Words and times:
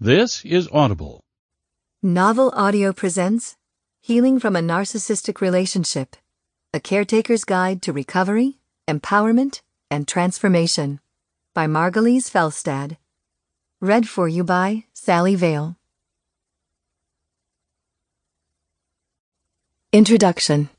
This 0.00 0.44
is 0.44 0.68
Audible. 0.72 1.20
Novel 2.02 2.52
Audio 2.56 2.92
presents 2.92 3.56
Healing 4.00 4.40
from 4.40 4.56
a 4.56 4.60
Narcissistic 4.60 5.40
Relationship 5.40 6.16
A 6.74 6.80
Caretaker's 6.80 7.44
Guide 7.44 7.80
to 7.82 7.92
Recovery, 7.92 8.58
Empowerment, 8.88 9.60
and 9.92 10.08
Transformation 10.08 10.98
by 11.54 11.68
Margalis 11.68 12.28
Fjelstad. 12.28 12.96
Read 13.80 14.08
for 14.08 14.26
you 14.26 14.42
by 14.42 14.82
Sally 14.92 15.36
Vale. 15.36 15.76
Introduction 19.92 20.70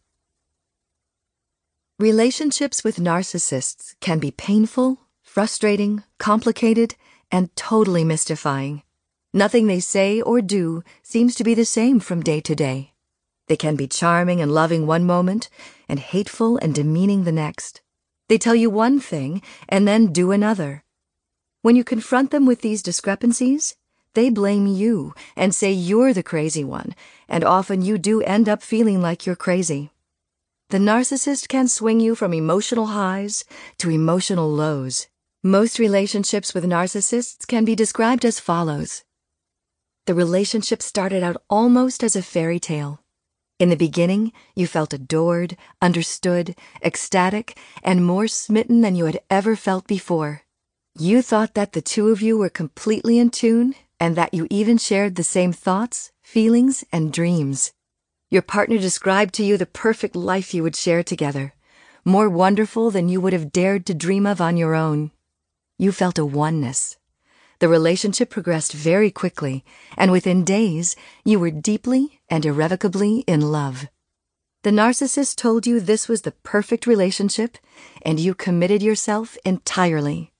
Relationships 1.98 2.84
with 2.84 2.98
narcissists 2.98 3.96
can 4.02 4.20
be 4.20 4.32
painful, 4.32 5.00
frustrating, 5.24 6.04
complicated, 6.18 6.96
and 7.32 7.56
totally 7.56 8.04
mystifying. 8.04 8.84
Nothing 9.36 9.68
they 9.68 9.82
say 9.82 10.22
or 10.22 10.40
do 10.40 10.82
seems 11.04 11.36
to 11.36 11.44
be 11.44 11.54
the 11.54 11.66
same 11.66 12.00
from 12.00 12.24
day 12.24 12.40
to 12.40 12.56
day. 12.56 12.94
They 13.48 13.58
can 13.58 13.76
be 13.76 13.86
charming 13.86 14.40
and 14.40 14.50
loving 14.50 14.88
one 14.88 15.04
moment 15.04 15.50
and 15.90 16.00
hateful 16.00 16.56
and 16.60 16.74
demeaning 16.74 17.26
the 17.26 17.34
next. 17.34 17.82
They 18.30 18.38
tell 18.38 18.56
you 18.56 18.70
one 18.70 19.02
thing 19.02 19.42
and 19.68 19.86
then 19.86 20.14
do 20.14 20.32
another. 20.32 20.86
When 21.64 21.76
you 21.76 21.84
confront 21.84 22.32
them 22.32 22.46
with 22.46 22.62
these 22.62 22.82
discrepancies, 22.82 23.76
they 24.14 24.30
blame 24.30 24.68
you 24.68 25.14
and 25.36 25.54
say 25.54 25.70
you're 25.70 26.14
the 26.14 26.24
crazy 26.24 26.64
one, 26.64 26.96
and 27.28 27.44
often 27.44 27.82
you 27.82 27.98
do 27.98 28.22
end 28.22 28.48
up 28.48 28.64
feeling 28.64 29.02
like 29.02 29.26
you're 29.26 29.36
crazy. 29.36 29.92
The 30.70 30.78
narcissist 30.78 31.50
can 31.50 31.68
swing 31.68 32.00
you 32.00 32.16
from 32.16 32.34
emotional 32.34 32.86
highs 32.86 33.44
to 33.80 33.90
emotional 33.90 34.50
lows. 34.50 35.08
Most 35.44 35.78
relationships 35.78 36.54
with 36.54 36.64
narcissists 36.64 37.46
can 37.46 37.66
be 37.66 37.76
described 37.76 38.24
as 38.24 38.40
follows. 38.40 39.04
The 40.06 40.14
relationship 40.14 40.84
started 40.84 41.24
out 41.24 41.42
almost 41.50 42.04
as 42.04 42.16
a 42.16 42.22
fairy 42.22 42.60
tale. 42.60 43.02
In 43.58 43.70
the 43.70 43.76
beginning, 43.76 44.34
you 44.56 44.68
felt 44.68 44.94
adored, 44.94 45.58
understood, 45.82 46.56
ecstatic, 46.84 47.58
and 47.82 48.06
more 48.06 48.28
smitten 48.28 48.82
than 48.82 48.96
you 48.96 49.06
had 49.06 49.22
ever 49.32 49.56
felt 49.56 49.88
before. 49.88 50.44
You 50.96 51.24
thought 51.24 51.56
that 51.56 51.74
the 51.74 51.82
two 51.82 52.10
of 52.10 52.22
you 52.22 52.38
were 52.38 52.50
completely 52.50 53.18
in 53.18 53.32
tune 53.32 53.74
and 54.00 54.16
that 54.16 54.34
you 54.34 54.46
even 54.52 54.78
shared 54.78 55.16
the 55.16 55.24
same 55.24 55.52
thoughts, 55.52 56.12
feelings, 56.22 56.84
and 56.92 57.12
dreams. 57.12 57.74
Your 58.30 58.44
partner 58.44 58.78
described 58.78 59.34
to 59.36 59.44
you 59.44 59.58
the 59.58 59.66
perfect 59.66 60.16
life 60.16 60.54
you 60.54 60.62
would 60.62 60.76
share 60.76 61.02
together, 61.02 61.54
more 62.04 62.30
wonderful 62.30 62.92
than 62.92 63.10
you 63.10 63.20
would 63.22 63.34
have 63.34 63.52
dared 63.52 63.88
to 63.88 63.96
dream 63.96 64.28
of 64.28 64.40
on 64.40 64.56
your 64.58 64.76
own. 64.76 65.12
You 65.80 65.92
felt 65.92 66.20
a 66.20 66.26
oneness. 66.26 66.98
The 67.60 67.70
relationship 67.70 68.30
progressed 68.30 68.74
very 68.74 69.12
quickly, 69.12 69.64
and 69.98 70.12
within 70.12 70.44
days, 70.44 70.96
you 71.24 71.40
were 71.40 71.52
deeply 71.52 72.20
and 72.30 72.46
irrevocably 72.46 73.20
in 73.28 73.40
love. 73.40 73.88
The 74.64 74.72
narcissist 74.72 75.36
told 75.36 75.66
you 75.68 75.80
this 75.80 76.08
was 76.10 76.24
the 76.24 76.32
perfect 76.32 76.88
relationship, 76.88 77.58
and 78.02 78.20
you 78.20 78.34
committed 78.34 78.82
yourself 78.82 79.38
entirely. 79.46 80.34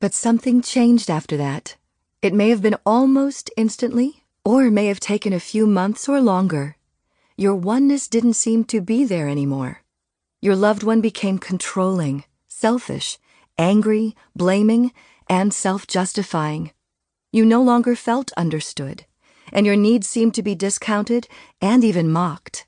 But 0.00 0.14
something 0.14 0.62
changed 0.62 1.10
after 1.10 1.36
that. 1.38 1.76
It 2.20 2.34
may 2.34 2.50
have 2.50 2.62
been 2.62 2.76
almost 2.86 3.50
instantly, 3.56 4.24
or 4.44 4.70
may 4.70 4.86
have 4.86 5.00
taken 5.00 5.32
a 5.32 5.40
few 5.40 5.66
months 5.66 6.08
or 6.08 6.20
longer. 6.20 6.76
Your 7.36 7.54
oneness 7.54 8.06
didn't 8.06 8.34
seem 8.34 8.64
to 8.64 8.80
be 8.80 9.04
there 9.04 9.28
anymore. 9.28 9.82
Your 10.40 10.54
loved 10.54 10.82
one 10.82 11.00
became 11.00 11.38
controlling, 11.38 12.24
selfish, 12.48 13.18
angry, 13.56 14.14
blaming, 14.36 14.92
and 15.32 15.54
self 15.54 15.86
justifying. 15.86 16.72
You 17.32 17.46
no 17.46 17.62
longer 17.62 17.96
felt 17.96 18.32
understood, 18.36 19.06
and 19.50 19.64
your 19.64 19.76
needs 19.76 20.06
seemed 20.06 20.34
to 20.34 20.42
be 20.42 20.54
discounted 20.54 21.26
and 21.58 21.82
even 21.82 22.12
mocked. 22.12 22.66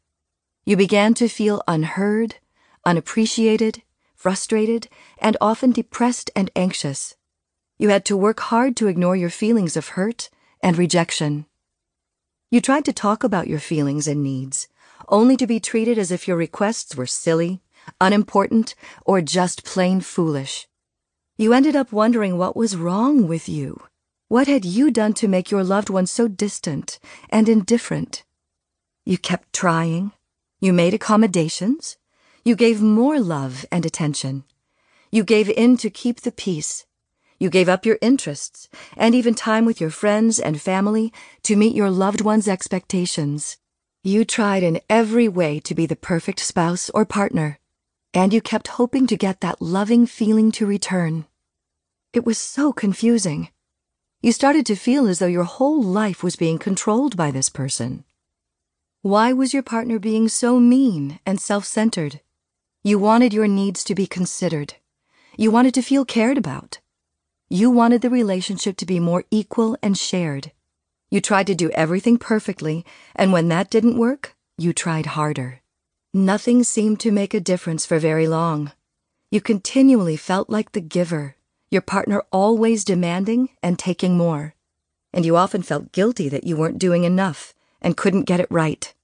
You 0.65 0.75
began 0.79 1.13
to 1.15 1.29
feel 1.29 1.63
unheard, 1.69 2.37
unappreciated, 2.87 3.83
frustrated, 4.15 4.89
and 5.19 5.37
often 5.43 5.73
depressed 5.73 6.31
and 6.35 6.51
anxious. 6.57 7.17
You 7.77 7.91
had 7.91 8.07
to 8.07 8.17
work 8.17 8.41
hard 8.41 8.79
to 8.79 8.89
ignore 8.89 9.15
your 9.15 9.29
feelings 9.43 9.77
of 9.77 9.89
hurt 9.89 10.31
and 10.63 10.79
rejection. 10.79 11.45
You 12.51 12.63
tried 12.63 12.87
to 12.87 12.95
talk 12.95 13.23
about 13.23 13.47
your 13.47 13.61
feelings 13.61 14.09
and 14.09 14.23
needs, 14.23 14.69
only 15.09 15.37
to 15.37 15.47
be 15.47 15.61
treated 15.61 15.99
as 15.99 16.11
if 16.11 16.27
your 16.27 16.39
requests 16.39 16.97
were 16.97 17.07
silly, 17.25 17.61
unimportant, 18.01 18.75
or 19.05 19.21
just 19.21 19.65
plain 19.65 20.01
foolish. 20.01 20.67
You 21.37 21.53
ended 21.53 21.75
up 21.75 21.91
wondering 21.91 22.39
what 22.39 22.55
was 22.55 22.77
wrong 22.77 23.27
with 23.27 23.49
you. 23.49 23.83
What 24.29 24.47
had 24.47 24.65
you 24.65 24.93
done 24.93 25.15
to 25.15 25.27
make 25.27 25.51
your 25.51 25.65
loved 25.65 25.91
one 25.91 26.07
so 26.07 26.29
distant 26.29 27.01
and 27.29 27.49
indifferent? 27.49 28.23
You 29.05 29.19
kept 29.19 29.53
trying. 29.53 30.13
You 30.61 30.73
made 30.73 30.95
accommodations. 30.95 31.97
You 32.45 32.55
gave 32.55 32.81
more 32.81 33.19
love 33.19 33.67
and 33.73 33.85
attention. 33.85 34.45
You 35.11 35.25
gave 35.25 35.51
in 35.51 35.77
to 35.79 35.91
keep 35.91 36.21
the 36.21 36.31
peace. 36.31 36.87
You 37.41 37.51
gave 37.51 37.69
up 37.69 37.85
your 37.85 37.99
interests 38.01 38.69
and 38.97 39.13
even 39.13 39.35
time 39.35 39.65
with 39.65 39.81
your 39.81 39.91
friends 39.91 40.39
and 40.39 40.61
family 40.61 41.13
to 41.43 41.57
meet 41.57 41.75
your 41.75 41.91
loved 41.91 42.21
one's 42.21 42.47
expectations. 42.47 43.57
You 44.05 44.25
tried 44.25 44.63
in 44.63 44.81
every 44.89 45.27
way 45.27 45.59
to 45.61 45.75
be 45.75 45.87
the 45.87 45.97
perfect 45.97 46.39
spouse 46.39 46.91
or 46.91 47.05
partner 47.05 47.59
and 48.15 48.33
you 48.33 48.41
kept 48.41 48.69
hoping 48.69 49.09
to 49.09 49.17
get 49.17 49.41
that 49.41 49.61
loving 49.61 50.07
feeling 50.07 50.53
to 50.53 50.65
return. 50.65 51.27
It 52.13 52.25
was 52.25 52.39
so 52.39 52.73
confusing. 52.73 53.49
You 54.23 54.31
started 54.31 54.65
to 54.67 54.77
feel 54.77 55.09
as 55.09 55.19
though 55.19 55.27
your 55.27 55.45
whole 55.45 55.83
life 55.83 56.23
was 56.23 56.37
being 56.37 56.59
controlled 56.59 57.17
by 57.17 57.33
this 57.33 57.49
person. 57.49 58.05
Why 59.03 59.33
was 59.33 59.53
your 59.53 59.65
partner 59.65 59.99
being 59.99 60.29
so 60.29 60.61
mean 60.61 61.19
and 61.27 61.41
self 61.41 61.65
centered? 61.65 62.21
You 62.85 63.01
wanted 63.01 63.35
your 63.35 63.49
needs 63.49 63.83
to 63.85 63.97
be 63.97 64.07
considered. 64.07 64.75
You 65.37 65.51
wanted 65.51 65.75
to 65.75 65.83
feel 65.83 66.05
cared 66.05 66.39
about. 66.39 66.79
You 67.49 67.71
wanted 67.71 68.01
the 68.01 68.11
relationship 68.11 68.77
to 68.77 68.87
be 68.87 69.01
more 69.01 69.25
equal 69.31 69.77
and 69.83 69.99
shared. 69.99 70.53
You 71.11 71.21
tried 71.21 71.49
to 71.49 71.55
do 71.55 71.71
everything 71.71 72.19
perfectly, 72.19 72.87
and 73.17 73.33
when 73.33 73.49
that 73.49 73.71
didn't 73.71 73.99
work, 73.99 74.37
you 74.57 74.73
tried 74.73 75.07
harder. 75.07 75.64
Nothing 76.17 76.63
seemed 76.63 77.01
to 77.01 77.11
make 77.11 77.35
a 77.35 77.41
difference 77.41 77.85
for 77.85 77.99
very 77.99 78.29
long. 78.29 78.71
You 79.33 79.41
continually 79.41 80.17
felt 80.17 80.49
like 80.49 80.71
the 80.71 80.81
giver, 80.81 81.35
your 81.71 81.83
partner 81.83 82.23
always 82.31 82.85
demanding 82.85 83.49
and 83.65 83.77
taking 83.77 84.17
more. 84.17 84.55
And 85.13 85.27
you 85.27 85.37
often 85.37 85.63
felt 85.63 85.91
guilty 85.91 86.29
that 86.29 86.45
you 86.45 86.57
weren't 86.57 86.79
doing 86.79 87.03
enough 87.03 87.53
and 87.83 87.97
couldn't 87.97 88.29
get 88.31 88.39
it 88.39 88.47
right. 88.49 88.95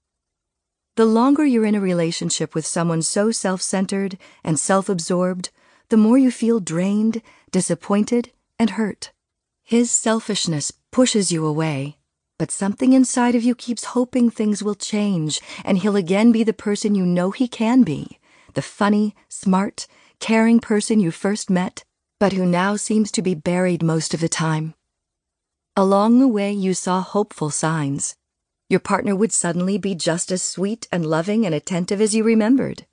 The 0.95 1.05
longer 1.05 1.45
you're 1.45 1.67
in 1.67 1.75
a 1.75 1.81
relationship 1.81 2.55
with 2.55 2.65
someone 2.65 3.03
so 3.03 3.33
self 3.33 3.61
centered 3.61 4.17
and 4.45 4.57
self 4.57 4.89
absorbed, 4.89 5.51
the 5.89 5.97
more 5.97 6.17
you 6.17 6.31
feel 6.31 6.61
drained, 6.61 7.23
disappointed, 7.51 8.31
and 8.57 8.71
hurt. 8.71 9.11
His 9.65 9.91
selfishness 9.91 10.73
pushes 10.93 11.33
you 11.33 11.45
away 11.45 11.97
but 12.41 12.51
something 12.51 12.95
inside 12.95 13.35
of 13.35 13.43
you 13.43 13.55
keeps 13.55 13.93
hoping 13.93 14.31
things 14.31 14.63
will 14.63 14.75
change 14.75 15.43
and 15.63 15.77
he'll 15.77 15.95
again 15.95 16.33
be 16.33 16.43
the 16.43 16.55
person 16.55 16.95
you 16.95 17.05
know 17.05 17.31
he 17.33 17.47
can 17.47 17.83
be 17.83 18.19
the 18.55 18.63
funny, 18.63 19.15
smart, 19.29 19.87
caring 20.21 20.59
person 20.59 21.01
you 21.01 21.11
first 21.11 21.51
met, 21.51 21.85
but 22.19 22.33
who 22.33 22.47
now 22.47 22.77
seems 22.77 23.13
to 23.13 23.21
be 23.21 23.35
buried 23.35 23.83
most 23.83 24.15
of 24.15 24.21
the 24.21 24.29
time. 24.29 24.73
Along 25.77 26.19
the 26.19 26.27
way, 26.27 26.51
you 26.51 26.73
saw 26.73 27.03
hopeful 27.03 27.51
signs. 27.51 28.17
Your 28.71 28.81
partner 28.81 29.15
would 29.15 29.33
suddenly 29.33 29.77
be 29.77 29.95
just 29.95 30.33
as 30.33 30.43
sweet 30.43 30.89
and 30.91 31.05
loving 31.05 31.45
and 31.45 31.55
attentive 31.55 32.01
as 32.01 32.15
you 32.15 32.25
remembered. 32.25 32.87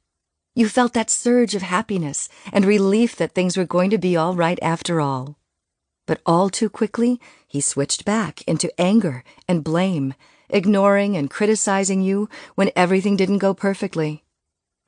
You 0.55 0.67
felt 0.67 0.91
that 0.91 1.09
surge 1.09 1.55
of 1.55 1.61
happiness 1.61 2.27
and 2.51 2.65
relief 2.65 3.15
that 3.15 3.31
things 3.31 3.55
were 3.55 3.65
going 3.65 3.91
to 3.91 3.97
be 3.97 4.17
all 4.17 4.35
right 4.35 4.59
after 4.61 4.99
all. 4.99 5.37
But 6.07 6.21
all 6.25 6.49
too 6.49 6.69
quickly, 6.69 7.19
he 7.45 7.61
switched 7.61 8.05
back 8.05 8.41
into 8.47 8.71
anger 8.81 9.23
and 9.47 9.63
blame, 9.63 10.15
ignoring 10.49 11.15
and 11.15 11.29
criticizing 11.29 12.01
you 12.01 12.29
when 12.55 12.71
everything 12.75 13.17
didn't 13.17 13.37
go 13.37 13.53
perfectly. 13.53 14.23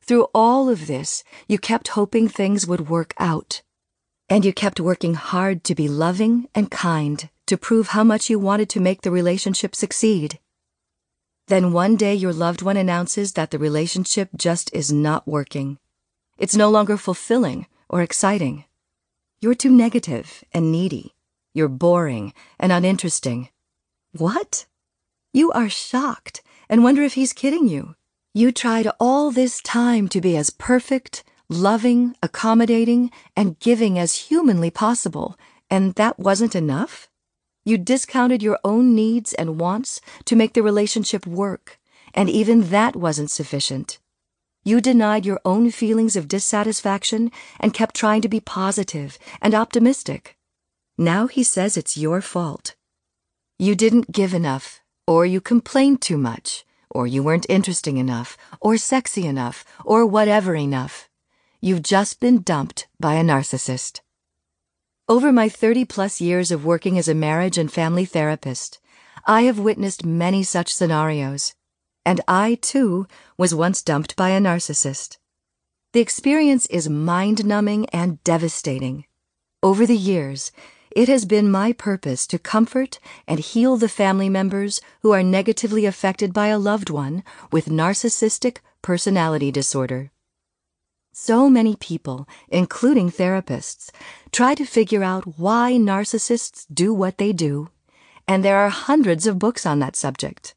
Through 0.02 0.28
all 0.34 0.70
of 0.70 0.88
this, 0.88 1.24
you 1.48 1.60
kept 1.60 1.90
hoping 1.90 2.28
things 2.28 2.66
would 2.66 2.90
work 2.90 3.14
out. 3.20 3.62
And 4.30 4.46
you 4.46 4.54
kept 4.54 4.80
working 4.80 5.14
hard 5.14 5.64
to 5.66 5.76
be 5.76 5.88
loving 5.88 6.48
and 6.56 6.72
kind 6.72 7.30
to 7.48 7.58
prove 7.58 7.90
how 7.90 8.04
much 8.04 8.30
you 8.30 8.40
wanted 8.40 8.70
to 8.70 8.80
make 8.80 9.02
the 9.02 9.12
relationship 9.12 9.76
succeed. 9.76 10.40
Then 11.48 11.74
one 11.74 11.96
day 11.96 12.16
your 12.16 12.32
loved 12.32 12.62
one 12.62 12.78
announces 12.78 13.34
that 13.34 13.52
the 13.52 13.60
relationship 13.60 14.30
just 14.38 14.74
is 14.74 14.94
not 14.94 15.28
working. 15.28 15.80
It's 16.38 16.56
no 16.56 16.70
longer 16.70 16.96
fulfilling 16.96 17.66
or 17.90 18.02
exciting. 18.02 18.66
You're 19.42 19.56
too 19.56 19.72
negative 19.72 20.44
and 20.54 20.72
needy. 20.72 21.16
You're 21.54 21.68
boring 21.68 22.34
and 22.60 22.72
uninteresting. 22.72 23.50
What? 24.18 24.66
You 25.34 25.52
are 25.52 25.70
shocked 25.70 26.42
and 26.70 26.84
wonder 26.84 27.04
if 27.04 27.14
he's 27.14 27.34
kidding 27.34 27.68
you. 27.68 27.96
You 28.34 28.52
tried 28.52 28.88
all 29.00 29.32
this 29.32 29.62
time 29.62 30.08
to 30.10 30.22
be 30.22 30.38
as 30.38 30.50
perfect, 30.50 31.24
loving, 31.50 32.16
accommodating, 32.22 33.12
and 33.36 33.60
giving 33.60 33.98
as 33.98 34.30
humanly 34.30 34.70
possible, 34.70 35.38
and 35.70 35.96
that 35.96 36.20
wasn't 36.20 36.56
enough? 36.56 37.10
You 37.66 37.78
discounted 37.78 38.42
your 38.42 38.60
own 38.64 38.96
needs 38.96 39.34
and 39.34 39.60
wants 39.60 40.02
to 40.26 40.36
make 40.36 40.54
the 40.54 40.64
relationship 40.64 41.28
work, 41.28 41.80
and 42.14 42.30
even 42.30 42.70
that 42.70 42.96
wasn't 42.96 43.32
sufficient. 43.32 44.00
You 44.64 44.82
denied 44.82 45.26
your 45.26 45.40
own 45.46 45.72
feelings 45.72 46.16
of 46.16 46.28
dissatisfaction 46.28 47.32
and 47.60 47.74
kept 47.74 47.96
trying 47.96 48.22
to 48.22 48.30
be 48.30 48.40
positive 48.40 49.18
and 49.42 49.56
optimistic. 49.56 50.38
Now 51.02 51.28
he 51.28 51.44
says 51.44 51.78
it's 51.78 51.96
your 51.96 52.20
fault. 52.20 52.76
You 53.58 53.74
didn't 53.74 54.12
give 54.12 54.34
enough, 54.34 54.82
or 55.08 55.26
you 55.26 55.40
complained 55.40 56.02
too 56.02 56.18
much, 56.18 56.66
or 56.90 57.08
you 57.08 57.24
weren't 57.24 57.46
interesting 57.48 57.96
enough, 57.96 58.36
or 58.60 58.76
sexy 58.76 59.26
enough, 59.26 59.64
or 59.86 60.06
whatever 60.06 60.56
enough. 60.56 61.08
You've 61.62 61.84
just 61.84 62.20
been 62.20 62.42
dumped 62.42 62.90
by 63.00 63.14
a 63.14 63.24
narcissist. 63.24 64.02
Over 65.08 65.32
my 65.32 65.48
30 65.48 65.86
plus 65.86 66.20
years 66.20 66.52
of 66.52 66.66
working 66.66 66.98
as 66.98 67.08
a 67.08 67.16
marriage 67.16 67.58
and 67.58 67.72
family 67.72 68.04
therapist, 68.04 68.82
I 69.26 69.44
have 69.44 69.58
witnessed 69.58 70.06
many 70.06 70.44
such 70.44 70.74
scenarios. 70.74 71.56
And 72.06 72.20
I, 72.28 72.56
too, 72.56 73.08
was 73.38 73.56
once 73.56 73.82
dumped 73.82 74.18
by 74.18 74.32
a 74.32 74.42
narcissist. 74.42 75.18
The 75.94 76.02
experience 76.02 76.66
is 76.66 76.90
mind 76.90 77.46
numbing 77.46 77.86
and 77.92 78.22
devastating. 78.26 79.06
Over 79.64 79.86
the 79.86 79.96
years, 79.96 80.52
it 80.92 81.08
has 81.08 81.26
been 81.26 81.52
my 81.52 81.74
purpose 81.74 82.26
to 82.28 82.40
comfort 82.40 83.00
and 83.28 83.40
heal 83.40 83.78
the 83.78 83.90
family 83.90 84.30
members 84.30 84.82
who 85.02 85.12
are 85.12 85.24
negatively 85.24 85.86
affected 85.86 86.34
by 86.34 86.48
a 86.48 86.60
loved 86.60 86.90
one 86.90 87.24
with 87.52 87.66
narcissistic 87.68 88.58
personality 88.82 89.52
disorder. 89.52 90.12
So 91.12 91.50
many 91.50 91.76
people, 91.76 92.28
including 92.48 93.12
therapists, 93.12 93.92
try 94.32 94.56
to 94.56 94.66
figure 94.66 95.04
out 95.04 95.38
why 95.38 95.74
narcissists 95.74 96.66
do 96.74 96.94
what 96.94 97.18
they 97.18 97.34
do, 97.34 97.70
and 98.28 98.44
there 98.44 98.58
are 98.58 98.70
hundreds 98.70 99.28
of 99.28 99.40
books 99.40 99.66
on 99.66 99.80
that 99.80 99.96
subject. 99.96 100.56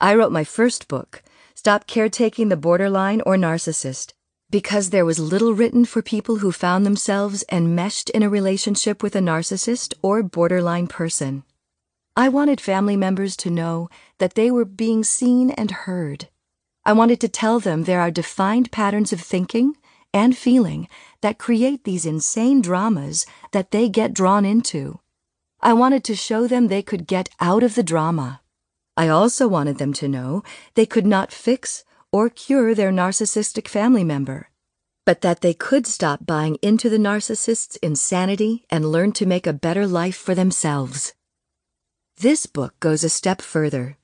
I 0.00 0.14
wrote 0.14 0.32
my 0.32 0.44
first 0.44 0.88
book, 0.88 1.22
Stop 1.54 1.86
Caretaking 1.86 2.48
the 2.48 2.56
Borderline 2.56 3.20
or 3.26 3.36
Narcissist, 3.36 4.14
because 4.50 4.90
there 4.90 5.04
was 5.04 5.18
little 5.18 5.54
written 5.54 5.84
for 5.84 6.02
people 6.02 6.36
who 6.36 6.50
found 6.50 6.84
themselves 6.84 7.44
enmeshed 7.52 8.10
in 8.10 8.22
a 8.22 8.28
relationship 8.28 9.02
with 9.02 9.14
a 9.14 9.20
narcissist 9.20 9.94
or 10.02 10.22
borderline 10.22 10.86
person. 10.86 11.44
I 12.16 12.28
wanted 12.28 12.60
family 12.60 12.96
members 12.96 13.36
to 13.38 13.50
know 13.50 13.88
that 14.18 14.34
they 14.34 14.50
were 14.50 14.64
being 14.64 15.04
seen 15.04 15.50
and 15.52 15.70
heard. 15.70 16.28
I 16.84 16.92
wanted 16.92 17.20
to 17.20 17.28
tell 17.28 17.60
them 17.60 17.84
there 17.84 18.00
are 18.00 18.10
defined 18.10 18.72
patterns 18.72 19.12
of 19.12 19.20
thinking 19.20 19.76
and 20.12 20.36
feeling 20.36 20.88
that 21.20 21.38
create 21.38 21.84
these 21.84 22.04
insane 22.04 22.60
dramas 22.60 23.26
that 23.52 23.70
they 23.70 23.88
get 23.88 24.12
drawn 24.12 24.44
into. 24.44 24.98
I 25.60 25.72
wanted 25.74 26.02
to 26.04 26.16
show 26.16 26.46
them 26.46 26.66
they 26.66 26.82
could 26.82 27.06
get 27.06 27.28
out 27.38 27.62
of 27.62 27.74
the 27.74 27.82
drama. 27.82 28.40
I 28.96 29.08
also 29.08 29.46
wanted 29.46 29.78
them 29.78 29.92
to 29.94 30.08
know 30.08 30.42
they 30.74 30.86
could 30.86 31.06
not 31.06 31.32
fix 31.32 31.84
or 32.12 32.28
cure 32.28 32.74
their 32.74 32.90
narcissistic 32.90 33.68
family 33.68 34.04
member, 34.04 34.50
but 35.06 35.20
that 35.20 35.40
they 35.40 35.54
could 35.54 35.86
stop 35.86 36.26
buying 36.26 36.56
into 36.62 36.88
the 36.88 36.98
narcissist's 36.98 37.76
insanity 37.76 38.64
and 38.70 38.90
learn 38.90 39.12
to 39.12 39.26
make 39.26 39.46
a 39.46 39.52
better 39.52 39.86
life 39.86 40.16
for 40.16 40.34
themselves. 40.34 41.14
This 42.16 42.46
book 42.46 42.78
goes 42.80 43.04
a 43.04 43.08
step 43.08 43.40
further. 43.40 43.96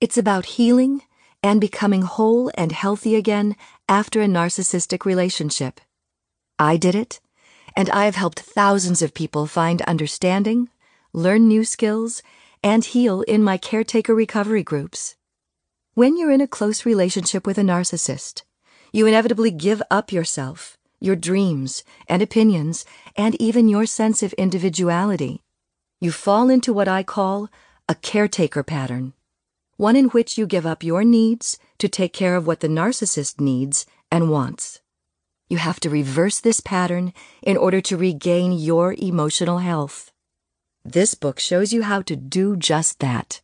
It's 0.00 0.18
about 0.18 0.46
healing 0.56 1.02
and 1.42 1.60
becoming 1.60 2.02
whole 2.02 2.50
and 2.54 2.72
healthy 2.72 3.14
again 3.14 3.56
after 3.88 4.20
a 4.20 4.26
narcissistic 4.26 5.04
relationship. 5.04 5.80
I 6.58 6.76
did 6.76 6.94
it, 6.94 7.20
and 7.76 7.90
I 7.90 8.04
have 8.04 8.14
helped 8.14 8.40
thousands 8.40 9.02
of 9.02 9.14
people 9.14 9.46
find 9.46 9.82
understanding, 9.82 10.68
learn 11.12 11.48
new 11.48 11.64
skills, 11.64 12.22
and 12.62 12.84
heal 12.84 13.22
in 13.22 13.42
my 13.42 13.56
caretaker 13.56 14.14
recovery 14.14 14.62
groups. 14.62 15.16
When 15.94 16.16
you're 16.16 16.32
in 16.32 16.40
a 16.40 16.48
close 16.48 16.84
relationship 16.84 17.46
with 17.46 17.56
a 17.56 17.62
narcissist, 17.62 18.42
you 18.92 19.06
inevitably 19.06 19.52
give 19.52 19.80
up 19.90 20.10
yourself, 20.10 20.76
your 21.00 21.14
dreams 21.14 21.84
and 22.08 22.20
opinions, 22.20 22.84
and 23.16 23.40
even 23.40 23.68
your 23.68 23.86
sense 23.86 24.22
of 24.22 24.32
individuality. 24.32 25.42
You 26.00 26.10
fall 26.10 26.50
into 26.50 26.72
what 26.72 26.88
I 26.88 27.04
call 27.04 27.48
a 27.88 27.94
caretaker 27.94 28.62
pattern 28.62 29.12
one 29.76 29.96
in 29.96 30.06
which 30.06 30.38
you 30.38 30.46
give 30.46 30.66
up 30.66 30.84
your 30.84 31.02
needs 31.02 31.58
to 31.78 31.88
take 31.88 32.12
care 32.12 32.36
of 32.36 32.46
what 32.46 32.60
the 32.60 32.68
narcissist 32.68 33.40
needs 33.40 33.86
and 34.10 34.30
wants. 34.30 34.80
You 35.48 35.58
have 35.58 35.80
to 35.80 35.90
reverse 35.90 36.40
this 36.40 36.60
pattern 36.60 37.12
in 37.42 37.56
order 37.56 37.80
to 37.82 37.96
regain 37.96 38.52
your 38.52 38.94
emotional 38.98 39.58
health. 39.58 40.12
This 40.84 41.14
book 41.14 41.40
shows 41.40 41.72
you 41.72 41.82
how 41.82 42.02
to 42.02 42.16
do 42.16 42.56
just 42.56 43.00
that. 43.00 43.42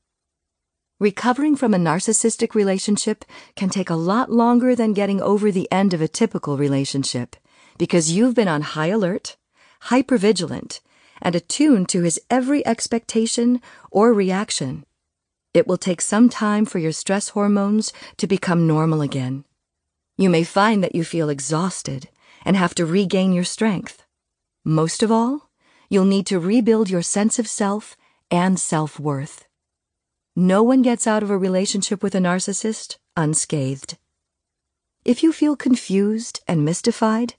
Recovering 1.00 1.56
from 1.56 1.72
a 1.72 1.78
narcissistic 1.78 2.54
relationship 2.54 3.24
can 3.56 3.70
take 3.70 3.88
a 3.88 3.94
lot 3.94 4.30
longer 4.30 4.76
than 4.76 4.92
getting 4.92 5.22
over 5.22 5.50
the 5.50 5.66
end 5.72 5.94
of 5.94 6.02
a 6.02 6.08
typical 6.08 6.58
relationship 6.58 7.36
because 7.78 8.12
you've 8.12 8.34
been 8.34 8.48
on 8.48 8.60
high 8.60 8.88
alert, 8.88 9.38
hypervigilant, 9.84 10.80
and 11.22 11.34
attuned 11.34 11.88
to 11.88 12.02
his 12.02 12.20
every 12.28 12.66
expectation 12.66 13.62
or 13.90 14.12
reaction. 14.12 14.84
It 15.54 15.66
will 15.66 15.78
take 15.78 16.02
some 16.02 16.28
time 16.28 16.66
for 16.66 16.78
your 16.78 16.92
stress 16.92 17.30
hormones 17.30 17.94
to 18.18 18.26
become 18.26 18.66
normal 18.66 19.00
again. 19.00 19.46
You 20.18 20.28
may 20.28 20.44
find 20.44 20.84
that 20.84 20.94
you 20.94 21.02
feel 21.02 21.30
exhausted 21.30 22.10
and 22.44 22.58
have 22.58 22.74
to 22.74 22.84
regain 22.84 23.32
your 23.32 23.44
strength. 23.44 24.04
Most 24.66 25.02
of 25.02 25.10
all, 25.10 25.48
you'll 25.88 26.04
need 26.04 26.26
to 26.26 26.38
rebuild 26.38 26.90
your 26.90 27.00
sense 27.00 27.38
of 27.38 27.48
self 27.48 27.96
and 28.30 28.60
self 28.60 29.00
worth. 29.00 29.46
No 30.40 30.62
one 30.62 30.80
gets 30.80 31.06
out 31.06 31.22
of 31.22 31.28
a 31.28 31.36
relationship 31.36 32.02
with 32.02 32.14
a 32.14 32.18
narcissist 32.18 32.96
unscathed. 33.14 33.98
If 35.04 35.22
you 35.22 35.34
feel 35.34 35.54
confused 35.54 36.40
and 36.48 36.64
mystified, 36.64 37.34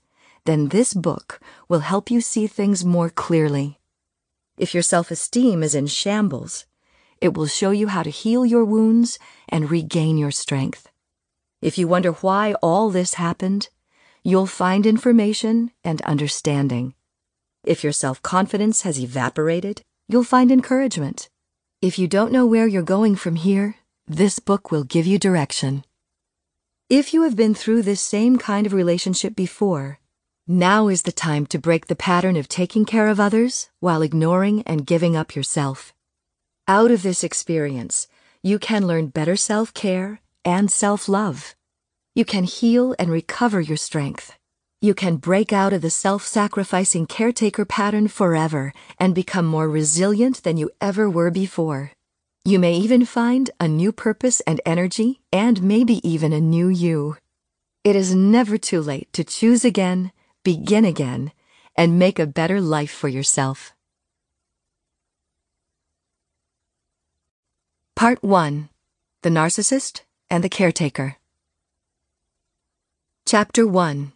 then 0.46 0.68
this 0.68 0.94
book 0.94 1.40
will 1.68 1.80
help 1.80 2.12
you 2.12 2.22
see 2.22 2.46
things 2.46 2.86
more 2.86 3.10
clearly. 3.10 3.80
If 4.56 4.76
your 4.76 4.84
self 4.84 5.10
esteem 5.10 5.64
is 5.64 5.74
in 5.74 5.88
shambles, 5.88 6.68
it 7.20 7.36
will 7.36 7.48
show 7.48 7.72
you 7.72 7.88
how 7.88 8.04
to 8.04 8.12
heal 8.12 8.46
your 8.46 8.64
wounds 8.64 9.18
and 9.50 9.72
regain 9.72 10.20
your 10.20 10.30
strength. 10.30 10.88
If 11.60 11.80
you 11.80 11.88
wonder 11.88 12.12
why 12.12 12.54
all 12.62 12.92
this 12.92 13.16
happened, 13.16 13.70
you'll 14.24 14.46
find 14.46 14.86
information 14.86 15.72
and 15.84 16.04
understanding. 16.04 16.94
If 17.64 17.84
your 17.84 17.94
self 17.94 18.22
confidence 18.22 18.84
has 18.84 19.00
evaporated, 19.00 19.82
you'll 20.08 20.24
find 20.24 20.52
encouragement. 20.52 21.31
If 21.82 21.98
you 21.98 22.08
don't 22.08 22.32
know 22.32 22.46
where 22.46 22.68
you're 22.68 22.84
going 22.84 23.16
from 23.16 23.38
here, 23.38 23.78
this 24.08 24.38
book 24.38 24.70
will 24.70 24.84
give 24.84 25.08
you 25.08 25.18
direction. 25.18 25.84
If 26.92 27.12
you 27.12 27.24
have 27.24 27.36
been 27.36 27.56
through 27.56 27.82
this 27.82 28.02
same 28.02 28.38
kind 28.38 28.68
of 28.68 28.74
relationship 28.74 29.36
before, 29.36 29.98
now 30.48 30.90
is 30.90 31.02
the 31.02 31.12
time 31.12 31.48
to 31.48 31.58
break 31.58 31.88
the 31.88 31.96
pattern 31.96 32.36
of 32.36 32.48
taking 32.48 32.86
care 32.86 33.08
of 33.08 33.20
others 33.20 33.72
while 33.80 34.04
ignoring 34.04 34.62
and 34.68 34.86
giving 34.86 35.16
up 35.16 35.36
yourself. 35.36 35.92
Out 36.68 36.92
of 36.92 37.02
this 37.02 37.24
experience, 37.24 38.08
you 38.44 38.60
can 38.60 38.86
learn 38.86 39.08
better 39.08 39.36
self 39.36 39.74
care 39.74 40.22
and 40.46 40.70
self 40.70 41.10
love. 41.10 41.56
You 42.14 42.26
can 42.26 42.44
heal 42.44 42.94
and 43.00 43.10
recover 43.10 43.60
your 43.60 43.78
strength. 43.78 44.38
You 44.84 44.96
can 44.96 45.18
break 45.18 45.54
out 45.54 45.74
of 45.74 45.84
the 45.84 45.92
self 45.92 46.26
sacrificing 46.26 47.06
caretaker 47.06 47.66
pattern 47.66 48.08
forever 48.08 48.74
and 48.98 49.14
become 49.14 49.46
more 49.46 49.70
resilient 49.70 50.42
than 50.42 50.58
you 50.58 50.72
ever 50.82 51.08
were 51.08 51.30
before. 51.30 51.92
You 52.44 52.58
may 52.58 52.74
even 52.74 53.06
find 53.06 53.52
a 53.60 53.68
new 53.68 53.92
purpose 53.92 54.40
and 54.48 54.60
energy, 54.66 55.22
and 55.32 55.62
maybe 55.62 56.02
even 56.02 56.34
a 56.34 56.42
new 56.42 56.68
you. 56.68 57.18
It 57.84 57.96
is 57.96 58.16
never 58.16 58.58
too 58.58 58.82
late 58.82 59.14
to 59.14 59.24
choose 59.24 59.64
again, 59.64 60.12
begin 60.44 60.84
again, 60.84 61.32
and 61.76 62.00
make 62.00 62.18
a 62.18 62.26
better 62.26 62.60
life 62.60 62.92
for 62.92 63.08
yourself. 63.08 63.74
Part 67.96 68.24
1 68.24 68.70
The 69.22 69.30
Narcissist 69.30 70.02
and 70.28 70.44
the 70.44 70.50
Caretaker. 70.50 71.18
Chapter 73.28 73.68
1 73.68 74.14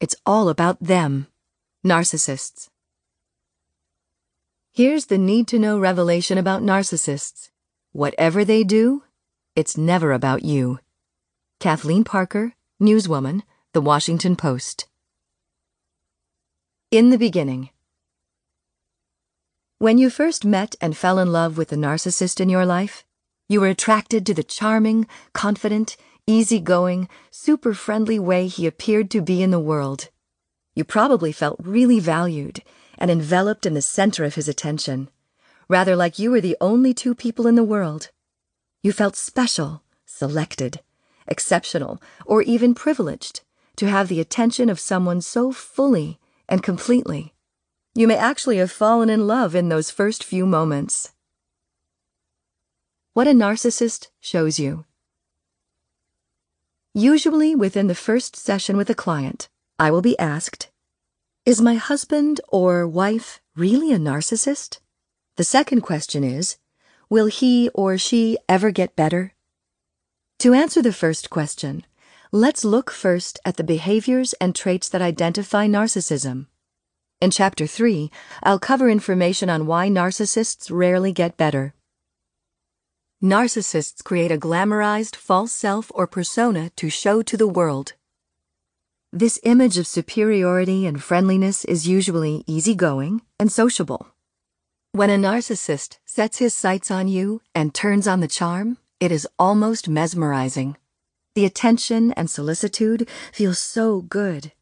It's 0.00 0.16
All 0.24 0.48
About 0.48 0.82
Them 0.82 1.26
Narcissists. 1.84 2.70
Here's 4.72 5.06
the 5.06 5.18
need 5.18 5.46
to 5.48 5.58
know 5.58 5.78
revelation 5.78 6.38
about 6.38 6.62
narcissists. 6.62 7.50
Whatever 7.92 8.42
they 8.42 8.64
do, 8.64 9.02
it's 9.54 9.76
never 9.76 10.12
about 10.12 10.42
you. 10.42 10.78
Kathleen 11.58 12.02
Parker, 12.02 12.54
newswoman, 12.80 13.42
The 13.74 13.82
Washington 13.82 14.36
Post. 14.36 14.88
In 16.90 17.10
the 17.10 17.18
beginning. 17.18 17.68
When 19.76 19.98
you 19.98 20.08
first 20.08 20.46
met 20.46 20.76
and 20.80 20.96
fell 20.96 21.18
in 21.18 21.30
love 21.30 21.58
with 21.58 21.68
the 21.68 21.76
narcissist 21.76 22.40
in 22.40 22.48
your 22.48 22.64
life, 22.64 23.04
you 23.50 23.60
were 23.60 23.68
attracted 23.68 24.24
to 24.24 24.32
the 24.32 24.42
charming, 24.42 25.06
confident, 25.34 25.98
easygoing, 26.30 27.08
super 27.30 27.74
friendly 27.74 28.18
way 28.18 28.46
he 28.46 28.66
appeared 28.66 29.10
to 29.10 29.20
be 29.20 29.42
in 29.42 29.50
the 29.50 29.58
world. 29.58 30.08
You 30.74 30.84
probably 30.84 31.32
felt 31.32 31.60
really 31.62 31.98
valued 31.98 32.62
and 32.96 33.10
enveloped 33.10 33.66
in 33.66 33.74
the 33.74 33.82
center 33.82 34.24
of 34.24 34.36
his 34.36 34.48
attention, 34.48 35.10
rather 35.68 35.96
like 35.96 36.18
you 36.18 36.30
were 36.30 36.40
the 36.40 36.56
only 36.60 36.94
two 36.94 37.14
people 37.14 37.46
in 37.46 37.56
the 37.56 37.64
world. 37.64 38.10
You 38.82 38.92
felt 38.92 39.16
special, 39.16 39.82
selected, 40.06 40.80
exceptional, 41.26 42.00
or 42.24 42.42
even 42.42 42.74
privileged 42.74 43.42
to 43.76 43.88
have 43.88 44.08
the 44.08 44.20
attention 44.20 44.68
of 44.68 44.78
someone 44.78 45.20
so 45.20 45.52
fully 45.52 46.18
and 46.48 46.62
completely. 46.62 47.34
You 47.94 48.06
may 48.06 48.16
actually 48.16 48.58
have 48.58 48.70
fallen 48.70 49.10
in 49.10 49.26
love 49.26 49.54
in 49.54 49.68
those 49.68 49.90
first 49.90 50.22
few 50.22 50.46
moments. 50.46 51.12
What 53.14 53.26
a 53.26 53.32
narcissist 53.32 54.08
shows 54.20 54.60
you. 54.60 54.84
Usually, 57.00 57.54
within 57.54 57.86
the 57.86 57.94
first 57.94 58.36
session 58.36 58.76
with 58.76 58.90
a 58.90 58.94
client, 58.94 59.48
I 59.78 59.90
will 59.90 60.02
be 60.02 60.18
asked 60.18 60.70
Is 61.46 61.62
my 61.62 61.76
husband 61.76 62.42
or 62.48 62.86
wife 62.86 63.40
really 63.56 63.90
a 63.90 63.96
narcissist? 63.96 64.80
The 65.38 65.44
second 65.44 65.80
question 65.80 66.22
is 66.22 66.58
Will 67.08 67.28
he 67.28 67.70
or 67.72 67.96
she 67.96 68.36
ever 68.50 68.70
get 68.70 68.96
better? 68.96 69.32
To 70.40 70.52
answer 70.52 70.82
the 70.82 70.92
first 70.92 71.30
question, 71.30 71.86
let's 72.32 72.66
look 72.66 72.90
first 72.90 73.40
at 73.46 73.56
the 73.56 73.64
behaviors 73.64 74.34
and 74.34 74.54
traits 74.54 74.90
that 74.90 75.00
identify 75.00 75.66
narcissism. 75.66 76.48
In 77.18 77.30
Chapter 77.30 77.66
3, 77.66 78.10
I'll 78.42 78.58
cover 78.58 78.90
information 78.90 79.48
on 79.48 79.66
why 79.66 79.88
narcissists 79.88 80.70
rarely 80.70 81.12
get 81.12 81.38
better. 81.38 81.72
Narcissists 83.22 84.02
create 84.02 84.32
a 84.32 84.38
glamorized 84.38 85.14
false 85.14 85.52
self 85.52 85.92
or 85.94 86.06
persona 86.06 86.70
to 86.70 86.88
show 86.88 87.20
to 87.20 87.36
the 87.36 87.46
world. 87.46 87.92
This 89.12 89.38
image 89.42 89.76
of 89.76 89.86
superiority 89.86 90.86
and 90.86 91.02
friendliness 91.02 91.66
is 91.66 91.86
usually 91.86 92.44
easygoing 92.46 93.20
and 93.38 93.52
sociable. 93.52 94.06
When 94.92 95.10
a 95.10 95.18
narcissist 95.18 95.98
sets 96.06 96.38
his 96.38 96.54
sights 96.54 96.90
on 96.90 97.08
you 97.08 97.42
and 97.54 97.74
turns 97.74 98.08
on 98.08 98.20
the 98.20 98.26
charm, 98.26 98.78
it 99.00 99.12
is 99.12 99.28
almost 99.38 99.86
mesmerizing. 99.86 100.78
The 101.34 101.44
attention 101.44 102.12
and 102.12 102.30
solicitude 102.30 103.06
feel 103.32 103.52
so 103.52 104.00
good. 104.00 104.52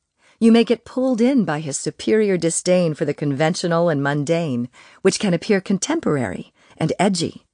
You 0.41 0.51
may 0.51 0.65
get 0.65 0.85
pulled 0.85 1.21
in 1.21 1.45
by 1.45 1.61
his 1.61 1.79
superior 1.79 2.37
disdain 2.37 2.95
for 2.95 3.05
the 3.05 3.15
conventional 3.15 3.89
and 3.89 4.03
mundane, 4.03 4.69
which 5.03 5.21
can 5.21 5.33
appear 5.33 5.61
contemporary 5.61 6.53
and 6.77 6.93
edgy. 6.99 7.45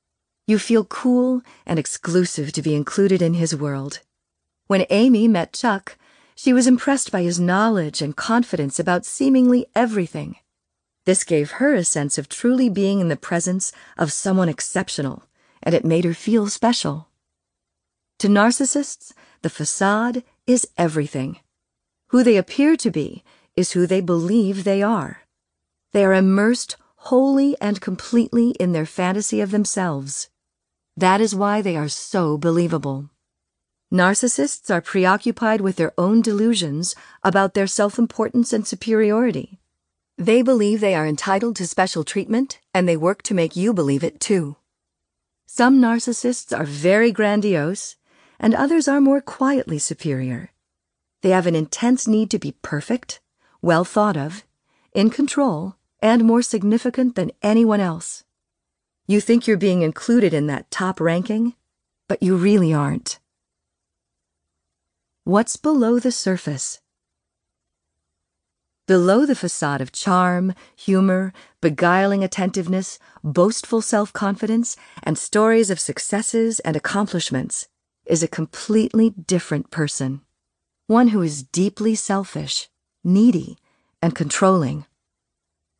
You 0.46 0.58
feel 0.58 0.84
cool 0.84 1.40
and 1.64 1.78
exclusive 1.78 2.52
to 2.52 2.60
be 2.60 2.74
included 2.74 3.22
in 3.22 3.34
his 3.34 3.56
world. 3.56 4.00
When 4.66 4.84
Amy 4.90 5.26
met 5.26 5.54
Chuck, 5.54 5.96
she 6.34 6.52
was 6.52 6.66
impressed 6.66 7.10
by 7.10 7.22
his 7.22 7.40
knowledge 7.40 8.02
and 8.02 8.14
confidence 8.14 8.78
about 8.78 9.06
seemingly 9.06 9.66
everything. 9.74 10.36
This 11.06 11.24
gave 11.24 11.52
her 11.52 11.74
a 11.74 11.84
sense 11.84 12.18
of 12.18 12.28
truly 12.28 12.68
being 12.68 13.00
in 13.00 13.08
the 13.08 13.16
presence 13.16 13.72
of 13.96 14.12
someone 14.12 14.50
exceptional, 14.50 15.24
and 15.62 15.74
it 15.74 15.84
made 15.84 16.04
her 16.04 16.14
feel 16.14 16.48
special. 16.48 17.08
To 18.18 18.28
narcissists, 18.28 19.12
the 19.40 19.50
facade 19.50 20.24
is 20.46 20.68
everything. 20.76 21.38
Who 22.08 22.22
they 22.22 22.36
appear 22.36 22.76
to 22.76 22.90
be 22.90 23.24
is 23.56 23.72
who 23.72 23.86
they 23.86 24.00
believe 24.02 24.64
they 24.64 24.82
are. 24.82 25.22
They 25.92 26.04
are 26.04 26.14
immersed 26.14 26.76
wholly 26.96 27.56
and 27.60 27.80
completely 27.80 28.50
in 28.60 28.72
their 28.72 28.86
fantasy 28.86 29.40
of 29.40 29.50
themselves. 29.50 30.28
That 30.96 31.20
is 31.20 31.34
why 31.34 31.60
they 31.60 31.76
are 31.76 31.88
so 31.88 32.38
believable. 32.38 33.10
Narcissists 33.92 34.70
are 34.70 34.80
preoccupied 34.80 35.60
with 35.60 35.76
their 35.76 35.92
own 35.98 36.22
delusions 36.22 36.94
about 37.22 37.54
their 37.54 37.66
self 37.66 37.98
importance 37.98 38.52
and 38.52 38.66
superiority. 38.66 39.60
They 40.16 40.42
believe 40.42 40.80
they 40.80 40.94
are 40.94 41.06
entitled 41.06 41.56
to 41.56 41.66
special 41.66 42.04
treatment, 42.04 42.60
and 42.72 42.88
they 42.88 42.96
work 42.96 43.22
to 43.22 43.34
make 43.34 43.56
you 43.56 43.74
believe 43.74 44.04
it 44.04 44.20
too. 44.20 44.56
Some 45.46 45.80
narcissists 45.80 46.56
are 46.56 46.64
very 46.64 47.10
grandiose, 47.10 47.96
and 48.38 48.54
others 48.54 48.86
are 48.86 49.00
more 49.00 49.20
quietly 49.20 49.78
superior. 49.78 50.52
They 51.22 51.30
have 51.30 51.46
an 51.46 51.56
intense 51.56 52.06
need 52.06 52.30
to 52.30 52.38
be 52.38 52.52
perfect, 52.62 53.20
well 53.60 53.84
thought 53.84 54.16
of, 54.16 54.44
in 54.92 55.10
control, 55.10 55.74
and 56.00 56.22
more 56.24 56.42
significant 56.42 57.16
than 57.16 57.32
anyone 57.42 57.80
else. 57.80 58.24
You 59.06 59.20
think 59.20 59.46
you're 59.46 59.58
being 59.58 59.82
included 59.82 60.32
in 60.32 60.46
that 60.46 60.70
top 60.70 60.98
ranking, 60.98 61.54
but 62.08 62.22
you 62.22 62.36
really 62.36 62.72
aren't. 62.72 63.18
What's 65.24 65.56
below 65.56 65.98
the 65.98 66.12
surface? 66.12 66.80
Below 68.86 69.26
the 69.26 69.34
facade 69.34 69.82
of 69.82 69.92
charm, 69.92 70.54
humor, 70.76 71.32
beguiling 71.60 72.24
attentiveness, 72.24 72.98
boastful 73.22 73.82
self 73.82 74.12
confidence, 74.12 74.76
and 75.02 75.18
stories 75.18 75.70
of 75.70 75.80
successes 75.80 76.60
and 76.60 76.74
accomplishments 76.74 77.68
is 78.06 78.22
a 78.22 78.28
completely 78.28 79.10
different 79.10 79.70
person. 79.70 80.22
One 80.86 81.08
who 81.08 81.20
is 81.20 81.42
deeply 81.42 81.94
selfish, 81.94 82.68
needy, 83.02 83.58
and 84.02 84.14
controlling. 84.14 84.84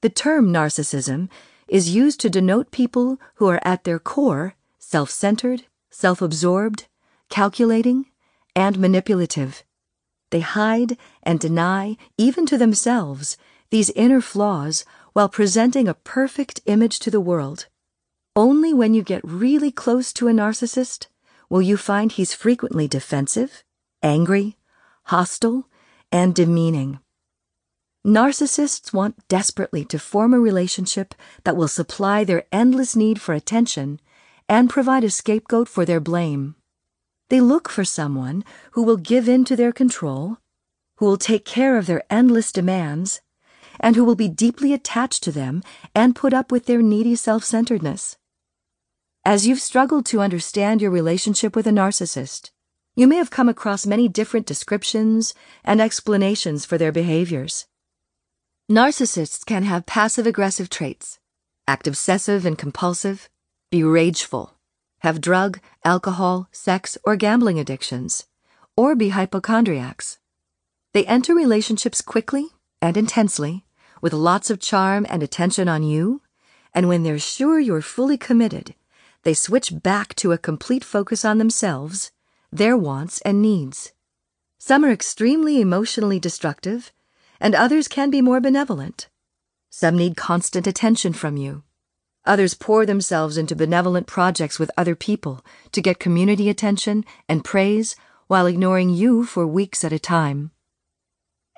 The 0.00 0.08
term 0.10 0.52
narcissism 0.52 1.28
is 1.68 1.94
used 1.94 2.20
to 2.20 2.30
denote 2.30 2.70
people 2.70 3.18
who 3.36 3.48
are 3.48 3.60
at 3.64 3.84
their 3.84 3.98
core 3.98 4.54
self 4.78 5.10
centered, 5.10 5.64
self 5.90 6.20
absorbed, 6.20 6.86
calculating, 7.28 8.06
and 8.54 8.78
manipulative. 8.78 9.64
They 10.30 10.40
hide 10.40 10.96
and 11.22 11.38
deny, 11.38 11.96
even 12.18 12.46
to 12.46 12.58
themselves, 12.58 13.36
these 13.70 13.90
inner 13.90 14.20
flaws 14.20 14.84
while 15.12 15.28
presenting 15.28 15.88
a 15.88 15.94
perfect 15.94 16.60
image 16.66 16.98
to 17.00 17.10
the 17.10 17.20
world. 17.20 17.66
Only 18.36 18.74
when 18.74 18.94
you 18.94 19.02
get 19.02 19.22
really 19.24 19.70
close 19.70 20.12
to 20.14 20.28
a 20.28 20.32
narcissist 20.32 21.06
will 21.48 21.62
you 21.62 21.76
find 21.76 22.10
he's 22.10 22.34
frequently 22.34 22.88
defensive, 22.88 23.62
angry, 24.02 24.56
hostile, 25.04 25.68
and 26.10 26.34
demeaning. 26.34 26.98
Narcissists 28.06 28.92
want 28.92 29.26
desperately 29.28 29.82
to 29.86 29.98
form 29.98 30.34
a 30.34 30.38
relationship 30.38 31.14
that 31.44 31.56
will 31.56 31.68
supply 31.68 32.22
their 32.22 32.44
endless 32.52 32.94
need 32.94 33.18
for 33.18 33.34
attention 33.34 33.98
and 34.46 34.68
provide 34.68 35.04
a 35.04 35.10
scapegoat 35.10 35.68
for 35.68 35.86
their 35.86 36.00
blame. 36.00 36.54
They 37.30 37.40
look 37.40 37.70
for 37.70 37.82
someone 37.82 38.44
who 38.72 38.82
will 38.82 38.98
give 38.98 39.26
in 39.26 39.46
to 39.46 39.56
their 39.56 39.72
control, 39.72 40.36
who 40.98 41.06
will 41.06 41.16
take 41.16 41.46
care 41.46 41.78
of 41.78 41.86
their 41.86 42.02
endless 42.10 42.52
demands, 42.52 43.22
and 43.80 43.96
who 43.96 44.04
will 44.04 44.14
be 44.14 44.28
deeply 44.28 44.74
attached 44.74 45.22
to 45.22 45.32
them 45.32 45.62
and 45.94 46.14
put 46.14 46.34
up 46.34 46.52
with 46.52 46.66
their 46.66 46.82
needy 46.82 47.16
self 47.16 47.42
centeredness. 47.42 48.18
As 49.24 49.46
you've 49.46 49.62
struggled 49.62 50.04
to 50.06 50.20
understand 50.20 50.82
your 50.82 50.90
relationship 50.90 51.56
with 51.56 51.66
a 51.66 51.70
narcissist, 51.70 52.50
you 52.94 53.06
may 53.06 53.16
have 53.16 53.30
come 53.30 53.48
across 53.48 53.86
many 53.86 54.08
different 54.08 54.44
descriptions 54.44 55.32
and 55.64 55.80
explanations 55.80 56.66
for 56.66 56.76
their 56.76 56.92
behaviors. 56.92 57.64
Narcissists 58.70 59.44
can 59.44 59.62
have 59.64 59.84
passive 59.84 60.26
aggressive 60.26 60.70
traits, 60.70 61.18
act 61.68 61.86
obsessive 61.86 62.46
and 62.46 62.56
compulsive, 62.56 63.28
be 63.70 63.84
rageful, 63.84 64.54
have 65.00 65.20
drug, 65.20 65.60
alcohol, 65.84 66.48
sex, 66.50 66.96
or 67.04 67.14
gambling 67.14 67.58
addictions, 67.58 68.24
or 68.74 68.96
be 68.96 69.10
hypochondriacs. 69.10 70.16
They 70.94 71.04
enter 71.04 71.34
relationships 71.34 72.00
quickly 72.00 72.46
and 72.80 72.96
intensely, 72.96 73.66
with 74.00 74.14
lots 74.14 74.48
of 74.48 74.60
charm 74.60 75.04
and 75.10 75.22
attention 75.22 75.68
on 75.68 75.82
you, 75.82 76.22
and 76.72 76.88
when 76.88 77.02
they're 77.02 77.18
sure 77.18 77.60
you're 77.60 77.82
fully 77.82 78.16
committed, 78.16 78.74
they 79.24 79.34
switch 79.34 79.82
back 79.82 80.14
to 80.14 80.32
a 80.32 80.38
complete 80.38 80.84
focus 80.84 81.22
on 81.22 81.36
themselves, 81.36 82.12
their 82.50 82.78
wants 82.78 83.20
and 83.26 83.42
needs. 83.42 83.92
Some 84.56 84.86
are 84.86 84.90
extremely 84.90 85.60
emotionally 85.60 86.18
destructive 86.18 86.93
and 87.44 87.54
others 87.54 87.88
can 87.88 88.08
be 88.08 88.22
more 88.22 88.40
benevolent. 88.40 89.10
Some 89.68 89.98
need 89.98 90.16
constant 90.16 90.66
attention 90.66 91.12
from 91.12 91.36
you. 91.36 91.62
Others 92.24 92.54
pour 92.54 92.86
themselves 92.86 93.36
into 93.36 93.54
benevolent 93.54 94.06
projects 94.06 94.58
with 94.58 94.70
other 94.78 94.94
people 94.94 95.44
to 95.72 95.82
get 95.82 95.98
community 95.98 96.48
attention 96.48 97.04
and 97.28 97.44
praise 97.44 97.96
while 98.28 98.46
ignoring 98.46 98.88
you 98.88 99.24
for 99.24 99.46
weeks 99.46 99.84
at 99.84 99.92
a 99.92 99.98
time. 99.98 100.52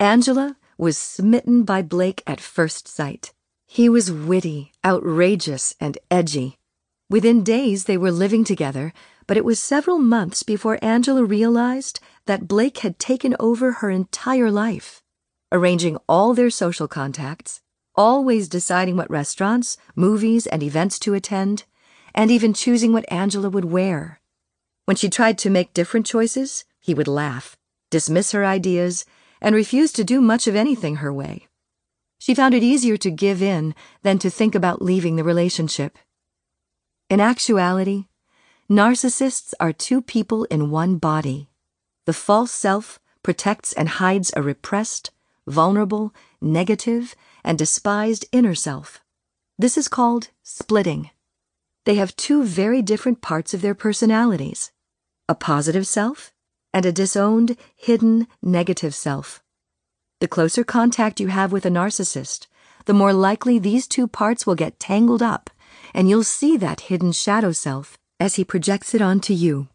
Angela 0.01 0.57
was 0.77 0.99
smitten 0.99 1.63
by 1.63 1.83
Blake 1.83 2.21
at 2.27 2.41
first 2.41 2.89
sight. 2.89 3.33
He 3.65 3.89
was 3.89 4.11
witty, 4.11 4.73
outrageous, 4.85 5.77
and 5.79 5.99
edgy. 6.11 6.59
Within 7.09 7.45
days, 7.45 7.85
they 7.85 7.97
were 7.97 8.11
living 8.11 8.43
together, 8.43 8.93
but 9.29 9.37
it 9.37 9.45
was 9.45 9.61
several 9.61 9.99
months 9.99 10.43
before 10.43 10.81
Angela 10.83 11.25
realized 11.25 12.01
that 12.27 12.49
Blake 12.49 12.79
had 12.79 12.99
taken 12.99 13.37
over 13.39 13.71
her 13.71 13.91
entire 13.91 14.51
life 14.51 15.01
arranging 15.53 15.97
all 16.09 16.35
their 16.35 16.51
social 16.51 16.89
contacts, 16.89 17.61
always 17.95 18.49
deciding 18.49 18.97
what 18.97 19.11
restaurants, 19.11 19.77
movies, 19.95 20.47
and 20.47 20.63
events 20.63 20.99
to 20.99 21.15
attend, 21.15 21.65
and 22.15 22.31
even 22.31 22.53
choosing 22.53 22.93
what 22.93 23.11
Angela 23.11 23.51
would 23.51 23.67
wear. 23.67 24.21
When 24.85 24.97
she 24.97 25.09
tried 25.11 25.39
to 25.39 25.51
make 25.51 25.75
different 25.75 26.07
choices, 26.07 26.65
he 26.81 26.95
would 26.95 27.09
laugh, 27.09 27.57
dismiss 27.91 28.33
her 28.33 28.45
ideas, 28.45 29.05
and 29.41 29.55
refuse 29.55 29.93
to 29.93 30.05
do 30.05 30.21
much 30.21 30.47
of 30.47 30.57
anything 30.57 30.97
her 30.97 31.13
way. 31.13 31.49
She 32.19 32.35
found 32.35 32.55
it 32.55 32.63
easier 32.63 32.97
to 32.97 33.11
give 33.11 33.43
in 33.43 33.75
than 34.03 34.19
to 34.21 34.31
think 34.31 34.55
about 34.55 34.83
leaving 34.83 35.17
the 35.17 35.25
relationship. 35.25 35.99
In 37.11 37.21
actuality, 37.21 38.07
narcissists 38.71 39.53
are 39.61 39.73
two 39.73 40.01
people 40.01 40.45
in 40.45 40.71
one 40.71 40.97
body. 40.97 41.51
The 42.07 42.13
false 42.13 42.53
self 42.53 42.99
protects 43.23 43.73
and 43.73 43.89
hides 43.89 44.33
a 44.35 44.43
repressed, 44.43 45.11
vulnerable, 45.47 46.15
negative, 46.41 47.15
and 47.45 47.59
despised 47.59 48.27
inner 48.33 48.55
self. 48.55 49.01
This 49.59 49.79
is 49.79 49.89
called 49.89 50.29
splitting. 50.43 51.11
They 51.85 51.95
have 51.95 52.17
two 52.17 52.45
very 52.45 52.83
different 52.83 53.23
parts 53.23 53.55
of 53.55 53.63
their 53.63 53.75
personalities 53.75 54.73
a 55.29 55.35
positive 55.35 55.87
self 55.87 56.33
and 56.73 56.87
a 56.87 56.93
disowned, 56.93 57.57
hidden, 57.75 58.29
negative 58.43 58.95
self. 58.95 59.43
The 60.21 60.29
closer 60.29 60.63
contact 60.63 61.21
you 61.21 61.29
have 61.29 61.53
with 61.53 61.67
a 61.67 61.71
narcissist, 61.71 62.47
the 62.85 62.95
more 62.95 63.13
likely 63.13 63.59
these 63.59 63.87
two 63.87 64.07
parts 64.07 64.47
will 64.47 64.55
get 64.55 64.79
tangled 64.79 65.23
up, 65.23 65.51
and 65.93 66.09
you'll 66.09 66.23
see 66.23 66.57
that 66.57 66.83
hidden 66.83 67.13
shadow 67.13 67.53
self 67.53 67.99
as 68.21 68.37
he 68.37 68.45
projects 68.45 68.95
it 68.95 69.03
onto 69.03 69.35
you. 69.35 69.69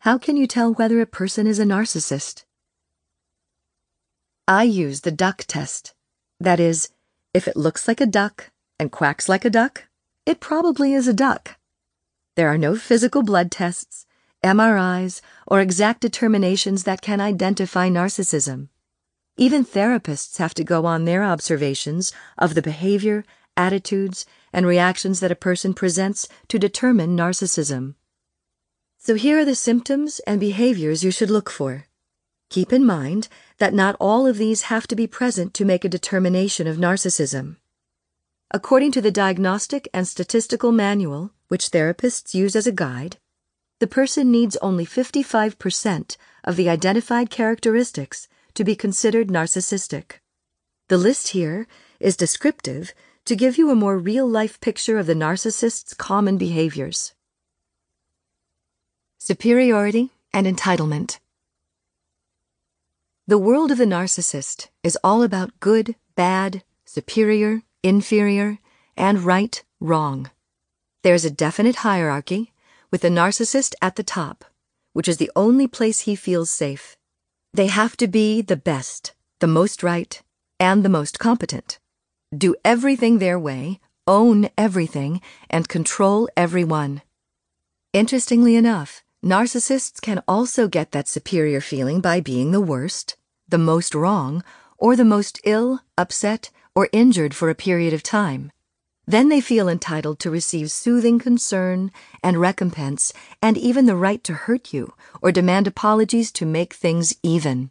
How 0.00 0.16
can 0.16 0.36
you 0.36 0.46
tell 0.46 0.72
whether 0.72 1.00
a 1.00 1.06
person 1.06 1.46
is 1.46 1.58
a 1.58 1.64
narcissist? 1.64 2.44
I 4.50 4.64
use 4.64 5.02
the 5.02 5.12
duck 5.12 5.44
test. 5.46 5.94
That 6.40 6.58
is, 6.58 6.88
if 7.32 7.46
it 7.46 7.56
looks 7.56 7.86
like 7.86 8.00
a 8.00 8.04
duck 8.20 8.50
and 8.80 8.90
quacks 8.90 9.28
like 9.28 9.44
a 9.44 9.48
duck, 9.50 9.84
it 10.26 10.40
probably 10.40 10.92
is 10.92 11.06
a 11.06 11.12
duck. 11.12 11.56
There 12.34 12.48
are 12.48 12.58
no 12.58 12.74
physical 12.74 13.22
blood 13.22 13.52
tests, 13.52 14.06
MRIs, 14.42 15.20
or 15.46 15.60
exact 15.60 16.00
determinations 16.00 16.82
that 16.82 17.00
can 17.00 17.20
identify 17.20 17.88
narcissism. 17.88 18.70
Even 19.36 19.64
therapists 19.64 20.38
have 20.38 20.54
to 20.54 20.64
go 20.64 20.84
on 20.84 21.04
their 21.04 21.22
observations 21.22 22.12
of 22.36 22.54
the 22.54 22.62
behavior, 22.62 23.24
attitudes, 23.56 24.26
and 24.52 24.66
reactions 24.66 25.20
that 25.20 25.30
a 25.30 25.36
person 25.36 25.74
presents 25.74 26.26
to 26.48 26.58
determine 26.58 27.16
narcissism. 27.16 27.94
So 28.98 29.14
here 29.14 29.38
are 29.38 29.44
the 29.44 29.54
symptoms 29.54 30.18
and 30.26 30.40
behaviors 30.40 31.04
you 31.04 31.12
should 31.12 31.30
look 31.30 31.50
for. 31.50 31.86
Keep 32.48 32.72
in 32.72 32.84
mind 32.84 33.28
that 33.60 33.74
not 33.74 33.94
all 34.00 34.26
of 34.26 34.38
these 34.38 34.62
have 34.62 34.88
to 34.88 34.96
be 34.96 35.06
present 35.06 35.52
to 35.54 35.66
make 35.66 35.84
a 35.84 35.88
determination 35.88 36.66
of 36.66 36.78
narcissism. 36.78 37.56
According 38.50 38.90
to 38.92 39.02
the 39.02 39.12
Diagnostic 39.12 39.86
and 39.94 40.08
Statistical 40.08 40.72
Manual, 40.72 41.30
which 41.48 41.70
therapists 41.70 42.34
use 42.34 42.56
as 42.56 42.66
a 42.66 42.72
guide, 42.72 43.18
the 43.78 43.86
person 43.86 44.30
needs 44.30 44.56
only 44.56 44.86
55% 44.86 46.16
of 46.42 46.56
the 46.56 46.68
identified 46.70 47.28
characteristics 47.28 48.28
to 48.54 48.64
be 48.64 48.74
considered 48.74 49.28
narcissistic. 49.28 50.20
The 50.88 50.98
list 50.98 51.28
here 51.28 51.66
is 52.00 52.16
descriptive 52.16 52.94
to 53.26 53.36
give 53.36 53.58
you 53.58 53.70
a 53.70 53.76
more 53.76 53.98
real 53.98 54.26
life 54.26 54.58
picture 54.60 54.98
of 54.98 55.06
the 55.06 55.14
narcissist's 55.14 55.92
common 55.94 56.38
behaviors. 56.38 57.12
Superiority 59.18 60.10
and 60.32 60.46
entitlement. 60.46 61.18
The 63.26 63.38
world 63.38 63.70
of 63.70 63.78
the 63.78 63.84
narcissist 63.84 64.68
is 64.82 64.98
all 65.04 65.22
about 65.22 65.60
good, 65.60 65.94
bad, 66.16 66.64
superior, 66.84 67.62
inferior, 67.82 68.58
and 68.96 69.20
right, 69.20 69.62
wrong. 69.78 70.30
There's 71.02 71.24
a 71.24 71.30
definite 71.30 71.76
hierarchy, 71.76 72.52
with 72.90 73.02
the 73.02 73.08
narcissist 73.08 73.74
at 73.80 73.96
the 73.96 74.02
top, 74.02 74.44
which 74.92 75.06
is 75.06 75.18
the 75.18 75.30
only 75.36 75.68
place 75.68 76.00
he 76.00 76.16
feels 76.16 76.50
safe. 76.50 76.96
They 77.52 77.68
have 77.68 77.96
to 77.98 78.08
be 78.08 78.42
the 78.42 78.56
best, 78.56 79.14
the 79.38 79.46
most 79.46 79.82
right, 79.82 80.20
and 80.58 80.84
the 80.84 80.88
most 80.88 81.18
competent. 81.18 81.78
Do 82.36 82.56
everything 82.64 83.18
their 83.18 83.38
way, 83.38 83.80
own 84.06 84.48
everything, 84.58 85.20
and 85.48 85.68
control 85.68 86.28
everyone. 86.36 87.02
Interestingly 87.92 88.56
enough, 88.56 89.02
narcissists 89.24 90.00
can 90.00 90.22
also 90.26 90.68
get 90.68 90.92
that 90.92 91.08
superior 91.08 91.60
feeling 91.60 92.00
by 92.00 92.20
being 92.20 92.52
the 92.52 92.60
worst, 92.60 93.16
the 93.48 93.58
most 93.58 93.94
wrong, 93.94 94.42
or 94.78 94.96
the 94.96 95.04
most 95.04 95.40
ill, 95.44 95.80
upset, 95.98 96.50
or 96.74 96.88
injured 96.92 97.34
for 97.34 97.50
a 97.50 97.54
period 97.54 97.92
of 97.92 98.02
time. 98.02 98.50
Then 99.06 99.28
they 99.28 99.40
feel 99.40 99.68
entitled 99.68 100.20
to 100.20 100.30
receive 100.30 100.70
soothing 100.70 101.18
concern 101.18 101.90
and 102.22 102.40
recompense 102.40 103.12
and 103.42 103.58
even 103.58 103.86
the 103.86 103.96
right 103.96 104.22
to 104.24 104.34
hurt 104.34 104.72
you 104.72 104.94
or 105.20 105.32
demand 105.32 105.66
apologies 105.66 106.30
to 106.32 106.46
make 106.46 106.72
things 106.72 107.14
even. 107.22 107.70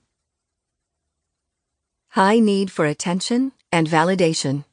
High 2.09 2.39
need 2.39 2.71
for 2.71 2.85
attention 2.85 3.53
and 3.71 3.87
validation. 3.87 4.65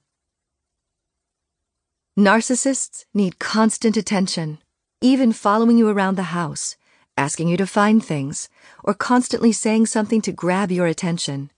Narcissists 2.19 3.05
need 3.15 3.39
constant 3.39 3.97
attention, 3.97 4.59
even 5.01 5.33
following 5.33 5.77
you 5.77 5.89
around 5.89 6.17
the 6.17 6.35
house, 6.35 6.77
asking 7.17 7.49
you 7.49 7.57
to 7.57 7.67
find 7.67 8.05
things, 8.05 8.49
or 8.83 8.95
constantly 8.95 9.53
saying 9.53 9.87
something 9.87 10.21
to 10.23 10.33
grab 10.33 10.71
your 10.71 10.87
attention. 10.87 11.51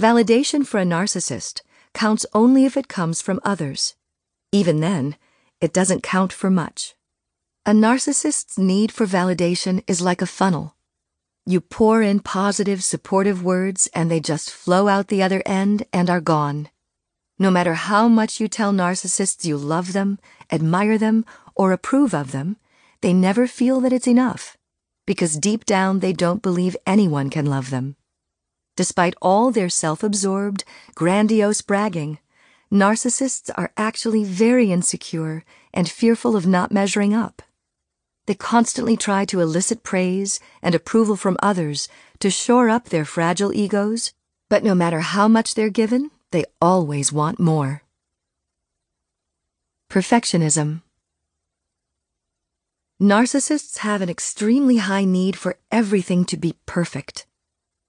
Validation 0.00 0.66
for 0.66 0.78
a 0.78 0.84
narcissist 0.84 1.62
counts 1.94 2.26
only 2.32 2.64
if 2.64 2.76
it 2.76 2.88
comes 2.88 3.20
from 3.20 3.40
others. 3.44 3.94
Even 4.50 4.80
then, 4.80 5.16
it 5.60 5.72
doesn't 5.72 6.02
count 6.02 6.32
for 6.32 6.50
much. 6.50 6.94
A 7.64 7.70
narcissist's 7.70 8.58
need 8.58 8.90
for 8.90 9.06
validation 9.06 9.84
is 9.86 10.00
like 10.00 10.20
a 10.20 10.26
funnel. 10.26 10.74
You 11.46 11.60
pour 11.60 12.02
in 12.02 12.20
positive, 12.20 12.82
supportive 12.82 13.44
words, 13.44 13.88
and 13.94 14.10
they 14.10 14.20
just 14.20 14.50
flow 14.50 14.88
out 14.88 15.08
the 15.08 15.22
other 15.22 15.42
end 15.46 15.84
and 15.92 16.10
are 16.10 16.20
gone. 16.20 16.68
No 17.38 17.50
matter 17.50 17.74
how 17.74 18.08
much 18.08 18.40
you 18.40 18.48
tell 18.48 18.72
narcissists 18.72 19.44
you 19.44 19.56
love 19.56 19.92
them, 19.92 20.18
admire 20.50 20.98
them, 20.98 21.24
or 21.54 21.72
approve 21.72 22.14
of 22.14 22.32
them, 22.32 22.56
they 23.02 23.12
never 23.12 23.46
feel 23.46 23.80
that 23.80 23.92
it's 23.92 24.08
enough, 24.08 24.56
because 25.06 25.36
deep 25.36 25.64
down 25.64 25.98
they 25.98 26.12
don't 26.12 26.42
believe 26.42 26.76
anyone 26.86 27.28
can 27.28 27.46
love 27.46 27.70
them. 27.70 27.96
Despite 28.76 29.14
all 29.20 29.50
their 29.50 29.68
self 29.68 30.02
absorbed, 30.02 30.64
grandiose 30.94 31.60
bragging, 31.60 32.18
narcissists 32.72 33.50
are 33.54 33.72
actually 33.76 34.24
very 34.24 34.72
insecure 34.72 35.44
and 35.74 35.88
fearful 35.88 36.34
of 36.34 36.46
not 36.46 36.72
measuring 36.72 37.12
up. 37.12 37.42
They 38.26 38.34
constantly 38.34 38.96
try 38.96 39.24
to 39.26 39.40
elicit 39.40 39.82
praise 39.82 40.40
and 40.62 40.74
approval 40.74 41.16
from 41.16 41.36
others 41.42 41.88
to 42.20 42.30
shore 42.30 42.70
up 42.70 42.88
their 42.88 43.04
fragile 43.04 43.52
egos, 43.52 44.12
but 44.48 44.62
no 44.62 44.74
matter 44.74 45.00
how 45.00 45.26
much 45.26 45.54
they're 45.54 45.70
given, 45.70 46.10
they 46.30 46.44
always 46.60 47.12
want 47.12 47.40
more. 47.40 47.82
Perfectionism. 49.90 50.82
Narcissists 53.02 53.78
have 53.78 54.00
an 54.00 54.08
extremely 54.08 54.76
high 54.76 55.04
need 55.04 55.34
for 55.34 55.58
everything 55.72 56.24
to 56.24 56.36
be 56.36 56.54
perfect. 56.66 57.26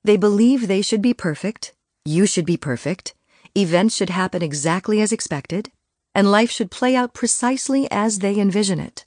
They 0.03 0.17
believe 0.17 0.67
they 0.67 0.81
should 0.81 1.03
be 1.03 1.13
perfect, 1.13 1.71
you 2.03 2.25
should 2.25 2.47
be 2.47 2.57
perfect, 2.57 3.13
events 3.53 3.95
should 3.95 4.09
happen 4.09 4.41
exactly 4.41 5.01
as 5.01 5.11
expected, 5.11 5.69
and 6.15 6.31
life 6.31 6.49
should 6.49 6.71
play 6.71 6.95
out 6.95 7.13
precisely 7.13 7.87
as 7.91 8.19
they 8.19 8.39
envision 8.39 8.79
it. 8.79 9.05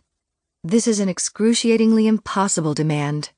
This 0.63 0.87
is 0.87 1.01
an 1.01 1.09
excruciatingly 1.09 2.07
impossible 2.07 2.73
demand, 2.73 3.31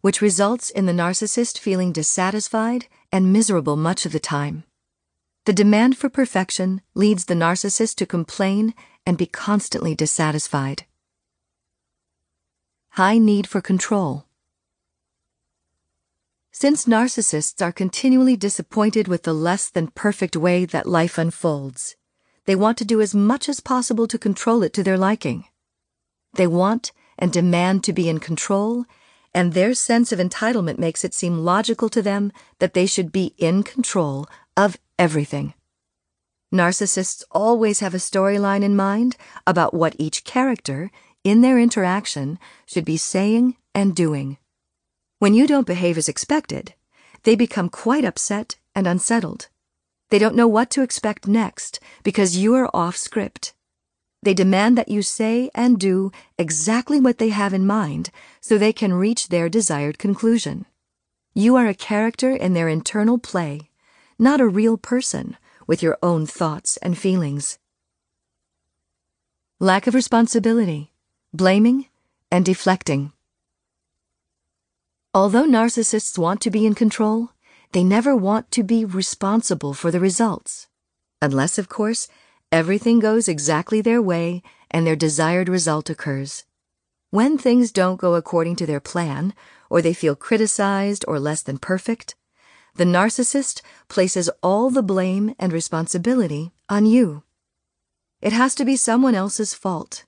which 0.00 0.22
results 0.22 0.70
in 0.70 0.86
the 0.86 0.94
narcissist 0.94 1.58
feeling 1.58 1.92
dissatisfied 1.92 2.86
and 3.12 3.34
miserable 3.34 3.76
much 3.76 4.06
of 4.06 4.12
the 4.12 4.18
time. 4.18 4.64
The 5.44 5.52
demand 5.52 5.98
for 5.98 6.08
perfection 6.08 6.80
leads 6.94 7.26
the 7.26 7.34
narcissist 7.34 7.96
to 7.96 8.06
complain 8.06 8.72
and 9.04 9.18
be 9.18 9.26
constantly 9.26 9.94
dissatisfied. 9.94 10.86
High 12.94 13.18
need 13.18 13.48
for 13.48 13.60
control. 13.60 14.24
Since 16.52 16.84
narcissists 16.84 17.60
are 17.60 17.72
continually 17.72 18.36
disappointed 18.36 19.08
with 19.08 19.24
the 19.24 19.32
less 19.32 19.68
than 19.68 19.88
perfect 19.88 20.36
way 20.36 20.64
that 20.66 20.86
life 20.86 21.18
unfolds, 21.18 21.96
they 22.44 22.54
want 22.54 22.78
to 22.78 22.84
do 22.84 23.00
as 23.00 23.12
much 23.12 23.48
as 23.48 23.58
possible 23.58 24.06
to 24.06 24.16
control 24.16 24.62
it 24.62 24.72
to 24.74 24.84
their 24.84 24.96
liking. 24.96 25.46
They 26.34 26.46
want 26.46 26.92
and 27.18 27.32
demand 27.32 27.82
to 27.82 27.92
be 27.92 28.08
in 28.08 28.20
control, 28.20 28.84
and 29.34 29.54
their 29.54 29.74
sense 29.74 30.12
of 30.12 30.20
entitlement 30.20 30.78
makes 30.78 31.04
it 31.04 31.14
seem 31.14 31.38
logical 31.38 31.88
to 31.88 32.00
them 32.00 32.30
that 32.60 32.74
they 32.74 32.86
should 32.86 33.10
be 33.10 33.34
in 33.38 33.64
control 33.64 34.28
of 34.56 34.78
everything. 35.00 35.54
Narcissists 36.52 37.24
always 37.32 37.80
have 37.80 37.94
a 37.94 37.96
storyline 37.96 38.62
in 38.62 38.76
mind 38.76 39.16
about 39.48 39.74
what 39.74 39.96
each 39.98 40.22
character, 40.22 40.92
in 41.24 41.40
their 41.40 41.58
interaction, 41.58 42.38
should 42.66 42.84
be 42.84 42.96
saying 42.96 43.56
and 43.74 43.96
doing. 43.96 44.38
When 45.18 45.34
you 45.34 45.46
don't 45.46 45.66
behave 45.66 45.98
as 45.98 46.08
expected, 46.08 46.74
they 47.24 47.34
become 47.34 47.68
quite 47.68 48.04
upset 48.04 48.56
and 48.74 48.86
unsettled. 48.86 49.48
They 50.10 50.18
don't 50.18 50.36
know 50.36 50.46
what 50.46 50.70
to 50.70 50.82
expect 50.82 51.26
next 51.26 51.80
because 52.02 52.36
you 52.36 52.54
are 52.54 52.70
off 52.74 52.96
script. 52.96 53.54
They 54.22 54.34
demand 54.34 54.78
that 54.78 54.88
you 54.88 55.02
say 55.02 55.50
and 55.54 55.78
do 55.78 56.12
exactly 56.38 57.00
what 57.00 57.18
they 57.18 57.30
have 57.30 57.52
in 57.52 57.66
mind 57.66 58.10
so 58.40 58.56
they 58.56 58.72
can 58.72 58.94
reach 58.94 59.28
their 59.28 59.48
desired 59.48 59.98
conclusion. 59.98 60.66
You 61.34 61.56
are 61.56 61.66
a 61.66 61.74
character 61.74 62.30
in 62.30 62.54
their 62.54 62.68
internal 62.68 63.18
play, 63.18 63.70
not 64.18 64.40
a 64.40 64.46
real 64.46 64.76
person 64.76 65.36
with 65.66 65.82
your 65.82 65.98
own 66.02 66.26
thoughts 66.26 66.76
and 66.78 66.96
feelings. 66.96 67.58
lack 69.60 69.86
of 69.86 69.94
responsibility, 69.94 70.93
blaming, 71.34 71.86
and 72.30 72.44
deflecting. 72.44 73.12
Although 75.12 75.46
narcissists 75.46 76.16
want 76.16 76.40
to 76.42 76.50
be 76.50 76.64
in 76.64 76.74
control, 76.74 77.30
they 77.72 77.82
never 77.82 78.14
want 78.14 78.52
to 78.52 78.62
be 78.62 78.84
responsible 78.84 79.74
for 79.74 79.90
the 79.90 79.98
results. 79.98 80.68
Unless, 81.20 81.58
of 81.58 81.68
course, 81.68 82.06
everything 82.52 83.00
goes 83.00 83.26
exactly 83.26 83.80
their 83.80 84.00
way 84.00 84.42
and 84.70 84.86
their 84.86 84.94
desired 84.94 85.48
result 85.48 85.90
occurs. 85.90 86.44
When 87.10 87.36
things 87.36 87.72
don't 87.72 88.00
go 88.00 88.14
according 88.14 88.54
to 88.56 88.66
their 88.66 88.80
plan, 88.80 89.34
or 89.68 89.82
they 89.82 89.92
feel 89.92 90.14
criticized 90.14 91.04
or 91.08 91.18
less 91.18 91.42
than 91.42 91.58
perfect, 91.58 92.14
the 92.76 92.84
narcissist 92.84 93.60
places 93.88 94.30
all 94.40 94.70
the 94.70 94.82
blame 94.82 95.34
and 95.38 95.52
responsibility 95.52 96.52
on 96.68 96.86
you. 96.86 97.24
It 98.20 98.32
has 98.32 98.54
to 98.54 98.64
be 98.64 98.76
someone 98.76 99.14
else's 99.16 99.52
fault. 99.52 100.04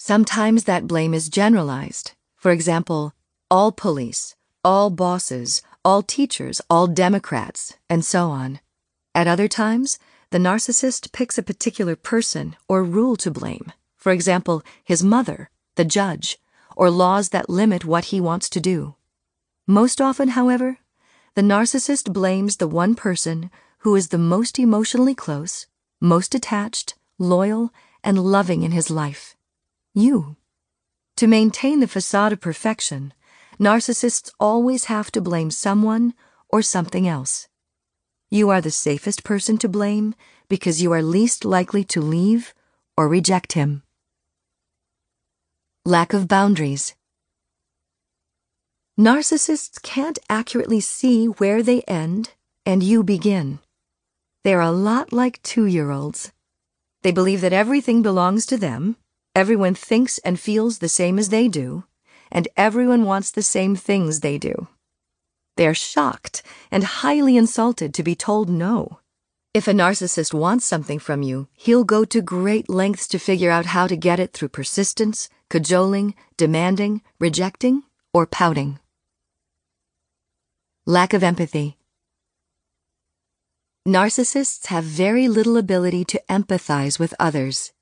Sometimes 0.00 0.62
that 0.62 0.86
blame 0.86 1.12
is 1.12 1.28
generalized. 1.28 2.12
For 2.36 2.52
example, 2.52 3.14
all 3.50 3.72
police, 3.72 4.36
all 4.62 4.90
bosses, 4.90 5.60
all 5.84 6.02
teachers, 6.02 6.60
all 6.70 6.86
Democrats, 6.86 7.76
and 7.90 8.04
so 8.04 8.30
on. 8.30 8.60
At 9.12 9.26
other 9.26 9.48
times, 9.48 9.98
the 10.30 10.38
narcissist 10.38 11.10
picks 11.10 11.36
a 11.36 11.42
particular 11.42 11.96
person 11.96 12.54
or 12.68 12.84
rule 12.84 13.16
to 13.16 13.32
blame. 13.32 13.72
For 13.96 14.12
example, 14.12 14.62
his 14.84 15.02
mother, 15.02 15.50
the 15.74 15.84
judge, 15.84 16.38
or 16.76 16.90
laws 16.90 17.30
that 17.30 17.50
limit 17.50 17.84
what 17.84 18.06
he 18.06 18.20
wants 18.20 18.48
to 18.50 18.60
do. 18.60 18.94
Most 19.66 20.00
often, 20.00 20.28
however, 20.28 20.78
the 21.34 21.42
narcissist 21.42 22.12
blames 22.12 22.58
the 22.58 22.68
one 22.68 22.94
person 22.94 23.50
who 23.78 23.96
is 23.96 24.08
the 24.08 24.18
most 24.18 24.60
emotionally 24.60 25.16
close, 25.16 25.66
most 26.00 26.36
attached, 26.36 26.94
loyal, 27.18 27.72
and 28.04 28.22
loving 28.22 28.62
in 28.62 28.70
his 28.70 28.90
life 28.90 29.34
you. 29.98 30.36
To 31.16 31.26
maintain 31.26 31.80
the 31.80 31.88
facade 31.88 32.32
of 32.32 32.40
perfection, 32.40 33.12
narcissists 33.58 34.30
always 34.38 34.84
have 34.84 35.10
to 35.12 35.20
blame 35.20 35.50
someone 35.50 36.14
or 36.48 36.62
something 36.62 37.08
else. 37.08 37.48
You 38.30 38.50
are 38.50 38.60
the 38.60 38.70
safest 38.70 39.24
person 39.24 39.58
to 39.58 39.68
blame 39.68 40.14
because 40.48 40.82
you 40.82 40.92
are 40.92 41.02
least 41.02 41.44
likely 41.44 41.84
to 41.84 42.00
leave 42.00 42.54
or 42.96 43.08
reject 43.08 43.54
him. 43.54 43.82
Lack 45.84 46.12
of 46.12 46.28
boundaries. 46.28 46.94
Narcissists 48.98 49.80
can't 49.80 50.18
accurately 50.28 50.80
see 50.80 51.26
where 51.26 51.62
they 51.62 51.82
end 51.82 52.34
and 52.66 52.82
you 52.82 53.02
begin. 53.02 53.60
They're 54.44 54.60
a 54.60 54.70
lot 54.70 55.12
like 55.12 55.42
two 55.42 55.66
year 55.66 55.90
olds. 55.90 56.32
They 57.02 57.12
believe 57.12 57.40
that 57.40 57.52
everything 57.52 58.02
belongs 58.02 58.44
to 58.46 58.56
them, 58.56 58.96
everyone 59.38 59.74
thinks 59.74 60.18
and 60.18 60.40
feels 60.40 60.78
the 60.78 60.88
same 60.88 61.16
as 61.16 61.28
they 61.28 61.46
do, 61.46 61.84
and 62.28 62.48
everyone 62.56 63.04
wants 63.04 63.30
the 63.30 63.42
same 63.42 63.76
things 63.76 64.18
they 64.18 64.36
do. 64.36 64.66
They 65.56 65.66
are 65.68 65.74
shocked 65.74 66.42
and 66.72 66.82
highly 66.82 67.36
insulted 67.36 67.94
to 67.94 68.02
be 68.02 68.16
told 68.16 68.48
no. 68.50 68.98
If 69.54 69.68
a 69.68 69.72
narcissist 69.72 70.34
wants 70.34 70.66
something 70.66 70.98
from 70.98 71.22
you, 71.22 71.46
he'll 71.52 71.84
go 71.84 72.04
to 72.04 72.20
great 72.20 72.68
lengths 72.68 73.06
to 73.08 73.18
figure 73.18 73.50
out 73.50 73.66
how 73.66 73.86
to 73.86 73.96
get 73.96 74.18
it 74.18 74.32
through 74.32 74.48
persistence, 74.48 75.28
cajoling, 75.48 76.16
demanding, 76.36 77.02
rejecting, 77.20 77.84
or 78.12 78.26
pouting. 78.26 78.80
Lack 80.84 81.14
of 81.14 81.22
empathy. 81.22 81.78
Narcissists 83.86 84.66
have 84.66 84.84
very 84.84 85.28
little 85.28 85.56
ability 85.56 86.04
to 86.06 86.22
empathize 86.28 86.98
with 86.98 87.14
others. 87.20 87.72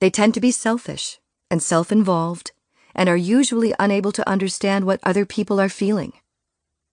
They 0.00 0.10
tend 0.10 0.34
to 0.34 0.40
be 0.40 0.50
selfish 0.50 1.18
and 1.50 1.62
self 1.62 1.90
involved 1.90 2.52
and 2.94 3.08
are 3.08 3.16
usually 3.16 3.74
unable 3.78 4.12
to 4.12 4.28
understand 4.28 4.84
what 4.84 5.00
other 5.02 5.26
people 5.26 5.60
are 5.60 5.68
feeling. 5.68 6.12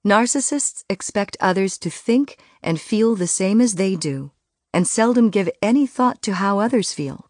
Narcissists 0.06 0.84
expect 0.90 1.38
others 1.40 1.78
to 1.78 1.90
think 1.90 2.38
and 2.62 2.80
feel 2.80 3.16
the 3.16 3.28
same 3.28 3.62
as 3.62 3.76
they 3.76 3.96
do, 3.96 4.32
and 4.74 4.86
seldom 4.86 5.30
give 5.30 5.50
any 5.62 5.88
thought 5.88 6.22
to 6.22 6.34
how 6.34 6.60
others 6.60 6.92
feel. 6.92 7.30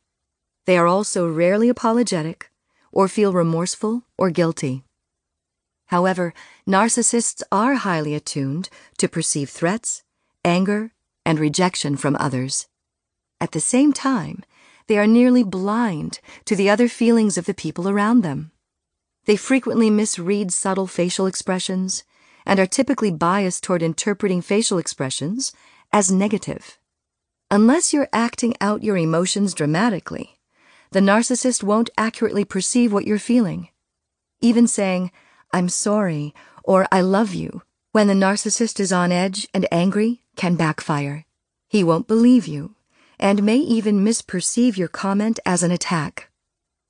They 0.66 0.78
are 0.78 0.88
also 0.88 1.30
rarely 1.30 1.70
apologetic 1.70 2.50
or 2.92 3.08
feel 3.08 3.32
remorseful 3.32 4.04
or 4.18 4.32
guilty. 4.32 4.84
However, 5.88 6.34
narcissists 6.68 7.44
are 7.52 7.76
highly 7.76 8.16
attuned 8.16 8.70
to 8.98 9.08
perceive 9.08 9.50
threats, 9.50 10.04
anger, 10.44 10.94
and 11.26 11.40
rejection 11.40 11.96
from 11.96 12.18
others. 12.20 12.68
At 13.40 13.52
the 13.52 13.60
same 13.60 13.94
time, 13.94 14.44
they 14.88 14.98
are 14.98 15.08
nearly 15.08 15.44
blind 15.44 16.20
to 16.46 16.56
the 16.56 16.70
other 16.70 16.88
feelings 16.88 17.38
of 17.38 17.46
the 17.46 17.54
people 17.54 17.88
around 17.88 18.22
them. 18.22 18.52
They 19.26 19.36
frequently 19.36 19.90
misread 19.90 20.52
subtle 20.52 20.88
facial 20.88 21.26
expressions 21.26 22.04
and 22.46 22.60
are 22.60 22.66
typically 22.66 23.12
biased 23.12 23.64
toward 23.64 23.82
interpreting 23.82 24.42
facial 24.42 24.78
expressions 24.78 25.54
as 25.92 26.12
negative. 26.12 26.78
Unless 27.50 27.94
you're 27.94 28.10
acting 28.12 28.56
out 28.60 28.84
your 28.84 28.98
emotions 28.98 29.54
dramatically, 29.54 30.40
the 30.92 31.00
narcissist 31.00 31.64
won't 31.64 31.90
accurately 31.98 32.44
perceive 32.44 32.92
what 32.92 33.08
you're 33.08 33.20
feeling. 33.20 33.70
Even 34.42 34.68
saying, 34.68 35.12
I'm 35.54 35.70
sorry, 35.70 36.34
or 36.64 36.88
I 36.92 37.02
love 37.02 37.34
you, 37.34 37.62
when 37.92 38.08
the 38.08 38.14
narcissist 38.14 38.80
is 38.80 38.92
on 38.92 39.12
edge 39.12 39.48
and 39.54 39.68
angry 39.72 40.24
can 40.36 40.56
backfire. 40.56 41.26
He 41.68 41.84
won't 41.84 42.08
believe 42.08 42.48
you 42.48 42.76
and 43.20 43.44
may 43.44 43.58
even 43.58 44.04
misperceive 44.04 44.78
your 44.78 44.88
comment 44.88 45.40
as 45.46 45.64
an 45.64 45.72
attack. 45.72 46.30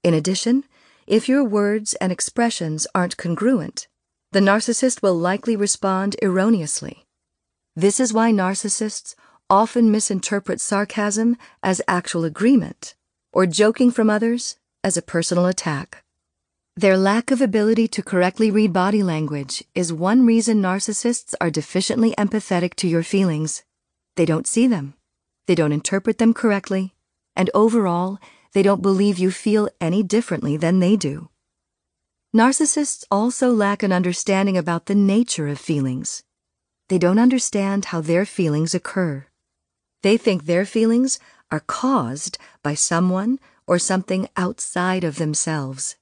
In 0.03 0.13
addition, 0.13 0.63
if 1.07 1.27
your 1.27 1.43
words 1.43 1.93
and 1.95 2.11
expressions 2.11 2.87
aren't 2.95 3.17
congruent, 3.17 3.87
the 4.31 4.39
narcissist 4.39 5.01
will 5.01 5.15
likely 5.15 5.55
respond 5.55 6.15
erroneously. 6.21 7.05
This 7.75 7.99
is 7.99 8.13
why 8.13 8.31
narcissists 8.31 9.15
often 9.49 9.91
misinterpret 9.91 10.59
sarcasm 10.61 11.37
as 11.61 11.81
actual 11.87 12.23
agreement 12.23 12.95
or 13.31 13.45
joking 13.45 13.91
from 13.91 14.09
others 14.09 14.57
as 14.83 14.97
a 14.97 15.01
personal 15.01 15.45
attack. 15.45 16.03
Their 16.75 16.97
lack 16.97 17.29
of 17.29 17.41
ability 17.41 17.87
to 17.89 18.01
correctly 18.01 18.49
read 18.49 18.73
body 18.73 19.03
language 19.03 19.63
is 19.75 19.93
one 19.93 20.25
reason 20.25 20.61
narcissists 20.61 21.35
are 21.39 21.51
deficiently 21.51 22.15
empathetic 22.15 22.73
to 22.75 22.87
your 22.87 23.03
feelings. 23.03 23.63
They 24.15 24.25
don't 24.25 24.47
see 24.47 24.65
them 24.65 24.95
they 25.45 25.55
don't 25.55 25.71
interpret 25.71 26.17
them 26.17 26.33
correctly, 26.33 26.93
and 27.35 27.49
overall, 27.53 28.19
they 28.53 28.63
don't 28.63 28.81
believe 28.81 29.17
you 29.17 29.31
feel 29.31 29.67
any 29.81 30.03
differently 30.03 30.57
than 30.57 30.79
they 30.79 30.95
do. 30.95 31.29
Narcissists 32.35 33.03
also 33.11 33.51
lack 33.51 33.83
an 33.83 33.91
understanding 33.91 34.57
about 34.57 34.85
the 34.85 34.95
nature 34.95 35.47
of 35.47 35.59
feelings. 35.59 36.23
They 36.89 36.97
don't 36.97 37.19
understand 37.19 37.85
how 37.85 38.01
their 38.01 38.25
feelings 38.25 38.73
occur. 38.73 39.27
They 40.01 40.17
think 40.17 40.45
their 40.45 40.65
feelings 40.65 41.19
are 41.51 41.59
caused 41.59 42.37
by 42.61 42.73
someone 42.73 43.39
or 43.67 43.79
something 43.79 44.27
outside 44.35 45.03
of 45.03 45.17
themselves. 45.17 45.95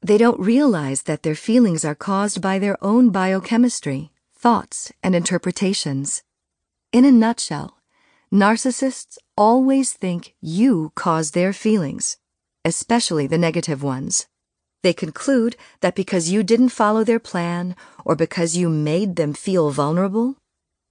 They 0.00 0.18
don't 0.18 0.38
realize 0.38 1.02
that 1.02 1.22
their 1.22 1.34
feelings 1.34 1.84
are 1.84 1.94
caused 1.94 2.40
by 2.40 2.58
their 2.58 2.82
own 2.82 3.10
biochemistry, 3.10 4.12
thoughts, 4.34 4.92
and 5.02 5.14
interpretations. 5.14 6.22
In 6.92 7.04
a 7.04 7.10
nutshell, 7.10 7.78
Narcissists 8.34 9.16
always 9.36 9.92
think 9.92 10.34
you 10.40 10.90
cause 10.96 11.30
their 11.30 11.52
feelings, 11.52 12.16
especially 12.64 13.28
the 13.28 13.38
negative 13.38 13.80
ones. 13.80 14.26
They 14.82 14.92
conclude 14.92 15.56
that 15.82 15.94
because 15.94 16.32
you 16.32 16.42
didn't 16.42 16.70
follow 16.70 17.04
their 17.04 17.20
plan 17.20 17.76
or 18.04 18.16
because 18.16 18.56
you 18.56 18.68
made 18.68 19.14
them 19.14 19.34
feel 19.34 19.70
vulnerable, 19.70 20.34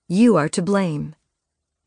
you 0.08 0.38
are 0.38 0.47
to 0.47 0.62
blame. 0.62 1.15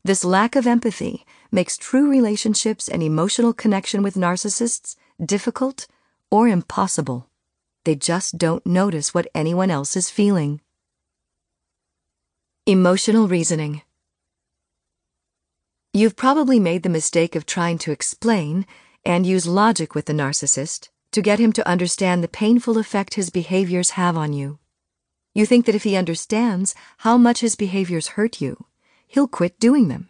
This 0.03 0.23
lack 0.23 0.55
of 0.55 0.67
empathy 0.67 1.25
makes 1.51 1.75
true 1.75 2.07
relationships 2.07 2.87
and 2.87 3.01
emotional 3.01 3.51
connection 3.51 4.03
with 4.03 4.13
narcissists 4.13 4.95
difficult 5.19 5.87
or 6.29 6.47
impossible. 6.47 7.29
They 7.83 7.95
just 7.95 8.37
don't 8.37 8.63
notice 8.63 9.11
what 9.11 9.31
anyone 9.33 9.71
else 9.71 9.97
is 9.97 10.11
feeling. 10.11 10.61
Emotional 12.67 13.27
reasoning. 13.27 13.81
You've 15.97 16.15
probably 16.15 16.59
made 16.59 16.83
the 16.83 16.89
mistake 16.89 17.35
of 17.35 17.47
trying 17.47 17.79
to 17.79 17.91
explain 17.91 18.67
and 19.03 19.25
use 19.25 19.47
logic 19.47 19.95
with 19.95 20.05
the 20.05 20.13
narcissist 20.13 20.89
to 21.11 21.23
get 21.23 21.39
him 21.39 21.51
to 21.53 21.67
understand 21.67 22.23
the 22.23 22.27
painful 22.27 22.77
effect 22.77 23.15
his 23.15 23.31
behaviors 23.31 23.97
have 24.01 24.15
on 24.15 24.31
you. 24.31 24.59
You 25.33 25.47
think 25.47 25.65
that 25.65 25.73
if 25.73 25.81
he 25.81 25.95
understands 25.95 26.75
how 26.99 27.17
much 27.17 27.39
his 27.39 27.55
behaviors 27.55 28.09
hurt 28.09 28.39
you, 28.39 28.67
he'll 29.07 29.27
quit 29.27 29.59
doing 29.59 29.87
them. 29.87 30.09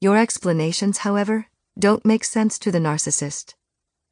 Your 0.00 0.16
explanations, 0.16 0.98
however, 1.06 1.46
don't 1.78 2.04
make 2.04 2.24
sense 2.24 2.58
to 2.58 2.72
the 2.72 2.80
narcissist, 2.80 3.54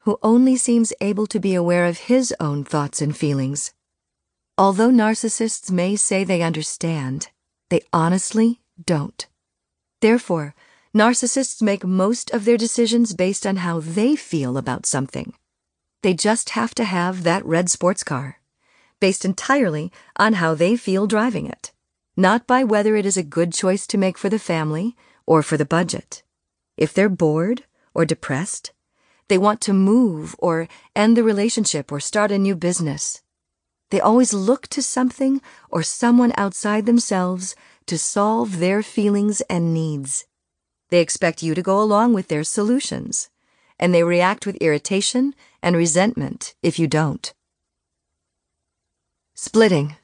who 0.03 0.17
only 0.23 0.55
seems 0.55 0.93
able 1.01 1.27
to 1.27 1.41
be 1.41 1.57
aware 1.57 1.87
of 1.87 2.07
his 2.07 2.33
own 2.39 2.63
thoughts 2.63 3.03
and 3.03 3.17
feelings. 3.17 3.75
Although 4.57 4.91
narcissists 4.91 5.73
may 5.73 5.97
say 5.97 6.23
they 6.23 6.43
understand, 6.43 7.31
they 7.69 7.81
honestly 7.93 8.61
don't. 8.87 9.27
Therefore, 10.01 10.55
Narcissists 10.95 11.61
make 11.61 11.85
most 11.85 12.31
of 12.31 12.45
their 12.45 12.57
decisions 12.57 13.15
based 13.15 13.45
on 13.45 13.57
how 13.57 13.81
they 13.81 14.15
feel 14.15 14.57
about 14.57 14.87
something. 14.87 15.35
They 16.03 16.15
just 16.15 16.51
have 16.51 16.73
to 16.77 16.85
have 16.85 17.25
that 17.25 17.45
red 17.45 17.69
sports 17.69 18.05
car, 18.05 18.39
based 19.01 19.25
entirely 19.25 19.91
on 20.17 20.35
how 20.35 20.55
they 20.55 20.77
feel 20.77 21.09
driving 21.09 21.47
it, 21.47 21.73
not 22.17 22.47
by 22.47 22.63
whether 22.63 22.95
it 22.95 23.07
is 23.07 23.17
a 23.17 23.25
good 23.25 23.53
choice 23.53 23.89
to 23.89 23.99
make 23.99 24.17
for 24.17 24.29
the 24.29 24.39
family 24.39 24.95
or 25.27 25.43
for 25.43 25.57
the 25.57 25.65
budget. 25.65 26.23
If 26.77 26.95
they're 26.95 27.09
bored 27.09 27.65
or 27.93 28.05
depressed, 28.05 28.71
they 29.27 29.37
want 29.37 29.61
to 29.63 29.73
move 29.73 30.37
or 30.39 30.69
end 30.95 31.17
the 31.17 31.25
relationship 31.25 31.91
or 31.91 31.99
start 31.99 32.31
a 32.31 32.39
new 32.39 32.55
business. 32.55 33.21
They 33.91 34.01
always 34.01 34.33
look 34.33 34.69
to 34.69 34.81
something 34.81 35.43
or 35.71 35.83
someone 35.83 36.33
outside 36.37 36.87
themselves 36.87 37.57
to 37.87 37.99
solve 37.99 38.61
their 38.61 38.81
feelings 38.81 39.41
and 39.51 39.75
needs. 39.75 40.27
They 40.91 41.01
expect 41.01 41.43
you 41.43 41.55
to 41.55 41.63
go 41.63 41.81
along 41.81 42.15
with 42.15 42.29
their 42.29 42.45
solutions, 42.45 43.31
and 43.79 43.95
they 43.95 44.03
react 44.03 44.47
with 44.47 44.57
irritation 44.57 45.35
and 45.63 45.77
resentment 45.77 46.55
if 46.63 46.79
you 46.79 46.87
don't. 46.87 47.33
Splitting. 49.35 49.97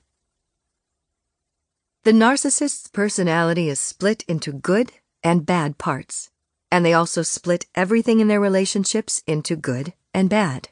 The 2.03 2.13
narcissist's 2.13 2.89
personality 2.89 3.69
is 3.69 3.79
split 3.79 4.25
into 4.27 4.53
good 4.53 4.93
and 5.23 5.45
bad 5.45 5.77
parts, 5.79 6.31
and 6.73 6.85
they 6.85 6.95
also 6.95 7.23
split 7.23 7.67
everything 7.75 8.21
in 8.21 8.29
their 8.29 8.41
relationships 8.41 9.23
into 9.27 9.55
good 9.55 9.93
and 10.15 10.31
bad. 10.31 10.71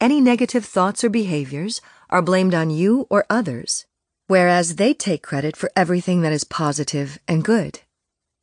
Any 0.00 0.20
negative 0.20 0.64
thoughts 0.64 1.02
or 1.02 1.08
behaviors 1.08 1.80
are 2.10 2.22
blamed 2.22 2.54
on 2.54 2.70
you 2.70 3.06
or 3.08 3.24
others, 3.30 3.86
whereas 4.26 4.76
they 4.76 4.94
take 4.94 5.22
credit 5.22 5.56
for 5.56 5.70
everything 5.74 6.22
that 6.22 6.32
is 6.32 6.44
positive 6.44 7.18
and 7.26 7.44
good. 7.44 7.80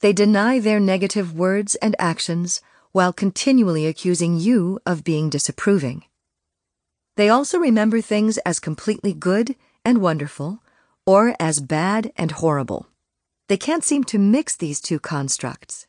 They 0.05 0.13
deny 0.13 0.59
their 0.59 0.79
negative 0.79 1.33
words 1.33 1.73
and 1.81 1.95
actions 1.97 2.61
while 2.91 3.11
continually 3.11 3.87
accusing 3.87 4.37
you 4.37 4.79
of 4.85 5.03
being 5.03 5.31
disapproving. 5.31 6.03
They 7.17 7.27
also 7.27 7.57
remember 7.57 8.01
things 8.01 8.37
as 8.45 8.59
completely 8.59 9.13
good 9.13 9.55
and 9.83 10.03
wonderful, 10.03 10.61
or 11.07 11.35
as 11.39 11.59
bad 11.59 12.13
and 12.17 12.33
horrible. 12.33 12.85
They 13.47 13.57
can't 13.57 13.83
seem 13.83 14.03
to 14.03 14.19
mix 14.19 14.55
these 14.55 14.79
two 14.79 14.99
constructs. 14.99 15.87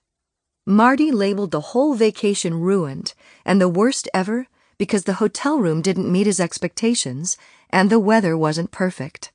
Marty 0.64 1.12
labeled 1.12 1.50
the 1.50 1.76
whole 1.76 1.92
vacation 1.92 2.58
ruined 2.58 3.12
and 3.44 3.60
the 3.60 3.68
worst 3.68 4.08
ever 4.14 4.46
because 4.78 5.04
the 5.04 5.20
hotel 5.20 5.58
room 5.58 5.82
didn't 5.82 6.10
meet 6.10 6.26
his 6.26 6.40
expectations 6.40 7.36
and 7.68 7.90
the 7.90 8.00
weather 8.00 8.34
wasn't 8.34 8.70
perfect. 8.70 9.30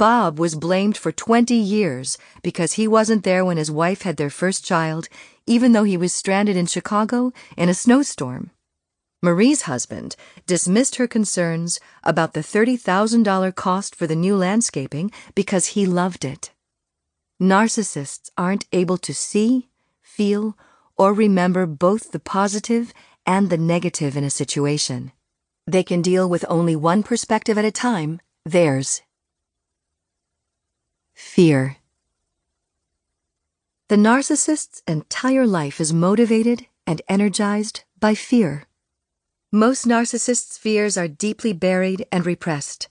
Bob 0.00 0.38
was 0.38 0.54
blamed 0.54 0.96
for 0.96 1.12
20 1.12 1.54
years 1.54 2.16
because 2.42 2.72
he 2.72 2.88
wasn't 2.88 3.22
there 3.22 3.44
when 3.44 3.58
his 3.58 3.70
wife 3.70 4.00
had 4.00 4.16
their 4.16 4.30
first 4.30 4.64
child, 4.64 5.10
even 5.46 5.72
though 5.72 5.84
he 5.84 5.98
was 5.98 6.14
stranded 6.14 6.56
in 6.56 6.64
Chicago 6.64 7.34
in 7.54 7.68
a 7.68 7.74
snowstorm. 7.74 8.50
Marie's 9.22 9.68
husband 9.68 10.16
dismissed 10.46 10.96
her 10.96 11.06
concerns 11.06 11.80
about 12.02 12.32
the 12.32 12.40
$30,000 12.40 13.54
cost 13.54 13.94
for 13.94 14.06
the 14.06 14.16
new 14.16 14.34
landscaping 14.34 15.12
because 15.34 15.74
he 15.76 15.84
loved 15.84 16.24
it. 16.24 16.50
Narcissists 17.38 18.30
aren't 18.38 18.64
able 18.72 18.96
to 18.96 19.12
see, 19.12 19.68
feel, 20.00 20.56
or 20.96 21.12
remember 21.12 21.66
both 21.66 22.10
the 22.10 22.20
positive 22.20 22.94
and 23.26 23.50
the 23.50 23.58
negative 23.58 24.16
in 24.16 24.24
a 24.24 24.30
situation. 24.30 25.12
They 25.66 25.82
can 25.82 26.00
deal 26.00 26.26
with 26.26 26.46
only 26.48 26.74
one 26.74 27.02
perspective 27.02 27.58
at 27.58 27.66
a 27.66 27.70
time, 27.70 28.22
theirs. 28.46 29.02
Fear. 31.22 31.76
The 33.88 33.96
narcissist's 33.96 34.82
entire 34.88 35.46
life 35.46 35.78
is 35.78 35.92
motivated 35.92 36.66
and 36.86 37.02
energized 37.08 37.84
by 38.00 38.14
fear. 38.14 38.64
Most 39.52 39.86
narcissists' 39.86 40.58
fears 40.58 40.96
are 40.96 41.06
deeply 41.08 41.52
buried 41.52 42.06
and 42.10 42.24
repressed. 42.24 42.88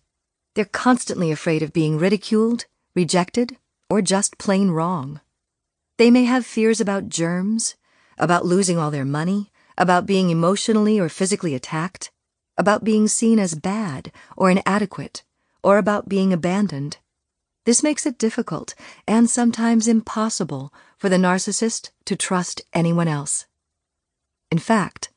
They're 0.54 0.63
constantly 0.63 1.32
afraid 1.32 1.63
of 1.63 1.74
being 1.74 1.98
ridiculed, 1.98 2.65
rejected, 2.96 3.58
or 3.89 4.02
just 4.02 4.38
plain 4.38 4.70
wrong. 4.70 5.22
They 5.98 6.12
may 6.12 6.24
have 6.26 6.46
fears 6.46 6.80
about 6.80 7.10
germs, 7.10 7.76
about 8.18 8.46
losing 8.46 8.78
all 8.78 8.92
their 8.92 9.06
money, 9.06 9.52
about 9.78 10.06
being 10.06 10.30
emotionally 10.30 11.00
or 11.00 11.10
physically 11.10 11.56
attacked, 11.56 12.12
about 12.58 12.84
being 12.84 13.08
seen 13.08 13.39
as 13.39 13.56
bad 13.56 14.12
or 14.38 14.52
inadequate, 14.52 15.24
or 15.62 15.78
about 15.78 16.08
being 16.08 16.32
abandoned. 16.32 16.98
This 17.69 17.84
makes 17.84 18.08
it 18.08 18.17
difficult 18.17 18.73
and 19.08 19.29
sometimes 19.29 19.88
impossible 19.88 20.73
for 20.97 21.08
the 21.08 21.17
narcissist 21.17 21.91
to 22.05 22.15
trust 22.15 22.63
anyone 22.73 23.08
else. 23.08 23.45
In 24.49 24.58
fact, 24.58 25.12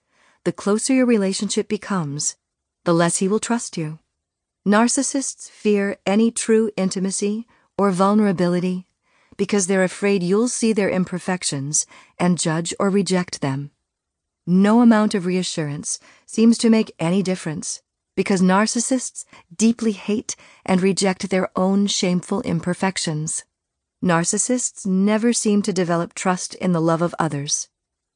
the 0.44 0.52
closer 0.52 0.92
your 0.92 1.06
relationship 1.06 1.66
becomes, 1.66 2.36
the 2.84 2.92
less 2.92 3.16
he 3.16 3.26
will 3.26 3.38
trust 3.38 3.78
you. 3.78 4.00
Narcissists 4.68 5.48
fear 5.48 5.96
any 6.04 6.30
true 6.30 6.70
intimacy 6.76 7.46
or 7.78 7.90
vulnerability 7.90 8.86
because 9.38 9.66
they're 9.66 9.82
afraid 9.82 10.22
you'll 10.22 10.46
see 10.46 10.74
their 10.74 10.90
imperfections 10.90 11.86
and 12.18 12.38
judge 12.38 12.74
or 12.78 12.90
reject 12.90 13.40
them. 13.40 13.70
No 14.46 14.82
amount 14.82 15.14
of 15.14 15.24
reassurance 15.24 15.98
seems 16.26 16.58
to 16.58 16.68
make 16.68 16.94
any 16.98 17.22
difference 17.22 17.80
because 18.14 18.42
narcissists 18.42 19.24
deeply 19.54 19.92
hate 19.92 20.36
and 20.64 20.80
reject 20.80 21.30
their 21.30 21.48
own 21.56 21.86
shameful 21.86 22.40
imperfections. 22.42 23.44
Narcissists 24.02 24.84
never 24.84 25.32
seem 25.32 25.62
to 25.62 25.72
develop 25.72 26.12
trust 26.14 26.54
in 26.56 26.72
the 26.72 26.80
love 26.80 27.02
of 27.02 27.14
others, 27.18 27.68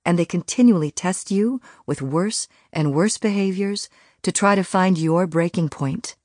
and 0.05 0.19
they 0.19 0.25
continually 0.25 0.91
test 0.91 1.31
you 1.31 1.61
with 1.87 2.03
worse 2.03 2.49
and 2.73 2.95
worse 2.95 3.19
behaviors 3.19 3.89
to 4.23 4.33
try 4.33 4.55
to 4.55 4.65
find 4.65 4.99
your 4.99 5.27
breaking 5.27 5.69
point. 5.69 6.17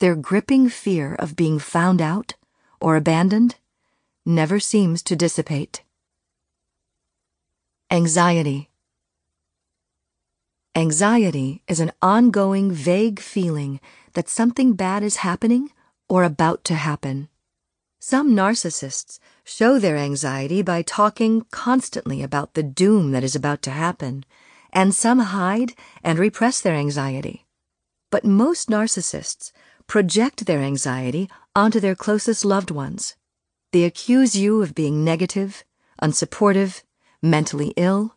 Their 0.00 0.16
gripping 0.16 0.68
fear 0.68 1.14
of 1.14 1.36
being 1.36 1.58
found 1.58 2.00
out 2.00 2.34
or 2.80 2.96
abandoned 2.96 3.56
never 4.26 4.58
seems 4.58 5.02
to 5.02 5.16
dissipate. 5.16 5.82
Anxiety. 7.90 8.70
Anxiety 10.76 11.62
is 11.68 11.78
an 11.78 11.92
ongoing, 12.02 12.72
vague 12.72 13.20
feeling 13.20 13.78
that 14.14 14.28
something 14.28 14.72
bad 14.72 15.04
is 15.04 15.18
happening 15.18 15.70
or 16.08 16.24
about 16.24 16.64
to 16.64 16.74
happen. 16.74 17.28
Some 18.00 18.34
narcissists 18.34 19.20
show 19.44 19.78
their 19.78 19.96
anxiety 19.96 20.62
by 20.62 20.82
talking 20.82 21.46
constantly 21.52 22.24
about 22.24 22.54
the 22.54 22.64
doom 22.64 23.12
that 23.12 23.22
is 23.22 23.36
about 23.36 23.62
to 23.62 23.70
happen, 23.70 24.24
and 24.72 24.92
some 24.92 25.20
hide 25.20 25.74
and 26.02 26.18
repress 26.18 26.60
their 26.60 26.74
anxiety. 26.74 27.46
But 28.10 28.24
most 28.24 28.68
narcissists 28.68 29.52
project 29.86 30.44
their 30.46 30.58
anxiety 30.58 31.30
onto 31.54 31.78
their 31.78 31.94
closest 31.94 32.44
loved 32.44 32.72
ones. 32.72 33.14
They 33.70 33.84
accuse 33.84 34.34
you 34.34 34.60
of 34.60 34.74
being 34.74 35.04
negative, 35.04 35.62
unsupportive, 36.02 36.82
mentally 37.22 37.72
ill, 37.76 38.16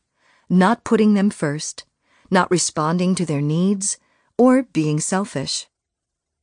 not 0.50 0.84
putting 0.84 1.13
them 1.13 1.30
first, 1.30 1.86
not 2.30 2.52
responding 2.52 3.16
to 3.16 3.26
their 3.26 3.42
needs, 3.42 3.98
or 4.38 4.63
being 4.63 5.00
selfish. 5.00 5.68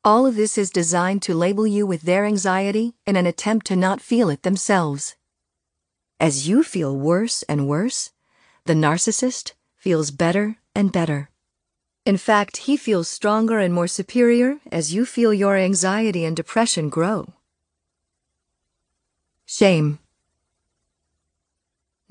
All 0.04 0.26
of 0.26 0.36
this 0.36 0.58
is 0.58 0.70
designed 0.70 1.22
to 1.22 1.34
label 1.34 1.66
you 1.66 1.86
with 1.86 2.02
their 2.02 2.24
anxiety 2.24 2.94
in 3.06 3.16
an 3.16 3.26
attempt 3.26 3.66
to 3.66 3.76
not 3.76 4.00
feel 4.00 4.28
it 4.28 4.42
themselves. 4.42 5.16
As 6.20 6.48
you 6.48 6.62
feel 6.62 6.96
worse 6.96 7.42
and 7.44 7.68
worse, 7.68 8.10
the 8.66 8.74
narcissist 8.74 9.52
feels 9.76 10.10
better 10.10 10.56
and 10.74 10.92
better. 10.92 11.30
In 12.04 12.16
fact, 12.18 12.58
he 12.68 12.76
feels 12.76 13.08
stronger 13.08 13.58
and 13.58 13.72
more 13.72 13.86
superior 13.86 14.58
as 14.70 14.92
you 14.92 15.06
feel 15.06 15.32
your 15.32 15.56
anxiety 15.56 16.24
and 16.24 16.36
depression 16.36 16.90
grow. 16.90 17.32
Shame. 19.46 19.98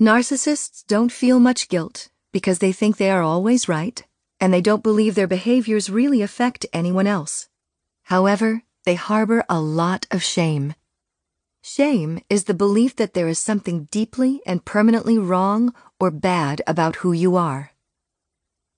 Narcissists 0.00 0.84
don't 0.86 1.12
feel 1.12 1.38
much 1.38 1.68
guilt 1.68 2.08
because 2.34 2.58
they 2.58 2.72
think 2.72 2.96
they 2.96 3.10
are 3.10 3.22
always 3.22 3.68
right 3.68 4.02
and 4.40 4.52
they 4.52 4.60
don't 4.60 4.82
believe 4.82 5.14
their 5.14 5.28
behaviors 5.28 5.88
really 5.88 6.20
affect 6.20 6.66
anyone 6.72 7.06
else. 7.06 7.48
However, 8.02 8.64
they 8.84 8.96
harbor 8.96 9.44
a 9.48 9.60
lot 9.60 10.08
of 10.10 10.20
shame. 10.20 10.74
Shame 11.62 12.20
is 12.28 12.44
the 12.44 12.52
belief 12.52 12.96
that 12.96 13.14
there 13.14 13.28
is 13.28 13.38
something 13.38 13.84
deeply 13.84 14.42
and 14.44 14.64
permanently 14.64 15.16
wrong 15.16 15.72
or 16.00 16.10
bad 16.10 16.60
about 16.66 16.96
who 16.96 17.12
you 17.12 17.36
are. 17.36 17.70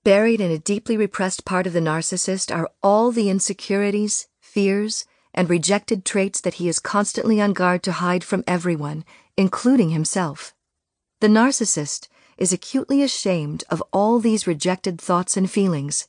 Buried 0.03 0.39
in 0.39 0.51
a 0.51 0.59
deeply 0.59 0.95
repressed 0.95 1.43
part 1.43 1.65
of 1.65 1.73
the 1.73 1.79
narcissist 1.79 2.55
are 2.55 2.69
all 2.83 3.11
the 3.11 3.27
insecurities, 3.27 4.27
fears, 4.39 5.03
and 5.33 5.49
rejected 5.49 6.05
traits 6.05 6.39
that 6.41 6.55
he 6.61 6.69
is 6.69 6.77
constantly 6.77 7.41
on 7.41 7.53
guard 7.53 7.81
to 7.81 7.91
hide 7.93 8.23
from 8.23 8.43
everyone, 8.45 9.03
including 9.35 9.89
himself. 9.89 10.53
The 11.21 11.27
narcissist 11.27 12.07
is 12.37 12.53
acutely 12.53 13.01
ashamed 13.01 13.63
of 13.69 13.83
all 13.91 14.19
these 14.19 14.47
rejected 14.47 14.99
thoughts 14.99 15.37
and 15.37 15.49
feelings. 15.49 16.07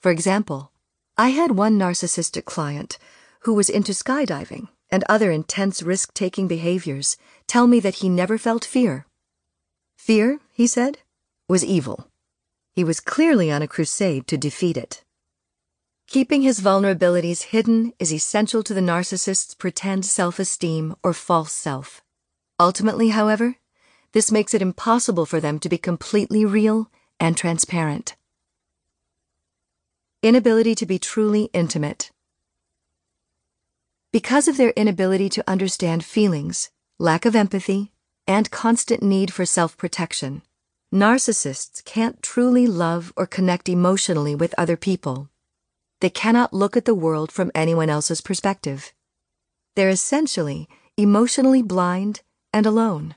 For 0.00 0.10
example, 0.10 0.72
I 1.16 1.28
had 1.28 1.52
one 1.52 1.78
narcissistic 1.78 2.44
client 2.44 2.98
who 3.40 3.54
was 3.54 3.70
into 3.70 3.92
skydiving 3.92 4.68
and 4.90 5.04
other 5.08 5.30
intense 5.30 5.82
risk 5.82 6.14
taking 6.14 6.48
behaviors 6.48 7.16
tell 7.46 7.66
me 7.66 7.80
that 7.80 7.96
he 7.96 8.08
never 8.08 8.38
felt 8.38 8.64
fear. 8.64 9.06
Fear, 9.96 10.40
he 10.52 10.66
said, 10.66 10.98
was 11.48 11.64
evil. 11.64 12.08
He 12.74 12.84
was 12.84 13.00
clearly 13.00 13.50
on 13.50 13.62
a 13.62 13.68
crusade 13.68 14.26
to 14.28 14.38
defeat 14.38 14.76
it. 14.76 15.04
Keeping 16.06 16.42
his 16.42 16.60
vulnerabilities 16.60 17.52
hidden 17.54 17.92
is 17.98 18.12
essential 18.12 18.62
to 18.64 18.74
the 18.74 18.80
narcissist's 18.80 19.54
pretend 19.54 20.04
self 20.04 20.38
esteem 20.38 20.96
or 21.04 21.12
false 21.12 21.52
self. 21.52 22.02
Ultimately, 22.58 23.10
however, 23.10 23.56
this 24.12 24.32
makes 24.32 24.54
it 24.54 24.62
impossible 24.62 25.26
for 25.26 25.40
them 25.40 25.58
to 25.60 25.68
be 25.68 25.78
completely 25.78 26.44
real 26.44 26.90
and 27.18 27.36
transparent. 27.36 28.16
Inability 30.22 30.74
to 30.74 30.86
be 30.86 30.98
truly 30.98 31.48
intimate. 31.52 32.10
Because 34.12 34.48
of 34.48 34.56
their 34.56 34.70
inability 34.70 35.28
to 35.30 35.48
understand 35.48 36.04
feelings, 36.04 36.70
lack 36.98 37.24
of 37.24 37.36
empathy, 37.36 37.92
and 38.26 38.50
constant 38.50 39.02
need 39.02 39.32
for 39.32 39.46
self 39.46 39.76
protection, 39.76 40.42
narcissists 40.92 41.84
can't 41.84 42.22
truly 42.22 42.66
love 42.66 43.12
or 43.16 43.26
connect 43.26 43.68
emotionally 43.68 44.34
with 44.34 44.54
other 44.58 44.76
people. 44.76 45.28
They 46.00 46.10
cannot 46.10 46.52
look 46.52 46.76
at 46.76 46.86
the 46.86 46.94
world 46.94 47.30
from 47.30 47.52
anyone 47.54 47.90
else's 47.90 48.20
perspective. 48.20 48.92
They're 49.76 49.88
essentially 49.88 50.68
emotionally 50.96 51.62
blind 51.62 52.22
and 52.52 52.66
alone. 52.66 53.14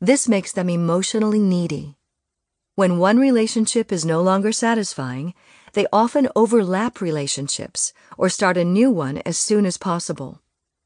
This 0.00 0.28
makes 0.28 0.52
them 0.52 0.68
emotionally 0.68 1.38
needy. 1.38 1.96
When 2.74 2.98
one 2.98 3.18
relationship 3.18 3.90
is 3.90 4.04
no 4.04 4.20
longer 4.20 4.52
satisfying, 4.52 5.32
they 5.72 5.86
often 5.90 6.28
overlap 6.36 7.00
relationships 7.00 7.94
or 8.18 8.28
start 8.28 8.58
a 8.58 8.64
new 8.64 8.90
one 8.90 9.22
as 9.24 9.38
soon 9.38 9.64
as 9.64 9.78
possible. 9.78 10.42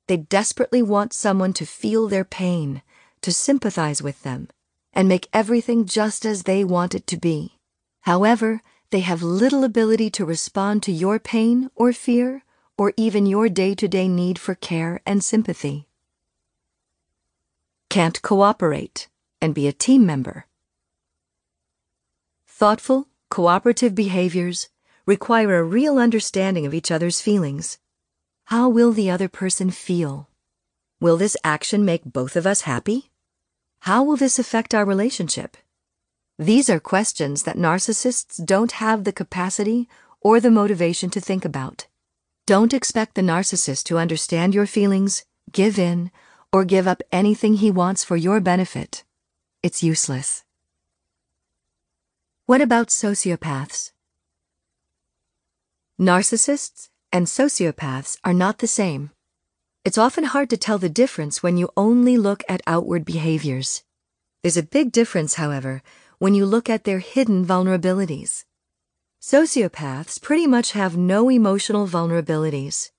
They 0.06 0.16
desperately 0.16 0.80
want 0.80 1.12
someone 1.12 1.52
to 1.54 1.66
feel 1.66 2.06
their 2.06 2.24
pain, 2.24 2.82
to 3.22 3.32
sympathize 3.32 4.00
with 4.00 4.22
them, 4.22 4.48
and 4.92 5.08
make 5.08 5.28
everything 5.32 5.86
just 5.86 6.24
as 6.24 6.44
they 6.44 6.62
want 6.62 6.94
it 6.94 7.08
to 7.08 7.16
be. 7.16 7.58
However, 8.02 8.62
they 8.90 9.00
have 9.00 9.24
little 9.24 9.64
ability 9.64 10.10
to 10.10 10.24
respond 10.24 10.84
to 10.84 10.92
your 10.92 11.18
pain 11.18 11.68
or 11.74 11.92
fear 11.92 12.44
or 12.78 12.92
even 12.96 13.26
your 13.26 13.48
day 13.48 13.74
to 13.74 13.88
day 13.88 14.06
need 14.06 14.38
for 14.38 14.54
care 14.54 15.00
and 15.04 15.24
sympathy 15.24 15.89
can't 17.90 18.22
cooperate 18.22 19.08
and 19.42 19.52
be 19.52 19.66
a 19.66 19.72
team 19.72 20.06
member. 20.06 20.46
Thoughtful, 22.46 23.08
cooperative 23.30 23.96
behaviors 23.96 24.68
require 25.06 25.58
a 25.58 25.64
real 25.64 25.98
understanding 25.98 26.64
of 26.64 26.72
each 26.72 26.92
other's 26.92 27.20
feelings. 27.20 27.78
How 28.44 28.68
will 28.68 28.92
the 28.92 29.10
other 29.10 29.28
person 29.28 29.72
feel? 29.72 30.28
Will 31.00 31.16
this 31.16 31.36
action 31.42 31.84
make 31.84 32.04
both 32.04 32.36
of 32.36 32.46
us 32.46 32.60
happy? 32.60 33.10
How 33.80 34.04
will 34.04 34.16
this 34.16 34.38
affect 34.38 34.72
our 34.72 34.84
relationship? 34.84 35.56
These 36.38 36.70
are 36.70 36.78
questions 36.78 37.42
that 37.42 37.56
narcissists 37.56 38.44
don't 38.44 38.72
have 38.72 39.02
the 39.02 39.12
capacity 39.12 39.88
or 40.20 40.38
the 40.38 40.50
motivation 40.50 41.10
to 41.10 41.20
think 41.20 41.44
about. 41.44 41.88
Don't 42.46 42.72
expect 42.72 43.16
the 43.16 43.22
narcissist 43.22 43.82
to 43.84 43.98
understand 43.98 44.54
your 44.54 44.66
feelings, 44.66 45.24
give 45.50 45.76
in, 45.76 46.12
or 46.52 46.64
give 46.64 46.88
up 46.88 47.02
anything 47.12 47.54
he 47.54 47.70
wants 47.70 48.04
for 48.04 48.16
your 48.16 48.40
benefit. 48.40 49.04
It's 49.62 49.82
useless. 49.82 50.44
What 52.46 52.60
about 52.60 52.88
sociopaths? 52.88 53.92
Narcissists 56.00 56.88
and 57.12 57.26
sociopaths 57.26 58.18
are 58.24 58.34
not 58.34 58.58
the 58.58 58.66
same. 58.66 59.10
It's 59.84 59.98
often 59.98 60.24
hard 60.24 60.50
to 60.50 60.58
tell 60.58 60.76
the 60.76 60.88
difference 60.88 61.42
when 61.42 61.56
you 61.56 61.70
only 61.76 62.18
look 62.18 62.42
at 62.48 62.60
outward 62.66 63.04
behaviors. 63.04 63.82
There's 64.42 64.58
a 64.58 64.62
big 64.62 64.92
difference, 64.92 65.34
however, 65.34 65.82
when 66.18 66.34
you 66.34 66.44
look 66.44 66.68
at 66.68 66.84
their 66.84 66.98
hidden 66.98 67.46
vulnerabilities. 67.46 68.44
Sociopaths 69.22 70.20
pretty 70.20 70.46
much 70.46 70.72
have 70.72 70.96
no 70.96 71.30
emotional 71.30 71.86
vulnerabilities. 71.86 72.90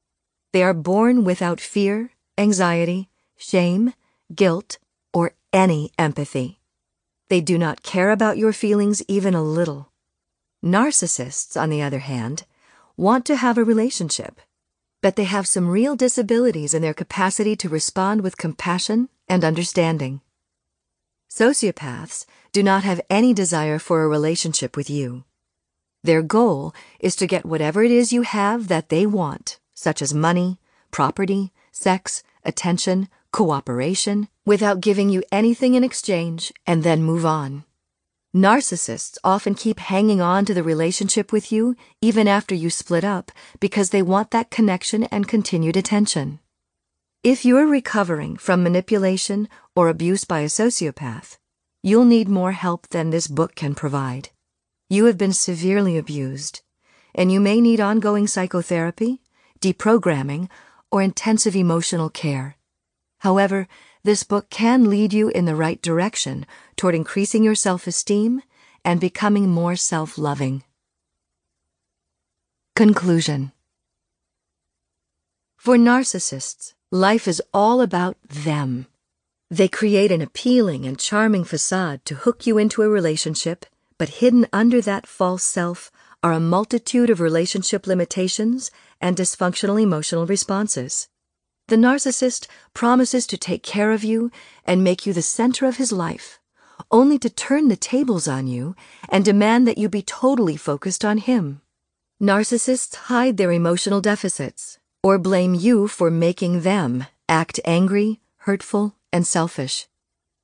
They 0.54 0.64
are 0.64 0.74
born 0.74 1.24
without 1.24 1.62
fear, 1.62 2.12
anxiety, 2.38 3.11
shame, 3.42 3.94
guilt, 4.34 4.78
or 5.14 5.34
any 5.52 5.92
empathy. 5.98 6.60
They 7.30 7.42
do 7.42 7.58
not 7.58 7.84
care 7.84 8.12
about 8.12 8.38
your 8.38 8.54
feelings 8.54 9.02
even 9.08 9.34
a 9.34 9.44
little. 9.44 9.92
Narcissists, 10.64 11.60
on 11.60 11.70
the 11.70 11.82
other 11.82 12.00
hand, 12.00 12.46
want 12.96 13.26
to 13.26 13.36
have 13.36 13.58
a 13.58 13.64
relationship, 13.64 14.40
but 15.02 15.16
they 15.16 15.24
have 15.24 15.48
some 15.48 15.70
real 15.70 15.96
disabilities 15.96 16.74
in 16.74 16.82
their 16.82 16.94
capacity 16.94 17.56
to 17.56 17.68
respond 17.70 18.22
with 18.22 18.38
compassion 18.38 19.10
and 19.28 19.44
understanding. 19.44 20.22
Sociopaths 21.30 22.26
do 22.52 22.62
not 22.62 22.84
have 22.84 23.02
any 23.10 23.34
desire 23.34 23.80
for 23.80 24.04
a 24.04 24.08
relationship 24.08 24.78
with 24.78 24.90
you. 24.90 25.24
Their 26.04 26.22
goal 26.22 26.76
is 27.00 27.16
to 27.16 27.28
get 27.28 27.46
whatever 27.46 27.84
it 27.84 27.92
is 27.92 28.14
you 28.14 28.22
have 28.22 28.68
that 28.68 28.90
they 28.90 29.06
want, 29.06 29.60
such 29.74 30.02
as 30.02 30.14
money, 30.14 30.60
property, 30.92 31.52
sex, 31.72 32.22
attention, 32.44 33.08
cooperation, 33.32 34.28
without 34.46 34.82
giving 34.82 35.10
you 35.10 35.24
anything 35.32 35.76
in 35.76 35.84
exchange, 35.84 36.52
and 36.66 36.84
then 36.84 37.04
move 37.04 37.26
on. 37.26 37.64
Narcissists 38.36 39.18
often 39.26 39.56
keep 39.56 39.80
hanging 39.80 40.22
on 40.22 40.46
to 40.46 40.54
the 40.54 40.64
relationship 40.64 41.34
with 41.34 41.52
you 41.52 41.76
even 42.02 42.30
after 42.30 42.56
you 42.56 42.70
split 42.70 43.04
up 43.04 43.30
because 43.60 43.90
they 43.90 44.02
want 44.02 44.32
that 44.32 44.50
connection 44.50 45.04
and 45.06 45.28
continued 45.28 45.76
attention. 45.76 46.40
If 47.24 47.44
you're 47.44 47.68
recovering 47.68 48.38
from 48.38 48.64
manipulation 48.64 49.50
or 49.76 49.90
abuse 49.90 50.24
by 50.24 50.40
a 50.40 50.46
sociopath, 50.46 51.38
you'll 51.84 52.06
need 52.06 52.30
more 52.30 52.54
help 52.54 52.88
than 52.90 53.10
this 53.10 53.28
book 53.28 53.54
can 53.54 53.76
provide. 53.76 54.30
You 54.90 55.06
have 55.06 55.18
been 55.18 55.34
severely 55.34 55.98
abused, 55.98 56.62
and 57.14 57.32
you 57.32 57.40
may 57.40 57.60
need 57.60 57.82
ongoing 57.82 58.28
psychotherapy, 58.28 59.22
deprogramming, 59.60 60.50
or 60.90 61.02
intensive 61.02 61.56
emotional 61.56 62.10
care. 62.10 62.56
However, 63.22 63.68
this 64.04 64.24
book 64.24 64.50
can 64.50 64.90
lead 64.90 65.14
you 65.14 65.30
in 65.30 65.46
the 65.46 65.56
right 65.56 65.80
direction 65.80 66.48
toward 66.76 66.96
increasing 66.96 67.44
your 67.44 67.54
self 67.54 67.86
esteem 67.86 68.42
and 68.84 69.00
becoming 69.00 69.48
more 69.48 69.76
self 69.76 70.18
loving. 70.18 70.64
Conclusion 72.76 73.52
For 75.56 75.78
narcissists, 75.78 76.74
life 76.90 77.28
is 77.28 77.44
all 77.54 77.82
about 77.82 78.18
them. 78.28 78.88
They 79.52 79.68
create 79.68 80.12
an 80.12 80.24
appealing 80.24 80.88
and 80.88 80.98
charming 80.98 81.44
facade 81.44 82.04
to 82.06 82.16
hook 82.16 82.48
you 82.48 82.58
into 82.58 82.82
a 82.82 82.90
relationship, 82.90 83.68
but 84.00 84.18
hidden 84.22 84.48
under 84.52 84.82
that 84.82 85.06
false 85.06 85.44
self 85.44 85.92
are 86.24 86.34
a 86.34 86.40
multitude 86.40 87.12
of 87.12 87.20
relationship 87.20 87.86
limitations 87.86 88.72
and 89.00 89.16
dysfunctional 89.16 89.80
emotional 89.80 90.26
responses. 90.26 91.08
The 91.72 91.78
narcissist 91.78 92.48
promises 92.74 93.26
to 93.28 93.38
take 93.38 93.64
care 93.64 93.94
of 93.94 94.04
you 94.04 94.30
and 94.66 94.84
make 94.84 95.06
you 95.06 95.14
the 95.14 95.22
center 95.22 95.66
of 95.66 95.78
his 95.78 95.94
life, 95.94 96.38
only 96.92 97.18
to 97.20 97.30
turn 97.30 97.70
the 97.70 97.78
tables 97.78 98.28
on 98.28 98.46
you 98.46 98.76
and 99.08 99.24
demand 99.24 99.66
that 99.70 99.78
you 99.78 99.88
be 99.88 100.02
totally 100.02 100.58
focused 100.58 101.06
on 101.06 101.18
him. 101.18 101.62
Narcissists 102.22 102.96
hide 103.08 103.38
their 103.38 103.54
emotional 103.54 104.02
deficits 104.02 104.80
or 105.02 105.18
blame 105.18 105.56
you 105.56 105.88
for 105.88 106.12
making 106.12 106.64
them 106.64 107.06
act 107.30 107.62
angry, 107.64 108.20
hurtful, 108.40 108.98
and 109.14 109.26
selfish. 109.26 109.88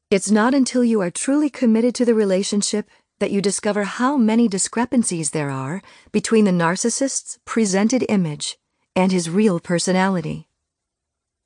It's 0.09 0.31
not 0.31 0.53
until 0.53 0.85
you 0.85 1.01
are 1.01 1.11
truly 1.11 1.49
committed 1.49 1.93
to 1.95 2.05
the 2.05 2.15
relationship 2.15 2.89
that 3.19 3.31
you 3.31 3.41
discover 3.41 3.83
how 3.83 4.15
many 4.15 4.47
discrepancies 4.47 5.31
there 5.31 5.49
are 5.49 5.81
between 6.13 6.45
the 6.45 6.51
narcissist's 6.51 7.37
presented 7.43 8.05
image 8.07 8.57
and 8.95 9.11
his 9.11 9.29
real 9.29 9.59
personality. 9.59 10.46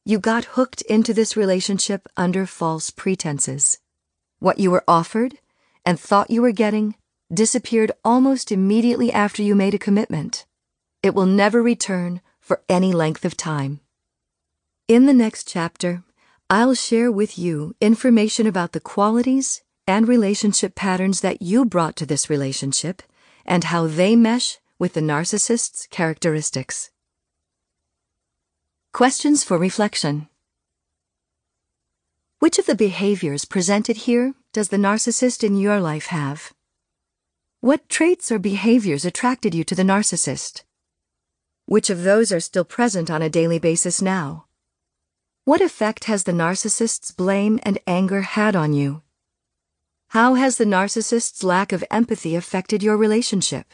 You 0.04 0.18
got 0.18 0.46
hooked 0.56 0.82
into 0.82 1.14
this 1.14 1.38
relationship 1.38 2.10
under 2.18 2.48
false 2.48 2.90
pretenses. 2.90 3.78
What 4.40 4.58
you 4.58 4.72
were 4.72 4.84
offered 4.88 5.38
and 5.86 6.00
thought 6.00 6.32
you 6.32 6.42
were 6.42 6.52
getting 6.52 6.96
disappeared 7.32 7.92
almost 8.04 8.52
immediately 8.52 9.12
after 9.12 9.44
you 9.44 9.54
made 9.54 9.76
a 9.76 9.80
commitment. 9.80 10.48
It 11.04 11.14
will 11.14 11.28
never 11.28 11.62
return 11.62 12.22
for 12.40 12.64
any 12.68 12.94
length 12.94 13.26
of 13.26 13.38
time. 13.38 13.80
In 14.88 15.06
the 15.06 15.14
next 15.14 15.48
chapter, 15.48 16.04
I'll 16.50 16.74
share 16.74 17.12
with 17.12 17.38
you 17.38 17.76
information 17.80 18.48
about 18.48 18.72
the 18.72 18.80
qualities 18.80 19.62
and 19.86 20.08
relationship 20.08 20.74
patterns 20.74 21.22
that 21.22 21.44
you 21.44 21.64
brought 21.64 21.96
to 21.98 22.08
this 22.08 22.28
relationship 22.28 23.04
and 23.46 23.66
how 23.66 23.86
they 23.86 24.16
mesh 24.16 24.58
with 24.80 24.94
the 24.94 25.02
narcissist's 25.02 25.86
characteristics. 25.92 26.90
Questions 28.94 29.46
for 29.46 29.58
reflection. 29.58 30.28
Which 32.40 32.60
of 32.60 32.66
the 32.66 32.76
behaviors 32.76 33.46
presented 33.46 33.96
here 33.96 34.34
does 34.52 34.68
the 34.68 34.76
narcissist 34.76 35.46
in 35.46 35.56
your 35.56 35.80
life 35.80 36.08
have? 36.08 36.52
What 37.62 37.88
traits 37.88 38.34
or 38.34 38.38
behaviors 38.38 39.06
attracted 39.06 39.56
you 39.56 39.64
to 39.64 39.76
the 39.76 39.84
narcissist? 39.84 40.64
Which 41.66 41.90
of 41.90 42.04
those 42.04 42.34
are 42.34 42.42
still 42.42 42.66
present 42.66 43.10
on 43.10 43.22
a 43.22 43.30
daily 43.30 43.60
basis 43.60 44.02
now? 44.02 44.48
What 45.46 45.62
effect 45.62 46.04
has 46.04 46.26
the 46.26 46.34
narcissist's 46.34 47.12
blame 47.12 47.62
and 47.64 47.80
anger 47.88 48.24
had 48.24 48.58
on 48.58 48.74
you? 48.74 49.04
How 50.10 50.34
has 50.34 50.58
the 50.58 50.66
narcissist's 50.66 51.46
lack 51.46 51.72
of 51.72 51.86
empathy 51.90 52.36
affected 52.36 52.84
your 52.84 52.98
relationship? 52.98 53.74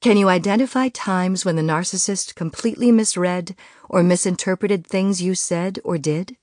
Can 0.00 0.16
you 0.16 0.28
identify 0.28 0.88
times 0.88 1.44
when 1.44 1.56
the 1.56 1.62
narcissist 1.62 2.36
completely 2.36 2.92
misread 2.92 3.56
or 3.88 4.04
misinterpreted 4.04 4.86
things 4.86 5.20
you 5.20 5.34
said 5.34 5.80
or 5.82 5.98
did? 5.98 6.36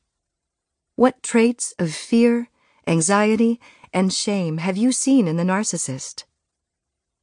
What 0.98 1.24
traits 1.24 1.74
of 1.80 1.94
fear, 1.94 2.50
anxiety, 2.86 3.62
and 3.94 4.12
shame 4.12 4.58
have 4.58 4.76
you 4.76 4.92
seen 4.92 5.26
in 5.26 5.38
the 5.38 5.44
narcissist? 5.44 6.26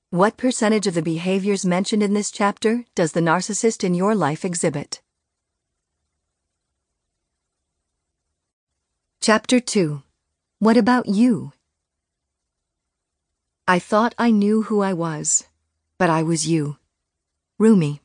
What 0.08 0.38
percentage 0.38 0.86
of 0.86 0.94
the 0.94 1.02
behaviors 1.02 1.66
mentioned 1.66 2.02
in 2.02 2.14
this 2.14 2.30
chapter 2.30 2.86
does 2.94 3.12
the 3.12 3.20
narcissist 3.20 3.84
in 3.84 3.92
your 3.92 4.14
life 4.14 4.42
exhibit? 4.42 5.02
Chapter 9.20 9.60
2 9.60 10.02
What 10.60 10.78
About 10.78 11.06
You? 11.06 11.52
I 13.68 13.78
thought 13.78 14.14
I 14.16 14.30
knew 14.30 14.62
who 14.62 14.80
I 14.80 14.94
was 14.94 15.44
but 16.02 16.10
I 16.10 16.24
was 16.24 16.48
you. 16.48 16.78
Rumi. 17.60 18.00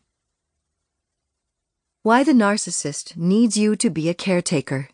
Why 2.04 2.24
the 2.24 2.32
narcissist 2.32 3.18
needs 3.18 3.58
you 3.58 3.76
to 3.76 3.90
be 3.90 4.08
a 4.08 4.14
caretaker. 4.14 4.90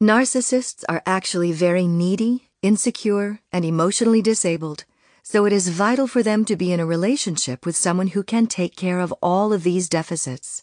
Narcissists 0.00 0.84
are 0.88 1.02
actually 1.04 1.50
very 1.50 1.88
needy, 1.88 2.50
insecure, 2.62 3.40
and 3.50 3.64
emotionally 3.64 4.22
disabled, 4.22 4.84
so 5.24 5.44
it 5.44 5.52
is 5.52 5.70
vital 5.70 6.06
for 6.06 6.22
them 6.22 6.44
to 6.44 6.54
be 6.54 6.72
in 6.72 6.78
a 6.78 6.86
relationship 6.86 7.66
with 7.66 7.74
someone 7.74 8.14
who 8.14 8.22
can 8.22 8.46
take 8.46 8.76
care 8.76 9.00
of 9.00 9.12
all 9.20 9.52
of 9.52 9.64
these 9.64 9.88
deficits. 9.88 10.62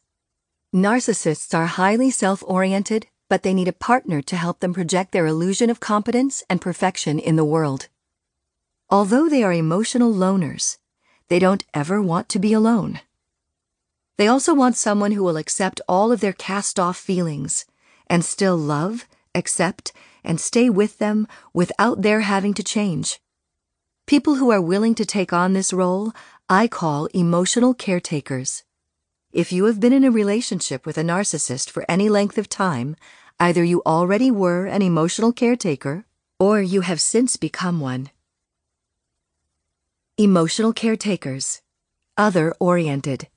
Narcissists 0.74 1.54
are 1.54 1.66
highly 1.66 2.10
self 2.10 2.42
oriented, 2.48 3.08
but 3.28 3.44
they 3.44 3.54
need 3.54 3.68
a 3.68 3.74
partner 3.74 4.22
to 4.22 4.38
help 4.38 4.62
them 4.62 4.74
project 4.74 5.12
their 5.12 5.26
illusion 5.26 5.70
of 5.70 5.82
competence 5.82 6.46
and 6.50 6.62
perfection 6.62 7.20
in 7.20 7.36
the 7.36 7.44
world. 7.44 7.90
Although 8.92 9.30
they 9.30 9.44
are 9.44 9.54
emotional 9.54 10.12
loners, 10.12 10.78
they 11.28 11.38
don't 11.38 11.64
ever 11.76 12.02
want 12.02 12.28
to 12.30 12.40
be 12.40 12.54
alone. 12.54 13.00
They 14.18 14.28
also 14.28 14.56
want 14.56 14.78
someone 14.78 15.12
who 15.12 15.24
will 15.24 15.38
accept 15.38 15.80
all 15.88 16.12
of 16.12 16.22
their 16.22 16.34
cast 16.34 16.80
off 16.80 16.98
feelings 16.98 17.66
and 18.08 18.26
still 18.26 18.58
love, 18.58 19.08
accept, 19.36 19.94
and 20.24 20.42
stay 20.42 20.72
with 20.72 20.98
them 20.98 21.28
without 21.54 22.02
their 22.02 22.22
having 22.22 22.56
to 22.56 22.64
change. 22.64 23.20
People 24.08 24.36
who 24.36 24.50
are 24.50 24.60
willing 24.60 24.96
to 24.96 25.06
take 25.06 25.32
on 25.32 25.54
this 25.54 25.72
role 25.72 26.12
I 26.50 26.68
call 26.68 27.06
emotional 27.14 27.76
caretakers. 27.76 28.64
If 29.32 29.52
you 29.52 29.66
have 29.66 29.80
been 29.80 29.94
in 29.94 30.04
a 30.04 30.10
relationship 30.10 30.88
with 30.88 30.98
a 30.98 31.04
narcissist 31.04 31.70
for 31.70 31.86
any 31.88 32.10
length 32.10 32.40
of 32.40 32.50
time, 32.50 32.96
either 33.40 33.64
you 33.64 33.84
already 33.86 34.32
were 34.32 34.66
an 34.66 34.82
emotional 34.82 35.32
caretaker 35.32 36.06
or 36.40 36.60
you 36.60 36.82
have 36.82 37.00
since 37.00 37.38
become 37.38 37.80
one. 37.80 38.10
Emotional 40.22 40.74
caretakers. 40.74 41.62
Other 42.18 42.54
oriented. 42.60 43.30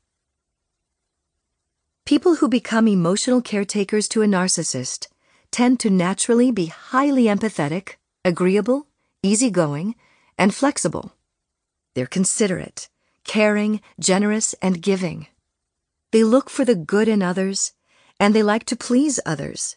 People 2.05 2.35
who 2.35 2.49
become 2.49 2.89
emotional 2.89 3.41
caretakers 3.41 4.09
to 4.09 4.23
a 4.23 4.27
narcissist 4.27 5.07
tend 5.53 5.79
to 5.79 5.91
naturally 5.91 6.51
be 6.51 6.67
highly 6.67 7.27
empathetic, 7.27 7.99
agreeable, 8.25 8.89
easygoing, 9.23 9.95
and 10.37 10.53
flexible. 10.53 11.13
They're 11.95 12.07
considerate, 12.07 12.89
caring, 13.23 13.81
generous, 14.01 14.53
and 14.55 14.83
giving. 14.83 15.29
They 16.11 16.25
look 16.25 16.51
for 16.51 16.65
the 16.65 16.75
good 16.75 17.07
in 17.07 17.23
others, 17.23 17.75
and 18.19 18.35
they 18.35 18.43
like 18.43 18.65
to 18.65 18.75
please 18.75 19.21
others. 19.25 19.77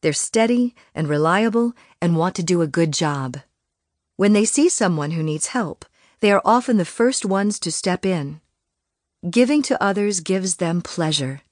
They're 0.00 0.12
steady 0.12 0.76
and 0.94 1.08
reliable 1.08 1.72
and 2.00 2.16
want 2.16 2.36
to 2.36 2.44
do 2.44 2.62
a 2.62 2.68
good 2.68 2.92
job. 2.92 3.38
When 4.14 4.32
they 4.32 4.44
see 4.44 4.68
someone 4.68 5.10
who 5.10 5.24
needs 5.24 5.48
help, 5.48 5.84
they 6.20 6.32
are 6.32 6.42
often 6.44 6.76
the 6.76 6.84
first 6.84 7.24
ones 7.24 7.58
to 7.60 7.70
step 7.70 8.06
in. 8.06 8.40
Giving 9.28 9.62
to 9.62 9.82
others 9.82 10.20
gives 10.20 10.56
them 10.56 10.82
pleasure. 10.82 11.42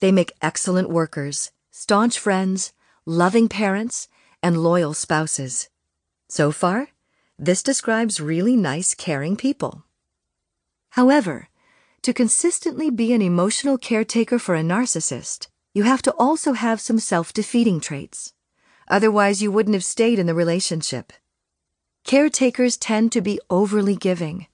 They 0.00 0.10
make 0.12 0.32
excellent 0.42 0.90
workers, 0.90 1.52
staunch 1.70 2.18
friends, 2.18 2.72
loving 3.06 3.48
parents, 3.48 4.08
and 4.42 4.62
loyal 4.62 4.94
spouses. 4.94 5.68
So 6.28 6.50
far, 6.50 6.88
this 7.38 7.62
describes 7.62 8.20
really 8.20 8.56
nice, 8.56 8.94
caring 8.94 9.36
people. 9.36 9.84
However, 10.90 11.48
to 12.02 12.12
consistently 12.12 12.90
be 12.90 13.12
an 13.12 13.22
emotional 13.22 13.78
caretaker 13.78 14.38
for 14.38 14.54
a 14.54 14.62
narcissist, 14.62 15.48
you 15.72 15.82
have 15.84 16.02
to 16.02 16.12
also 16.18 16.52
have 16.52 16.80
some 16.80 16.98
self 16.98 17.32
defeating 17.32 17.80
traits. 17.80 18.32
Otherwise, 18.88 19.42
you 19.42 19.50
wouldn't 19.50 19.74
have 19.74 19.84
stayed 19.84 20.18
in 20.18 20.26
the 20.26 20.34
relationship. 20.34 21.12
Caretakers 22.04 22.76
tend 22.76 23.12
to 23.12 23.22
be 23.22 23.40
overly 23.48 23.96
giving, 23.96 24.46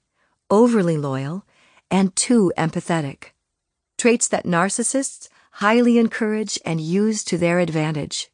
overly 0.49 0.97
loyal, 0.97 1.45
and 1.89 2.15
too 2.15 2.53
empathetic. 2.57 3.33
Traits 3.97 4.29
that 4.29 4.45
narcissists 4.45 5.27
highly 5.55 5.97
encourage 5.97 6.57
and 6.63 6.79
use 6.79 7.25
to 7.25 7.37
their 7.37 7.59
advantage. 7.59 8.31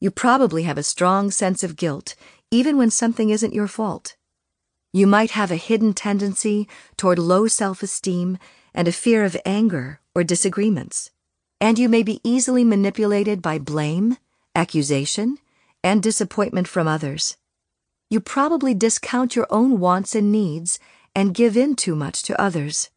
You 0.00 0.10
probably 0.10 0.64
have 0.64 0.76
a 0.76 0.82
strong 0.82 1.30
sense 1.30 1.64
of 1.64 1.76
guilt, 1.76 2.14
even 2.50 2.76
when 2.76 2.90
something 2.90 3.30
isn't 3.30 3.54
your 3.54 3.68
fault. 3.68 4.16
You 4.92 5.06
might 5.06 5.30
have 5.30 5.50
a 5.50 5.56
hidden 5.56 5.94
tendency 5.94 6.68
toward 6.98 7.18
low 7.18 7.46
self 7.48 7.82
esteem 7.82 8.36
and 8.74 8.86
a 8.86 8.92
fear 8.92 9.24
of 9.24 9.34
anger 9.46 10.00
or 10.14 10.24
disagreements. 10.24 11.10
And 11.58 11.78
you 11.78 11.88
may 11.88 12.02
be 12.02 12.20
easily 12.22 12.64
manipulated 12.64 13.40
by 13.40 13.58
blame, 13.58 14.18
accusation, 14.54 15.38
and 15.82 16.02
disappointment 16.02 16.68
from 16.68 16.86
others 16.86 17.38
you 18.12 18.20
probably 18.20 18.74
discount 18.74 19.34
your 19.34 19.46
own 19.48 19.80
wants 19.80 20.14
and 20.14 20.30
needs 20.30 20.78
and 21.14 21.32
give 21.32 21.56
in 21.56 21.74
too 21.74 21.96
much 21.96 22.22
to 22.22 22.38
others. 22.38 22.90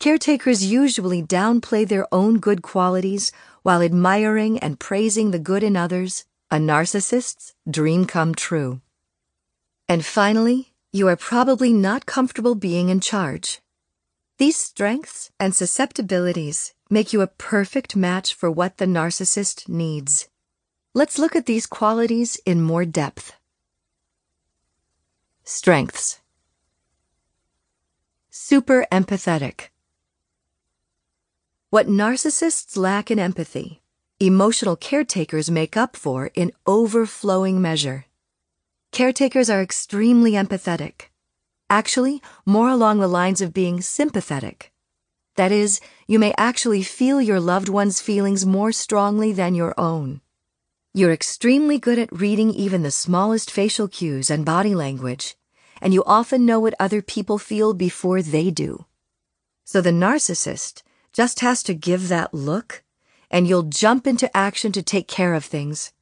Caretakers 0.00 0.64
usually 0.64 1.22
downplay 1.22 1.86
their 1.86 2.12
own 2.12 2.40
good 2.40 2.60
qualities 2.60 3.30
while 3.62 3.80
admiring 3.80 4.58
and 4.58 4.80
praising 4.80 5.30
the 5.30 5.38
good 5.38 5.62
in 5.62 5.76
others, 5.76 6.24
a 6.50 6.56
narcissist's 6.56 7.54
dream 7.70 8.04
come 8.04 8.34
true. 8.34 8.80
And 9.88 10.04
finally, 10.04 10.72
you 10.92 11.06
are 11.06 11.14
probably 11.14 11.72
not 11.72 12.04
comfortable 12.04 12.56
being 12.56 12.88
in 12.88 12.98
charge. 12.98 13.60
These 14.38 14.56
strengths 14.56 15.30
and 15.38 15.54
susceptibilities 15.54 16.74
make 16.90 17.12
you 17.12 17.20
a 17.20 17.28
perfect 17.28 17.94
match 17.94 18.34
for 18.34 18.50
what 18.50 18.78
the 18.78 18.86
narcissist 18.86 19.68
needs. 19.68 20.28
Let's 20.94 21.16
look 21.16 21.36
at 21.36 21.46
these 21.46 21.68
qualities 21.68 22.40
in 22.44 22.60
more 22.60 22.84
depth. 22.84 23.36
Strengths 25.44 26.20
Super 28.30 28.86
empathetic. 28.92 29.70
What 31.70 31.88
narcissists 31.88 32.76
lack 32.76 33.10
in 33.10 33.18
empathy, 33.18 33.82
emotional 34.20 34.76
caretakers 34.76 35.50
make 35.50 35.76
up 35.76 35.96
for 35.96 36.30
in 36.34 36.52
overflowing 36.64 37.60
measure. 37.60 38.04
Caretakers 38.92 39.50
are 39.50 39.60
extremely 39.60 40.32
empathetic. 40.32 41.08
Actually, 41.68 42.22
more 42.46 42.68
along 42.68 43.00
the 43.00 43.08
lines 43.08 43.40
of 43.40 43.52
being 43.52 43.80
sympathetic. 43.80 44.70
That 45.34 45.50
is, 45.50 45.80
you 46.06 46.20
may 46.20 46.32
actually 46.38 46.84
feel 46.84 47.20
your 47.20 47.40
loved 47.40 47.68
one's 47.68 48.00
feelings 48.00 48.46
more 48.46 48.70
strongly 48.70 49.32
than 49.32 49.56
your 49.56 49.74
own. 49.76 50.20
You're 50.94 51.12
extremely 51.12 51.78
good 51.78 51.98
at 51.98 52.12
reading 52.12 52.50
even 52.50 52.82
the 52.82 52.90
smallest 52.90 53.50
facial 53.50 53.88
cues 53.88 54.28
and 54.28 54.44
body 54.44 54.74
language, 54.74 55.36
and 55.80 55.94
you 55.94 56.04
often 56.04 56.44
know 56.44 56.60
what 56.60 56.74
other 56.78 57.00
people 57.00 57.38
feel 57.38 57.72
before 57.72 58.20
they 58.20 58.50
do. 58.50 58.84
So 59.64 59.80
the 59.80 59.90
narcissist 59.90 60.82
just 61.14 61.40
has 61.40 61.62
to 61.62 61.72
give 61.72 62.08
that 62.08 62.34
look, 62.34 62.82
and 63.30 63.48
you'll 63.48 63.62
jump 63.62 64.06
into 64.06 64.36
action 64.36 64.70
to 64.72 64.82
take 64.82 65.08
care 65.08 65.32
of 65.32 65.46
things. 65.46 65.94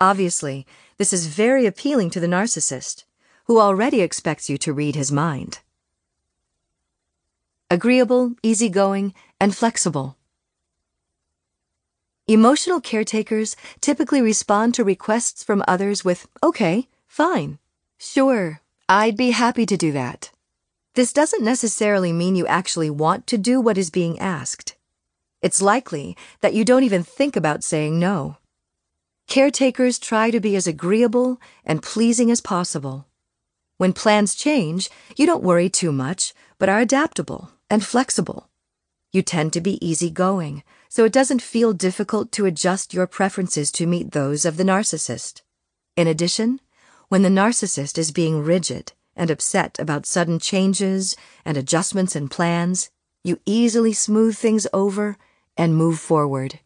Obviously, 0.00 0.64
this 0.96 1.12
is 1.12 1.26
very 1.26 1.66
appealing 1.66 2.10
to 2.10 2.20
the 2.20 2.28
narcissist, 2.28 3.02
who 3.46 3.58
already 3.58 4.00
expects 4.00 4.48
you 4.48 4.56
to 4.58 4.72
read 4.72 4.94
his 4.94 5.10
mind. 5.10 5.58
Agreeable, 7.68 8.36
easygoing, 8.44 9.12
and 9.40 9.56
flexible. 9.56 10.16
Emotional 12.30 12.80
caretakers 12.80 13.56
typically 13.80 14.22
respond 14.22 14.72
to 14.72 14.84
requests 14.84 15.42
from 15.42 15.64
others 15.66 16.04
with, 16.04 16.28
okay, 16.44 16.86
fine, 17.08 17.58
sure, 17.98 18.60
I'd 18.88 19.16
be 19.16 19.32
happy 19.32 19.66
to 19.66 19.76
do 19.76 19.90
that. 19.90 20.30
This 20.94 21.12
doesn't 21.12 21.42
necessarily 21.42 22.12
mean 22.12 22.36
you 22.36 22.46
actually 22.46 22.88
want 22.88 23.26
to 23.26 23.36
do 23.36 23.60
what 23.60 23.76
is 23.76 23.90
being 23.90 24.16
asked. 24.20 24.76
It's 25.42 25.60
likely 25.60 26.16
that 26.40 26.54
you 26.54 26.64
don't 26.64 26.84
even 26.84 27.02
think 27.02 27.34
about 27.34 27.64
saying 27.64 27.98
no. 27.98 28.36
Caretakers 29.26 29.98
try 29.98 30.30
to 30.30 30.38
be 30.38 30.54
as 30.54 30.68
agreeable 30.68 31.40
and 31.64 31.82
pleasing 31.82 32.30
as 32.30 32.40
possible. 32.40 33.06
When 33.76 33.92
plans 33.92 34.36
change, 34.36 34.88
you 35.16 35.26
don't 35.26 35.42
worry 35.42 35.68
too 35.68 35.90
much, 35.90 36.32
but 36.60 36.68
are 36.68 36.78
adaptable 36.78 37.50
and 37.68 37.84
flexible. 37.84 38.48
You 39.10 39.22
tend 39.22 39.52
to 39.54 39.60
be 39.60 39.84
easygoing, 39.84 40.62
so 40.90 41.04
it 41.04 41.12
doesn't 41.12 41.40
feel 41.40 41.72
difficult 41.72 42.32
to 42.32 42.46
adjust 42.46 42.92
your 42.92 43.06
preferences 43.06 43.70
to 43.70 43.86
meet 43.86 44.10
those 44.10 44.44
of 44.44 44.56
the 44.56 44.64
narcissist. 44.64 45.40
In 45.96 46.08
addition, 46.08 46.60
when 47.08 47.22
the 47.22 47.28
narcissist 47.28 47.96
is 47.96 48.10
being 48.10 48.42
rigid 48.42 48.92
and 49.14 49.30
upset 49.30 49.78
about 49.78 50.04
sudden 50.04 50.40
changes 50.40 51.16
and 51.44 51.56
adjustments 51.56 52.16
and 52.16 52.28
plans, 52.28 52.90
you 53.22 53.38
easily 53.46 53.92
smooth 53.92 54.36
things 54.36 54.66
over 54.72 55.16
and 55.56 55.76
move 55.76 56.00
forward. 56.00 56.58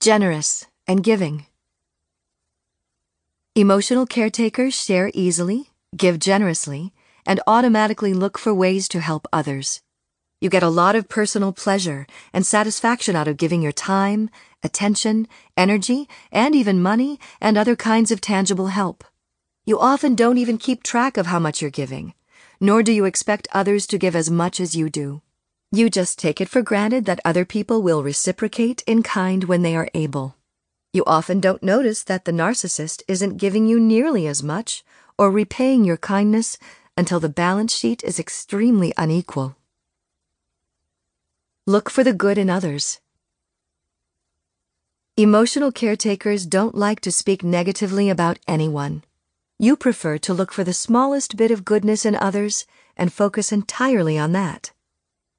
Generous 0.00 0.66
and 0.86 1.02
giving. 1.02 1.46
Emotional 3.56 4.06
caretakers 4.06 4.74
share 4.74 5.10
easily, 5.12 5.70
give 5.96 6.20
generously, 6.20 6.92
and 7.26 7.40
automatically 7.48 8.14
look 8.14 8.38
for 8.38 8.54
ways 8.54 8.86
to 8.88 9.00
help 9.00 9.26
others. 9.32 9.80
You 10.42 10.50
get 10.50 10.64
a 10.64 10.68
lot 10.68 10.96
of 10.96 11.08
personal 11.08 11.52
pleasure 11.52 12.04
and 12.32 12.44
satisfaction 12.44 13.14
out 13.14 13.28
of 13.28 13.36
giving 13.36 13.62
your 13.62 13.70
time, 13.70 14.28
attention, 14.64 15.28
energy, 15.56 16.08
and 16.32 16.52
even 16.52 16.82
money 16.82 17.20
and 17.40 17.56
other 17.56 17.76
kinds 17.76 18.10
of 18.10 18.20
tangible 18.20 18.66
help. 18.66 19.04
You 19.64 19.78
often 19.78 20.16
don't 20.16 20.38
even 20.38 20.58
keep 20.58 20.82
track 20.82 21.16
of 21.16 21.26
how 21.26 21.38
much 21.38 21.62
you're 21.62 21.70
giving, 21.70 22.14
nor 22.60 22.82
do 22.82 22.90
you 22.90 23.04
expect 23.04 23.46
others 23.52 23.86
to 23.86 23.98
give 23.98 24.16
as 24.16 24.32
much 24.32 24.58
as 24.58 24.74
you 24.74 24.90
do. 24.90 25.22
You 25.70 25.88
just 25.88 26.18
take 26.18 26.40
it 26.40 26.48
for 26.48 26.60
granted 26.60 27.04
that 27.04 27.20
other 27.24 27.44
people 27.44 27.80
will 27.80 28.02
reciprocate 28.02 28.82
in 28.84 29.04
kind 29.04 29.44
when 29.44 29.62
they 29.62 29.76
are 29.76 29.90
able. 29.94 30.34
You 30.92 31.04
often 31.06 31.38
don't 31.38 31.62
notice 31.62 32.02
that 32.02 32.24
the 32.24 32.32
narcissist 32.32 33.04
isn't 33.06 33.36
giving 33.36 33.68
you 33.68 33.78
nearly 33.78 34.26
as 34.26 34.42
much 34.42 34.82
or 35.16 35.30
repaying 35.30 35.84
your 35.84 35.98
kindness 35.98 36.58
until 36.96 37.20
the 37.20 37.28
balance 37.28 37.72
sheet 37.72 38.02
is 38.02 38.18
extremely 38.18 38.92
unequal. 38.98 39.54
Look 41.64 41.90
for 41.90 42.02
the 42.02 42.12
good 42.12 42.38
in 42.38 42.50
others. 42.50 42.98
Emotional 45.16 45.70
caretakers 45.70 46.44
don't 46.44 46.74
like 46.74 46.98
to 47.02 47.12
speak 47.12 47.44
negatively 47.44 48.10
about 48.10 48.40
anyone. 48.48 49.04
You 49.60 49.76
prefer 49.76 50.18
to 50.18 50.34
look 50.34 50.50
for 50.50 50.64
the 50.64 50.72
smallest 50.72 51.36
bit 51.36 51.52
of 51.52 51.64
goodness 51.64 52.04
in 52.04 52.16
others 52.16 52.66
and 52.96 53.12
focus 53.12 53.52
entirely 53.52 54.18
on 54.18 54.32
that. 54.32 54.72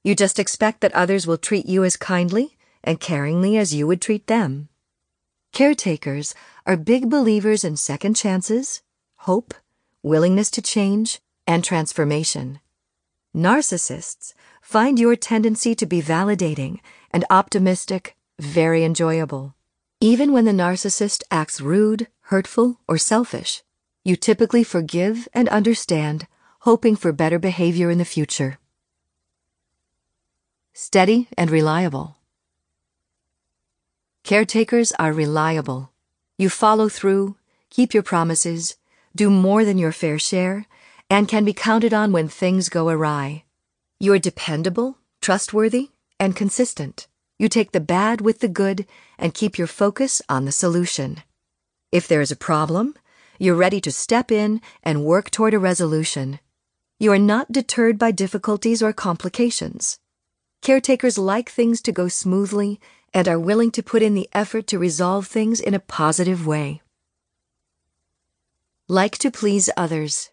You 0.02 0.16
just 0.16 0.40
expect 0.40 0.80
that 0.80 0.94
others 0.94 1.28
will 1.28 1.38
treat 1.38 1.66
you 1.66 1.84
as 1.84 1.98
kindly 1.98 2.56
and 2.86 3.02
caringly 3.02 3.58
as 3.58 3.74
you 3.74 3.86
would 3.86 4.00
treat 4.00 4.28
them. 4.28 4.70
Caretakers 5.52 6.34
are 6.66 6.78
big 6.78 7.10
believers 7.10 7.66
in 7.66 7.76
second 7.76 8.14
chances, 8.14 8.82
hope, 9.28 9.54
willingness 10.02 10.50
to 10.52 10.62
change, 10.62 11.20
and 11.46 11.66
transformation. 11.66 12.62
Narcissists 13.36 14.34
find 14.74 14.98
your 14.98 15.16
tendency 15.16 15.76
to 15.76 15.86
be 15.86 16.02
validating 16.02 16.80
and 17.12 17.24
optimistic 17.30 18.16
very 18.40 18.84
enjoyable. 18.84 19.54
Even 20.02 20.32
when 20.34 20.46
the 20.46 20.52
narcissist 20.52 21.22
acts 21.30 21.62
rude, 21.62 22.08
hurtful, 22.32 22.80
or 22.88 22.98
selfish, 22.98 23.62
you 24.04 24.16
typically 24.16 24.64
forgive 24.64 25.28
and 25.32 25.48
understand, 25.50 26.26
hoping 26.62 26.96
for 26.96 27.12
better 27.12 27.38
behavior 27.38 27.92
in 27.92 28.00
the 28.00 28.14
future. 28.16 28.58
Steady 30.74 31.28
and 31.38 31.52
reliable. 31.52 32.18
Caretakers 34.24 34.92
are 34.94 35.14
reliable. 35.14 35.92
You 36.40 36.50
follow 36.50 36.90
through, 36.90 37.36
keep 37.70 37.94
your 37.94 38.02
promises, 38.02 38.78
do 39.16 39.30
more 39.30 39.64
than 39.66 39.78
your 39.78 39.92
fair 39.92 40.18
share, 40.18 40.66
and 41.12 41.28
can 41.28 41.46
be 41.46 41.54
counted 41.54 41.94
on 41.94 42.12
when 42.12 42.28
things 42.28 42.70
go 42.70 42.90
awry. 42.90 43.44
You 44.04 44.12
are 44.12 44.20
dependable, 44.20 44.98
trustworthy, 45.22 45.92
and 46.20 46.36
consistent. 46.36 47.08
You 47.40 47.48
take 47.48 47.72
the 47.72 47.80
bad 47.80 48.20
with 48.20 48.40
the 48.40 48.50
good 48.50 48.86
and 49.18 49.34
keep 49.34 49.58
your 49.58 49.66
focus 49.66 50.22
on 50.28 50.44
the 50.44 50.52
solution. 50.52 51.24
If 51.90 52.10
there 52.10 52.20
is 52.20 52.30
a 52.30 52.36
problem, 52.36 52.96
you're 53.40 53.56
ready 53.56 53.80
to 53.80 53.94
step 53.94 54.30
in 54.30 54.60
and 54.84 55.06
work 55.06 55.32
toward 55.32 55.54
a 55.54 55.58
resolution. 55.58 56.42
You 57.00 57.14
are 57.14 57.18
not 57.18 57.54
deterred 57.54 57.98
by 57.98 58.12
difficulties 58.12 58.84
or 58.84 58.92
complications. 58.92 60.00
Caretakers 60.62 61.18
like 61.18 61.50
things 61.50 61.82
to 61.84 61.94
go 61.94 62.10
smoothly 62.10 62.82
and 63.14 63.26
are 63.30 63.40
willing 63.40 63.72
to 63.72 63.82
put 63.82 64.02
in 64.02 64.16
the 64.16 64.28
effort 64.34 64.68
to 64.68 64.78
resolve 64.78 65.28
things 65.28 65.62
in 65.62 65.74
a 65.74 65.80
positive 65.80 66.46
way. 66.46 66.82
Like 68.90 69.18
to 69.20 69.32
please 69.32 69.70
others. 69.78 70.30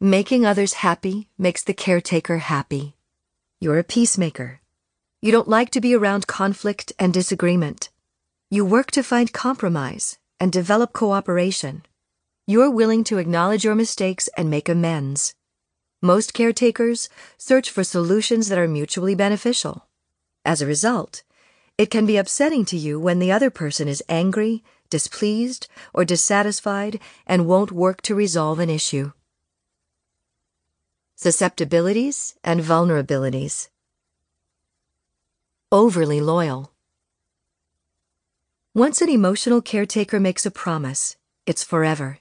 Making 0.00 0.44
others 0.44 0.84
happy 0.84 1.30
makes 1.38 1.64
the 1.64 1.72
caretaker 1.72 2.36
happy. 2.36 2.96
You're 3.60 3.78
a 3.78 3.82
peacemaker. 3.82 4.60
You 5.22 5.32
don't 5.32 5.48
like 5.48 5.70
to 5.70 5.80
be 5.80 5.94
around 5.94 6.26
conflict 6.26 6.92
and 6.98 7.14
disagreement. 7.14 7.88
You 8.50 8.66
work 8.66 8.90
to 8.90 9.02
find 9.02 9.32
compromise 9.32 10.18
and 10.38 10.52
develop 10.52 10.92
cooperation. 10.92 11.86
You're 12.46 12.70
willing 12.70 13.04
to 13.04 13.16
acknowledge 13.16 13.64
your 13.64 13.74
mistakes 13.74 14.28
and 14.36 14.50
make 14.50 14.68
amends. 14.68 15.34
Most 16.02 16.34
caretakers 16.34 17.08
search 17.38 17.70
for 17.70 17.82
solutions 17.82 18.50
that 18.50 18.58
are 18.58 18.68
mutually 18.68 19.14
beneficial. 19.14 19.86
As 20.44 20.60
a 20.60 20.66
result, 20.66 21.22
it 21.78 21.90
can 21.90 22.04
be 22.04 22.18
upsetting 22.18 22.66
to 22.66 22.76
you 22.76 23.00
when 23.00 23.18
the 23.18 23.32
other 23.32 23.48
person 23.48 23.88
is 23.88 24.04
angry, 24.10 24.62
displeased, 24.90 25.68
or 25.94 26.04
dissatisfied 26.04 27.00
and 27.26 27.46
won't 27.46 27.72
work 27.72 28.02
to 28.02 28.14
resolve 28.14 28.58
an 28.58 28.68
issue 28.68 29.12
susceptibilities, 31.16 32.34
and 32.44 32.60
vulnerabilities. 32.60 33.68
Overly 35.72 36.20
loyal. 36.20 36.70
Once 38.74 39.00
an 39.00 39.08
emotional 39.08 39.62
caretaker 39.62 40.20
makes 40.20 40.44
a 40.44 40.50
promise, 40.50 41.16
it's 41.46 41.64
forever. 41.64 42.18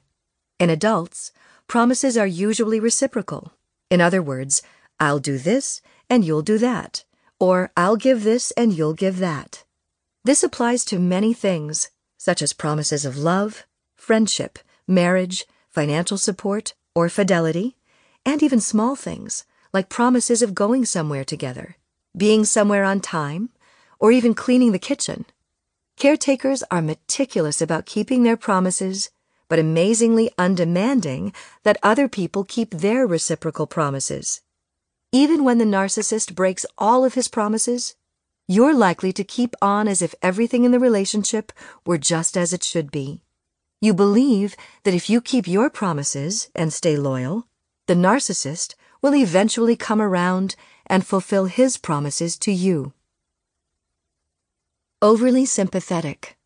In 0.57 0.69
adults, 0.69 1.33
promises 1.67 2.17
are 2.17 2.25
usually 2.25 2.79
reciprocal. 2.79 3.51
In 3.89 3.99
other 3.99 4.21
words, 4.21 4.61
I'll 4.97 5.19
do 5.19 5.37
this 5.37 5.81
and 6.09 6.23
you'll 6.23 6.41
do 6.41 6.57
that, 6.59 7.03
or 7.37 7.71
I'll 7.75 7.97
give 7.97 8.23
this 8.23 8.51
and 8.51 8.71
you'll 8.71 8.93
give 8.93 9.17
that. 9.17 9.65
This 10.23 10.41
applies 10.41 10.85
to 10.85 10.99
many 10.99 11.33
things, 11.33 11.89
such 12.17 12.41
as 12.41 12.53
promises 12.53 13.03
of 13.03 13.17
love, 13.17 13.65
friendship, 13.93 14.57
marriage, 14.87 15.45
financial 15.69 16.17
support, 16.17 16.73
or 16.95 17.09
fidelity, 17.09 17.75
and 18.25 18.41
even 18.41 18.59
small 18.59 18.95
things, 18.95 19.45
like 19.73 19.89
promises 19.89 20.41
of 20.41 20.55
going 20.55 20.85
somewhere 20.85 21.23
together, 21.23 21.75
being 22.17 22.45
somewhere 22.45 22.83
on 22.83 22.99
time, 22.99 23.49
or 23.99 24.11
even 24.11 24.33
cleaning 24.33 24.71
the 24.71 24.79
kitchen. 24.79 25.25
Caretakers 25.97 26.63
are 26.71 26.81
meticulous 26.81 27.61
about 27.61 27.85
keeping 27.85 28.23
their 28.23 28.37
promises, 28.37 29.09
but 29.47 29.59
amazingly 29.59 30.31
undemanding 30.37 31.33
that 31.63 31.77
other 31.83 32.07
people 32.07 32.43
keep 32.43 32.71
their 32.71 33.05
reciprocal 33.05 33.67
promises. 33.67 34.41
Even 35.11 35.43
when 35.43 35.59
the 35.59 35.65
narcissist 35.65 36.35
breaks 36.35 36.65
all 36.77 37.05
of 37.05 37.13
his 37.13 37.27
promises, 37.27 37.95
you're 38.47 38.73
likely 38.73 39.13
to 39.13 39.23
keep 39.23 39.55
on 39.61 39.87
as 39.87 40.01
if 40.01 40.13
everything 40.21 40.65
in 40.65 40.71
the 40.71 40.79
relationship 40.79 41.51
were 41.85 41.97
just 41.97 42.35
as 42.35 42.53
it 42.53 42.63
should 42.63 42.91
be. 42.91 43.21
You 43.81 43.93
believe 43.93 44.55
that 44.83 44.93
if 44.93 45.09
you 45.09 45.21
keep 45.21 45.47
your 45.47 45.69
promises 45.69 46.49
and 46.53 46.73
stay 46.73 46.97
loyal, 46.97 47.47
the 47.87 47.93
narcissist 47.93 48.75
will 49.01 49.15
eventually 49.15 49.75
come 49.75 50.01
around 50.01 50.55
and 50.87 51.05
fulfill 51.05 51.45
his 51.45 51.77
promises 51.77 52.37
to 52.37 52.51
you. 52.51 52.93
Overly 55.01 55.45
sympathetic. 55.45 56.37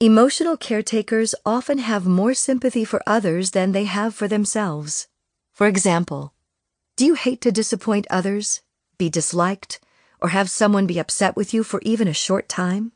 Emotional 0.00 0.56
caretakers 0.56 1.34
often 1.46 1.78
have 1.78 2.06
more 2.06 2.34
sympathy 2.34 2.84
for 2.84 3.02
others 3.06 3.52
than 3.52 3.72
they 3.72 3.84
have 3.84 4.14
for 4.14 4.26
themselves. 4.26 5.06
For 5.52 5.66
example, 5.66 6.32
do 6.96 7.06
you 7.06 7.14
hate 7.14 7.40
to 7.42 7.52
disappoint 7.52 8.06
others, 8.10 8.62
be 8.98 9.08
disliked, 9.08 9.80
or 10.20 10.30
have 10.30 10.50
someone 10.50 10.86
be 10.86 10.98
upset 10.98 11.36
with 11.36 11.54
you 11.54 11.62
for 11.62 11.80
even 11.82 12.08
a 12.08 12.12
short 12.12 12.48
time? 12.48 12.92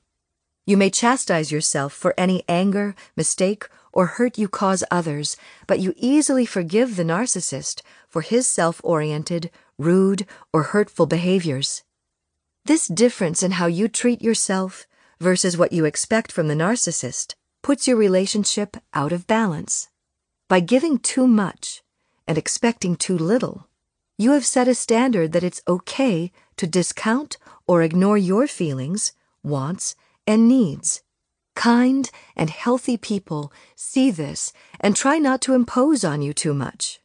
You 0.65 0.77
may 0.77 0.91
chastise 0.91 1.53
yourself 1.53 1.93
for 1.93 2.13
any 2.19 2.43
anger, 2.49 2.95
mistake, 3.17 3.69
or 3.97 4.05
hurt 4.05 4.37
you 4.37 4.47
cause 4.47 4.85
others, 4.91 5.39
but 5.67 5.81
you 5.81 5.95
easily 5.97 6.45
forgive 6.45 6.97
the 6.97 7.03
narcissist 7.03 7.81
for 8.07 8.21
his 8.21 8.47
self 8.47 8.79
oriented, 8.85 9.51
rude, 9.79 10.27
or 10.53 10.65
hurtful 10.65 11.07
behaviors. 11.07 11.83
This 12.67 12.89
difference 12.89 13.43
in 13.43 13.53
how 13.53 13.69
you 13.69 13.89
treat 13.89 14.21
yourself 14.21 14.87
versus 15.19 15.57
what 15.57 15.73
you 15.73 15.87
expect 15.87 16.31
from 16.31 16.47
the 16.47 16.55
narcissist 16.55 17.37
puts 17.63 17.89
your 17.89 17.97
relationship 17.97 18.77
out 18.93 19.13
of 19.13 19.27
balance. 19.27 19.89
By 20.47 20.61
giving 20.61 20.99
too 20.99 21.27
much 21.27 21.83
and 22.29 22.37
expecting 22.37 22.97
too 22.97 23.17
little, 23.17 23.67
you 24.19 24.33
have 24.33 24.45
set 24.45 24.69
a 24.69 24.75
standard 24.75 25.33
that 25.33 25.43
it's 25.43 25.63
okay 25.67 26.33
to 26.59 26.67
discount 26.67 27.39
or 27.67 27.83
ignore 27.83 28.19
your 28.19 28.47
feelings, 28.47 29.13
wants, 29.43 29.97
and 30.27 30.47
needs. 30.47 31.03
Kind 31.57 32.13
and 32.37 32.51
healthy 32.51 32.97
people 32.97 33.53
see 33.75 34.13
this 34.13 34.53
and 34.79 34.95
try 34.95 35.19
not 35.19 35.41
to 35.41 35.55
impose 35.55 36.05
on 36.05 36.23
you 36.23 36.33
too 36.33 36.55
much. 36.55 37.01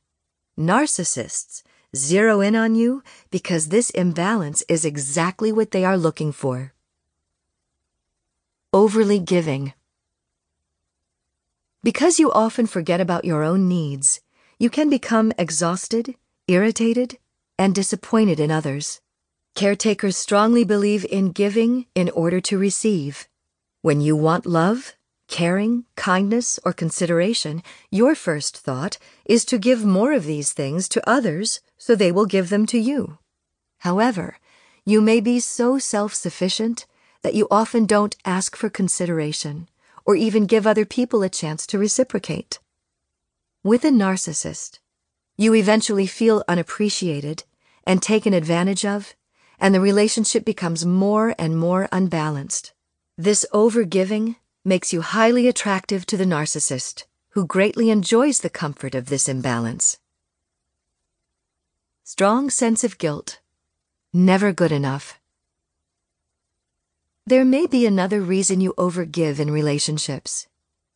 Narcissists 0.56 1.64
zero 1.96 2.40
in 2.40 2.56
on 2.56 2.76
you 2.76 3.02
because 3.32 3.70
this 3.70 3.90
imbalance 3.90 4.64
is 4.70 4.86
exactly 4.86 5.52
what 5.52 5.72
they 5.72 5.84
are 5.84 5.98
looking 5.98 6.32
for. 6.32 6.74
overly 8.74 9.20
giving. 9.20 9.74
Because 11.84 12.20
you 12.20 12.32
often 12.32 12.68
forget 12.68 13.02
about 13.02 13.26
your 13.26 13.44
own 13.44 13.68
needs, 13.68 14.22
you 14.60 14.70
can 14.70 14.90
become 14.90 15.34
exhausted, 15.38 16.16
irritated, 16.48 17.18
and 17.60 17.76
disappointed 17.76 18.40
in 18.40 18.50
others. 18.50 19.02
Caretakers 19.56 20.16
strongly 20.16 20.64
believe 20.64 21.06
in 21.12 21.34
giving 21.34 21.86
in 21.96 22.10
order 22.12 22.40
to 22.40 22.58
receive. 22.58 23.28
When 23.84 24.00
you 24.00 24.16
want 24.16 24.46
love, 24.46 24.94
caring, 25.28 25.86
kindness, 25.96 26.60
or 26.64 26.72
consideration, 26.72 27.64
your 27.90 28.14
first 28.14 28.56
thought 28.56 29.00
is 29.26 29.44
to 29.46 29.58
give 29.58 29.84
more 29.84 30.14
of 30.14 30.26
these 30.26 30.54
things 30.54 30.88
to 30.90 31.10
others 31.10 31.62
so 31.80 31.96
they 31.96 32.12
will 32.12 32.28
give 32.28 32.50
them 32.50 32.68
to 32.68 32.78
you. 32.78 33.18
However, 33.80 34.38
you 34.86 35.02
may 35.02 35.20
be 35.20 35.40
so 35.40 35.80
self 35.80 36.14
sufficient 36.14 36.86
that 37.24 37.34
you 37.34 37.48
often 37.50 37.88
don't 37.88 38.16
ask 38.24 38.56
for 38.56 38.70
consideration 38.70 39.68
or 40.06 40.16
even 40.16 40.46
give 40.46 40.68
other 40.68 40.86
people 40.86 41.24
a 41.24 41.30
chance 41.30 41.66
to 41.66 41.80
reciprocate. 41.80 42.60
With 43.64 43.84
a 43.84 43.90
narcissist, 43.90 44.78
you 45.38 45.56
eventually 45.56 46.06
feel 46.06 46.44
unappreciated 46.48 47.46
and 47.84 48.00
taken 48.00 48.36
advantage 48.36 48.86
of, 48.86 49.16
and 49.60 49.74
the 49.74 49.82
relationship 49.82 50.46
becomes 50.46 50.86
more 50.86 51.34
and 51.40 51.58
more 51.58 51.90
unbalanced. 51.92 52.74
This 53.22 53.46
overgiving 53.54 54.38
makes 54.66 54.92
you 54.92 55.02
highly 55.02 55.48
attractive 55.48 56.08
to 56.08 56.18
the 56.18 56.26
narcissist, 56.26 57.04
who 57.34 57.46
greatly 57.46 57.92
enjoys 57.92 58.40
the 58.40 58.50
comfort 58.50 58.96
of 58.96 59.10
this 59.10 59.30
imbalance. 59.30 60.00
Strong 62.04 62.50
sense 62.50 62.84
of 62.84 62.98
guilt. 62.98 63.40
Never 64.12 64.52
good 64.52 64.72
enough. 64.72 65.20
There 67.28 67.46
may 67.46 67.68
be 67.68 67.86
another 67.86 68.22
reason 68.22 68.60
you 68.60 68.74
overgive 68.76 69.38
in 69.38 69.52
relationships. 69.52 70.48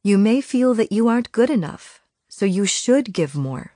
You 0.01 0.17
may 0.17 0.41
feel 0.41 0.73
that 0.73 0.91
you 0.91 1.07
aren't 1.07 1.31
good 1.31 1.51
enough, 1.51 2.01
so 2.27 2.47
you 2.47 2.65
should 2.65 3.13
give 3.13 3.35
more. 3.35 3.73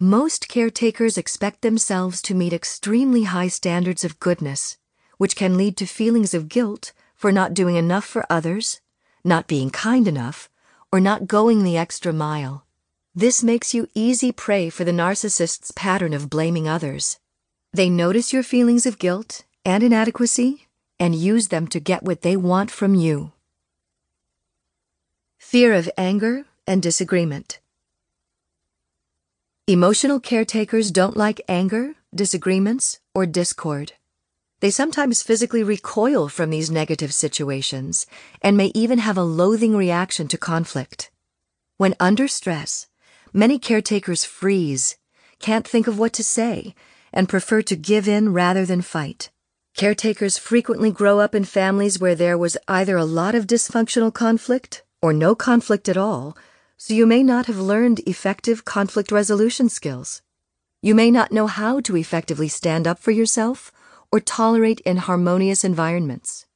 Most 0.00 0.48
caretakers 0.48 1.18
expect 1.18 1.60
themselves 1.60 2.22
to 2.22 2.34
meet 2.34 2.54
extremely 2.54 3.24
high 3.24 3.48
standards 3.48 4.02
of 4.02 4.18
goodness, 4.18 4.78
which 5.18 5.36
can 5.36 5.58
lead 5.58 5.76
to 5.76 5.84
feelings 5.84 6.32
of 6.32 6.48
guilt 6.48 6.94
for 7.16 7.32
not 7.32 7.54
doing 7.54 7.76
enough 7.76 8.04
for 8.04 8.24
others, 8.30 8.80
not 9.24 9.48
being 9.48 9.70
kind 9.70 10.06
enough, 10.06 10.48
or 10.92 11.00
not 11.00 11.26
going 11.26 11.64
the 11.64 11.76
extra 11.76 12.12
mile. 12.12 12.64
This 13.14 13.42
makes 13.42 13.74
you 13.74 13.88
easy 13.94 14.30
prey 14.30 14.68
for 14.70 14.84
the 14.84 14.92
narcissist's 14.92 15.72
pattern 15.72 16.12
of 16.12 16.30
blaming 16.30 16.68
others. 16.68 17.18
They 17.72 17.88
notice 17.88 18.32
your 18.32 18.42
feelings 18.42 18.86
of 18.86 18.98
guilt 18.98 19.44
and 19.64 19.82
inadequacy 19.82 20.68
and 21.00 21.14
use 21.14 21.48
them 21.48 21.66
to 21.68 21.80
get 21.80 22.02
what 22.02 22.22
they 22.22 22.36
want 22.36 22.70
from 22.70 22.94
you. 22.94 23.32
Fear 25.38 25.74
of 25.74 25.90
anger 25.96 26.44
and 26.66 26.82
disagreement. 26.82 27.60
Emotional 29.66 30.20
caretakers 30.20 30.90
don't 30.90 31.16
like 31.16 31.40
anger, 31.48 31.94
disagreements, 32.14 33.00
or 33.14 33.26
discord. 33.26 33.94
They 34.60 34.70
sometimes 34.70 35.22
physically 35.22 35.62
recoil 35.62 36.28
from 36.28 36.48
these 36.48 36.70
negative 36.70 37.12
situations 37.12 38.06
and 38.40 38.56
may 38.56 38.72
even 38.74 38.98
have 38.98 39.18
a 39.18 39.22
loathing 39.22 39.76
reaction 39.76 40.28
to 40.28 40.38
conflict. 40.38 41.10
When 41.76 41.94
under 42.00 42.26
stress, 42.26 42.86
many 43.34 43.58
caretakers 43.58 44.24
freeze, 44.24 44.96
can't 45.40 45.68
think 45.68 45.86
of 45.86 45.98
what 45.98 46.14
to 46.14 46.24
say, 46.24 46.74
and 47.12 47.28
prefer 47.28 47.60
to 47.62 47.76
give 47.76 48.08
in 48.08 48.32
rather 48.32 48.64
than 48.64 48.80
fight. 48.80 49.30
Caretakers 49.76 50.38
frequently 50.38 50.90
grow 50.90 51.20
up 51.20 51.34
in 51.34 51.44
families 51.44 52.00
where 52.00 52.14
there 52.14 52.38
was 52.38 52.56
either 52.66 52.96
a 52.96 53.04
lot 53.04 53.34
of 53.34 53.46
dysfunctional 53.46 54.12
conflict 54.12 54.82
or 55.02 55.12
no 55.12 55.34
conflict 55.34 55.86
at 55.86 55.98
all, 55.98 56.34
so 56.78 56.94
you 56.94 57.06
may 57.06 57.22
not 57.22 57.44
have 57.44 57.60
learned 57.60 58.00
effective 58.06 58.64
conflict 58.64 59.12
resolution 59.12 59.68
skills. 59.68 60.22
You 60.80 60.94
may 60.94 61.10
not 61.10 61.30
know 61.30 61.46
how 61.46 61.80
to 61.80 61.96
effectively 61.96 62.48
stand 62.48 62.86
up 62.86 62.98
for 62.98 63.10
yourself 63.10 63.70
or 64.16 64.20
tolerate 64.20 64.80
in 64.80 64.96
harmonious 64.96 65.62
environments. 65.62 66.46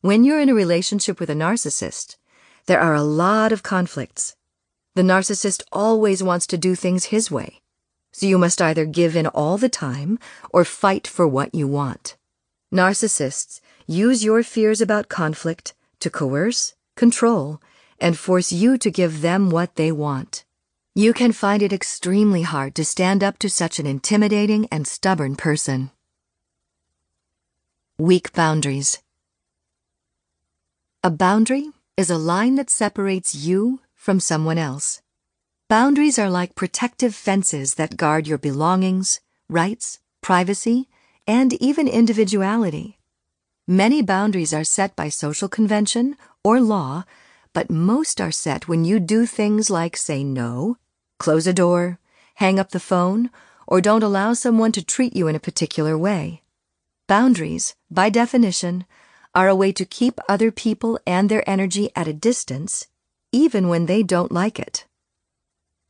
When 0.00 0.24
you're 0.24 0.40
in 0.40 0.48
a 0.48 0.54
relationship 0.54 1.20
with 1.20 1.28
a 1.28 1.34
narcissist, 1.34 2.16
there 2.64 2.80
are 2.80 2.94
a 2.94 3.02
lot 3.02 3.52
of 3.52 3.62
conflicts. 3.62 4.34
The 4.94 5.02
narcissist 5.02 5.62
always 5.70 6.22
wants 6.22 6.46
to 6.46 6.56
do 6.56 6.74
things 6.74 7.12
his 7.12 7.30
way, 7.30 7.60
so 8.12 8.24
you 8.24 8.38
must 8.38 8.62
either 8.62 8.86
give 8.86 9.14
in 9.14 9.26
all 9.26 9.58
the 9.58 9.68
time 9.68 10.18
or 10.54 10.64
fight 10.64 11.06
for 11.06 11.28
what 11.28 11.54
you 11.54 11.68
want. 11.68 12.16
Narcissists 12.72 13.60
use 13.86 14.24
your 14.24 14.42
fears 14.42 14.80
about 14.80 15.10
conflict 15.10 15.74
to 16.00 16.08
coerce, 16.08 16.72
control, 16.96 17.60
and 18.00 18.16
force 18.16 18.52
you 18.52 18.78
to 18.78 18.90
give 18.90 19.20
them 19.20 19.50
what 19.50 19.76
they 19.76 19.92
want. 19.92 20.46
You 20.94 21.12
can 21.12 21.32
find 21.32 21.62
it 21.62 21.74
extremely 21.74 22.40
hard 22.40 22.74
to 22.76 22.86
stand 22.86 23.22
up 23.22 23.36
to 23.40 23.50
such 23.50 23.78
an 23.78 23.86
intimidating 23.86 24.66
and 24.72 24.86
stubborn 24.86 25.36
person. 25.36 25.90
Weak 28.02 28.32
boundaries. 28.32 28.98
A 31.04 31.10
boundary 31.10 31.70
is 31.96 32.10
a 32.10 32.18
line 32.18 32.56
that 32.56 32.68
separates 32.68 33.32
you 33.32 33.78
from 33.94 34.18
someone 34.18 34.58
else. 34.58 35.02
Boundaries 35.68 36.18
are 36.18 36.28
like 36.28 36.56
protective 36.56 37.14
fences 37.14 37.74
that 37.76 37.96
guard 37.96 38.26
your 38.26 38.38
belongings, 38.38 39.20
rights, 39.48 40.00
privacy, 40.20 40.88
and 41.28 41.52
even 41.62 41.86
individuality. 41.86 42.98
Many 43.68 44.02
boundaries 44.02 44.52
are 44.52 44.64
set 44.64 44.96
by 44.96 45.08
social 45.08 45.48
convention 45.48 46.16
or 46.42 46.60
law, 46.60 47.04
but 47.52 47.70
most 47.70 48.20
are 48.20 48.32
set 48.32 48.66
when 48.66 48.84
you 48.84 48.98
do 48.98 49.26
things 49.26 49.70
like 49.70 49.96
say 49.96 50.24
no, 50.24 50.76
close 51.20 51.46
a 51.46 51.52
door, 51.52 52.00
hang 52.34 52.58
up 52.58 52.70
the 52.70 52.80
phone, 52.80 53.30
or 53.68 53.80
don't 53.80 54.02
allow 54.02 54.32
someone 54.32 54.72
to 54.72 54.84
treat 54.84 55.14
you 55.14 55.28
in 55.28 55.36
a 55.36 55.46
particular 55.48 55.96
way. 55.96 56.41
Boundaries, 57.12 57.76
by 57.90 58.08
definition, 58.08 58.86
are 59.34 59.46
a 59.46 59.54
way 59.54 59.70
to 59.70 59.84
keep 59.84 60.18
other 60.30 60.50
people 60.50 60.98
and 61.06 61.28
their 61.28 61.44
energy 61.46 61.90
at 61.94 62.08
a 62.08 62.14
distance, 62.14 62.86
even 63.32 63.68
when 63.68 63.84
they 63.84 64.02
don't 64.02 64.32
like 64.32 64.58
it. 64.58 64.86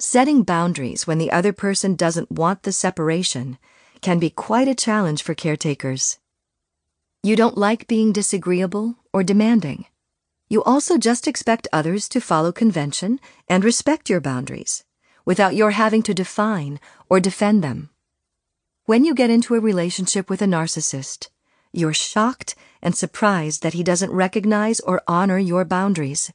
Setting 0.00 0.42
boundaries 0.42 1.06
when 1.06 1.18
the 1.18 1.30
other 1.30 1.52
person 1.52 1.94
doesn't 1.94 2.32
want 2.32 2.64
the 2.64 2.72
separation 2.72 3.56
can 4.00 4.18
be 4.18 4.30
quite 4.30 4.66
a 4.66 4.74
challenge 4.74 5.22
for 5.22 5.32
caretakers. 5.32 6.18
You 7.22 7.36
don't 7.36 7.56
like 7.56 7.86
being 7.86 8.10
disagreeable 8.10 8.96
or 9.12 9.22
demanding. 9.22 9.86
You 10.48 10.64
also 10.64 10.98
just 10.98 11.28
expect 11.28 11.68
others 11.72 12.08
to 12.08 12.20
follow 12.20 12.50
convention 12.50 13.20
and 13.48 13.62
respect 13.62 14.10
your 14.10 14.20
boundaries 14.20 14.82
without 15.24 15.54
your 15.54 15.70
having 15.70 16.02
to 16.02 16.14
define 16.14 16.80
or 17.08 17.20
defend 17.20 17.62
them. 17.62 17.91
When 18.84 19.04
you 19.04 19.14
get 19.14 19.30
into 19.30 19.54
a 19.54 19.60
relationship 19.60 20.28
with 20.28 20.42
a 20.42 20.46
narcissist, 20.46 21.28
you're 21.72 21.94
shocked 21.94 22.56
and 22.82 22.96
surprised 22.96 23.62
that 23.62 23.74
he 23.74 23.84
doesn't 23.84 24.10
recognize 24.10 24.80
or 24.80 25.02
honor 25.06 25.38
your 25.38 25.64
boundaries. 25.64 26.32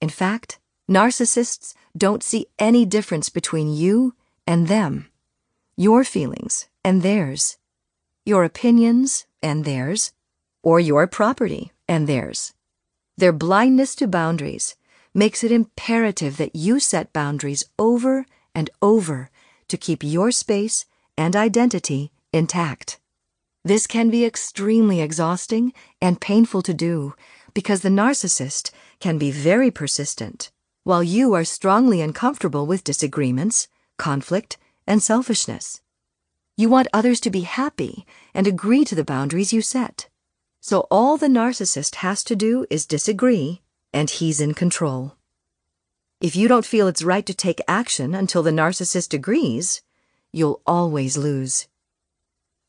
In 0.00 0.08
fact, 0.08 0.58
narcissists 0.90 1.74
don't 1.94 2.22
see 2.22 2.46
any 2.58 2.86
difference 2.86 3.28
between 3.28 3.70
you 3.70 4.14
and 4.46 4.66
them, 4.66 5.10
your 5.76 6.04
feelings 6.04 6.68
and 6.82 7.02
theirs, 7.02 7.58
your 8.24 8.44
opinions 8.44 9.26
and 9.42 9.66
theirs, 9.66 10.12
or 10.62 10.80
your 10.80 11.06
property 11.06 11.70
and 11.86 12.06
theirs. 12.06 12.54
Their 13.18 13.32
blindness 13.32 13.94
to 13.96 14.08
boundaries 14.08 14.74
makes 15.12 15.44
it 15.44 15.52
imperative 15.52 16.38
that 16.38 16.56
you 16.56 16.80
set 16.80 17.12
boundaries 17.12 17.62
over 17.78 18.24
and 18.54 18.70
over 18.80 19.28
to 19.68 19.76
keep 19.76 20.02
your 20.02 20.30
space 20.30 20.86
and 21.16 21.36
identity 21.36 22.12
intact. 22.32 22.98
This 23.64 23.86
can 23.86 24.10
be 24.10 24.24
extremely 24.24 25.00
exhausting 25.00 25.72
and 26.00 26.20
painful 26.20 26.62
to 26.62 26.74
do 26.74 27.14
because 27.54 27.82
the 27.82 27.88
narcissist 27.88 28.70
can 29.00 29.16
be 29.16 29.30
very 29.30 29.70
persistent, 29.70 30.50
while 30.82 31.02
you 31.02 31.32
are 31.32 31.44
strongly 31.44 32.00
uncomfortable 32.00 32.66
with 32.66 32.84
disagreements, 32.84 33.68
conflict, 33.96 34.58
and 34.86 35.02
selfishness. 35.02 35.80
You 36.56 36.68
want 36.68 36.88
others 36.92 37.20
to 37.20 37.30
be 37.30 37.42
happy 37.42 38.06
and 38.34 38.46
agree 38.46 38.84
to 38.84 38.94
the 38.94 39.04
boundaries 39.04 39.52
you 39.52 39.62
set. 39.62 40.08
So 40.60 40.86
all 40.90 41.16
the 41.16 41.28
narcissist 41.28 41.96
has 41.96 42.24
to 42.24 42.36
do 42.36 42.66
is 42.70 42.86
disagree, 42.86 43.62
and 43.92 44.10
he's 44.10 44.40
in 44.40 44.54
control. 44.54 45.16
If 46.20 46.34
you 46.34 46.48
don't 46.48 46.66
feel 46.66 46.88
it's 46.88 47.02
right 47.02 47.26
to 47.26 47.34
take 47.34 47.60
action 47.68 48.14
until 48.14 48.42
the 48.42 48.50
narcissist 48.50 49.14
agrees, 49.14 49.82
you'll 50.34 50.60
always 50.66 51.16
lose. 51.16 51.68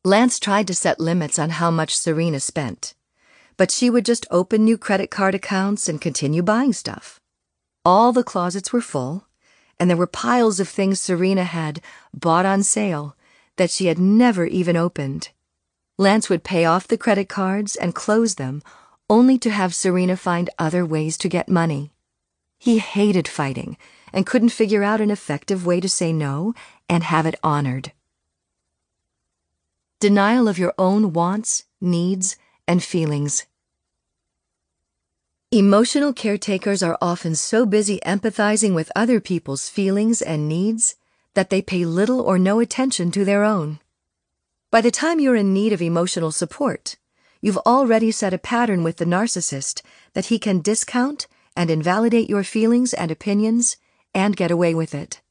Lance 0.04 0.40
tried 0.40 0.68
to 0.68 0.76
set 0.76 1.00
limits 1.00 1.40
on 1.40 1.50
how 1.52 1.72
much 1.72 1.98
Serena 1.98 2.40
spent, 2.40 2.94
but 3.58 3.72
she 3.72 3.90
would 3.90 4.06
just 4.06 4.28
open 4.30 4.64
new 4.64 4.78
credit 4.78 5.10
card 5.10 5.34
accounts 5.34 5.90
and 5.90 6.00
continue 6.00 6.44
buying 6.44 6.74
stuff. 6.74 7.20
All 7.84 8.12
the 8.12 8.24
closets 8.24 8.72
were 8.72 8.82
full, 8.82 9.28
and 9.80 9.90
there 9.90 9.98
were 9.98 10.08
piles 10.08 10.60
of 10.60 10.70
things 10.70 11.02
Serena 11.02 11.44
had 11.44 11.82
bought 12.14 12.46
on 12.46 12.64
sale 12.64 13.16
that 13.58 13.72
she 13.72 13.88
had 13.88 14.00
never 14.00 14.46
even 14.46 14.78
opened. 14.78 15.30
Lance 15.98 16.30
would 16.30 16.44
pay 16.44 16.66
off 16.66 16.88
the 16.88 16.98
credit 16.98 17.30
cards 17.30 17.76
and 17.76 17.96
close 17.96 18.36
them, 18.36 18.62
only 19.10 19.38
to 19.38 19.50
have 19.50 19.74
Serena 19.74 20.18
find 20.18 20.50
other 20.60 20.86
ways 20.86 21.18
to 21.18 21.30
get 21.30 21.48
money. 21.48 21.92
He 22.58 22.80
hated 22.80 23.28
fighting 23.28 23.78
and 24.12 24.26
couldn't 24.26 24.50
figure 24.50 24.84
out 24.84 25.02
an 25.02 25.12
effective 25.12 25.66
way 25.66 25.80
to 25.80 25.90
say 25.90 26.12
no 26.12 26.54
and 26.90 27.04
have 27.04 27.26
it 27.26 27.36
honored. 27.44 27.92
Denial 30.00 30.48
of 30.48 30.60
your 30.60 30.74
own 30.78 31.14
wants, 31.14 31.66
needs, 31.80 32.38
and 32.68 32.84
feelings. 32.84 33.46
Emotional 35.52 36.12
caretakers 36.12 36.84
are 36.84 36.98
often 37.02 37.34
so 37.36 37.66
busy 37.66 38.00
empathizing 38.06 38.74
with 38.74 38.92
other 38.96 39.20
people's 39.20 39.70
feelings 39.70 40.22
and 40.22 40.50
needs 40.50 40.96
that 41.34 41.50
they 41.50 41.62
pay 41.62 41.86
little 41.86 42.20
or 42.20 42.38
no 42.38 42.60
attention 42.60 43.12
to 43.12 43.24
their 43.24 43.44
own. 43.44 43.80
By 44.72 44.82
the 44.82 44.92
time 44.92 45.20
you're 45.20 45.36
in 45.36 45.54
need 45.54 45.72
of 45.72 45.82
emotional 45.82 46.32
support, 46.32 46.98
you've 47.40 47.58
already 47.60 48.12
set 48.12 48.34
a 48.34 48.38
pattern 48.38 48.84
with 48.84 48.98
the 48.98 49.06
narcissist 49.06 49.82
that 50.14 50.26
he 50.26 50.40
can 50.40 50.62
discount 50.62 51.28
and 51.56 51.70
invalidate 51.70 52.30
your 52.30 52.44
feelings 52.44 52.94
and 52.94 53.12
opinions 53.12 53.78
and 54.14 54.36
get 54.36 54.52
away 54.52 54.76
with 54.76 54.94
it. 54.94 55.22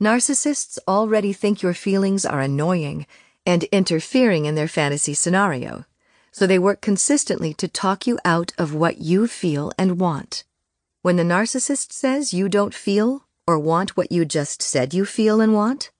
Narcissists 0.00 0.78
already 0.86 1.32
think 1.32 1.60
your 1.60 1.74
feelings 1.74 2.24
are 2.24 2.40
annoying 2.40 3.04
and 3.44 3.64
interfering 3.64 4.44
in 4.44 4.54
their 4.54 4.68
fantasy 4.68 5.12
scenario, 5.12 5.86
so 6.30 6.46
they 6.46 6.58
work 6.58 6.80
consistently 6.80 7.52
to 7.54 7.66
talk 7.66 8.06
you 8.06 8.16
out 8.24 8.52
of 8.58 8.72
what 8.72 8.98
you 8.98 9.26
feel 9.26 9.72
and 9.76 9.98
want. 9.98 10.44
When 11.02 11.16
the 11.16 11.24
narcissist 11.24 11.92
says 11.92 12.32
you 12.32 12.48
don't 12.48 12.74
feel 12.74 13.26
or 13.44 13.58
want 13.58 13.96
what 13.96 14.12
you 14.12 14.24
just 14.24 14.62
said 14.62 14.94
you 14.94 15.04
feel 15.04 15.40
and 15.40 15.52
want, 15.52 15.90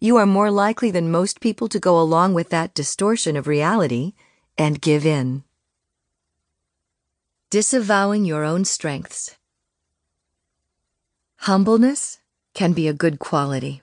you 0.00 0.16
are 0.16 0.26
more 0.26 0.50
likely 0.50 0.90
than 0.90 1.10
most 1.10 1.40
people 1.40 1.68
to 1.68 1.80
go 1.80 1.98
along 1.98 2.34
with 2.34 2.50
that 2.50 2.74
distortion 2.74 3.36
of 3.36 3.46
reality 3.46 4.12
and 4.58 4.82
give 4.82 5.06
in. 5.06 5.44
Disavowing 7.48 8.26
your 8.26 8.44
own 8.44 8.66
strengths. 8.66 9.36
Humbleness 11.36 12.19
can 12.60 12.74
be 12.74 12.88
a 12.88 12.92
good 12.92 13.18
quality. 13.18 13.80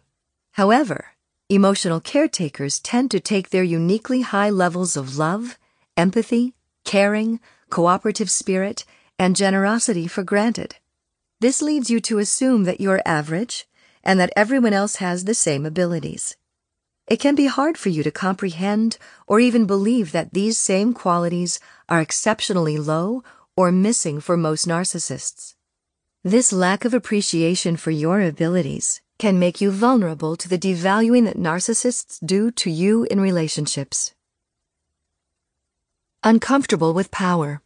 However, 0.52 1.16
emotional 1.50 2.00
caretakers 2.00 2.80
tend 2.80 3.10
to 3.10 3.20
take 3.20 3.50
their 3.50 3.64
uniquely 3.64 4.22
high 4.22 4.52
levels 4.52 4.96
of 4.96 5.18
love, 5.18 5.58
empathy, 6.06 6.54
caring, 6.86 7.40
cooperative 7.72 8.30
spirit, 8.30 8.86
and 9.18 9.36
generosity 9.36 10.06
for 10.06 10.22
granted. 10.22 10.76
This 11.42 11.60
leads 11.60 11.90
you 11.90 12.00
to 12.02 12.20
assume 12.20 12.66
that 12.66 12.80
you're 12.80 13.02
average 13.04 13.68
and 14.04 14.20
that 14.20 14.34
everyone 14.36 14.74
else 14.74 14.98
has 14.98 15.26
the 15.26 15.34
same 15.34 15.66
abilities. 15.66 16.38
It 17.08 17.20
can 17.20 17.34
be 17.34 17.48
hard 17.48 17.80
for 17.80 17.90
you 17.90 18.04
to 18.04 18.12
comprehend 18.12 19.00
or 19.26 19.40
even 19.40 19.66
believe 19.66 20.12
that 20.12 20.34
these 20.34 20.60
same 20.60 20.94
qualities 20.94 21.60
are 21.90 22.00
exceptionally 22.00 22.78
low 22.78 23.24
or 23.56 23.72
missing 23.72 24.20
for 24.20 24.38
most 24.38 24.68
narcissists. 24.68 25.56
This 26.24 26.52
lack 26.52 26.84
of 26.84 26.96
appreciation 26.96 27.78
for 27.78 27.92
your 27.92 28.22
abilities 28.22 29.02
can 29.20 29.38
make 29.38 29.62
you 29.62 29.70
vulnerable 29.70 30.36
to 30.36 30.50
the 30.50 30.58
devaluing 30.58 31.26
that 31.26 31.38
narcissists 31.38 32.20
do 32.26 32.50
to 32.52 32.72
you 32.72 33.04
in 33.06 33.22
relationships. 33.22 34.14
Uncomfortable 36.24 36.94
with 36.94 37.12
power. 37.12 37.62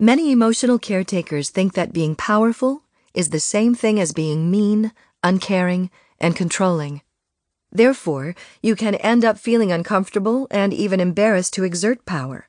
Many 0.00 0.32
emotional 0.32 0.80
caretakers 0.80 1.48
think 1.48 1.74
that 1.74 1.92
being 1.92 2.16
powerful 2.16 2.82
is 3.14 3.30
the 3.30 3.40
same 3.40 3.74
thing 3.76 4.00
as 4.00 4.12
being 4.12 4.50
mean, 4.50 4.92
uncaring, 5.22 5.90
and 6.18 6.34
controlling. 6.34 7.02
Therefore, 7.70 8.34
you 8.60 8.74
can 8.74 8.96
end 8.96 9.24
up 9.24 9.38
feeling 9.38 9.70
uncomfortable 9.70 10.48
and 10.50 10.74
even 10.74 10.98
embarrassed 10.98 11.54
to 11.54 11.64
exert 11.64 12.04
power. 12.04 12.48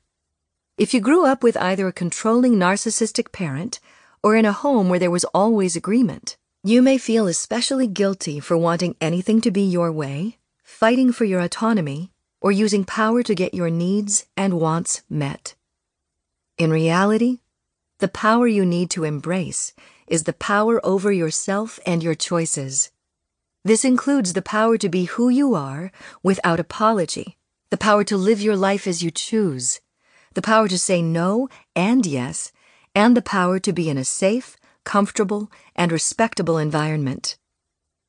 If 0.76 0.92
you 0.92 1.00
grew 1.00 1.24
up 1.24 1.44
with 1.44 1.56
either 1.56 1.86
a 1.86 1.92
controlling 1.92 2.56
narcissistic 2.56 3.30
parent 3.30 3.78
or 4.24 4.34
in 4.34 4.44
a 4.44 4.52
home 4.52 4.88
where 4.88 4.98
there 4.98 5.10
was 5.10 5.22
always 5.26 5.76
agreement, 5.76 6.36
you 6.64 6.82
may 6.82 6.98
feel 6.98 7.28
especially 7.28 7.86
guilty 7.86 8.40
for 8.40 8.58
wanting 8.58 8.96
anything 9.00 9.40
to 9.42 9.52
be 9.52 9.62
your 9.62 9.92
way, 9.92 10.38
fighting 10.64 11.12
for 11.12 11.24
your 11.24 11.38
autonomy, 11.38 12.10
or 12.40 12.50
using 12.50 12.84
power 12.84 13.22
to 13.22 13.36
get 13.36 13.54
your 13.54 13.70
needs 13.70 14.26
and 14.36 14.58
wants 14.58 15.02
met. 15.08 15.54
In 16.58 16.72
reality, 16.72 17.38
the 18.00 18.08
power 18.08 18.48
you 18.48 18.66
need 18.66 18.90
to 18.90 19.04
embrace 19.04 19.74
is 20.08 20.24
the 20.24 20.32
power 20.32 20.84
over 20.84 21.12
yourself 21.12 21.78
and 21.86 22.02
your 22.02 22.16
choices. 22.16 22.90
This 23.64 23.84
includes 23.84 24.32
the 24.32 24.42
power 24.42 24.76
to 24.78 24.88
be 24.88 25.04
who 25.04 25.28
you 25.28 25.54
are 25.54 25.92
without 26.24 26.58
apology, 26.58 27.36
the 27.70 27.76
power 27.76 28.02
to 28.02 28.16
live 28.16 28.40
your 28.40 28.56
life 28.56 28.88
as 28.88 29.04
you 29.04 29.12
choose, 29.12 29.80
the 30.34 30.42
power 30.42 30.68
to 30.68 30.78
say 30.78 31.00
no 31.00 31.48
and 31.74 32.04
yes, 32.04 32.52
and 32.94 33.16
the 33.16 33.22
power 33.22 33.58
to 33.58 33.72
be 33.72 33.88
in 33.88 33.98
a 33.98 34.04
safe, 34.04 34.56
comfortable, 34.84 35.50
and 35.74 35.90
respectable 35.90 36.58
environment. 36.58 37.36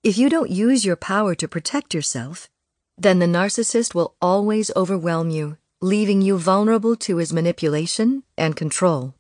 If 0.04 0.18
you 0.18 0.30
don't 0.30 0.52
use 0.52 0.86
your 0.86 0.96
power 0.96 1.34
to 1.36 1.48
protect 1.48 1.94
yourself, 1.94 2.50
then 2.98 3.20
the 3.20 3.26
narcissist 3.26 3.96
will 3.96 4.16
always 4.22 4.72
overwhelm 4.76 5.30
you, 5.30 5.58
leaving 5.82 6.22
you 6.22 6.38
vulnerable 6.38 6.96
to 6.96 7.18
his 7.18 7.34
manipulation 7.34 8.24
and 8.38 8.56
control. 8.56 9.16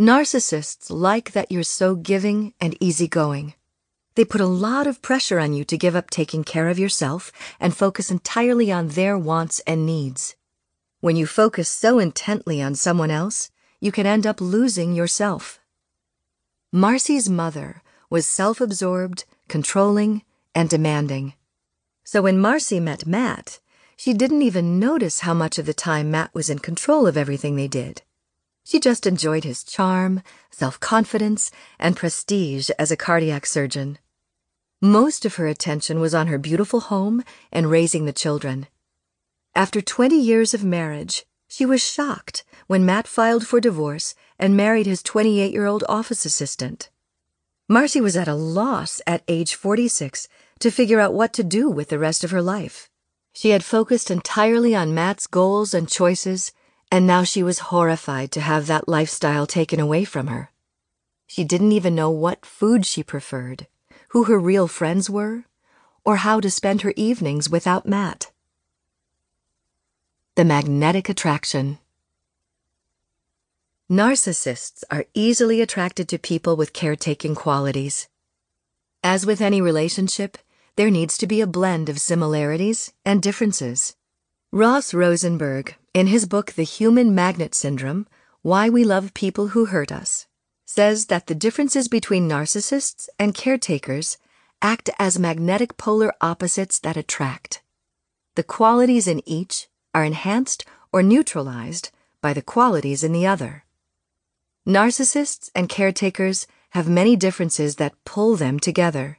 Narcissists 0.00 0.90
like 0.90 1.32
that 1.32 1.52
you're 1.52 1.62
so 1.62 1.94
giving 1.94 2.54
and 2.60 2.76
easygoing. 2.80 3.54
They 4.16 4.24
put 4.24 4.40
a 4.40 4.46
lot 4.46 4.86
of 4.86 5.02
pressure 5.02 5.38
on 5.38 5.54
you 5.54 5.64
to 5.64 5.78
give 5.78 5.94
up 5.94 6.10
taking 6.10 6.44
care 6.44 6.68
of 6.68 6.78
yourself 6.78 7.32
and 7.60 7.76
focus 7.76 8.10
entirely 8.10 8.72
on 8.72 8.88
their 8.88 9.18
wants 9.18 9.60
and 9.66 9.86
needs. 9.86 10.34
When 11.04 11.16
you 11.16 11.26
focus 11.26 11.68
so 11.68 11.98
intently 11.98 12.62
on 12.62 12.74
someone 12.74 13.10
else, 13.10 13.50
you 13.78 13.92
can 13.92 14.06
end 14.06 14.26
up 14.26 14.40
losing 14.40 14.94
yourself. 14.94 15.60
Marcy's 16.72 17.28
mother 17.28 17.82
was 18.08 18.26
self 18.26 18.58
absorbed, 18.58 19.26
controlling, 19.46 20.22
and 20.54 20.66
demanding. 20.66 21.34
So 22.04 22.22
when 22.22 22.40
Marcy 22.40 22.80
met 22.80 23.06
Matt, 23.06 23.60
she 23.98 24.14
didn't 24.14 24.40
even 24.40 24.78
notice 24.78 25.20
how 25.20 25.34
much 25.34 25.58
of 25.58 25.66
the 25.66 25.74
time 25.74 26.10
Matt 26.10 26.32
was 26.32 26.48
in 26.48 26.58
control 26.60 27.06
of 27.06 27.18
everything 27.18 27.56
they 27.56 27.68
did. 27.68 28.00
She 28.64 28.80
just 28.80 29.06
enjoyed 29.06 29.44
his 29.44 29.62
charm, 29.62 30.22
self 30.50 30.80
confidence, 30.80 31.50
and 31.78 31.98
prestige 31.98 32.70
as 32.78 32.90
a 32.90 32.96
cardiac 32.96 33.44
surgeon. 33.44 33.98
Most 34.80 35.26
of 35.26 35.34
her 35.34 35.48
attention 35.48 36.00
was 36.00 36.14
on 36.14 36.28
her 36.28 36.38
beautiful 36.38 36.80
home 36.80 37.22
and 37.52 37.70
raising 37.70 38.06
the 38.06 38.14
children. 38.14 38.68
After 39.56 39.80
20 39.80 40.18
years 40.18 40.52
of 40.52 40.64
marriage, 40.64 41.26
she 41.46 41.64
was 41.64 41.80
shocked 41.80 42.44
when 42.66 42.84
Matt 42.84 43.06
filed 43.06 43.46
for 43.46 43.60
divorce 43.60 44.16
and 44.36 44.56
married 44.56 44.86
his 44.86 45.00
28 45.00 45.52
year 45.52 45.66
old 45.66 45.84
office 45.88 46.24
assistant. 46.24 46.90
Marcy 47.68 48.00
was 48.00 48.16
at 48.16 48.26
a 48.26 48.34
loss 48.34 49.00
at 49.06 49.22
age 49.28 49.54
46 49.54 50.26
to 50.58 50.70
figure 50.72 50.98
out 50.98 51.14
what 51.14 51.32
to 51.34 51.44
do 51.44 51.70
with 51.70 51.88
the 51.88 52.00
rest 52.00 52.24
of 52.24 52.32
her 52.32 52.42
life. 52.42 52.90
She 53.32 53.50
had 53.50 53.64
focused 53.64 54.10
entirely 54.10 54.74
on 54.74 54.92
Matt's 54.92 55.28
goals 55.28 55.72
and 55.72 55.88
choices, 55.88 56.50
and 56.90 57.06
now 57.06 57.22
she 57.22 57.44
was 57.44 57.70
horrified 57.70 58.32
to 58.32 58.40
have 58.40 58.66
that 58.66 58.88
lifestyle 58.88 59.46
taken 59.46 59.78
away 59.78 60.04
from 60.04 60.26
her. 60.26 60.50
She 61.28 61.44
didn't 61.44 61.72
even 61.72 61.94
know 61.94 62.10
what 62.10 62.44
food 62.44 62.84
she 62.84 63.04
preferred, 63.04 63.68
who 64.08 64.24
her 64.24 64.38
real 64.38 64.66
friends 64.66 65.08
were, 65.08 65.44
or 66.04 66.16
how 66.16 66.40
to 66.40 66.50
spend 66.50 66.82
her 66.82 66.92
evenings 66.96 67.48
without 67.48 67.86
Matt. 67.86 68.32
The 70.36 70.44
magnetic 70.44 71.08
attraction. 71.08 71.78
Narcissists 73.88 74.82
are 74.90 75.04
easily 75.14 75.60
attracted 75.60 76.08
to 76.08 76.18
people 76.18 76.56
with 76.56 76.72
caretaking 76.72 77.36
qualities. 77.36 78.08
As 79.04 79.24
with 79.24 79.40
any 79.40 79.60
relationship, 79.60 80.36
there 80.74 80.90
needs 80.90 81.16
to 81.18 81.28
be 81.28 81.40
a 81.40 81.46
blend 81.46 81.88
of 81.88 82.00
similarities 82.00 82.92
and 83.04 83.22
differences. 83.22 83.94
Ross 84.50 84.92
Rosenberg, 84.92 85.76
in 85.94 86.08
his 86.08 86.26
book 86.26 86.54
The 86.54 86.64
Human 86.64 87.14
Magnet 87.14 87.54
Syndrome 87.54 88.08
Why 88.42 88.68
We 88.68 88.82
Love 88.82 89.14
People 89.14 89.48
Who 89.54 89.66
Hurt 89.66 89.92
Us, 89.92 90.26
says 90.66 91.06
that 91.06 91.28
the 91.28 91.36
differences 91.36 91.86
between 91.86 92.28
narcissists 92.28 93.08
and 93.20 93.36
caretakers 93.36 94.18
act 94.60 94.90
as 94.98 95.16
magnetic 95.16 95.76
polar 95.76 96.12
opposites 96.20 96.80
that 96.80 96.96
attract. 96.96 97.62
The 98.34 98.42
qualities 98.42 99.06
in 99.06 99.22
each 99.28 99.68
are 99.94 100.04
enhanced 100.04 100.64
or 100.92 101.02
neutralized 101.02 101.90
by 102.20 102.32
the 102.32 102.42
qualities 102.42 103.04
in 103.04 103.12
the 103.12 103.26
other. 103.26 103.64
Narcissists 104.66 105.50
and 105.54 105.68
caretakers 105.68 106.46
have 106.70 106.88
many 106.88 107.14
differences 107.16 107.76
that 107.76 107.94
pull 108.04 108.34
them 108.34 108.58
together. 108.58 109.18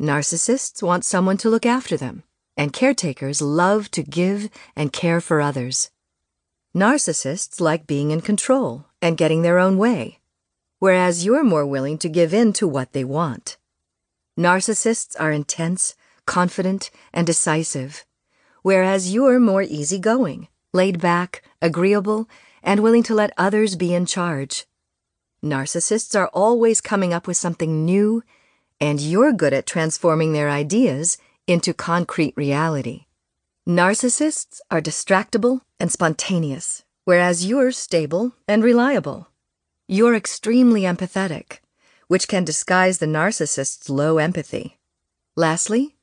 Narcissists 0.00 0.82
want 0.82 1.04
someone 1.04 1.36
to 1.36 1.50
look 1.50 1.66
after 1.66 1.96
them, 1.96 2.22
and 2.56 2.72
caretakers 2.72 3.42
love 3.42 3.90
to 3.90 4.02
give 4.02 4.48
and 4.74 4.92
care 4.92 5.20
for 5.20 5.40
others. 5.40 5.90
Narcissists 6.74 7.60
like 7.60 7.86
being 7.86 8.10
in 8.10 8.20
control 8.20 8.86
and 9.02 9.16
getting 9.16 9.42
their 9.42 9.58
own 9.58 9.78
way, 9.78 10.20
whereas 10.78 11.24
you're 11.24 11.44
more 11.44 11.66
willing 11.66 11.98
to 11.98 12.08
give 12.08 12.32
in 12.32 12.52
to 12.54 12.68
what 12.68 12.92
they 12.92 13.04
want. 13.04 13.56
Narcissists 14.38 15.16
are 15.18 15.32
intense, 15.32 15.96
confident, 16.24 16.90
and 17.12 17.26
decisive 17.26 18.04
whereas 18.68 19.14
you're 19.14 19.40
more 19.40 19.62
easygoing, 19.62 20.46
laid 20.74 21.00
back, 21.00 21.42
agreeable, 21.62 22.28
and 22.62 22.80
willing 22.80 23.02
to 23.02 23.14
let 23.14 23.32
others 23.38 23.76
be 23.76 23.94
in 23.94 24.04
charge. 24.04 24.66
Narcissists 25.42 26.14
are 26.14 26.28
always 26.34 26.82
coming 26.82 27.14
up 27.14 27.26
with 27.26 27.38
something 27.38 27.86
new, 27.86 28.22
and 28.78 29.00
you're 29.00 29.32
good 29.32 29.54
at 29.54 29.64
transforming 29.64 30.34
their 30.34 30.50
ideas 30.50 31.16
into 31.46 31.72
concrete 31.72 32.34
reality. 32.36 33.06
Narcissists 33.66 34.60
are 34.70 34.82
distractible 34.82 35.62
and 35.80 35.90
spontaneous, 35.90 36.84
whereas 37.06 37.46
you're 37.46 37.72
stable 37.72 38.32
and 38.46 38.62
reliable. 38.62 39.28
You're 39.86 40.14
extremely 40.14 40.82
empathetic, 40.82 41.60
which 42.08 42.28
can 42.28 42.44
disguise 42.44 42.98
the 42.98 43.06
narcissist's 43.06 43.88
low 43.88 44.18
empathy. 44.18 44.76
Lastly, 45.36 45.96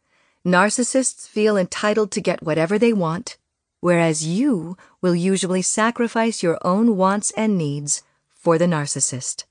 narcissists 0.45 1.27
feel 1.27 1.57
entitled 1.57 2.11
to 2.11 2.21
get 2.21 2.43
whatever 2.43 2.77
they 2.77 2.93
want, 2.93 3.37
whereas 3.79 4.25
you 4.25 4.77
will 5.01 5.15
usually 5.15 5.61
sacrifice 5.61 6.43
your 6.43 6.59
own 6.61 6.95
wants 6.97 7.31
and 7.31 7.57
needs 7.57 8.03
for 8.33 8.57
the 8.57 8.65
narcissist. 8.65 9.45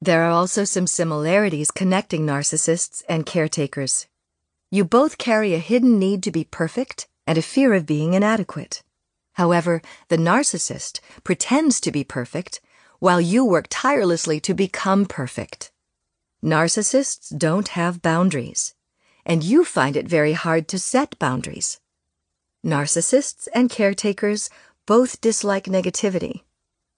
There 0.00 0.22
are 0.22 0.30
also 0.30 0.62
some 0.62 0.86
similarities 0.86 1.72
connecting 1.72 2.24
narcissists 2.24 3.02
and 3.08 3.26
caretakers. 3.26 4.06
You 4.70 4.84
both 4.84 5.18
carry 5.18 5.54
a 5.54 5.58
hidden 5.58 5.98
need 5.98 6.22
to 6.22 6.30
be 6.30 6.44
perfect 6.44 7.08
and 7.26 7.36
a 7.36 7.42
fear 7.42 7.74
of 7.74 7.84
being 7.84 8.14
inadequate. 8.14 8.84
However, 9.32 9.82
the 10.08 10.16
narcissist 10.16 11.00
pretends 11.24 11.80
to 11.80 11.90
be 11.90 12.04
perfect 12.04 12.60
while 13.00 13.20
you 13.20 13.44
work 13.44 13.66
tirelessly 13.68 14.38
to 14.40 14.54
become 14.54 15.06
perfect. 15.06 15.72
Narcissists 16.42 17.36
don't 17.36 17.68
have 17.68 18.02
boundaries, 18.02 18.74
and 19.28 19.44
you 19.44 19.64
find 19.64 19.96
it 19.96 20.08
very 20.08 20.32
hard 20.32 20.66
to 20.66 20.78
set 20.78 21.18
boundaries. 21.18 21.78
Narcissists 22.64 23.46
and 23.54 23.70
caretakers 23.70 24.50
both 24.86 25.20
dislike 25.20 25.66
negativity. 25.66 26.40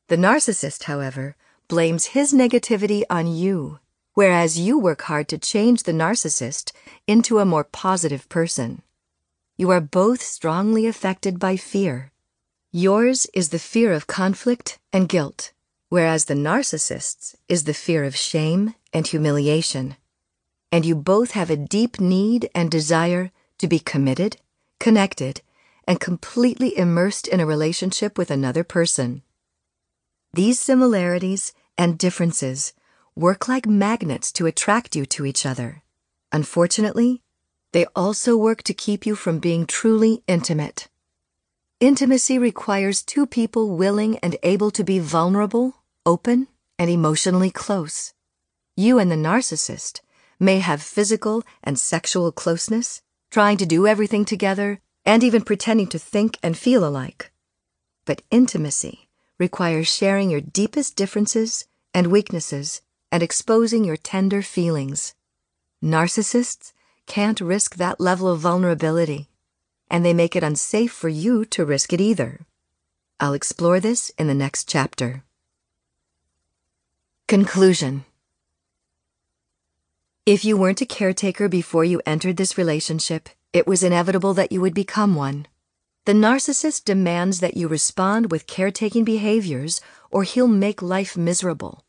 The 0.08 0.16
narcissist, 0.16 0.84
however, 0.84 1.36
blames 1.68 2.14
his 2.16 2.32
negativity 2.32 3.02
on 3.10 3.26
you, 3.26 3.80
whereas 4.14 4.58
you 4.58 4.78
work 4.78 5.02
hard 5.02 5.28
to 5.28 5.38
change 5.38 5.82
the 5.82 5.92
narcissist 5.92 6.72
into 7.06 7.40
a 7.40 7.44
more 7.44 7.64
positive 7.64 8.28
person. 8.28 8.82
You 9.58 9.70
are 9.70 9.80
both 9.80 10.22
strongly 10.22 10.86
affected 10.86 11.38
by 11.38 11.56
fear. 11.56 12.12
Yours 12.72 13.26
is 13.34 13.50
the 13.50 13.58
fear 13.58 13.92
of 13.92 14.06
conflict 14.06 14.78
and 14.92 15.08
guilt 15.08 15.52
whereas 15.90 16.26
the 16.26 16.34
narcissist's 16.34 17.36
is 17.48 17.64
the 17.64 17.74
fear 17.74 18.04
of 18.04 18.16
shame 18.16 18.74
and 18.92 19.06
humiliation. 19.08 19.96
And 20.72 20.84
you 20.84 20.94
both 20.94 21.32
have 21.32 21.50
a 21.50 21.56
deep 21.56 22.00
need 22.00 22.48
and 22.54 22.70
desire 22.70 23.32
to 23.58 23.68
be 23.68 23.78
committed, 23.78 24.36
connected, 24.78 25.42
and 25.86 26.00
completely 26.00 26.76
immersed 26.76 27.26
in 27.26 27.40
a 27.40 27.46
relationship 27.46 28.16
with 28.16 28.30
another 28.30 28.64
person. 28.64 29.22
These 30.32 30.60
similarities 30.60 31.52
and 31.76 31.98
differences 31.98 32.72
work 33.16 33.48
like 33.48 33.66
magnets 33.66 34.30
to 34.32 34.46
attract 34.46 34.94
you 34.94 35.04
to 35.06 35.26
each 35.26 35.44
other. 35.44 35.82
Unfortunately, 36.32 37.22
they 37.72 37.86
also 37.96 38.36
work 38.36 38.62
to 38.64 38.74
keep 38.74 39.04
you 39.04 39.16
from 39.16 39.40
being 39.40 39.66
truly 39.66 40.22
intimate. 40.26 40.88
Intimacy 41.80 42.38
requires 42.38 43.02
two 43.02 43.26
people 43.26 43.76
willing 43.76 44.18
and 44.18 44.36
able 44.42 44.70
to 44.70 44.84
be 44.84 44.98
vulnerable 44.98 45.80
open, 46.06 46.48
and 46.78 46.90
emotionally 46.90 47.50
close. 47.50 48.14
You 48.76 48.98
and 48.98 49.10
the 49.10 49.16
narcissist 49.16 50.00
may 50.40 50.58
have 50.58 50.82
physical 50.82 51.44
and 51.62 51.78
sexual 51.78 52.32
closeness, 52.32 53.02
trying 53.30 53.58
to 53.58 53.66
do 53.66 53.86
everything 53.86 54.24
together, 54.24 54.80
and 55.04 55.22
even 55.22 55.42
pretending 55.42 55.86
to 55.88 55.98
think 55.98 56.38
and 56.42 56.56
feel 56.56 56.84
alike. 56.84 57.30
But 58.06 58.22
intimacy 58.30 59.08
requires 59.38 59.94
sharing 59.94 60.30
your 60.30 60.40
deepest 60.40 60.96
differences 60.96 61.66
and 61.94 62.08
weaknesses 62.08 62.82
and 63.12 63.22
exposing 63.22 63.84
your 63.84 63.96
tender 63.96 64.42
feelings. 64.42 65.14
Narcissists 65.82 66.72
can't 67.06 67.40
risk 67.40 67.76
that 67.76 68.00
level 68.00 68.28
of 68.28 68.40
vulnerability, 68.40 69.28
and 69.90 70.04
they 70.04 70.14
make 70.14 70.36
it 70.36 70.42
unsafe 70.42 70.92
for 70.92 71.08
you 71.08 71.44
to 71.46 71.64
risk 71.64 71.92
it 71.92 72.00
either. 72.00 72.46
I'll 73.18 73.34
explore 73.34 73.80
this 73.80 74.10
in 74.18 74.28
the 74.28 74.34
next 74.34 74.68
chapter. 74.68 75.24
Conclusion 77.26 78.04
If 80.26 80.44
you 80.44 80.58
weren't 80.58 80.82
a 80.82 80.86
caretaker 80.86 81.48
before 81.48 81.82
you 81.82 82.02
entered 82.04 82.36
this 82.36 82.58
relationship, 82.58 83.30
it 83.54 83.66
was 83.66 83.82
inevitable 83.82 84.34
that 84.34 84.52
you 84.52 84.60
would 84.60 84.74
become 84.74 85.14
one. 85.14 85.46
The 86.04 86.12
narcissist 86.12 86.84
demands 86.84 87.40
that 87.40 87.56
you 87.56 87.68
respond 87.68 88.30
with 88.30 88.46
caretaking 88.46 89.04
behaviors 89.04 89.80
or 90.10 90.24
he'll 90.24 90.46
make 90.46 90.82
life 90.82 91.16
miserable. 91.16 91.84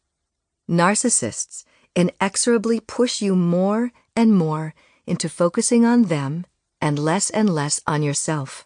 Narcissists 0.69 1.65
inexorably 1.93 2.79
push 2.79 3.21
you 3.21 3.35
more 3.35 3.91
and 4.15 4.33
more 4.33 4.73
into 5.05 5.27
focusing 5.27 5.83
on 5.83 6.03
them 6.03 6.45
and 6.79 6.97
less 6.97 7.29
and 7.31 7.49
less 7.49 7.81
on 7.85 8.01
yourself. 8.01 8.65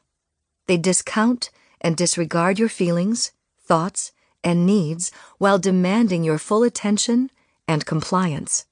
They 0.68 0.78
discount 0.78 1.50
and 1.82 1.98
disregard 1.98 2.60
your 2.60 2.70
feelings, 2.70 3.32
thoughts, 3.60 4.12
and 4.44 4.68
needs 4.68 5.12
while 5.40 5.58
demanding 5.58 6.24
your 6.24 6.38
full 6.38 6.62
attention 6.62 7.32
and 7.68 7.84
compliance. 7.84 8.68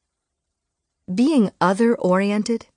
Being 1.11 1.51
other 1.59 1.95
oriented, 1.95 2.67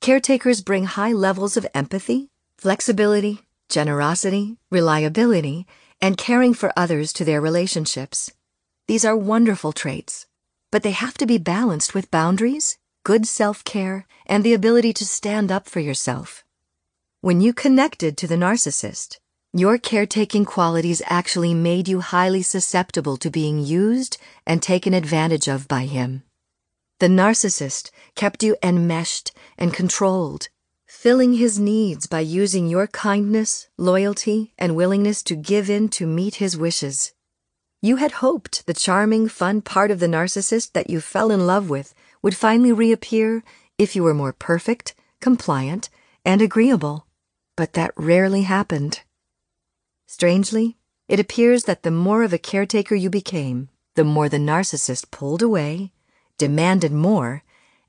caretakers 0.00 0.60
bring 0.60 0.84
high 0.84 1.10
levels 1.10 1.56
of 1.56 1.66
empathy, 1.74 2.28
flexibility, 2.56 3.40
generosity, 3.68 4.58
reliability, 4.70 5.66
and 6.00 6.16
caring 6.16 6.54
for 6.54 6.72
others 6.76 7.12
to 7.14 7.24
their 7.24 7.40
relationships. 7.40 8.30
These 8.86 9.04
are 9.04 9.16
wonderful 9.16 9.72
traits, 9.72 10.26
but 10.70 10.84
they 10.84 10.92
have 10.92 11.18
to 11.18 11.26
be 11.26 11.36
balanced 11.36 11.94
with 11.94 12.12
boundaries, 12.12 12.78
good 13.02 13.26
self 13.26 13.64
care, 13.64 14.06
and 14.24 14.44
the 14.44 14.54
ability 14.54 14.92
to 14.92 15.04
stand 15.04 15.50
up 15.50 15.68
for 15.68 15.80
yourself. 15.80 16.44
When 17.22 17.40
you 17.40 17.52
connected 17.52 18.16
to 18.18 18.28
the 18.28 18.36
narcissist, 18.36 19.18
your 19.52 19.78
caretaking 19.78 20.44
qualities 20.44 21.02
actually 21.06 21.54
made 21.54 21.88
you 21.88 21.98
highly 21.98 22.42
susceptible 22.42 23.16
to 23.16 23.30
being 23.30 23.58
used 23.58 24.16
and 24.46 24.62
taken 24.62 24.94
advantage 24.94 25.48
of 25.48 25.66
by 25.66 25.86
him. 25.86 26.22
The 27.00 27.08
narcissist 27.08 27.90
kept 28.14 28.42
you 28.42 28.56
enmeshed 28.62 29.32
and 29.58 29.74
controlled, 29.74 30.48
filling 30.86 31.34
his 31.34 31.58
needs 31.58 32.06
by 32.06 32.20
using 32.20 32.68
your 32.68 32.86
kindness, 32.86 33.68
loyalty, 33.76 34.54
and 34.56 34.76
willingness 34.76 35.22
to 35.24 35.34
give 35.34 35.68
in 35.68 35.88
to 35.90 36.06
meet 36.06 36.36
his 36.36 36.56
wishes. 36.56 37.12
You 37.82 37.96
had 37.96 38.12
hoped 38.12 38.66
the 38.66 38.74
charming, 38.74 39.28
fun 39.28 39.60
part 39.60 39.90
of 39.90 39.98
the 39.98 40.06
narcissist 40.06 40.72
that 40.72 40.88
you 40.88 41.00
fell 41.00 41.30
in 41.30 41.46
love 41.46 41.68
with 41.68 41.94
would 42.22 42.36
finally 42.36 42.72
reappear 42.72 43.42
if 43.76 43.96
you 43.96 44.02
were 44.02 44.14
more 44.14 44.32
perfect, 44.32 44.94
compliant, 45.20 45.90
and 46.24 46.40
agreeable. 46.40 47.06
But 47.56 47.72
that 47.74 47.92
rarely 47.96 48.42
happened. 48.42 49.02
Strangely, 50.06 50.76
it 51.08 51.20
appears 51.20 51.64
that 51.64 51.82
the 51.82 51.90
more 51.90 52.22
of 52.22 52.32
a 52.32 52.38
caretaker 52.38 52.94
you 52.94 53.10
became, 53.10 53.68
the 53.96 54.04
more 54.04 54.28
the 54.28 54.38
narcissist 54.38 55.10
pulled 55.10 55.42
away, 55.42 55.92
demanded 56.38 56.92
more, 56.92 57.42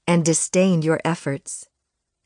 and 0.07 0.23
disdained 0.23 0.83
your 0.83 0.99
efforts. 1.03 1.67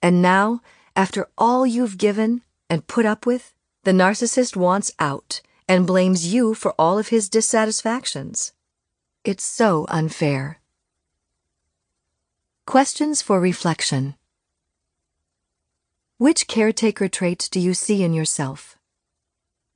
And 0.01 0.22
now, 0.22 0.61
after 0.95 1.28
all 1.38 1.65
you've 1.65 1.97
given 1.97 2.41
and 2.70 2.88
put 2.88 3.05
up 3.05 3.26
with, 3.26 3.53
the 3.84 3.91
narcissist 3.91 4.55
wants 4.55 4.91
out 4.99 5.41
and 5.67 5.88
blames 5.88 6.34
you 6.34 6.53
for 6.53 6.74
all 6.78 6.97
of 6.97 7.09
his 7.09 7.30
dissatisfactions. 7.30 8.53
It's 9.24 9.43
so 9.43 9.86
unfair. 9.89 10.59
Questions 12.65 13.22
for 13.22 13.39
reflection. 13.39 14.15
Which 16.17 16.47
caretaker 16.47 17.07
traits 17.07 17.47
do 17.47 17.59
you 17.59 17.74
see 17.74 18.03
in 18.03 18.13
yourself? 18.13 18.78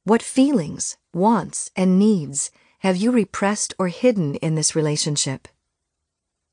What 0.03 0.21
feelings, 0.21 0.97
wants, 1.13 1.71
and 1.75 1.97
needs 1.97 2.51
have 2.79 2.97
you 2.97 3.11
repressed 3.11 3.73
or 3.79 3.87
hidden 3.87 4.35
in 4.35 4.55
this 4.55 4.75
relationship? 4.75 5.47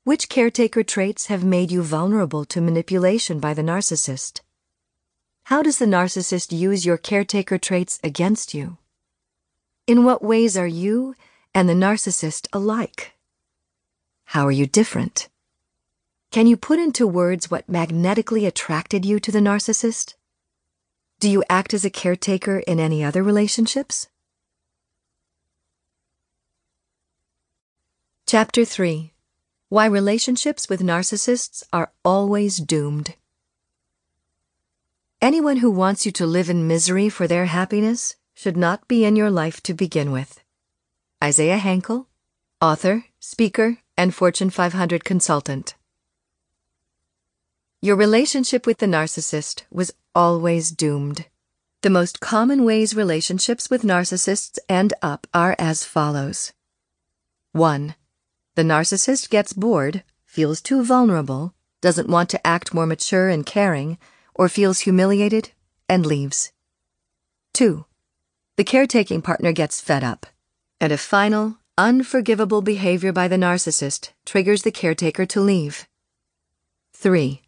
Which 0.02 0.30
caretaker 0.30 0.82
traits 0.82 1.26
have 1.26 1.44
made 1.44 1.70
you 1.70 1.82
vulnerable 1.82 2.46
to 2.46 2.62
manipulation 2.62 3.38
by 3.38 3.52
the 3.52 3.62
narcissist? 3.62 4.40
How 5.44 5.62
does 5.62 5.78
the 5.78 5.84
narcissist 5.84 6.56
use 6.56 6.86
your 6.86 6.96
caretaker 6.96 7.58
traits 7.58 8.00
against 8.02 8.54
you? 8.54 8.78
In 9.86 10.04
what 10.04 10.22
ways 10.22 10.56
are 10.56 10.66
you 10.66 11.14
and 11.54 11.68
the 11.68 11.74
narcissist 11.74 12.48
alike? 12.50 13.12
How 14.24 14.46
are 14.46 14.52
you 14.52 14.66
different? 14.66 15.28
Can 16.30 16.46
you 16.46 16.56
put 16.56 16.78
into 16.78 17.06
words 17.06 17.50
what 17.50 17.68
magnetically 17.68 18.46
attracted 18.46 19.04
you 19.04 19.20
to 19.20 19.30
the 19.30 19.40
narcissist? 19.40 20.14
Do 21.18 21.28
you 21.28 21.44
act 21.50 21.74
as 21.74 21.84
a 21.84 21.90
caretaker 21.90 22.60
in 22.60 22.80
any 22.80 23.04
other 23.04 23.22
relationships? 23.22 24.08
Chapter 28.26 28.64
3 28.64 29.12
Why 29.72 29.86
Relationships 29.86 30.68
with 30.68 30.80
Narcissists 30.80 31.62
Are 31.72 31.92
Always 32.04 32.56
Doomed. 32.56 33.14
Anyone 35.22 35.58
who 35.58 35.70
wants 35.70 36.04
you 36.04 36.10
to 36.10 36.26
live 36.26 36.50
in 36.50 36.66
misery 36.66 37.08
for 37.08 37.28
their 37.28 37.44
happiness 37.44 38.16
should 38.34 38.56
not 38.56 38.88
be 38.88 39.04
in 39.04 39.14
your 39.14 39.30
life 39.30 39.62
to 39.62 39.72
begin 39.72 40.10
with. 40.10 40.40
Isaiah 41.22 41.58
Hankel, 41.58 42.06
author, 42.60 43.04
speaker, 43.20 43.78
and 43.96 44.12
Fortune 44.12 44.50
500 44.50 45.04
consultant. 45.04 45.76
Your 47.80 47.94
relationship 47.94 48.66
with 48.66 48.78
the 48.78 48.86
narcissist 48.86 49.62
was 49.70 49.94
always 50.16 50.72
doomed. 50.72 51.26
The 51.82 51.90
most 51.90 52.18
common 52.18 52.64
ways 52.64 52.96
relationships 52.96 53.70
with 53.70 53.84
narcissists 53.84 54.58
end 54.68 54.94
up 55.00 55.28
are 55.32 55.54
as 55.60 55.84
follows 55.84 56.52
1. 57.52 57.94
The 58.60 58.66
narcissist 58.66 59.30
gets 59.30 59.54
bored, 59.54 60.04
feels 60.26 60.60
too 60.60 60.84
vulnerable, 60.84 61.54
doesn't 61.80 62.10
want 62.10 62.28
to 62.28 62.46
act 62.46 62.74
more 62.74 62.84
mature 62.84 63.30
and 63.30 63.46
caring, 63.46 63.96
or 64.34 64.50
feels 64.50 64.80
humiliated 64.80 65.52
and 65.88 66.04
leaves. 66.04 66.52
2. 67.54 67.86
The 68.56 68.64
caretaking 68.64 69.22
partner 69.22 69.52
gets 69.52 69.80
fed 69.80 70.04
up, 70.04 70.26
and 70.78 70.92
a 70.92 70.98
final, 70.98 71.56
unforgivable 71.78 72.60
behavior 72.60 73.14
by 73.14 73.28
the 73.28 73.38
narcissist 73.38 74.10
triggers 74.26 74.60
the 74.60 74.70
caretaker 74.70 75.24
to 75.24 75.40
leave. 75.40 75.88
3. 76.92 77.40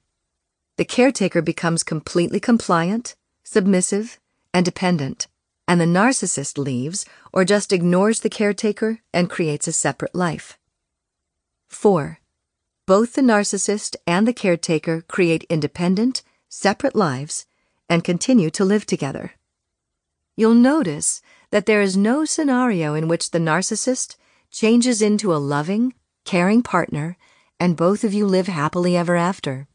The 0.79 0.87
caretaker 0.87 1.43
becomes 1.43 1.83
completely 1.83 2.41
compliant, 2.41 3.17
submissive, 3.45 4.19
and 4.55 4.65
dependent, 4.65 5.27
and 5.69 5.79
the 5.79 5.85
narcissist 5.85 6.57
leaves 6.57 7.05
or 7.35 7.45
just 7.45 7.71
ignores 7.71 8.21
the 8.21 8.31
caretaker 8.31 9.01
and 9.13 9.29
creates 9.29 9.69
a 9.69 9.73
separate 9.73 10.15
life. 10.15 10.59
4. 11.75 12.20
Both 12.87 13.14
the 13.14 13.23
narcissist 13.23 13.97
and 14.07 14.27
the 14.27 14.33
caretaker 14.33 15.03
create 15.03 15.45
independent, 15.49 16.23
separate 16.49 16.95
lives 16.95 17.47
and 17.89 18.05
continue 18.05 18.51
to 18.51 18.64
live 18.64 18.87
together. 18.87 19.33
You'll 20.37 20.55
notice 20.55 21.23
that 21.51 21.66
there 21.66 21.81
is 21.81 21.97
no 21.97 22.25
scenario 22.25 22.95
in 22.95 23.09
which 23.09 23.31
the 23.31 23.39
narcissist 23.39 24.16
changes 24.51 25.03
into 25.03 25.35
a 25.35 25.37
loving, 25.37 25.95
caring 26.25 26.62
partner 26.62 27.16
and 27.59 27.77
both 27.77 28.05
of 28.05 28.12
you 28.12 28.27
live 28.27 28.49
happily 28.49 28.97
ever 28.97 29.16
after. 29.16 29.68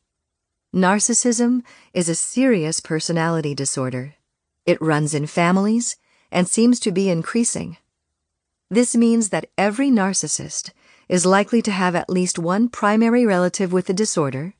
Narcissism 0.75 1.63
is 1.93 2.09
a 2.09 2.15
serious 2.15 2.79
personality 2.79 3.55
disorder. 3.55 4.15
It 4.65 4.81
runs 4.81 5.13
in 5.13 5.25
families 5.25 5.95
and 6.31 6.47
seems 6.47 6.79
to 6.81 6.91
be 6.91 7.09
increasing. 7.09 7.77
This 8.69 8.95
means 8.95 9.29
that 9.29 9.49
every 9.57 9.89
narcissist 9.89 10.71
is 11.07 11.25
likely 11.25 11.61
to 11.61 11.71
have 11.71 11.95
at 11.95 12.09
least 12.09 12.37
one 12.37 12.69
primary 12.69 13.25
relative 13.25 13.71
with 13.71 13.85
the 13.85 13.93
disorder, 13.93 14.53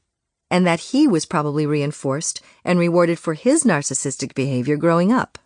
and 0.50 0.66
that 0.66 0.80
he 0.92 1.08
was 1.08 1.26
probably 1.26 1.66
reinforced 1.66 2.42
and 2.64 2.80
rewarded 2.80 3.20
for 3.20 3.34
his 3.34 3.64
narcissistic 3.64 4.34
behavior 4.34 4.78
growing 4.78 5.12
up. 5.12 5.38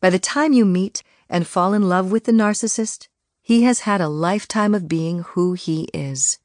By 0.00 0.10
the 0.10 0.18
time 0.18 0.52
you 0.52 0.64
meet 0.64 1.02
and 1.28 1.46
fall 1.46 1.72
in 1.72 1.88
love 1.88 2.10
with 2.10 2.24
the 2.24 2.32
narcissist, 2.32 3.08
he 3.42 3.62
has 3.62 3.80
had 3.80 4.00
a 4.00 4.08
lifetime 4.08 4.74
of 4.74 4.88
being 4.88 5.20
who 5.20 5.54
he 5.54 5.88
is. 5.94 6.38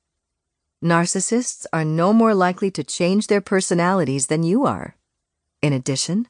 Narcissists 0.83 1.65
are 1.71 1.85
no 1.85 2.13
more 2.13 2.33
likely 2.35 2.69
to 2.71 2.83
change 2.83 3.27
their 3.27 3.41
personalities 3.41 4.27
than 4.27 4.43
you 4.43 4.65
are. 4.65 4.95
In 5.61 5.73
addition, 5.73 6.27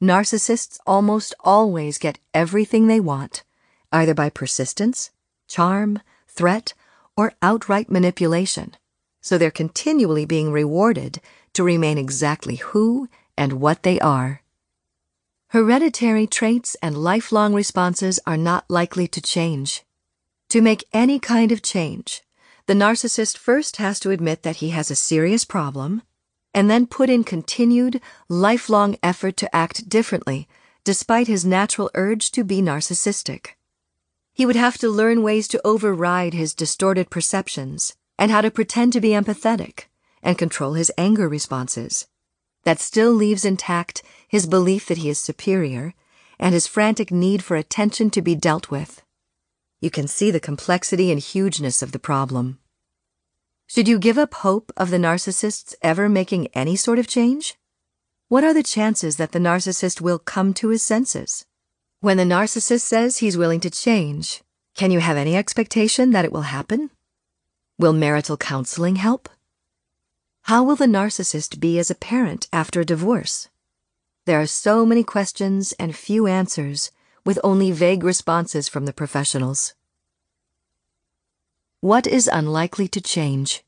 narcissists 0.00 0.78
almost 0.86 1.34
always 1.40 1.98
get 1.98 2.18
everything 2.34 2.86
they 2.86 3.00
want, 3.00 3.42
either 3.90 4.14
by 4.14 4.28
persistence, 4.28 5.10
charm, 5.48 6.00
threat, 6.28 6.74
or 7.16 7.32
outright 7.42 7.90
manipulation, 7.90 8.76
so 9.20 9.38
they're 9.38 9.50
continually 9.50 10.24
being 10.24 10.50
rewarded 10.52 11.20
to 11.52 11.62
remain 11.62 11.98
exactly 11.98 12.56
who 12.56 13.08
and 13.36 13.54
what 13.54 13.82
they 13.82 13.98
are. 14.00 14.42
Hereditary 15.48 16.26
traits 16.26 16.76
and 16.82 16.98
lifelong 16.98 17.54
responses 17.54 18.18
are 18.26 18.36
not 18.36 18.64
likely 18.68 19.06
to 19.08 19.20
change. 19.20 19.84
To 20.48 20.60
make 20.60 20.84
any 20.92 21.18
kind 21.18 21.52
of 21.52 21.62
change, 21.62 22.22
the 22.66 22.74
narcissist 22.74 23.36
first 23.36 23.76
has 23.76 24.00
to 24.00 24.10
admit 24.10 24.42
that 24.42 24.56
he 24.56 24.70
has 24.70 24.90
a 24.90 24.96
serious 24.96 25.44
problem 25.44 26.02
and 26.52 26.70
then 26.70 26.86
put 26.86 27.10
in 27.10 27.24
continued, 27.24 28.00
lifelong 28.28 28.96
effort 29.02 29.36
to 29.38 29.54
act 29.54 29.88
differently 29.88 30.48
despite 30.84 31.26
his 31.26 31.44
natural 31.44 31.90
urge 31.94 32.30
to 32.30 32.44
be 32.44 32.60
narcissistic. 32.60 33.54
He 34.34 34.44
would 34.44 34.56
have 34.56 34.78
to 34.78 34.88
learn 34.88 35.22
ways 35.22 35.46
to 35.48 35.60
override 35.64 36.34
his 36.34 36.54
distorted 36.54 37.08
perceptions 37.08 37.94
and 38.18 38.32
how 38.32 38.40
to 38.40 38.50
pretend 38.50 38.92
to 38.92 39.00
be 39.00 39.10
empathetic 39.10 39.84
and 40.24 40.36
control 40.36 40.74
his 40.74 40.90
anger 40.98 41.28
responses 41.28 42.08
that 42.64 42.80
still 42.80 43.12
leaves 43.12 43.44
intact 43.44 44.02
his 44.26 44.46
belief 44.46 44.86
that 44.86 44.98
he 44.98 45.08
is 45.08 45.20
superior 45.20 45.94
and 46.38 46.52
his 46.52 46.66
frantic 46.66 47.12
need 47.12 47.44
for 47.44 47.56
attention 47.56 48.10
to 48.10 48.20
be 48.20 48.34
dealt 48.34 48.70
with. 48.70 49.02
You 49.80 49.90
can 49.90 50.08
see 50.08 50.30
the 50.30 50.40
complexity 50.40 51.12
and 51.12 51.20
hugeness 51.20 51.80
of 51.80 51.92
the 51.92 51.98
problem. 51.98 52.58
Should 53.66 53.86
you 53.86 53.98
give 53.98 54.18
up 54.18 54.34
hope 54.34 54.72
of 54.76 54.90
the 54.90 54.98
narcissist's 54.98 55.76
ever 55.80 56.08
making 56.08 56.48
any 56.48 56.74
sort 56.74 56.98
of 56.98 57.06
change? 57.06 57.54
What 58.28 58.44
are 58.44 58.54
the 58.54 58.62
chances 58.62 59.16
that 59.16 59.32
the 59.32 59.38
narcissist 59.38 60.00
will 60.00 60.18
come 60.18 60.54
to 60.54 60.70
his 60.70 60.82
senses? 60.82 61.46
When 62.04 62.18
the 62.18 62.24
narcissist 62.24 62.82
says 62.82 63.16
he's 63.16 63.38
willing 63.38 63.60
to 63.60 63.70
change, 63.70 64.42
can 64.74 64.90
you 64.90 65.00
have 65.00 65.16
any 65.16 65.34
expectation 65.34 66.10
that 66.10 66.26
it 66.26 66.32
will 66.32 66.52
happen? 66.52 66.90
Will 67.78 67.94
marital 67.94 68.36
counseling 68.36 68.96
help? 68.96 69.30
How 70.42 70.62
will 70.62 70.76
the 70.76 70.84
narcissist 70.84 71.60
be 71.60 71.78
as 71.78 71.90
a 71.90 71.94
parent 71.94 72.46
after 72.52 72.82
a 72.82 72.84
divorce? 72.84 73.48
There 74.26 74.38
are 74.38 74.44
so 74.44 74.84
many 74.84 75.02
questions 75.02 75.72
and 75.78 75.96
few 75.96 76.26
answers, 76.26 76.90
with 77.24 77.38
only 77.42 77.72
vague 77.72 78.04
responses 78.04 78.68
from 78.68 78.84
the 78.84 78.92
professionals. 78.92 79.72
What 81.80 82.06
is 82.06 82.28
unlikely 82.30 82.88
to 82.88 83.00
change? 83.00 83.64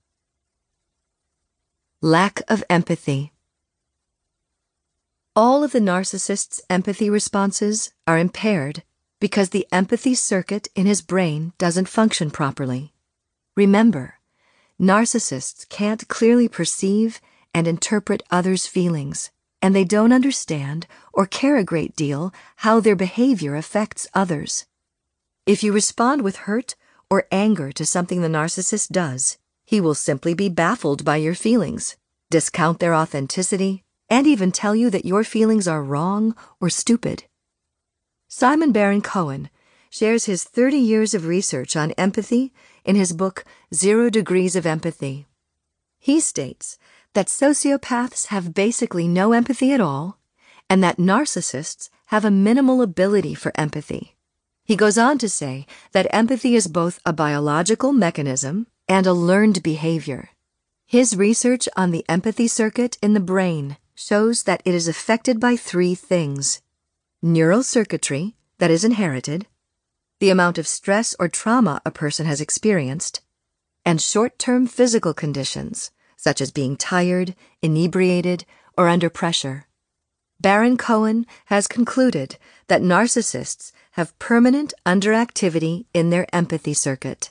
Lack 2.03 2.43
of 2.49 2.63
empathy. 2.69 3.33
All 5.39 5.63
of 5.63 5.73
the 5.73 5.81
narcissist's 5.81 6.63
empathy 6.71 7.11
responses 7.11 7.93
are 8.07 8.17
impaired 8.17 8.83
because 9.21 9.51
the 9.51 9.67
empathy 9.71 10.15
circuit 10.15 10.69
in 10.75 10.87
his 10.87 11.03
brain 11.03 11.53
doesn't 11.59 11.91
function 11.91 12.31
properly. 12.31 12.95
Remember, 13.55 14.15
Narcissists 14.81 15.69
can't 15.69 16.09
clearly 16.09 16.49
perceive 16.49 17.21
and 17.53 17.69
interpret 17.69 18.23
others' 18.31 18.67
feelings, 18.67 19.31
and 19.61 19.75
they 19.75 19.85
don't 19.85 20.13
understand 20.13 20.87
or 21.13 21.27
care 21.27 21.59
a 21.59 21.65
great 21.65 21.95
deal 21.97 22.33
how 22.57 22.81
their 22.81 22.97
behavior 22.97 23.57
affects 23.57 24.07
others. 24.15 24.65
If 25.45 25.63
you 25.63 25.71
respond 25.71 26.23
with 26.23 26.45
hurt 26.49 26.77
or 27.11 27.27
anger 27.31 27.73
to 27.73 27.85
something 27.85 28.23
the 28.23 28.29
narcissist 28.29 28.91
does, 28.91 29.37
he 29.67 29.83
will 29.83 29.95
simply 29.95 30.33
be 30.33 30.49
baffled 30.49 31.05
by 31.05 31.17
your 31.17 31.35
feelings, 31.35 31.97
discount 32.31 32.79
their 32.79 32.95
authenticity, 32.95 33.85
and 34.09 34.27
even 34.27 34.53
tell 34.53 34.75
you 34.75 34.91
that 34.91 35.05
your 35.05 35.25
feelings 35.25 35.67
are 35.67 35.83
wrong 35.83 36.35
or 36.61 36.71
stupid. 36.71 37.25
Simon 38.29 38.73
Baron 38.73 39.03
Cohen 39.03 39.51
shares 39.91 40.27
his 40.27 40.45
30 40.45 40.77
years 40.77 41.15
of 41.15 41.27
research 41.27 41.77
on 41.77 41.93
empathy 41.93 42.53
in 42.85 42.97
his 42.97 43.13
book 43.13 43.45
Zero 43.75 44.11
Degrees 44.11 44.57
of 44.57 44.67
Empathy. 44.67 45.27
He 45.99 46.21
states 46.21 46.79
that 47.15 47.29
sociopaths 47.29 48.27
have 48.27 48.55
basically 48.55 49.09
no 49.09 49.33
empathy 49.33 49.73
at 49.73 49.81
all, 49.81 50.19
and 50.69 50.83
that 50.85 50.99
narcissists 50.99 51.89
have 52.07 52.25
a 52.25 52.31
minimal 52.31 52.83
ability 52.83 53.35
for 53.35 53.53
empathy. 53.55 54.17
He 54.65 54.77
goes 54.77 54.99
on 54.99 55.19
to 55.19 55.29
say 55.29 55.67
that 55.93 56.09
empathy 56.11 56.55
is 56.55 56.69
both 56.69 57.01
a 57.07 57.13
biological 57.13 57.93
mechanism 57.93 58.67
and 58.89 59.07
a 59.07 59.13
learned 59.13 59.63
behavior. 59.63 60.31
His 60.85 61.17
research 61.17 61.69
on 61.77 61.91
the 61.91 62.05
empathy 62.09 62.49
circuit 62.49 62.99
in 63.01 63.15
the 63.15 63.21
brain 63.21 63.77
shows 63.97 64.43
that 64.43 64.63
it 64.67 64.75
is 64.75 64.87
affected 64.87 65.41
by 65.41 65.57
three 65.57 65.95
things 65.95 66.61
neural 67.23 67.63
circuitry 67.63 68.37
that 68.59 68.71
is 68.71 68.85
inherited, 68.85 69.47
the 70.21 70.29
amount 70.29 70.59
of 70.59 70.69
stress 70.69 71.17
or 71.19 71.29
trauma 71.29 71.81
a 71.85 71.91
person 71.91 72.27
has 72.27 72.41
experienced, 72.41 73.21
and 73.87 74.01
short 74.01 74.39
term 74.39 74.67
physical 74.67 75.15
conditions, 75.15 75.91
such 76.17 76.43
as 76.43 76.51
being 76.53 76.77
tired, 76.77 77.35
inebriated, 77.63 78.45
or 78.77 78.87
under 78.87 79.09
pressure. 79.09 79.67
Baron 80.39 80.77
Cohen 80.77 81.27
has 81.47 81.67
concluded 81.67 82.37
that 82.69 82.83
narcissists 82.83 83.73
have 83.93 84.19
permanent 84.19 84.75
underactivity 84.85 85.87
in 85.95 86.11
their 86.11 86.27
empathy 86.35 86.75
circuit. 86.75 87.31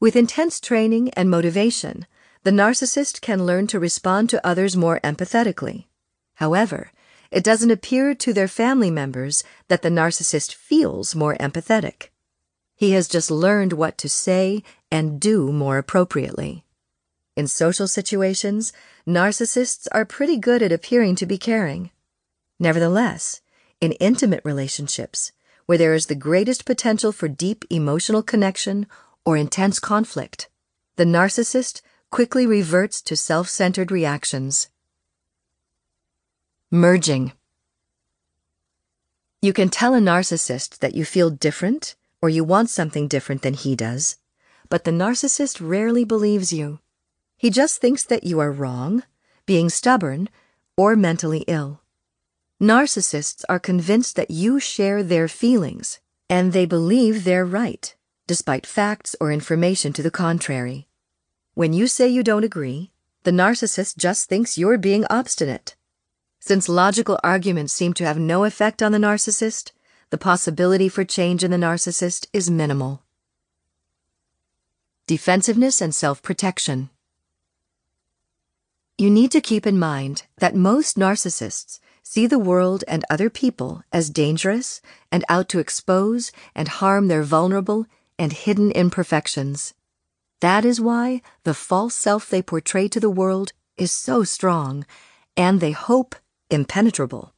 With 0.00 0.16
intense 0.16 0.58
training 0.58 1.10
and 1.10 1.30
motivation, 1.30 2.06
the 2.44 2.50
narcissist 2.50 3.20
can 3.20 3.46
learn 3.46 3.66
to 3.68 3.78
respond 3.78 4.28
to 4.30 4.46
others 4.46 4.76
more 4.76 5.00
empathetically. 5.04 5.86
However, 6.34 6.90
it 7.30 7.44
doesn't 7.44 7.70
appear 7.70 8.14
to 8.14 8.32
their 8.32 8.48
family 8.48 8.90
members 8.90 9.44
that 9.68 9.82
the 9.82 9.88
narcissist 9.88 10.54
feels 10.54 11.14
more 11.14 11.36
empathetic. 11.36 12.08
He 12.74 12.92
has 12.92 13.08
just 13.08 13.30
learned 13.30 13.72
what 13.72 13.96
to 13.98 14.08
say 14.08 14.62
and 14.90 15.20
do 15.20 15.52
more 15.52 15.78
appropriately. 15.78 16.64
In 17.36 17.46
social 17.46 17.88
situations, 17.88 18.72
narcissists 19.06 19.88
are 19.92 20.04
pretty 20.04 20.36
good 20.36 20.62
at 20.62 20.72
appearing 20.72 21.14
to 21.16 21.26
be 21.26 21.38
caring. 21.38 21.90
Nevertheless, 22.58 23.40
in 23.80 23.92
intimate 23.92 24.42
relationships, 24.44 25.32
where 25.66 25.78
there 25.78 25.94
is 25.94 26.06
the 26.06 26.14
greatest 26.14 26.64
potential 26.66 27.12
for 27.12 27.28
deep 27.28 27.64
emotional 27.70 28.22
connection 28.22 28.86
or 29.24 29.36
intense 29.36 29.78
conflict, 29.78 30.48
the 30.96 31.04
narcissist 31.04 31.80
quickly 32.12 32.46
reverts 32.46 33.00
to 33.00 33.16
self 33.16 33.48
centered 33.48 33.90
reactions. 33.90 34.68
Merging. 36.70 37.32
You 39.40 39.54
can 39.54 39.70
tell 39.70 39.94
a 39.94 39.98
narcissist 39.98 40.80
that 40.80 40.94
you 40.94 41.06
feel 41.06 41.30
different 41.30 41.96
or 42.20 42.28
you 42.28 42.44
want 42.44 42.68
something 42.68 43.08
different 43.08 43.40
than 43.40 43.54
he 43.54 43.74
does, 43.74 44.18
but 44.68 44.84
the 44.84 44.90
narcissist 44.90 45.66
rarely 45.66 46.04
believes 46.04 46.52
you. 46.52 46.80
He 47.38 47.48
just 47.48 47.80
thinks 47.80 48.04
that 48.04 48.24
you 48.24 48.38
are 48.40 48.52
wrong, 48.52 49.04
being 49.46 49.70
stubborn, 49.70 50.28
or 50.76 50.94
mentally 50.94 51.44
ill. 51.48 51.80
Narcissists 52.60 53.42
are 53.48 53.58
convinced 53.58 54.16
that 54.16 54.30
you 54.30 54.60
share 54.60 55.02
their 55.02 55.28
feelings, 55.28 55.98
and 56.28 56.52
they 56.52 56.66
believe 56.66 57.24
they're 57.24 57.46
right, 57.46 57.96
despite 58.26 58.66
facts 58.66 59.16
or 59.18 59.32
information 59.32 59.94
to 59.94 60.02
the 60.02 60.10
contrary. 60.10 60.88
When 61.54 61.74
you 61.74 61.86
say 61.86 62.08
you 62.08 62.22
don't 62.22 62.44
agree, 62.44 62.92
the 63.24 63.30
narcissist 63.30 63.98
just 63.98 64.26
thinks 64.26 64.56
you're 64.56 64.78
being 64.78 65.04
obstinate. 65.10 65.76
Since 66.40 66.66
logical 66.66 67.20
arguments 67.22 67.74
seem 67.74 67.92
to 67.94 68.06
have 68.06 68.18
no 68.18 68.44
effect 68.44 68.82
on 68.82 68.92
the 68.92 68.98
narcissist, 68.98 69.72
the 70.08 70.16
possibility 70.16 70.88
for 70.88 71.04
change 71.04 71.44
in 71.44 71.50
the 71.50 71.58
narcissist 71.58 72.26
is 72.32 72.50
minimal. 72.50 73.02
Defensiveness 75.06 75.82
and 75.82 75.94
self 75.94 76.22
protection. 76.22 76.88
You 78.96 79.10
need 79.10 79.30
to 79.32 79.40
keep 79.42 79.66
in 79.66 79.78
mind 79.78 80.22
that 80.38 80.54
most 80.54 80.96
narcissists 80.96 81.80
see 82.02 82.26
the 82.26 82.38
world 82.38 82.82
and 82.88 83.04
other 83.10 83.28
people 83.28 83.82
as 83.92 84.08
dangerous 84.08 84.80
and 85.10 85.22
out 85.28 85.50
to 85.50 85.58
expose 85.58 86.32
and 86.54 86.68
harm 86.68 87.08
their 87.08 87.22
vulnerable 87.22 87.86
and 88.18 88.32
hidden 88.32 88.70
imperfections. 88.70 89.74
That 90.42 90.64
is 90.64 90.80
why 90.80 91.22
the 91.44 91.54
false 91.54 91.94
self 91.94 92.28
they 92.28 92.42
portray 92.42 92.88
to 92.88 92.98
the 92.98 93.16
world 93.22 93.52
is 93.76 93.92
so 93.92 94.24
strong 94.24 94.84
and 95.36 95.60
they 95.60 95.70
hope 95.70 96.16
impenetrable. 96.50 97.32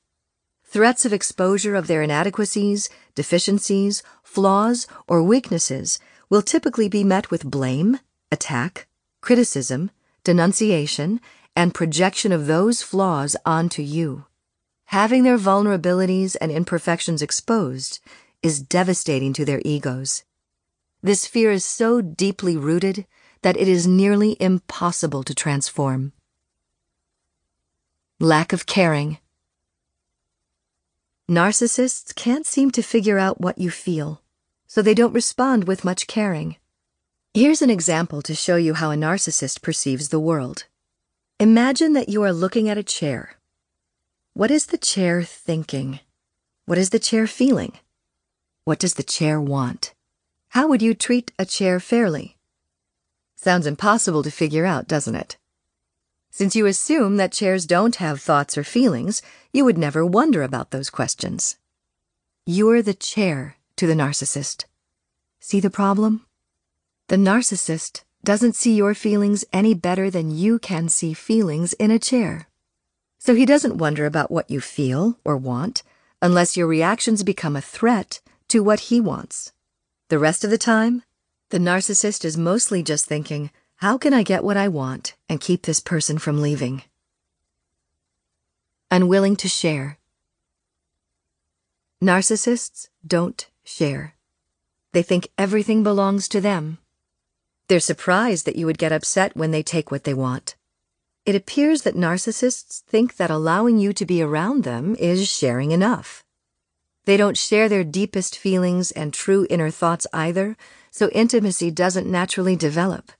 Threats 0.64 1.04
of 1.04 1.12
exposure 1.12 1.74
of 1.74 1.86
their 1.86 2.00
inadequacies, 2.00 2.88
deficiencies, 3.14 4.02
flaws, 4.22 4.86
or 5.06 5.22
weaknesses 5.22 5.98
will 6.30 6.40
typically 6.40 6.88
be 6.88 7.04
met 7.04 7.30
with 7.30 7.44
blame, 7.44 8.00
attack, 8.32 8.86
criticism, 9.20 9.90
denunciation, 10.24 11.20
and 11.54 11.74
projection 11.74 12.32
of 12.32 12.46
those 12.46 12.80
flaws 12.80 13.36
onto 13.44 13.82
you. 13.82 14.24
Having 14.86 15.24
their 15.24 15.36
vulnerabilities 15.36 16.36
and 16.40 16.50
imperfections 16.50 17.20
exposed 17.20 18.00
is 18.42 18.62
devastating 18.62 19.34
to 19.34 19.44
their 19.44 19.60
egos. 19.62 20.24
This 21.04 21.26
fear 21.26 21.50
is 21.52 21.66
so 21.66 22.00
deeply 22.00 22.56
rooted 22.56 23.06
that 23.42 23.58
it 23.58 23.68
is 23.68 23.86
nearly 23.86 24.38
impossible 24.40 25.22
to 25.24 25.34
transform. 25.34 26.14
Lack 28.18 28.54
of 28.54 28.64
caring. 28.64 29.18
Narcissists 31.28 32.14
can't 32.14 32.46
seem 32.46 32.70
to 32.70 32.82
figure 32.82 33.18
out 33.18 33.38
what 33.38 33.58
you 33.58 33.70
feel, 33.70 34.22
so 34.66 34.80
they 34.80 34.94
don't 34.94 35.12
respond 35.12 35.64
with 35.64 35.84
much 35.84 36.06
caring. 36.06 36.56
Here's 37.34 37.60
an 37.60 37.68
example 37.68 38.22
to 38.22 38.34
show 38.34 38.56
you 38.56 38.72
how 38.72 38.90
a 38.90 38.96
narcissist 38.96 39.60
perceives 39.60 40.08
the 40.08 40.18
world. 40.18 40.64
Imagine 41.38 41.92
that 41.92 42.08
you 42.08 42.22
are 42.22 42.32
looking 42.32 42.70
at 42.70 42.78
a 42.78 42.82
chair. 42.82 43.36
What 44.32 44.50
is 44.50 44.66
the 44.66 44.78
chair 44.78 45.22
thinking? 45.22 46.00
What 46.64 46.78
is 46.78 46.88
the 46.88 46.98
chair 46.98 47.26
feeling? 47.26 47.74
What 48.64 48.78
does 48.78 48.94
the 48.94 49.02
chair 49.02 49.38
want? 49.38 49.93
How 50.54 50.68
would 50.68 50.82
you 50.82 50.94
treat 50.94 51.32
a 51.36 51.44
chair 51.44 51.80
fairly? 51.80 52.36
Sounds 53.34 53.66
impossible 53.66 54.22
to 54.22 54.30
figure 54.30 54.64
out, 54.64 54.86
doesn't 54.86 55.16
it? 55.16 55.36
Since 56.30 56.54
you 56.54 56.66
assume 56.66 57.16
that 57.16 57.32
chairs 57.32 57.66
don't 57.66 57.96
have 57.96 58.20
thoughts 58.20 58.56
or 58.56 58.62
feelings, 58.62 59.20
you 59.52 59.64
would 59.64 59.76
never 59.76 60.06
wonder 60.06 60.44
about 60.44 60.70
those 60.70 60.90
questions. 60.90 61.56
You're 62.46 62.82
the 62.82 62.94
chair 62.94 63.56
to 63.74 63.88
the 63.88 63.94
narcissist. 63.94 64.66
See 65.40 65.58
the 65.58 65.70
problem? 65.70 66.24
The 67.08 67.16
narcissist 67.16 68.04
doesn't 68.22 68.54
see 68.54 68.76
your 68.76 68.94
feelings 68.94 69.44
any 69.52 69.74
better 69.74 70.08
than 70.08 70.30
you 70.30 70.60
can 70.60 70.88
see 70.88 71.14
feelings 71.14 71.72
in 71.72 71.90
a 71.90 71.98
chair. 71.98 72.46
So 73.18 73.34
he 73.34 73.44
doesn't 73.44 73.78
wonder 73.78 74.06
about 74.06 74.30
what 74.30 74.48
you 74.48 74.60
feel 74.60 75.18
or 75.24 75.36
want 75.36 75.82
unless 76.22 76.56
your 76.56 76.68
reactions 76.68 77.24
become 77.24 77.56
a 77.56 77.60
threat 77.60 78.20
to 78.50 78.62
what 78.62 78.86
he 78.86 79.00
wants. 79.00 79.50
The 80.08 80.18
rest 80.18 80.44
of 80.44 80.50
the 80.50 80.58
time, 80.58 81.02
the 81.48 81.58
narcissist 81.58 82.26
is 82.26 82.36
mostly 82.36 82.82
just 82.82 83.06
thinking, 83.06 83.50
how 83.76 83.96
can 83.96 84.12
I 84.12 84.22
get 84.22 84.44
what 84.44 84.56
I 84.56 84.68
want 84.68 85.14
and 85.30 85.40
keep 85.40 85.62
this 85.62 85.80
person 85.80 86.18
from 86.18 86.42
leaving? 86.42 86.82
Unwilling 88.90 89.34
to 89.36 89.48
share. 89.48 89.98
Narcissists 92.02 92.88
don't 93.06 93.48
share. 93.64 94.14
They 94.92 95.02
think 95.02 95.28
everything 95.38 95.82
belongs 95.82 96.28
to 96.28 96.40
them. 96.40 96.78
They're 97.68 97.80
surprised 97.80 98.44
that 98.44 98.56
you 98.56 98.66
would 98.66 98.78
get 98.78 98.92
upset 98.92 99.34
when 99.34 99.52
they 99.52 99.62
take 99.62 99.90
what 99.90 100.04
they 100.04 100.12
want. 100.12 100.54
It 101.24 101.34
appears 101.34 101.82
that 101.82 101.96
narcissists 101.96 102.82
think 102.82 103.16
that 103.16 103.30
allowing 103.30 103.78
you 103.78 103.94
to 103.94 104.04
be 104.04 104.20
around 104.20 104.64
them 104.64 104.94
is 104.96 105.26
sharing 105.26 105.70
enough. 105.70 106.22
They 107.04 107.16
don't 107.16 107.36
share 107.36 107.68
their 107.68 107.84
deepest 107.84 108.38
feelings 108.38 108.90
and 108.90 109.12
true 109.12 109.46
inner 109.50 109.70
thoughts 109.70 110.06
either, 110.12 110.56
so 110.90 111.08
intimacy 111.10 111.70
doesn't 111.70 112.10
naturally 112.10 112.56
develop. 112.56 113.12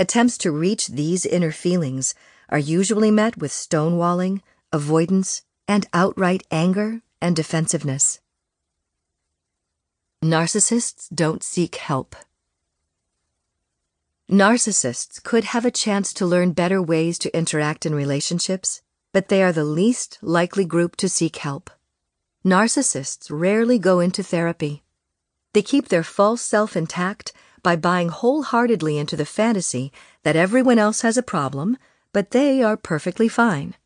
Attempts 0.00 0.38
to 0.38 0.50
reach 0.50 0.88
these 0.88 1.26
inner 1.26 1.52
feelings 1.52 2.14
are 2.48 2.58
usually 2.58 3.10
met 3.10 3.36
with 3.36 3.52
stonewalling, 3.52 4.40
avoidance, 4.72 5.42
and 5.68 5.86
outright 5.92 6.42
anger 6.50 7.02
and 7.20 7.36
defensiveness. 7.36 8.20
Narcissists 10.22 11.08
don't 11.14 11.42
seek 11.42 11.76
help. 11.76 12.16
Narcissists 14.30 15.22
could 15.22 15.44
have 15.44 15.64
a 15.64 15.70
chance 15.70 16.12
to 16.14 16.24
learn 16.24 16.52
better 16.52 16.80
ways 16.80 17.18
to 17.18 17.36
interact 17.36 17.84
in 17.84 17.94
relationships, 17.94 18.80
but 19.12 19.28
they 19.28 19.42
are 19.42 19.52
the 19.52 19.64
least 19.64 20.18
likely 20.22 20.64
group 20.64 20.96
to 20.96 21.08
seek 21.08 21.36
help. 21.36 21.70
Narcissists 22.44 23.28
rarely 23.30 23.78
go 23.78 24.00
into 24.00 24.22
therapy. 24.22 24.82
They 25.52 25.62
keep 25.62 25.88
their 25.88 26.02
false 26.02 26.42
self 26.42 26.76
intact 26.76 27.32
by 27.62 27.76
buying 27.76 28.08
wholeheartedly 28.08 28.98
into 28.98 29.16
the 29.16 29.24
fantasy 29.24 29.92
that 30.24 30.34
everyone 30.34 30.78
else 30.78 31.02
has 31.02 31.16
a 31.16 31.22
problem, 31.22 31.78
but 32.12 32.32
they 32.32 32.60
are 32.62 32.76
perfectly 32.76 33.28
fine. 33.28 33.76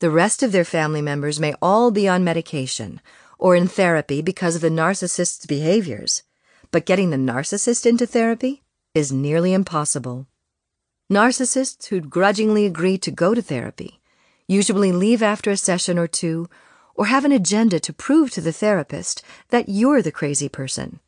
The 0.00 0.10
rest 0.10 0.42
of 0.42 0.52
their 0.52 0.64
family 0.64 1.02
members 1.02 1.38
may 1.38 1.54
all 1.60 1.90
be 1.90 2.08
on 2.08 2.24
medication 2.24 3.02
or 3.38 3.54
in 3.54 3.68
therapy 3.68 4.22
because 4.22 4.56
of 4.56 4.62
the 4.62 4.70
narcissist's 4.70 5.44
behaviors, 5.44 6.22
but 6.70 6.86
getting 6.86 7.10
the 7.10 7.18
narcissist 7.18 7.84
into 7.84 8.06
therapy 8.06 8.62
is 8.94 9.12
nearly 9.12 9.52
impossible. 9.52 10.26
Narcissists 11.12 11.86
who 11.88 12.00
grudgingly 12.00 12.64
agree 12.64 12.96
to 12.96 13.10
go 13.10 13.34
to 13.34 13.42
therapy 13.42 14.00
usually 14.48 14.92
leave 14.92 15.22
after 15.22 15.50
a 15.50 15.56
session 15.56 15.98
or 15.98 16.06
two 16.06 16.48
or 16.94 17.06
have 17.06 17.24
an 17.24 17.32
agenda 17.32 17.80
to 17.80 17.92
prove 17.92 18.30
to 18.30 18.40
the 18.40 18.52
therapist 18.52 19.22
that 19.50 19.68
you're 19.68 20.02
the 20.02 20.12
crazy 20.12 20.48
person. 20.48 21.00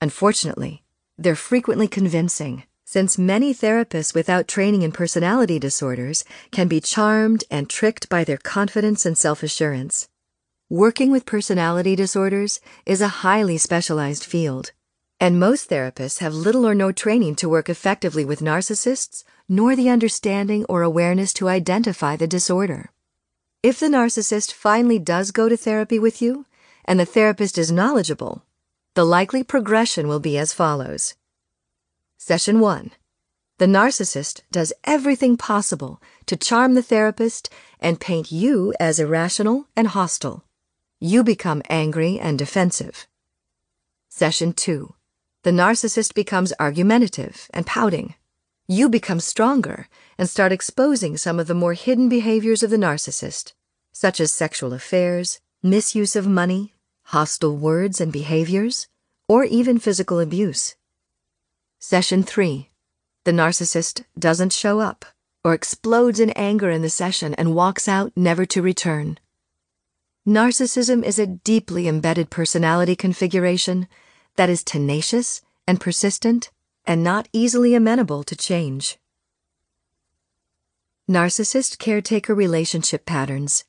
Unfortunately, 0.00 0.82
they're 1.18 1.34
frequently 1.34 1.88
convincing, 1.88 2.64
since 2.84 3.18
many 3.18 3.54
therapists 3.54 4.14
without 4.14 4.48
training 4.48 4.82
in 4.82 4.92
personality 4.92 5.58
disorders 5.58 6.24
can 6.50 6.68
be 6.68 6.80
charmed 6.80 7.44
and 7.50 7.68
tricked 7.70 8.08
by 8.08 8.24
their 8.24 8.38
confidence 8.38 9.06
and 9.06 9.16
self 9.16 9.42
assurance. 9.42 10.08
Working 10.68 11.10
with 11.10 11.26
personality 11.26 11.96
disorders 11.96 12.60
is 12.86 13.00
a 13.00 13.22
highly 13.22 13.58
specialized 13.58 14.24
field 14.24 14.72
and 15.22 15.38
most 15.38 15.70
therapists 15.70 16.18
have 16.18 16.34
little 16.34 16.66
or 16.66 16.74
no 16.74 16.90
training 16.90 17.36
to 17.36 17.48
work 17.48 17.68
effectively 17.68 18.24
with 18.24 18.40
narcissists, 18.40 19.22
nor 19.48 19.76
the 19.76 19.88
understanding 19.88 20.64
or 20.68 20.82
awareness 20.82 21.32
to 21.32 21.48
identify 21.48 22.16
the 22.16 22.26
disorder. 22.26 22.90
If 23.62 23.78
the 23.78 23.86
narcissist 23.86 24.52
finally 24.52 24.98
does 24.98 25.30
go 25.30 25.48
to 25.48 25.56
therapy 25.56 25.98
with 25.98 26.20
you, 26.20 26.46
and 26.84 26.98
the 26.98 27.06
therapist 27.06 27.58
is 27.58 27.70
knowledgeable, 27.70 28.44
the 28.94 29.04
likely 29.04 29.44
progression 29.44 30.08
will 30.08 30.20
be 30.20 30.36
as 30.36 30.52
follows. 30.52 31.14
Session 32.18 32.60
1. 32.60 32.90
The 33.58 33.66
narcissist 33.66 34.40
does 34.50 34.72
everything 34.84 35.36
possible 35.36 36.02
to 36.26 36.36
charm 36.36 36.74
the 36.74 36.82
therapist 36.82 37.48
and 37.78 38.00
paint 38.00 38.32
you 38.32 38.74
as 38.80 38.98
irrational 38.98 39.68
and 39.76 39.88
hostile. 39.88 40.44
You 40.98 41.22
become 41.22 41.62
angry 41.68 42.18
and 42.18 42.38
defensive. 42.38 43.06
Session 44.08 44.52
2 44.52 44.94
the 45.44 45.50
narcissist 45.50 46.14
becomes 46.14 46.52
argumentative 46.60 47.50
and 47.52 47.66
pouting. 47.66 48.14
you 48.68 48.88
become 48.88 49.18
stronger 49.18 49.88
and 50.18 50.28
start 50.28 50.52
exposing 50.52 51.16
some 51.16 51.40
of 51.40 51.46
the 51.46 51.54
more 51.54 51.74
hidden 51.74 52.08
behaviors 52.08 52.62
of 52.62 52.70
the 52.70 52.76
narcissist, 52.76 53.52
such 53.92 54.20
as 54.20 54.32
sexual 54.32 54.72
affairs, 54.72 55.40
misuse 55.62 56.16
of 56.16 56.26
money, 56.26 56.74
hostile 57.04 57.56
words 57.56 58.00
and 58.00 58.12
behaviors, 58.12 58.88
or 59.28 59.44
even 59.44 59.78
physical 59.78 60.20
abuse. 60.20 60.74
Session 61.78 62.22
3. 62.22 62.70
The 63.24 63.32
narcissist 63.32 64.04
doesn't 64.18 64.52
show 64.52 64.80
up 64.80 65.04
or 65.44 65.54
explodes 65.54 66.20
in 66.20 66.30
anger 66.30 66.70
in 66.70 66.82
the 66.82 66.90
session 66.90 67.34
and 67.34 67.54
walks 67.54 67.88
out 67.88 68.12
never 68.14 68.46
to 68.46 68.62
return. 68.62 69.18
Narcissism 70.26 71.02
is 71.04 71.18
a 71.18 71.26
deeply 71.26 71.88
embedded 71.88 72.30
personality 72.30 72.94
configuration 72.94 73.88
that 74.36 74.48
is 74.48 74.62
tenacious 74.62 75.42
and 75.66 75.80
persistent 75.80 76.50
and 76.84 77.02
not 77.02 77.28
easily 77.32 77.74
amenable 77.74 78.22
to 78.24 78.36
change. 78.36 78.98
Narcissist 81.10 81.78
caretaker 81.78 82.32
relationship 82.32 83.04
patterns. 83.04 83.64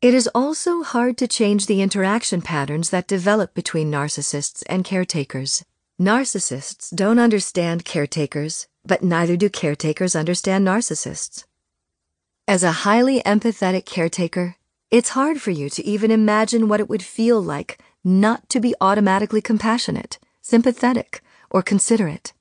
It 0.00 0.14
is 0.14 0.28
also 0.32 0.84
hard 0.84 1.18
to 1.18 1.26
change 1.26 1.66
the 1.66 1.82
interaction 1.82 2.40
patterns 2.40 2.90
that 2.90 3.08
develop 3.08 3.52
between 3.52 3.90
narcissists 3.90 4.62
and 4.68 4.84
caretakers. 4.84 5.64
Narcissists 6.00 6.94
don't 6.94 7.18
understand 7.18 7.84
caretakers, 7.84 8.68
but 8.86 9.02
neither 9.02 9.36
do 9.36 9.50
caretakers 9.50 10.14
understand 10.14 10.64
narcissists. 10.64 11.44
As 12.46 12.62
a 12.62 12.84
highly 12.86 13.20
empathetic 13.22 13.86
caretaker, 13.86 14.54
it's 14.92 15.10
hard 15.10 15.40
for 15.40 15.50
you 15.50 15.68
to 15.70 15.84
even 15.84 16.12
imagine 16.12 16.68
what 16.68 16.78
it 16.78 16.88
would 16.88 17.02
feel 17.02 17.42
like 17.42 17.80
not 18.04 18.48
to 18.50 18.60
be 18.60 18.76
automatically 18.80 19.42
compassionate, 19.42 20.20
sympathetic, 20.42 21.22
or 21.50 21.60
considerate. 21.60 22.32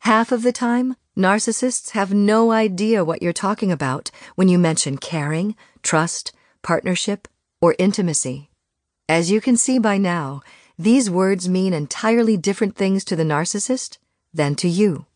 Half 0.00 0.30
of 0.30 0.42
the 0.42 0.52
time, 0.52 0.96
narcissists 1.16 1.90
have 1.90 2.12
no 2.12 2.50
idea 2.50 3.04
what 3.04 3.22
you're 3.22 3.32
talking 3.32 3.70
about 3.70 4.10
when 4.34 4.48
you 4.48 4.58
mention 4.58 4.98
caring, 4.98 5.54
trust, 5.82 6.32
partnership, 6.62 7.28
or 7.60 7.76
intimacy. 7.78 8.50
As 9.08 9.30
you 9.30 9.40
can 9.40 9.56
see 9.56 9.78
by 9.78 9.98
now, 9.98 10.42
these 10.78 11.08
words 11.10 11.48
mean 11.48 11.72
entirely 11.72 12.36
different 12.36 12.74
things 12.74 13.04
to 13.04 13.16
the 13.16 13.22
narcissist 13.22 13.98
than 14.32 14.54
to 14.56 14.68
you. 14.68 15.06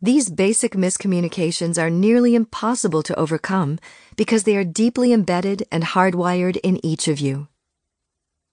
These 0.00 0.30
basic 0.30 0.72
miscommunications 0.72 1.80
are 1.80 1.90
nearly 1.90 2.34
impossible 2.34 3.02
to 3.04 3.18
overcome 3.18 3.78
because 4.16 4.44
they 4.44 4.56
are 4.56 4.64
deeply 4.64 5.12
embedded 5.12 5.66
and 5.70 5.84
hardwired 5.84 6.58
in 6.62 6.84
each 6.84 7.08
of 7.08 7.20
you. 7.20 7.48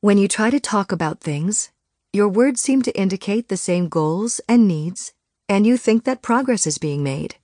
When 0.01 0.17
you 0.17 0.27
try 0.27 0.49
to 0.49 0.59
talk 0.59 0.91
about 0.91 1.19
things, 1.19 1.71
your 2.13 2.27
words 2.27 2.61
seem 2.61 2.81
to 2.83 2.97
indicate 2.97 3.49
the 3.49 3.57
same 3.57 3.89
goals 3.89 4.41
and 4.47 4.67
needs, 4.67 5.13
and 5.49 5.65
you 5.65 5.75
think 5.75 6.03
that 6.03 6.21
progress 6.21 6.67
is 6.67 6.77
being 6.77 7.03
made. 7.03 7.35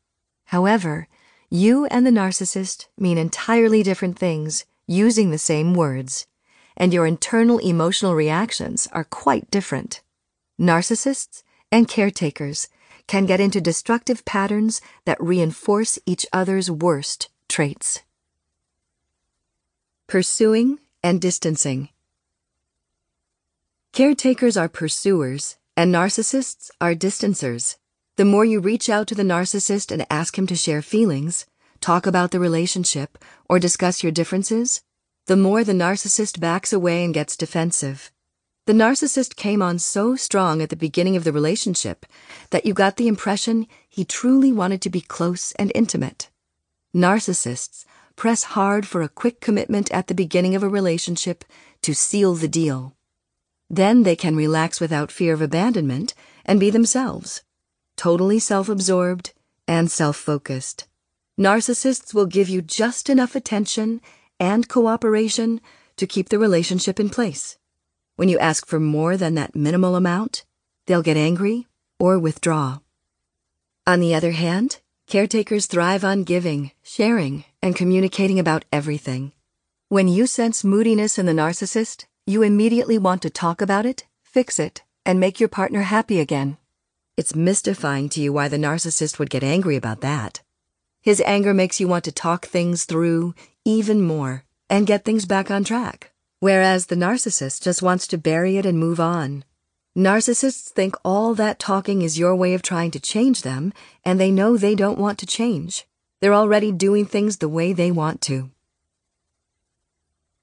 However, 0.46 1.08
you 1.50 1.86
and 1.88 2.06
the 2.06 2.12
narcissist 2.12 2.88
mean 2.98 3.18
entirely 3.18 3.82
different 3.82 4.18
things 4.18 4.66
using 4.86 5.32
the 5.32 5.40
same 5.40 5.74
words, 5.74 6.28
and 6.78 6.94
your 6.94 7.08
internal 7.08 7.58
emotional 7.58 8.14
reactions 8.14 8.88
are 8.92 9.04
quite 9.04 9.50
different. 9.50 10.02
Narcissists 10.60 11.42
and 11.72 11.88
caretakers 11.88 12.68
can 13.08 13.26
get 13.26 13.40
into 13.40 13.60
destructive 13.60 14.24
patterns 14.26 14.82
that 15.06 15.22
reinforce 15.22 15.98
each 16.06 16.26
other's 16.32 16.70
worst 16.70 17.30
traits. 17.50 18.02
Pursuing 20.08 20.80
and 21.04 21.20
distancing. 21.20 21.90
Caretakers 23.92 24.58
are 24.58 24.70
pursuers, 24.70 25.58
and 25.76 25.94
narcissists 25.94 26.70
are 26.80 26.94
distancers. 26.94 27.78
The 28.18 28.24
more 28.24 28.46
you 28.46 28.62
reach 28.62 28.90
out 28.90 29.08
to 29.08 29.16
the 29.16 29.24
narcissist 29.24 29.92
and 29.92 30.08
ask 30.10 30.38
him 30.38 30.48
to 30.48 30.56
share 30.56 30.82
feelings, 30.82 31.46
talk 31.82 32.08
about 32.08 32.32
the 32.32 32.40
relationship, 32.40 33.18
or 33.50 33.60
discuss 33.60 34.04
your 34.04 34.12
differences, 34.14 34.82
the 35.26 35.36
more 35.36 35.66
the 35.66 35.74
narcissist 35.74 36.40
backs 36.40 36.72
away 36.72 37.04
and 37.04 37.14
gets 37.14 37.36
defensive. 37.36 38.14
The 38.68 38.74
narcissist 38.74 39.36
came 39.36 39.62
on 39.62 39.80
so 39.80 40.16
strong 40.16 40.62
at 40.62 40.70
the 40.70 40.78
beginning 40.78 41.18
of 41.18 41.26
the 41.26 41.34
relationship 41.34 42.06
that 42.52 42.66
you 42.66 42.74
got 42.74 42.96
the 42.96 43.10
impression 43.10 43.68
he 43.90 44.06
truly 44.06 44.54
wanted 44.54 44.82
to 44.84 44.90
be 44.90 45.02
close 45.02 45.52
and 45.54 45.70
intimate. 45.76 46.30
Narcissists 46.96 47.84
press 48.16 48.44
hard 48.44 48.88
for 48.88 49.02
a 49.02 49.10
quick 49.10 49.42
commitment 49.42 49.92
at 49.92 50.08
the 50.08 50.16
beginning 50.16 50.56
of 50.56 50.64
a 50.64 50.70
relationship 50.70 51.44
to 51.82 51.94
seal 51.94 52.34
the 52.34 52.48
deal. 52.48 52.96
Then 53.70 54.04
they 54.04 54.16
can 54.16 54.38
relax 54.38 54.80
without 54.80 55.12
fear 55.12 55.34
of 55.34 55.42
abandonment 55.42 56.14
and 56.46 56.62
be 56.62 56.70
themselves 56.70 57.42
totally 57.96 58.40
self 58.40 58.70
absorbed, 58.70 59.34
and 59.68 59.90
self 59.90 60.16
focused. 60.18 60.88
Narcissists 61.40 62.14
will 62.14 62.26
give 62.26 62.48
you 62.48 62.62
just 62.62 63.10
enough 63.10 63.36
attention 63.36 64.02
and 64.40 64.70
cooperation 64.70 65.60
to 65.98 66.08
keep 66.08 66.30
the 66.30 66.40
relationship 66.40 67.00
in 67.00 67.10
place. 67.10 67.58
When 68.16 68.30
you 68.30 68.40
ask 68.40 68.66
for 68.66 68.80
more 68.80 69.18
than 69.18 69.36
that 69.36 69.56
minimal 69.56 69.96
amount, 69.96 70.46
they'll 70.86 71.02
get 71.02 71.18
angry 71.18 71.68
or 72.00 72.18
withdraw. 72.20 72.80
On 73.86 74.00
the 74.00 74.16
other 74.16 74.32
hand, 74.32 74.80
caretakers 75.08 75.66
thrive 75.66 76.04
on 76.04 76.24
giving, 76.24 76.72
sharing, 76.82 77.46
and 77.62 77.76
communicating 77.76 78.40
about 78.40 78.66
everything. 78.72 79.32
When 79.90 80.08
you 80.08 80.28
sense 80.28 80.64
moodiness 80.64 81.18
in 81.18 81.26
the 81.26 81.34
narcissist, 81.34 82.06
you 82.26 82.42
immediately 82.42 82.98
want 82.98 83.22
to 83.22 83.30
talk 83.30 83.62
about 83.62 83.86
it, 83.86 84.06
fix 84.24 84.60
it, 84.60 84.84
and 85.06 85.20
make 85.20 85.40
your 85.40 85.50
partner 85.50 85.84
happy 85.84 86.20
again. 86.20 86.58
It's 87.18 87.34
mystifying 87.34 88.10
to 88.10 88.20
you 88.20 88.34
why 88.34 88.50
the 88.50 88.58
narcissist 88.58 89.20
would 89.20 89.30
get 89.30 89.44
angry 89.44 89.78
about 89.78 90.02
that. 90.02 90.42
His 91.02 91.22
anger 91.26 91.54
makes 91.54 91.80
you 91.80 91.88
want 91.88 92.04
to 92.06 92.12
talk 92.12 92.46
things 92.46 92.84
through 92.84 93.34
even 93.64 94.02
more 94.02 94.44
and 94.70 94.88
get 94.88 95.06
things 95.06 95.26
back 95.26 95.50
on 95.50 95.64
track, 95.64 96.12
whereas 96.40 96.88
the 96.88 96.96
narcissist 96.96 97.62
just 97.62 97.82
wants 97.82 98.06
to 98.08 98.18
bury 98.18 98.58
it 98.58 98.66
and 98.66 98.78
move 98.78 99.00
on. 99.00 99.46
Narcissists 99.98 100.70
think 100.70 100.96
all 101.06 101.34
that 101.36 101.58
talking 101.58 102.02
is 102.02 102.20
your 102.20 102.36
way 102.36 102.54
of 102.54 102.62
trying 102.62 102.92
to 102.92 103.00
change 103.00 103.44
them, 103.44 103.72
and 104.04 104.20
they 104.20 104.30
know 104.30 104.58
they 104.58 104.76
don't 104.76 105.00
want 105.00 105.18
to 105.20 105.26
change. 105.26 105.88
They're 106.20 106.34
already 106.34 106.74
doing 106.74 107.06
things 107.06 107.38
the 107.38 107.48
way 107.48 107.72
they 107.72 107.92
want 107.92 108.20
to. 108.24 108.50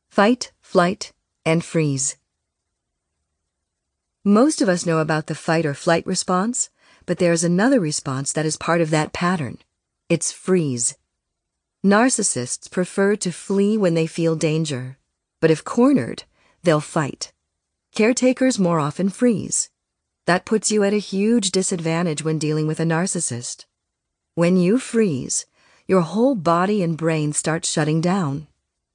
Fight, 0.09 0.53
flight, 0.63 1.13
and 1.45 1.63
freeze. 1.63 2.17
Most 4.25 4.63
of 4.63 4.69
us 4.69 4.87
know 4.87 5.01
about 5.01 5.27
the 5.27 5.35
fight 5.35 5.67
or 5.67 5.75
flight 5.75 6.07
response, 6.07 6.71
but 7.07 7.19
there 7.19 7.33
is 7.33 7.43
another 7.43 7.81
response 7.81 8.33
that 8.33 8.47
is 8.47 8.57
part 8.57 8.81
of 8.81 8.91
that 8.91 9.13
pattern. 9.13 9.59
It's 10.09 10.31
freeze. 10.31 10.97
Narcissists 11.85 12.71
prefer 12.71 13.17
to 13.17 13.33
flee 13.33 13.77
when 13.77 13.95
they 13.95 14.07
feel 14.07 14.37
danger, 14.37 14.97
but 15.41 15.51
if 15.51 15.65
cornered, 15.65 16.23
they'll 16.63 16.81
fight. 16.81 17.33
Caretakers 17.97 18.61
more 18.61 18.79
often 18.79 19.09
freeze. 19.09 19.71
That 20.27 20.45
puts 20.45 20.71
you 20.71 20.85
at 20.85 20.95
a 20.95 20.99
huge 20.99 21.51
disadvantage 21.51 22.23
when 22.23 22.39
dealing 22.39 22.69
with 22.69 22.79
a 22.79 22.85
narcissist. 22.85 23.65
When 24.37 24.57
you 24.57 24.79
freeze, 24.79 25.47
your 25.89 26.03
whole 26.03 26.37
body 26.37 26.81
and 26.81 26.97
brain 26.97 27.33
start 27.33 27.65
shutting 27.65 28.01
down. 28.01 28.47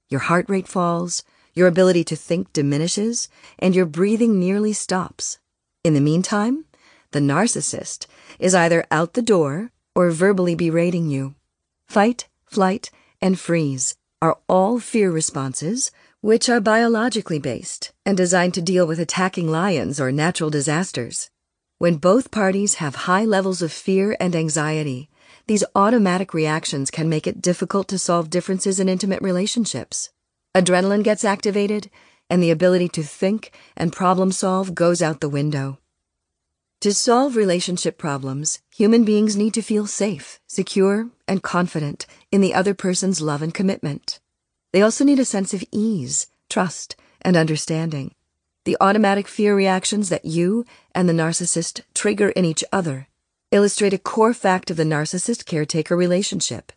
Your 0.07 0.21
heart 0.21 0.45
rate 0.47 0.69
falls, 0.69 1.25
your 1.57 1.67
ability 1.67 2.03
to 2.05 2.15
think 2.15 2.53
diminishes, 2.53 3.27
and 3.57 3.75
your 3.75 3.85
breathing 3.85 4.39
nearly 4.39 4.73
stops. 4.73 5.39
In 5.83 5.93
the 5.93 6.01
meantime, 6.01 6.65
the 7.11 7.19
narcissist 7.19 8.05
is 8.39 8.53
either 8.53 8.85
out 8.91 9.13
the 9.13 9.21
door 9.21 9.71
or 9.95 10.11
verbally 10.11 10.55
berating 10.55 11.09
you. 11.09 11.35
Fight, 11.87 12.27
flight, 12.45 12.91
and 13.21 13.39
freeze 13.39 13.95
are 14.21 14.37
all 14.47 14.79
fear 14.79 15.11
responses 15.11 15.91
which 16.21 16.49
are 16.49 16.59
biologically 16.59 17.39
based 17.39 17.93
and 18.05 18.17
designed 18.17 18.53
to 18.53 18.61
deal 18.61 18.85
with 18.85 18.99
attacking 18.99 19.49
lions 19.49 19.99
or 19.99 20.11
natural 20.11 20.49
disasters. 20.49 21.29
When 21.77 21.97
both 21.97 22.31
parties 22.31 22.75
have 22.75 23.07
high 23.07 23.23
levels 23.23 23.61
of 23.61 23.71
fear 23.71 24.17
and 24.19 24.35
anxiety, 24.35 25.09
these 25.45 25.63
automatic 25.75 26.33
reactions 26.33 26.91
can 26.91 27.07
make 27.07 27.27
it 27.27 27.41
difficult 27.41 27.87
to 27.89 27.99
solve 27.99 28.29
differences 28.29 28.79
in 28.79 28.89
intimate 28.89 29.21
relationships. 29.21 30.09
Adrenaline 30.57 31.03
gets 31.03 31.23
activated, 31.23 31.91
and 32.31 32.41
the 32.41 32.49
ability 32.49 32.89
to 32.89 33.03
think 33.03 33.51
and 33.75 33.93
problem 33.93 34.31
solve 34.31 34.73
goes 34.73 35.03
out 35.03 35.21
the 35.21 35.29
window. 35.29 35.77
To 36.79 36.95
solve 36.95 37.35
relationship 37.35 37.99
problems, 37.99 38.59
human 38.75 39.03
beings 39.05 39.35
need 39.35 39.53
to 39.53 39.61
feel 39.61 39.85
safe, 39.85 40.39
secure, 40.47 41.09
and 41.27 41.43
confident 41.43 42.07
in 42.31 42.41
the 42.41 42.55
other 42.55 42.73
person's 42.73 43.21
love 43.21 43.43
and 43.43 43.53
commitment. 43.53 44.19
They 44.73 44.81
also 44.81 45.03
need 45.03 45.19
a 45.19 45.25
sense 45.25 45.53
of 45.53 45.63
ease, 45.71 46.25
trust, 46.49 46.95
and 47.21 47.37
understanding. 47.37 48.15
The 48.65 48.77
automatic 48.81 49.27
fear 49.27 49.55
reactions 49.55 50.09
that 50.09 50.25
you 50.25 50.65
and 50.95 51.07
the 51.07 51.13
narcissist 51.13 51.81
trigger 51.93 52.29
in 52.29 52.45
each 52.45 52.63
other 52.73 53.07
illustrate 53.51 53.93
a 53.93 53.99
core 53.99 54.33
fact 54.33 54.71
of 54.71 54.77
the 54.77 54.83
narcissist 54.83 55.45
caretaker 55.45 55.95
relationship. 55.95 56.71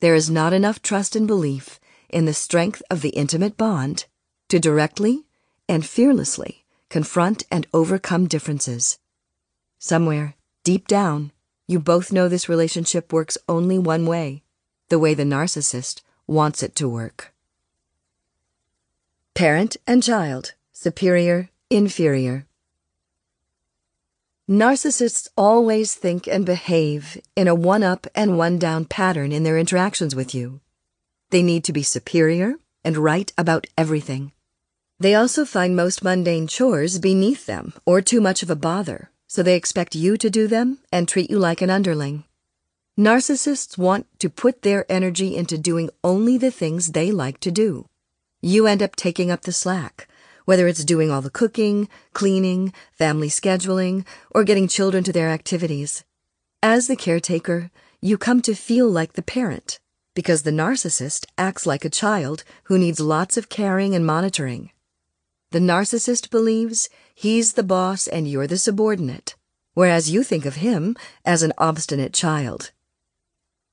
There 0.00 0.14
is 0.14 0.30
not 0.30 0.54
enough 0.54 0.80
trust 0.80 1.14
and 1.14 1.26
belief 1.26 1.79
in 2.10 2.26
the 2.26 2.34
strength 2.34 2.82
of 2.90 3.00
the 3.00 3.10
intimate 3.10 3.56
bond 3.56 4.06
to 4.48 4.58
directly 4.58 5.24
and 5.68 5.86
fearlessly 5.86 6.64
confront 6.88 7.44
and 7.50 7.66
overcome 7.72 8.26
differences. 8.26 8.98
Somewhere, 9.78 10.34
deep 10.64 10.86
down, 10.86 11.32
you 11.66 11.78
both 11.78 12.12
know 12.12 12.28
this 12.28 12.48
relationship 12.48 13.12
works 13.12 13.38
only 13.48 13.78
one 13.78 14.06
way 14.06 14.42
the 14.90 14.98
way 14.98 15.14
the 15.14 15.22
narcissist 15.22 16.02
wants 16.26 16.62
it 16.62 16.74
to 16.74 16.88
work. 16.88 17.32
Parent 19.34 19.76
and 19.86 20.02
child, 20.02 20.54
superior, 20.72 21.48
inferior. 21.70 22.44
Narcissists 24.48 25.28
always 25.36 25.94
think 25.94 26.26
and 26.26 26.44
behave 26.44 27.20
in 27.36 27.46
a 27.46 27.54
one 27.54 27.84
up 27.84 28.08
and 28.16 28.36
one 28.36 28.58
down 28.58 28.84
pattern 28.84 29.30
in 29.30 29.44
their 29.44 29.56
interactions 29.56 30.16
with 30.16 30.34
you. 30.34 30.60
They 31.30 31.42
need 31.42 31.64
to 31.64 31.72
be 31.72 31.82
superior 31.82 32.56
and 32.84 32.96
right 32.96 33.32
about 33.38 33.66
everything. 33.78 34.32
They 34.98 35.14
also 35.14 35.44
find 35.44 35.74
most 35.74 36.04
mundane 36.04 36.46
chores 36.46 36.98
beneath 36.98 37.46
them 37.46 37.72
or 37.86 38.02
too 38.02 38.20
much 38.20 38.42
of 38.42 38.50
a 38.50 38.56
bother, 38.56 39.10
so 39.28 39.42
they 39.42 39.56
expect 39.56 39.94
you 39.94 40.16
to 40.16 40.28
do 40.28 40.46
them 40.46 40.78
and 40.92 41.08
treat 41.08 41.30
you 41.30 41.38
like 41.38 41.62
an 41.62 41.70
underling. 41.70 42.24
Narcissists 42.98 43.78
want 43.78 44.06
to 44.18 44.28
put 44.28 44.62
their 44.62 44.84
energy 44.92 45.36
into 45.36 45.56
doing 45.56 45.88
only 46.04 46.36
the 46.36 46.50
things 46.50 46.88
they 46.92 47.10
like 47.10 47.40
to 47.40 47.50
do. 47.50 47.86
You 48.42 48.66
end 48.66 48.82
up 48.82 48.96
taking 48.96 49.30
up 49.30 49.42
the 49.42 49.52
slack, 49.52 50.08
whether 50.44 50.66
it's 50.66 50.84
doing 50.84 51.10
all 51.10 51.22
the 51.22 51.30
cooking, 51.30 51.88
cleaning, 52.12 52.72
family 52.92 53.28
scheduling, 53.28 54.04
or 54.32 54.44
getting 54.44 54.68
children 54.68 55.04
to 55.04 55.12
their 55.12 55.30
activities. 55.30 56.04
As 56.62 56.88
the 56.88 56.96
caretaker, 56.96 57.70
you 58.02 58.18
come 58.18 58.42
to 58.42 58.54
feel 58.54 58.88
like 58.88 59.14
the 59.14 59.22
parent, 59.22 59.78
because 60.14 60.42
the 60.42 60.50
narcissist 60.50 61.26
acts 61.38 61.66
like 61.66 61.84
a 61.84 61.90
child 61.90 62.44
who 62.64 62.78
needs 62.78 63.00
lots 63.00 63.36
of 63.36 63.48
caring 63.48 63.94
and 63.94 64.04
monitoring. 64.04 64.70
The 65.50 65.58
narcissist 65.58 66.30
believes 66.30 66.88
he's 67.14 67.54
the 67.54 67.62
boss 67.62 68.06
and 68.06 68.28
you're 68.28 68.46
the 68.46 68.58
subordinate, 68.58 69.34
whereas 69.74 70.10
you 70.10 70.22
think 70.22 70.46
of 70.46 70.56
him 70.56 70.96
as 71.24 71.42
an 71.42 71.52
obstinate 71.58 72.12
child. 72.12 72.70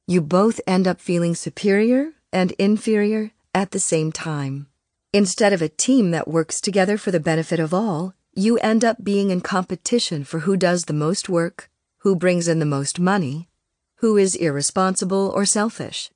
You 0.08 0.22
both 0.22 0.62
end 0.66 0.88
up 0.88 1.02
feeling 1.02 1.36
superior 1.36 2.14
and 2.32 2.52
inferior 2.54 3.32
at 3.54 3.72
the 3.72 3.80
same 3.80 4.12
time. 4.12 4.68
Instead 5.14 5.54
of 5.54 5.62
a 5.62 5.70
team 5.70 6.12
that 6.12 6.28
works 6.28 6.62
together 6.62 6.98
for 6.98 7.12
the 7.12 7.20
benefit 7.20 7.60
of 7.60 7.74
all, 7.74 8.14
you 8.34 8.58
end 8.60 8.86
up 8.86 9.04
being 9.04 9.32
in 9.32 9.42
competition 9.42 10.24
for 10.24 10.40
who 10.42 10.56
does 10.56 10.86
the 10.86 10.94
most 10.94 11.28
work, 11.28 11.70
who 12.00 12.16
brings 12.16 12.48
in 12.48 12.60
the 12.60 12.66
most 12.66 13.00
money, 13.00 13.50
who 13.96 14.16
is 14.16 14.36
irresponsible 14.36 15.32
or 15.36 15.44
selfish. 15.46 16.12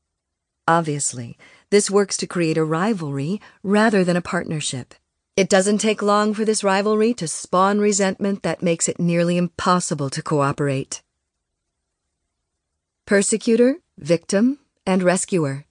Obviously, 0.71 1.37
this 1.69 1.91
works 1.91 2.15
to 2.15 2.25
create 2.25 2.57
a 2.57 2.63
rivalry 2.63 3.41
rather 3.61 4.05
than 4.05 4.15
a 4.15 4.21
partnership. 4.21 4.95
It 5.35 5.49
doesn't 5.49 5.79
take 5.79 6.01
long 6.01 6.33
for 6.33 6.45
this 6.45 6.63
rivalry 6.63 7.13
to 7.15 7.27
spawn 7.27 7.79
resentment 7.79 8.41
that 8.43 8.63
makes 8.63 8.87
it 8.87 8.97
nearly 8.97 9.35
impossible 9.35 10.09
to 10.11 10.21
cooperate. 10.21 11.01
Persecutor, 13.05 13.79
victim, 13.97 14.59
and 14.85 15.03
rescuer. 15.03 15.65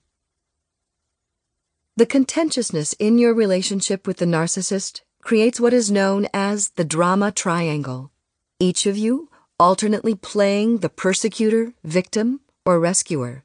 The 1.97 2.05
contentiousness 2.05 2.93
in 2.99 3.17
your 3.17 3.33
relationship 3.33 4.05
with 4.05 4.17
the 4.17 4.25
narcissist 4.37 5.01
creates 5.23 5.59
what 5.59 5.73
is 5.73 5.89
known 5.89 6.27
as 6.31 6.69
the 6.75 6.85
drama 6.85 7.31
triangle. 7.31 8.11
Each 8.59 8.85
of 8.85 8.97
you 8.97 9.31
alternately 9.59 10.13
playing 10.13 10.77
the 10.77 10.89
persecutor, 10.89 11.73
victim, 11.83 12.41
or 12.67 12.79
rescuer. 12.79 13.43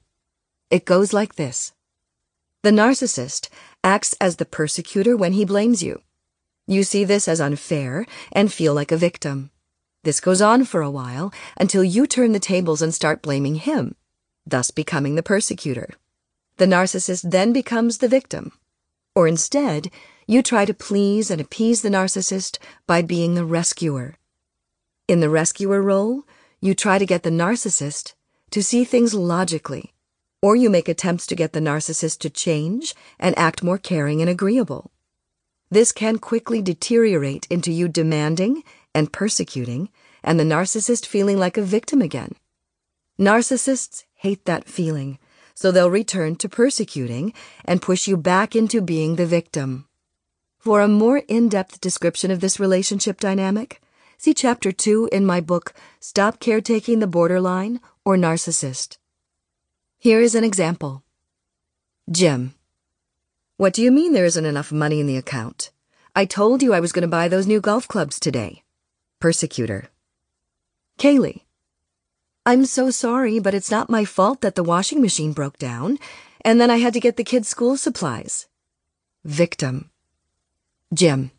It 0.71 0.85
goes 0.85 1.13
like 1.13 1.37
this. 1.37 1.73
The 2.63 2.71
narcissist 2.71 3.49
acts 3.85 4.15
as 4.21 4.37
the 4.37 4.45
persecutor 4.45 5.17
when 5.17 5.33
he 5.33 5.45
blames 5.45 5.83
you. 5.83 6.03
You 6.67 6.83
see 6.83 7.05
this 7.05 7.29
as 7.29 7.41
unfair 7.41 8.07
and 8.33 8.53
feel 8.53 8.75
like 8.75 8.91
a 8.91 8.97
victim. 8.97 9.51
This 10.03 10.21
goes 10.21 10.43
on 10.43 10.65
for 10.65 10.83
a 10.83 10.91
while 10.91 11.33
until 11.59 11.85
you 11.85 12.07
turn 12.07 12.33
the 12.33 12.41
tables 12.41 12.83
and 12.83 12.95
start 12.95 13.23
blaming 13.23 13.57
him, 13.57 13.95
thus 14.45 14.71
becoming 14.71 15.15
the 15.15 15.23
persecutor 15.23 15.91
the 16.57 16.67
narcissist 16.67 17.31
then 17.31 17.53
becomes 17.53 17.99
the 17.99 18.09
victim. 18.09 18.53
Or 19.15 19.29
instead, 19.29 19.91
you 20.27 20.43
try 20.43 20.65
to 20.65 20.75
please 20.75 21.31
and 21.31 21.41
appease 21.41 21.83
the 21.83 21.89
narcissist 21.89 22.59
by 22.87 23.03
being 23.03 23.35
the 23.35 23.45
rescuer. 23.45 24.17
In 25.09 25.21
the 25.21 25.31
rescuer 25.31 25.83
role, 25.83 26.25
you 26.61 26.75
try 26.75 26.99
to 26.99 27.07
get 27.07 27.23
the 27.23 27.31
narcissist 27.31 28.15
to 28.51 28.63
see 28.63 28.85
things 28.85 29.15
logically, 29.15 29.93
or 30.43 30.57
you 30.57 30.71
make 30.71 30.89
attempts 30.89 31.27
to 31.27 31.35
get 31.35 31.53
the 31.53 31.61
narcissist 31.61 32.19
to 32.21 32.31
change 32.31 32.95
and 33.19 33.39
act 33.39 33.63
more 33.63 33.79
caring 33.79 34.21
and 34.21 34.31
agreeable. 34.31 34.91
This 35.71 35.93
can 35.93 36.19
quickly 36.19 36.63
deteriorate 36.63 37.47
into 37.51 37.73
you 37.73 37.89
demanding 37.89 38.63
and 38.95 39.13
persecuting, 39.13 39.91
and 40.23 40.39
the 40.39 40.45
narcissist 40.45 41.07
feeling 41.07 41.39
like 41.39 41.57
a 41.57 41.63
victim 41.63 42.01
again. 42.01 42.33
Narcissists 43.19 44.05
hate 44.15 44.45
that 44.45 44.69
feeling 44.69 45.19
so 45.57 45.73
they'll 45.73 45.91
return 45.91 46.37
to 46.37 46.49
persecuting 46.49 47.33
and 47.65 47.83
push 47.83 48.07
you 48.07 48.17
back 48.17 48.55
into 48.55 48.83
being 48.83 49.17
the 49.17 49.27
victim. 49.27 49.87
For 50.59 50.83
a 50.83 50.89
more 50.89 51.23
in 51.29 51.49
depth 51.49 51.81
description 51.81 52.31
of 52.31 52.41
this 52.41 52.61
relationship 52.61 53.19
dynamic, 53.19 53.81
see 54.19 54.35
Chapter 54.35 54.71
2 54.71 55.09
in 55.11 55.25
my 55.25 55.41
book, 55.41 55.73
Stop 55.99 56.41
Caretaking 56.41 56.99
the 56.99 57.07
Borderline 57.07 57.81
or 58.05 58.17
Narcissist. 58.17 58.99
Here 59.99 60.21
is 60.21 60.35
an 60.35 60.45
example 60.45 61.03
Jim. 62.11 62.55
What 63.57 63.73
do 63.73 63.83
you 63.83 63.91
mean 63.91 64.13
there 64.13 64.27
isn't 64.27 64.45
enough 64.45 64.71
money 64.71 65.01
in 65.01 65.07
the 65.07 65.17
account? 65.17 65.71
I 66.15 66.27
told 66.27 66.63
you 66.63 66.75
I 66.75 66.81
was 66.81 66.93
going 66.93 67.03
to 67.03 67.09
buy 67.09 67.29
those 67.29 67.47
new 67.47 67.61
golf 67.61 67.89
clubs 67.89 68.21
today. 68.21 68.63
Persecutor. 69.21 69.89
Kaylee. 70.99 71.43
I'm 72.45 72.67
so 72.67 72.91
sorry, 72.91 73.39
but 73.39 73.55
it's 73.55 73.71
not 73.71 73.91
my 73.91 74.05
fault 74.05 74.43
that 74.43 74.55
the 74.55 74.63
washing 74.63 75.01
machine 75.01 75.33
broke 75.33 75.59
down, 75.59 75.99
and 76.45 76.61
then 76.61 76.71
I 76.71 76.77
had 76.77 76.93
to 76.93 77.01
get 77.01 77.17
the 77.17 77.25
kids' 77.25 77.49
school 77.49 77.77
supplies. 77.77 78.47
Victim. 79.25 79.91
Jim. 80.93 81.31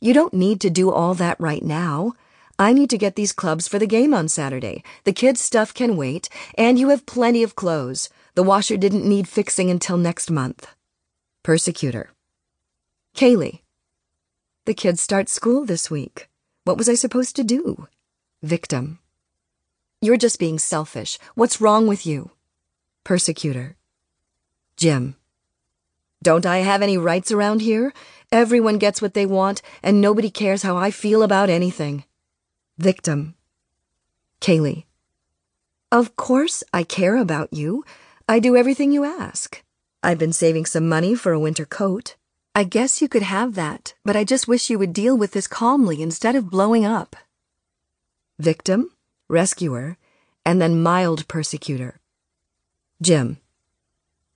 You 0.00 0.14
don't 0.14 0.32
need 0.32 0.60
to 0.60 0.70
do 0.70 0.90
all 0.90 1.14
that 1.14 1.38
right 1.40 1.62
now. 1.62 2.14
I 2.60 2.72
need 2.72 2.90
to 2.90 2.98
get 2.98 3.14
these 3.14 3.32
clubs 3.32 3.68
for 3.68 3.78
the 3.78 3.86
game 3.86 4.12
on 4.12 4.28
Saturday. 4.28 4.82
The 5.04 5.12
kids' 5.12 5.40
stuff 5.40 5.72
can 5.72 5.96
wait, 5.96 6.28
and 6.56 6.76
you 6.76 6.88
have 6.88 7.06
plenty 7.06 7.44
of 7.44 7.54
clothes. 7.54 8.08
The 8.34 8.42
washer 8.42 8.76
didn't 8.76 9.08
need 9.08 9.28
fixing 9.28 9.70
until 9.70 9.96
next 9.96 10.28
month. 10.28 10.66
Persecutor. 11.44 12.10
Kaylee. 13.14 13.60
The 14.64 14.74
kids 14.74 15.00
start 15.00 15.28
school 15.28 15.64
this 15.64 15.88
week. 15.88 16.28
What 16.64 16.76
was 16.76 16.88
I 16.88 16.94
supposed 16.94 17.36
to 17.36 17.44
do? 17.44 17.86
Victim. 18.42 18.98
You're 20.00 20.16
just 20.16 20.40
being 20.40 20.58
selfish. 20.58 21.16
What's 21.36 21.60
wrong 21.60 21.86
with 21.86 22.06
you? 22.06 22.32
Persecutor. 23.04 23.76
Jim. 24.76 25.14
Don't 26.22 26.44
I 26.44 26.58
have 26.58 26.82
any 26.82 26.98
rights 26.98 27.30
around 27.30 27.62
here? 27.62 27.92
Everyone 28.32 28.78
gets 28.78 29.00
what 29.00 29.14
they 29.14 29.26
want, 29.26 29.62
and 29.80 30.00
nobody 30.00 30.30
cares 30.30 30.62
how 30.62 30.76
I 30.76 30.90
feel 30.90 31.22
about 31.22 31.50
anything. 31.50 32.04
Victim. 32.78 33.34
Kaylee. 34.40 34.84
Of 35.92 36.16
course 36.16 36.62
I 36.72 36.82
care 36.82 37.16
about 37.16 37.52
you. 37.52 37.84
I 38.28 38.38
do 38.38 38.56
everything 38.56 38.92
you 38.92 39.04
ask. 39.04 39.62
I've 40.02 40.18
been 40.18 40.32
saving 40.32 40.66
some 40.66 40.88
money 40.88 41.14
for 41.14 41.32
a 41.32 41.40
winter 41.40 41.66
coat. 41.66 42.16
I 42.54 42.64
guess 42.64 43.02
you 43.02 43.08
could 43.08 43.22
have 43.22 43.54
that, 43.54 43.94
but 44.04 44.16
I 44.16 44.24
just 44.24 44.48
wish 44.48 44.70
you 44.70 44.78
would 44.78 44.92
deal 44.92 45.16
with 45.16 45.32
this 45.32 45.46
calmly 45.46 46.00
instead 46.00 46.34
of 46.36 46.50
blowing 46.50 46.84
up. 46.84 47.16
Victim 48.38 48.90
rescuer, 49.28 49.96
and 50.44 50.60
then 50.60 50.82
mild 50.82 51.28
persecutor. 51.28 52.00
Jim. 53.00 53.38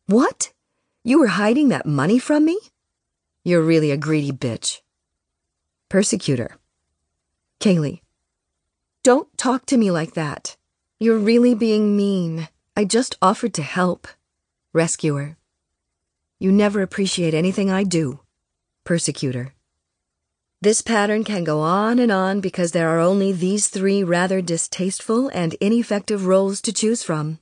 What? 0.07 0.53
You 1.03 1.19
were 1.19 1.29
hiding 1.29 1.69
that 1.71 1.87
money 1.87 2.19
from 2.19 2.45
me? 2.45 2.59
You're 3.45 3.63
really 3.63 3.91
a 3.91 3.97
greedy 3.97 4.31
bitch. 4.31 4.81
Persecutor. 5.89 6.57
Kaylee. 7.59 8.02
Don't 9.05 9.37
talk 9.37 9.67
to 9.67 9.77
me 9.77 9.91
like 9.91 10.15
that. 10.15 10.57
You're 11.01 11.19
really 11.19 11.57
being 11.57 11.97
mean. 11.97 12.47
I 12.77 12.85
just 12.85 13.19
offered 13.21 13.53
to 13.55 13.63
help. 13.63 14.07
Rescuer. 14.73 15.37
You 16.39 16.53
never 16.53 16.83
appreciate 16.83 17.35
anything 17.35 17.69
I 17.69 17.83
do. 17.83 18.21
Persecutor. 18.85 19.55
This 20.61 20.83
pattern 20.83 21.25
can 21.25 21.43
go 21.43 21.63
on 21.63 21.99
and 21.99 22.13
on 22.13 22.41
because 22.41 22.71
there 22.71 22.91
are 22.91 23.01
only 23.01 23.33
these 23.33 23.67
three 23.67 24.05
rather 24.05 24.41
distasteful 24.41 25.29
and 25.35 25.55
ineffective 25.55 26.27
roles 26.27 26.61
to 26.61 26.73
choose 26.73 27.03
from. 27.03 27.41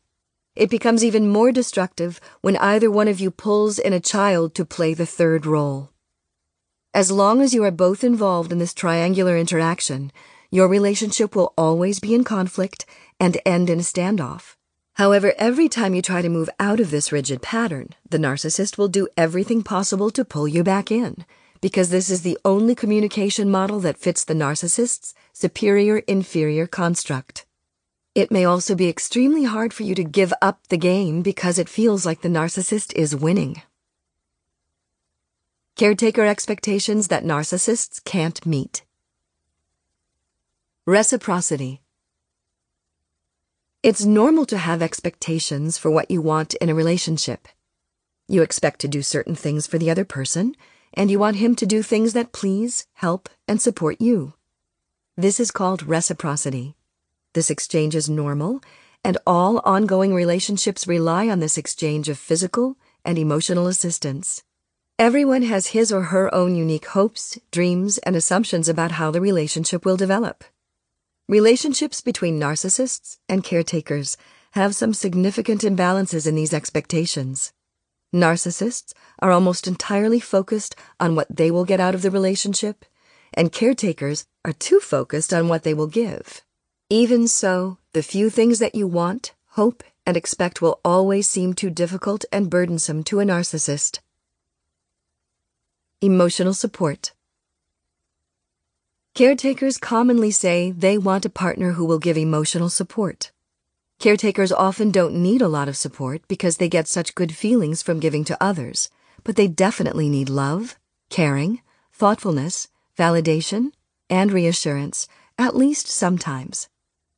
It 0.57 0.71
becomes 0.71 1.05
even 1.05 1.29
more 1.29 1.53
destructive 1.53 2.23
when 2.41 2.57
either 2.57 2.91
one 2.91 3.07
of 3.07 3.21
you 3.21 3.31
pulls 3.31 3.79
in 3.79 3.93
a 3.93 4.01
child 4.01 4.55
to 4.55 4.65
play 4.65 4.95
the 4.95 5.05
third 5.05 5.45
role. 5.45 5.91
As 6.95 7.13
long 7.13 7.43
as 7.43 7.53
you 7.53 7.63
are 7.65 7.71
both 7.71 8.03
involved 8.03 8.51
in 8.51 8.59
this 8.59 8.73
triangular 8.73 9.37
interaction, 9.37 10.11
your 10.51 10.69
relationship 10.69 11.35
will 11.35 11.53
always 11.57 12.01
be 12.01 12.15
in 12.15 12.25
conflict 12.25 12.85
and 13.19 13.41
end 13.47 13.71
in 13.71 13.79
a 13.79 13.83
standoff. 13.83 14.57
However, 14.95 15.33
every 15.39 15.69
time 15.69 15.95
you 15.95 16.03
try 16.03 16.23
to 16.23 16.29
move 16.29 16.51
out 16.59 16.81
of 16.81 16.91
this 16.91 17.13
rigid 17.13 17.41
pattern, 17.41 17.91
the 18.09 18.19
narcissist 18.19 18.77
will 18.77 18.89
do 18.89 19.09
everything 19.17 19.63
possible 19.63 20.11
to 20.11 20.25
pull 20.25 20.49
you 20.49 20.63
back 20.63 20.91
in 20.91 21.25
because 21.61 21.91
this 21.91 22.11
is 22.11 22.23
the 22.23 22.39
only 22.45 22.75
communication 22.75 23.51
model 23.51 23.81
that 23.81 23.99
fits 23.99 24.25
the 24.25 24.35
narcissist's 24.35 25.15
superior 25.33 25.99
inferior 25.99 26.67
construct. 26.67 27.47
It 28.15 28.31
may 28.31 28.45
also 28.45 28.75
be 28.75 28.89
extremely 28.89 29.45
hard 29.45 29.73
for 29.73 29.85
you 29.85 29.95
to 29.95 30.05
give 30.05 30.33
up 30.43 30.67
the 30.69 30.77
game 30.77 31.23
because 31.23 31.59
it 31.59 31.69
feels 31.69 32.05
like 32.05 32.23
the 32.23 32.29
narcissist 32.29 32.93
is 32.95 33.15
winning. 33.15 33.63
Caretaker 35.77 36.27
expectations 36.27 37.09
that 37.09 37.25
narcissists 37.25 38.03
can't 38.05 38.45
meet. 38.45 38.83
Reciprocity. 40.91 41.83
It's 43.81 44.05
normal 44.05 44.45
to 44.47 44.59
have 44.59 44.83
expectations 44.83 45.79
for 45.79 45.89
what 45.89 46.11
you 46.11 46.21
want 46.21 46.55
in 46.55 46.69
a 46.69 46.75
relationship. 46.75 47.47
You 48.27 48.43
expect 48.43 48.81
to 48.81 48.89
do 48.89 49.01
certain 49.01 49.37
things 49.37 49.69
for 49.69 49.79
the 49.79 49.89
other 49.89 50.05
person, 50.05 50.57
and 50.93 51.09
you 51.09 51.21
want 51.21 51.37
him 51.37 51.55
to 51.55 51.65
do 51.65 51.85
things 51.85 52.13
that 52.15 52.33
please, 52.33 52.89
help, 52.95 53.29
and 53.47 53.63
support 53.63 54.01
you. 54.01 54.35
This 55.17 55.39
is 55.39 55.53
called 55.53 55.85
reciprocity. 55.85 56.75
This 57.35 57.51
exchange 57.51 57.95
is 57.95 58.11
normal, 58.11 58.61
and 59.05 59.17
all 59.25 59.61
ongoing 59.61 60.13
relationships 60.13 60.89
rely 60.89 61.29
on 61.29 61.39
this 61.39 61.57
exchange 61.57 62.09
of 62.09 62.19
physical 62.19 62.77
and 63.05 63.17
emotional 63.17 63.69
assistance. 63.69 64.43
Everyone 64.99 65.43
has 65.43 65.69
his 65.69 65.93
or 65.93 66.07
her 66.11 66.35
own 66.35 66.57
unique 66.57 66.87
hopes, 66.87 67.39
dreams, 67.53 67.99
and 67.99 68.17
assumptions 68.17 68.69
about 68.69 68.91
how 68.99 69.13
the 69.13 69.21
relationship 69.21 69.85
will 69.85 69.97
develop. 69.97 70.43
Relationships 71.31 72.01
between 72.01 72.41
narcissists 72.41 73.19
and 73.29 73.45
caretakers 73.45 74.17
have 74.55 74.75
some 74.75 74.93
significant 74.93 75.61
imbalances 75.61 76.27
in 76.27 76.35
these 76.35 76.53
expectations. 76.53 77.53
Narcissists 78.13 78.95
are 79.21 79.31
almost 79.31 79.69
entirely 79.69 80.19
focused 80.19 80.75
on 80.99 81.15
what 81.15 81.29
they 81.31 81.49
will 81.49 81.65
get 81.65 81.79
out 81.79 81.95
of 81.95 82.03
the 82.03 82.11
relationship, 82.11 82.85
and 83.33 83.53
caretakers 83.53 84.27
are 84.45 84.53
too 84.53 84.81
focused 84.81 85.33
on 85.33 85.47
what 85.47 85.63
they 85.63 85.73
will 85.73 85.87
give. 85.87 86.43
Even 86.89 87.29
so, 87.29 87.79
the 87.93 88.03
few 88.03 88.29
things 88.29 88.59
that 88.59 88.75
you 88.75 88.89
want, 88.89 89.33
hope, 89.51 89.85
and 90.05 90.17
expect 90.17 90.61
will 90.61 90.81
always 90.85 91.31
seem 91.31 91.55
too 91.55 91.71
difficult 91.71 92.25
and 92.33 92.51
burdensome 92.51 93.05
to 93.05 93.21
a 93.21 93.25
narcissist. 93.25 94.01
Emotional 96.01 96.55
support. 96.55 97.13
Caretakers 99.15 99.77
commonly 99.77 100.31
say 100.31 100.71
they 100.71 100.97
want 100.97 101.27
a 101.27 101.31
partner 101.31 101.73
who 101.73 101.85
will 101.85 101.99
give 101.99 102.17
emotional 102.17 102.69
support. 102.69 103.33
Caretakers 103.99 104.53
often 104.53 104.93
don't 104.93 105.15
need 105.15 105.43
a 105.43 105.49
lot 105.49 105.69
of 105.69 105.77
support 105.77 106.23
because 106.29 106.57
they 106.57 106.69
get 106.69 106.87
such 106.87 107.17
good 107.17 107.35
feelings 107.35 107.83
from 107.83 107.99
giving 107.99 108.25
to 108.25 108.43
others, 108.43 108.89
but 109.25 109.35
they 109.35 109.49
definitely 109.49 110.09
need 110.09 110.29
love, 110.29 110.79
caring, 111.11 111.61
thoughtfulness, 111.93 112.69
validation, 112.97 113.73
and 114.09 114.33
reassurance, 114.33 115.09
at 115.37 115.57
least 115.57 115.89
sometimes. 115.89 116.69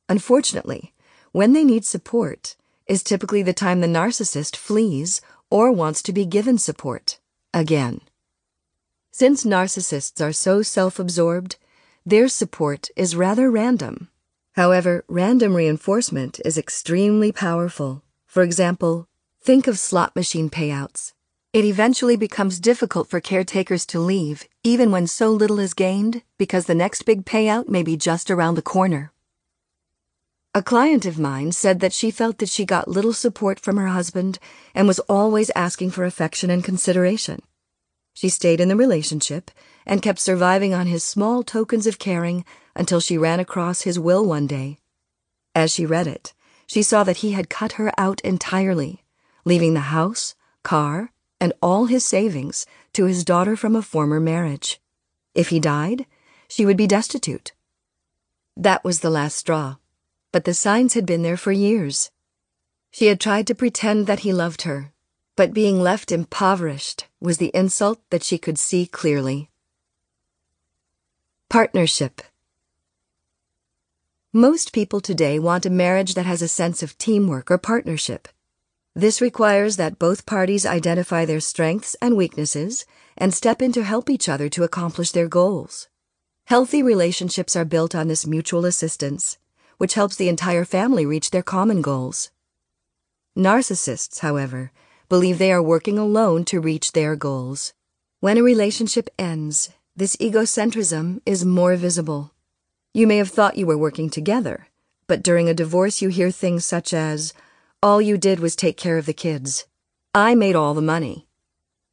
Unfortunately, 0.09 0.93
when 1.31 1.53
they 1.53 1.63
need 1.63 1.85
support 1.85 2.55
is 2.87 3.03
typically 3.03 3.43
the 3.43 3.53
time 3.53 3.81
the 3.81 3.87
narcissist 3.87 4.55
flees 4.55 5.21
or 5.49 5.71
wants 5.71 6.01
to 6.01 6.11
be 6.11 6.25
given 6.25 6.57
support 6.57 7.19
again. 7.53 8.01
Since 9.11 9.45
narcissists 9.45 10.19
are 10.25 10.33
so 10.33 10.63
self 10.63 10.99
absorbed, 10.99 11.55
their 12.05 12.27
support 12.27 12.89
is 12.97 13.15
rather 13.15 13.49
random. 13.49 14.09
However, 14.53 15.05
random 15.07 15.55
reinforcement 15.55 16.41
is 16.43 16.57
extremely 16.57 17.31
powerful. 17.31 18.03
For 18.27 18.43
example, 18.43 19.07
think 19.41 19.67
of 19.67 19.79
slot 19.79 20.15
machine 20.15 20.49
payouts. 20.49 21.13
It 21.53 21.63
eventually 21.63 22.17
becomes 22.17 22.59
difficult 22.59 23.09
for 23.09 23.21
caretakers 23.21 23.85
to 23.87 23.99
leave, 23.99 24.49
even 24.63 24.91
when 24.91 25.07
so 25.07 25.31
little 25.31 25.59
is 25.59 25.73
gained, 25.73 26.23
because 26.37 26.65
the 26.65 26.75
next 26.75 27.03
big 27.03 27.25
payout 27.25 27.69
may 27.69 27.83
be 27.83 27.95
just 27.95 28.29
around 28.29 28.55
the 28.55 28.61
corner. 28.61 29.11
A 30.53 30.61
client 30.61 31.05
of 31.05 31.17
mine 31.17 31.51
said 31.51 31.79
that 31.79 31.93
she 31.93 32.11
felt 32.11 32.39
that 32.39 32.49
she 32.49 32.65
got 32.65 32.87
little 32.87 33.13
support 33.13 33.59
from 33.59 33.77
her 33.77 33.87
husband 33.87 34.39
and 34.75 34.87
was 34.87 34.99
always 35.07 35.51
asking 35.55 35.91
for 35.91 36.03
affection 36.05 36.49
and 36.49 36.63
consideration. 36.63 37.41
She 38.13 38.29
stayed 38.29 38.59
in 38.59 38.67
the 38.67 38.75
relationship 38.75 39.51
and 39.85 40.01
kept 40.01 40.19
surviving 40.19 40.73
on 40.73 40.87
his 40.87 41.03
small 41.03 41.43
tokens 41.43 41.87
of 41.87 41.99
caring 41.99 42.45
until 42.75 42.99
she 42.99 43.17
ran 43.17 43.39
across 43.39 43.81
his 43.81 43.99
will 43.99 44.25
one 44.25 44.47
day. 44.47 44.77
As 45.55 45.71
she 45.71 45.85
read 45.85 46.07
it, 46.07 46.33
she 46.67 46.83
saw 46.83 47.03
that 47.03 47.17
he 47.17 47.31
had 47.31 47.49
cut 47.49 47.73
her 47.73 47.91
out 47.97 48.21
entirely, 48.21 49.03
leaving 49.45 49.73
the 49.73 49.91
house, 49.91 50.35
car, 50.63 51.11
and 51.39 51.53
all 51.61 51.85
his 51.85 52.05
savings 52.05 52.65
to 52.93 53.05
his 53.05 53.25
daughter 53.25 53.55
from 53.55 53.75
a 53.75 53.81
former 53.81 54.19
marriage. 54.19 54.79
If 55.35 55.49
he 55.49 55.59
died, 55.59 56.05
she 56.47 56.65
would 56.65 56.77
be 56.77 56.87
destitute. 56.87 57.53
That 58.55 58.83
was 58.83 58.99
the 58.99 59.09
last 59.09 59.35
straw, 59.35 59.77
but 60.31 60.45
the 60.45 60.53
signs 60.53 60.93
had 60.93 61.05
been 61.05 61.23
there 61.23 61.37
for 61.37 61.51
years. 61.51 62.11
She 62.91 63.07
had 63.07 63.19
tried 63.19 63.47
to 63.47 63.55
pretend 63.55 64.05
that 64.07 64.19
he 64.19 64.31
loved 64.31 64.61
her 64.61 64.93
but 65.35 65.53
being 65.53 65.81
left 65.81 66.11
impoverished 66.11 67.07
was 67.23 67.37
the 67.37 67.55
insult 67.55 68.01
that 68.09 68.21
she 68.21 68.37
could 68.37 68.59
see 68.59 68.85
clearly. 68.85 69.49
Partnership. 71.49 72.21
Most 74.33 74.73
people 74.73 74.99
today 74.99 75.39
want 75.39 75.65
a 75.65 75.69
marriage 75.69 76.15
that 76.15 76.25
has 76.25 76.41
a 76.41 76.49
sense 76.49 76.83
of 76.83 76.97
teamwork 76.97 77.49
or 77.49 77.57
partnership. 77.57 78.27
This 78.93 79.21
requires 79.21 79.77
that 79.77 79.97
both 79.97 80.25
parties 80.25 80.65
identify 80.65 81.23
their 81.23 81.39
strengths 81.39 81.95
and 82.01 82.17
weaknesses 82.17 82.85
and 83.17 83.33
step 83.33 83.61
in 83.61 83.71
to 83.71 83.85
help 83.85 84.09
each 84.09 84.27
other 84.27 84.49
to 84.49 84.63
accomplish 84.63 85.11
their 85.11 85.29
goals. 85.29 85.87
Healthy 86.47 86.83
relationships 86.83 87.55
are 87.55 87.63
built 87.63 87.95
on 87.95 88.09
this 88.09 88.27
mutual 88.27 88.65
assistance, 88.65 89.37
which 89.77 89.93
helps 89.93 90.17
the 90.17 90.27
entire 90.27 90.65
family 90.65 91.05
reach 91.05 91.31
their 91.31 91.41
common 91.41 91.81
goals. 91.81 92.31
Narcissists, 93.37 94.19
however, 94.19 94.73
believe 95.13 95.37
they 95.37 95.51
are 95.51 95.61
working 95.61 95.99
alone 95.99 96.43
to 96.43 96.59
reach 96.59 96.93
their 96.93 97.15
goals. 97.15 97.71
When 98.19 98.39
a 98.39 98.41
relationship 98.41 99.11
ends, 99.19 99.69
this 99.95 100.15
egocentrism 100.15 101.21
is 101.23 101.45
more 101.45 101.75
visible. 101.75 102.33
You 102.95 103.05
may 103.05 103.17
have 103.17 103.29
thought 103.29 103.55
you 103.55 103.67
were 103.67 103.77
working 103.77 104.09
together, 104.09 104.69
but 105.05 105.21
during 105.21 105.47
a 105.47 105.53
divorce 105.53 106.01
you 106.01 106.09
hear 106.09 106.31
things 106.31 106.65
such 106.65 106.95
as, 106.95 107.31
All 107.83 108.01
you 108.01 108.17
did 108.17 108.39
was 108.39 108.55
take 108.55 108.75
care 108.75 108.97
of 108.97 109.05
the 109.05 109.13
kids. 109.13 109.67
I 110.15 110.33
made 110.33 110.55
all 110.55 110.73
the 110.73 110.81
money. 110.81 111.27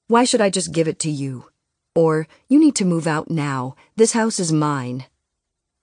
Why 0.07 0.25
should 0.25 0.41
I 0.41 0.49
just 0.49 0.73
give 0.73 0.89
it 0.89 0.99
to 1.01 1.11
you? 1.11 1.45
Or, 1.95 2.27
You 2.49 2.59
need 2.59 2.77
to 2.77 2.87
move 2.87 3.07
out 3.07 3.31
now. 3.31 3.77
This 3.97 4.13
house 4.13 4.41
is 4.41 4.51
mine. 4.51 5.05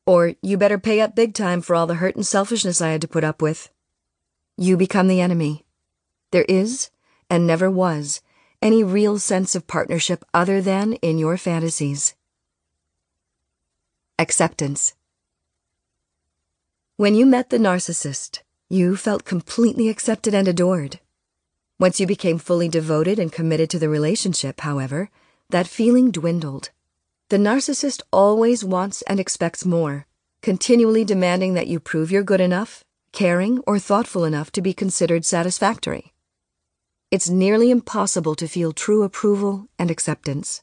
Or, 0.07 0.34
You 0.41 0.57
better 0.57 0.80
pay 0.80 1.01
up 1.01 1.14
big 1.14 1.35
time 1.35 1.61
for 1.61 1.76
all 1.76 1.85
the 1.85 2.01
hurt 2.01 2.15
and 2.15 2.26
selfishness 2.26 2.81
I 2.81 2.89
had 2.89 3.01
to 3.01 3.07
put 3.07 3.23
up 3.23 3.43
with. 3.43 3.69
You 4.57 4.76
become 4.76 5.07
the 5.07 5.22
enemy. 5.22 5.68
There 6.31 6.45
is 6.49 6.89
and 7.29 7.45
never 7.45 7.69
was, 7.69 8.21
any 8.61 8.83
real 8.83 9.19
sense 9.19 9.55
of 9.55 9.67
partnership 9.67 10.23
other 10.33 10.61
than 10.61 10.93
in 10.93 11.17
your 11.17 11.37
fantasies. 11.37 12.15
Acceptance. 14.19 14.95
When 16.95 17.13
you 17.13 17.25
met 17.25 17.51
the 17.51 17.59
narcissist, 17.59 18.39
you 18.69 18.95
felt 18.95 19.23
completely 19.23 19.87
accepted 19.89 20.33
and 20.33 20.47
adored. 20.47 20.99
Once 21.79 21.99
you 21.99 22.07
became 22.07 22.39
fully 22.39 22.67
devoted 22.67 23.19
and 23.19 23.31
committed 23.31 23.69
to 23.69 23.77
the 23.77 23.87
relationship, 23.87 24.61
however, 24.61 25.09
that 25.49 25.67
feeling 25.67 26.09
dwindled. 26.09 26.71
The 27.29 27.37
narcissist 27.37 28.01
always 28.11 28.63
wants 28.63 29.03
and 29.03 29.19
expects 29.19 29.65
more, 29.65 30.07
continually 30.41 31.05
demanding 31.05 31.53
that 31.53 31.67
you 31.67 31.79
prove 31.79 32.11
you're 32.11 32.23
good 32.23 32.41
enough, 32.41 32.83
caring, 33.11 33.59
or 33.67 33.77
thoughtful 33.79 34.25
enough 34.25 34.51
to 34.53 34.61
be 34.61 34.73
considered 34.73 35.23
satisfactory. 35.23 36.13
It's 37.09 37.29
nearly 37.29 37.71
impossible 37.71 38.35
to 38.35 38.49
feel 38.49 38.73
true 38.73 39.03
approval 39.03 39.69
and 39.79 39.89
acceptance. 39.89 40.61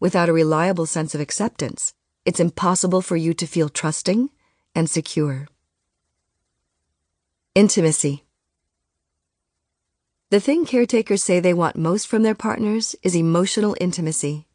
Without 0.00 0.28
a 0.28 0.32
reliable 0.32 0.86
sense 0.86 1.14
of 1.14 1.20
acceptance, 1.20 1.94
it's 2.24 2.40
impossible 2.40 3.00
for 3.00 3.16
you 3.16 3.32
to 3.34 3.46
feel 3.46 3.68
trusting 3.68 4.30
and 4.74 4.90
secure. 4.90 5.46
Intimacy. 7.54 8.24
The 10.30 10.40
thing 10.40 10.66
caretakers 10.66 11.22
say 11.22 11.38
they 11.38 11.54
want 11.54 11.76
most 11.76 12.08
from 12.08 12.24
their 12.24 12.34
partners 12.34 12.96
is 13.04 13.14
emotional 13.14 13.76
intimacy. 13.80 14.48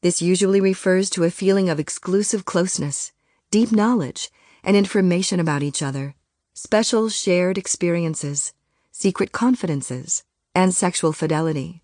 This 0.00 0.20
usually 0.20 0.60
refers 0.60 1.08
to 1.10 1.22
a 1.22 1.30
feeling 1.30 1.68
of 1.70 1.78
exclusive 1.78 2.44
closeness, 2.44 3.12
deep 3.52 3.70
knowledge, 3.70 4.28
and 4.64 4.76
information 4.76 5.38
about 5.38 5.62
each 5.62 5.82
other, 5.82 6.16
special 6.52 7.08
shared 7.08 7.58
experiences, 7.58 8.52
secret 8.90 9.30
confidences, 9.30 10.24
and 10.54 10.74
sexual 10.74 11.12
fidelity. 11.12 11.82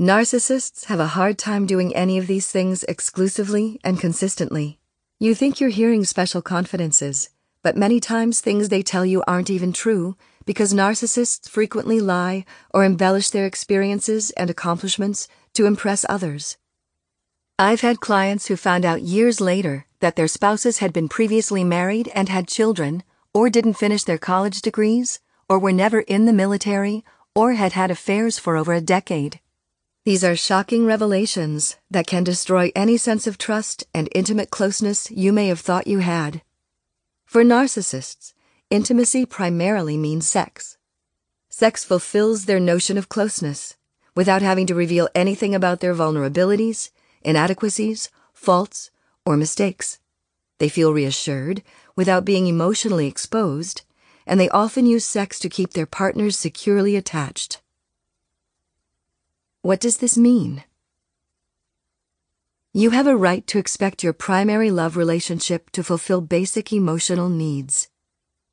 Narcissists 0.00 0.86
have 0.86 1.00
a 1.00 1.14
hard 1.14 1.38
time 1.38 1.66
doing 1.66 1.94
any 1.94 2.18
of 2.18 2.26
these 2.26 2.50
things 2.50 2.82
exclusively 2.84 3.80
and 3.84 4.00
consistently. 4.00 4.78
You 5.20 5.34
think 5.34 5.60
you're 5.60 5.70
hearing 5.70 6.04
special 6.04 6.42
confidences, 6.42 7.30
but 7.62 7.76
many 7.76 8.00
times 8.00 8.40
things 8.40 8.68
they 8.68 8.82
tell 8.82 9.06
you 9.06 9.22
aren't 9.26 9.50
even 9.50 9.72
true 9.72 10.16
because 10.44 10.74
narcissists 10.74 11.48
frequently 11.48 12.00
lie 12.00 12.44
or 12.72 12.84
embellish 12.84 13.30
their 13.30 13.46
experiences 13.46 14.30
and 14.32 14.50
accomplishments 14.50 15.28
to 15.54 15.66
impress 15.66 16.04
others. 16.08 16.58
I've 17.58 17.82
had 17.82 18.00
clients 18.00 18.48
who 18.48 18.56
found 18.56 18.84
out 18.84 19.02
years 19.02 19.40
later 19.40 19.86
that 20.00 20.16
their 20.16 20.28
spouses 20.28 20.78
had 20.78 20.92
been 20.92 21.08
previously 21.08 21.62
married 21.62 22.10
and 22.14 22.28
had 22.28 22.48
children, 22.48 23.04
or 23.32 23.48
didn't 23.48 23.74
finish 23.74 24.04
their 24.04 24.18
college 24.18 24.60
degrees, 24.60 25.20
or 25.48 25.58
were 25.58 25.72
never 25.72 26.00
in 26.00 26.26
the 26.26 26.32
military, 26.32 27.04
or 27.34 27.54
had 27.54 27.72
had 27.72 27.90
affairs 27.90 28.38
for 28.38 28.56
over 28.56 28.72
a 28.72 28.80
decade. 28.80 29.40
These 30.04 30.22
are 30.22 30.36
shocking 30.36 30.86
revelations 30.86 31.76
that 31.90 32.06
can 32.06 32.24
destroy 32.24 32.70
any 32.76 32.96
sense 32.96 33.26
of 33.26 33.38
trust 33.38 33.84
and 33.94 34.08
intimate 34.14 34.50
closeness 34.50 35.10
you 35.10 35.32
may 35.32 35.48
have 35.48 35.60
thought 35.60 35.86
you 35.86 36.00
had. 36.00 36.42
For 37.24 37.42
narcissists, 37.42 38.34
intimacy 38.70 39.24
primarily 39.26 39.96
means 39.96 40.28
sex. 40.28 40.76
Sex 41.48 41.84
fulfills 41.84 42.44
their 42.44 42.60
notion 42.60 42.98
of 42.98 43.08
closeness 43.08 43.76
without 44.14 44.42
having 44.42 44.66
to 44.66 44.74
reveal 44.74 45.08
anything 45.14 45.54
about 45.54 45.80
their 45.80 45.94
vulnerabilities, 45.94 46.90
inadequacies, 47.22 48.10
faults, 48.32 48.90
or 49.24 49.36
mistakes. 49.36 49.98
They 50.58 50.68
feel 50.68 50.92
reassured 50.92 51.62
without 51.96 52.24
being 52.24 52.46
emotionally 52.46 53.06
exposed, 53.06 53.82
and 54.26 54.40
they 54.40 54.48
often 54.50 54.86
use 54.86 55.04
sex 55.04 55.38
to 55.38 55.48
keep 55.48 55.72
their 55.72 55.86
partners 55.86 56.38
securely 56.38 56.96
attached. 56.96 57.60
What 59.62 59.80
does 59.80 59.98
this 59.98 60.16
mean? 60.16 60.64
You 62.72 62.90
have 62.90 63.06
a 63.06 63.16
right 63.16 63.46
to 63.46 63.58
expect 63.58 64.02
your 64.02 64.12
primary 64.12 64.70
love 64.70 64.96
relationship 64.96 65.70
to 65.70 65.84
fulfill 65.84 66.20
basic 66.20 66.72
emotional 66.72 67.28
needs. 67.28 67.88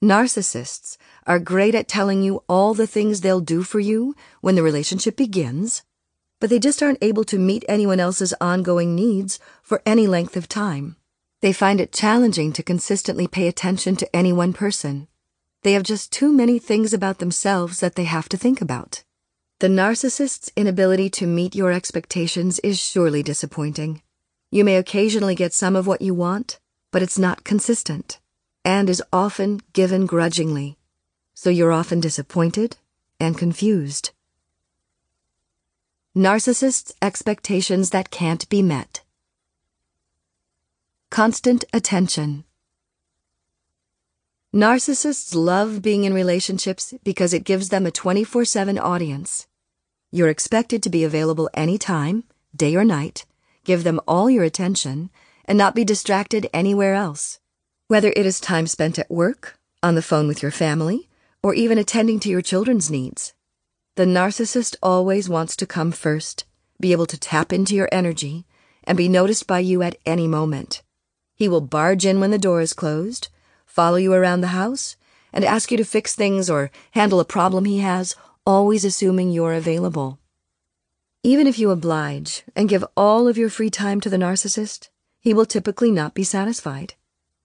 Narcissists 0.04 0.98
are 1.28 1.40
great 1.40 1.76
at 1.76 1.88
telling 1.88 2.22
you 2.22 2.44
all 2.48 2.74
the 2.74 2.88
things 2.88 3.22
they'll 3.22 3.42
do 3.42 3.64
for 3.64 3.80
you 3.80 4.16
when 4.42 4.56
the 4.56 4.64
relationship 4.64 5.16
begins, 5.16 5.84
but 6.40 6.50
they 6.50 6.60
just 6.60 6.82
aren't 6.82 7.04
able 7.04 7.24
to 7.24 7.38
meet 7.38 7.66
anyone 7.70 8.00
else's 8.00 8.34
ongoing 8.42 8.96
needs 8.96 9.40
for 9.62 9.82
any 9.86 10.08
length 10.08 10.36
of 10.36 10.48
time. 10.48 10.96
They 11.42 11.54
find 11.54 11.82
it 11.82 11.92
challenging 11.92 12.54
to 12.54 12.64
consistently 12.64 13.28
pay 13.28 13.48
attention 13.48 13.96
to 13.98 14.16
any 14.16 14.32
one 14.32 14.54
person. 14.54 15.08
They 15.64 15.74
have 15.74 15.84
just 15.84 16.12
too 16.12 16.32
many 16.32 16.58
things 16.58 16.94
about 16.94 17.20
themselves 17.20 17.80
that 17.82 17.96
they 17.96 18.06
have 18.06 18.28
to 18.30 18.38
think 18.38 18.62
about. 18.62 19.04
The 19.60 19.68
narcissist's 19.68 20.52
inability 20.56 21.10
to 21.12 21.28
meet 21.28 21.54
your 21.54 21.72
expectations 21.72 22.60
is 22.60 22.80
surely 22.80 23.22
disappointing. 23.22 24.02
You 24.50 24.64
may 24.64 24.78
occasionally 24.78 25.36
get 25.36 25.54
some 25.54 25.76
of 25.76 25.86
what 25.86 26.02
you 26.02 26.16
want, 26.16 26.60
but 26.92 27.04
it's 27.04 27.20
not 27.20 27.44
consistent 27.44 28.20
and 28.66 28.90
is 28.90 29.04
often 29.12 29.62
given 29.74 30.06
grudgingly, 30.06 30.78
so 31.34 31.50
you're 31.50 31.72
often 31.72 32.00
disappointed 32.00 32.78
and 33.20 33.38
confused. 33.38 34.12
Narcissists' 36.16 36.92
expectations 37.02 37.92
that 37.92 38.12
can't 38.12 38.48
be 38.50 38.62
met. 38.62 39.02
Constant 41.10 41.64
attention. 41.74 42.44
Narcissists 44.54 45.34
love 45.34 45.82
being 45.82 46.04
in 46.04 46.14
relationships 46.14 46.94
because 47.06 47.34
it 47.34 47.46
gives 47.46 47.70
them 47.70 47.86
a 47.86 47.92
24 47.92 48.44
7 48.44 48.78
audience. 48.78 49.48
You're 50.12 50.28
expected 50.28 50.84
to 50.84 50.90
be 50.90 51.06
available 51.06 51.50
anytime, 51.54 52.26
day 52.54 52.76
or 52.76 52.84
night, 52.84 53.26
give 53.64 53.86
them 53.86 54.02
all 54.10 54.30
your 54.30 54.44
attention, 54.44 55.10
and 55.46 55.58
not 55.58 55.74
be 55.74 55.86
distracted 55.86 56.50
anywhere 56.54 56.96
else. 56.96 57.40
Whether 57.88 58.12
it 58.14 58.26
is 58.26 58.42
time 58.42 58.68
spent 58.68 59.00
at 59.00 59.10
work, 59.10 59.58
on 59.82 59.96
the 59.96 60.02
phone 60.02 60.28
with 60.28 60.42
your 60.42 60.52
family, 60.52 61.08
or 61.42 61.54
even 61.54 61.78
attending 61.78 62.20
to 62.20 62.30
your 62.30 62.42
children's 62.42 62.92
needs. 62.92 63.34
The 63.96 64.04
narcissist 64.04 64.76
always 64.84 65.30
wants 65.30 65.56
to 65.56 65.66
come 65.66 65.94
first, 65.94 66.44
be 66.78 66.92
able 66.92 67.06
to 67.06 67.18
tap 67.18 67.54
into 67.54 67.74
your 67.74 67.88
energy, 67.90 68.46
and 68.84 68.98
be 68.98 69.08
noticed 69.08 69.48
by 69.48 69.60
you 69.60 69.82
at 69.82 69.98
any 70.06 70.28
moment. 70.28 70.84
He 71.36 71.48
will 71.48 71.62
barge 71.62 72.06
in 72.06 72.20
when 72.20 72.32
the 72.32 72.38
door 72.38 72.60
is 72.60 72.74
closed, 72.74 73.30
follow 73.72 73.96
you 73.96 74.14
around 74.14 74.42
the 74.42 74.48
house, 74.48 74.98
and 75.32 75.46
ask 75.46 75.72
you 75.72 75.78
to 75.78 75.86
fix 75.86 76.14
things 76.14 76.50
or 76.50 76.72
handle 76.92 77.22
a 77.22 77.26
problem 77.26 77.64
he 77.64 77.80
has 77.80 78.16
always 78.46 78.84
assuming 78.84 79.32
you're 79.32 79.54
available. 79.54 80.20
Even 81.24 81.48
if 81.48 81.58
you 81.58 81.72
oblige 81.72 82.44
and 82.56 82.68
give 82.68 82.84
all 82.98 83.28
of 83.28 83.38
your 83.38 83.50
free 83.50 83.70
time 83.70 84.02
to 84.02 84.10
the 84.10 84.18
narcissist, 84.18 84.90
he 85.20 85.34
will 85.34 85.46
typically 85.46 85.92
not 85.92 86.14
be 86.14 86.24
satisfied. 86.24 86.96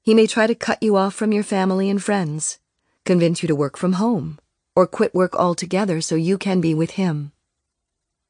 He 0.03 0.15
may 0.15 0.27
try 0.27 0.47
to 0.47 0.55
cut 0.55 0.83
you 0.83 0.97
off 0.97 1.15
from 1.15 1.33
your 1.33 1.45
family 1.45 1.89
and 1.89 2.03
friends, 2.03 2.59
convince 3.05 3.43
you 3.43 3.47
to 3.47 3.55
work 3.55 3.77
from 3.77 3.95
home, 3.95 4.39
or 4.75 4.87
quit 4.87 5.15
work 5.15 5.37
altogether 5.37 6.01
so 6.01 6.17
you 6.17 6.39
can 6.39 6.61
be 6.61 6.75
with 6.75 6.93
him. 6.93 7.33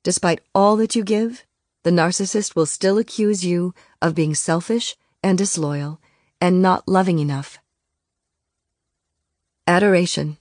Despite 0.02 0.40
all 0.54 0.76
that 0.76 0.94
you 0.94 1.02
give, 1.02 1.46
the 1.82 1.90
narcissist 1.90 2.54
will 2.54 2.66
still 2.66 2.98
accuse 2.98 3.44
you 3.44 3.72
of 4.02 4.14
being 4.14 4.34
selfish 4.34 4.96
and 5.22 5.38
disloyal 5.38 6.00
and 6.40 6.60
not 6.60 6.88
loving 6.88 7.20
enough. 7.20 7.58
Adoration. 9.68 10.36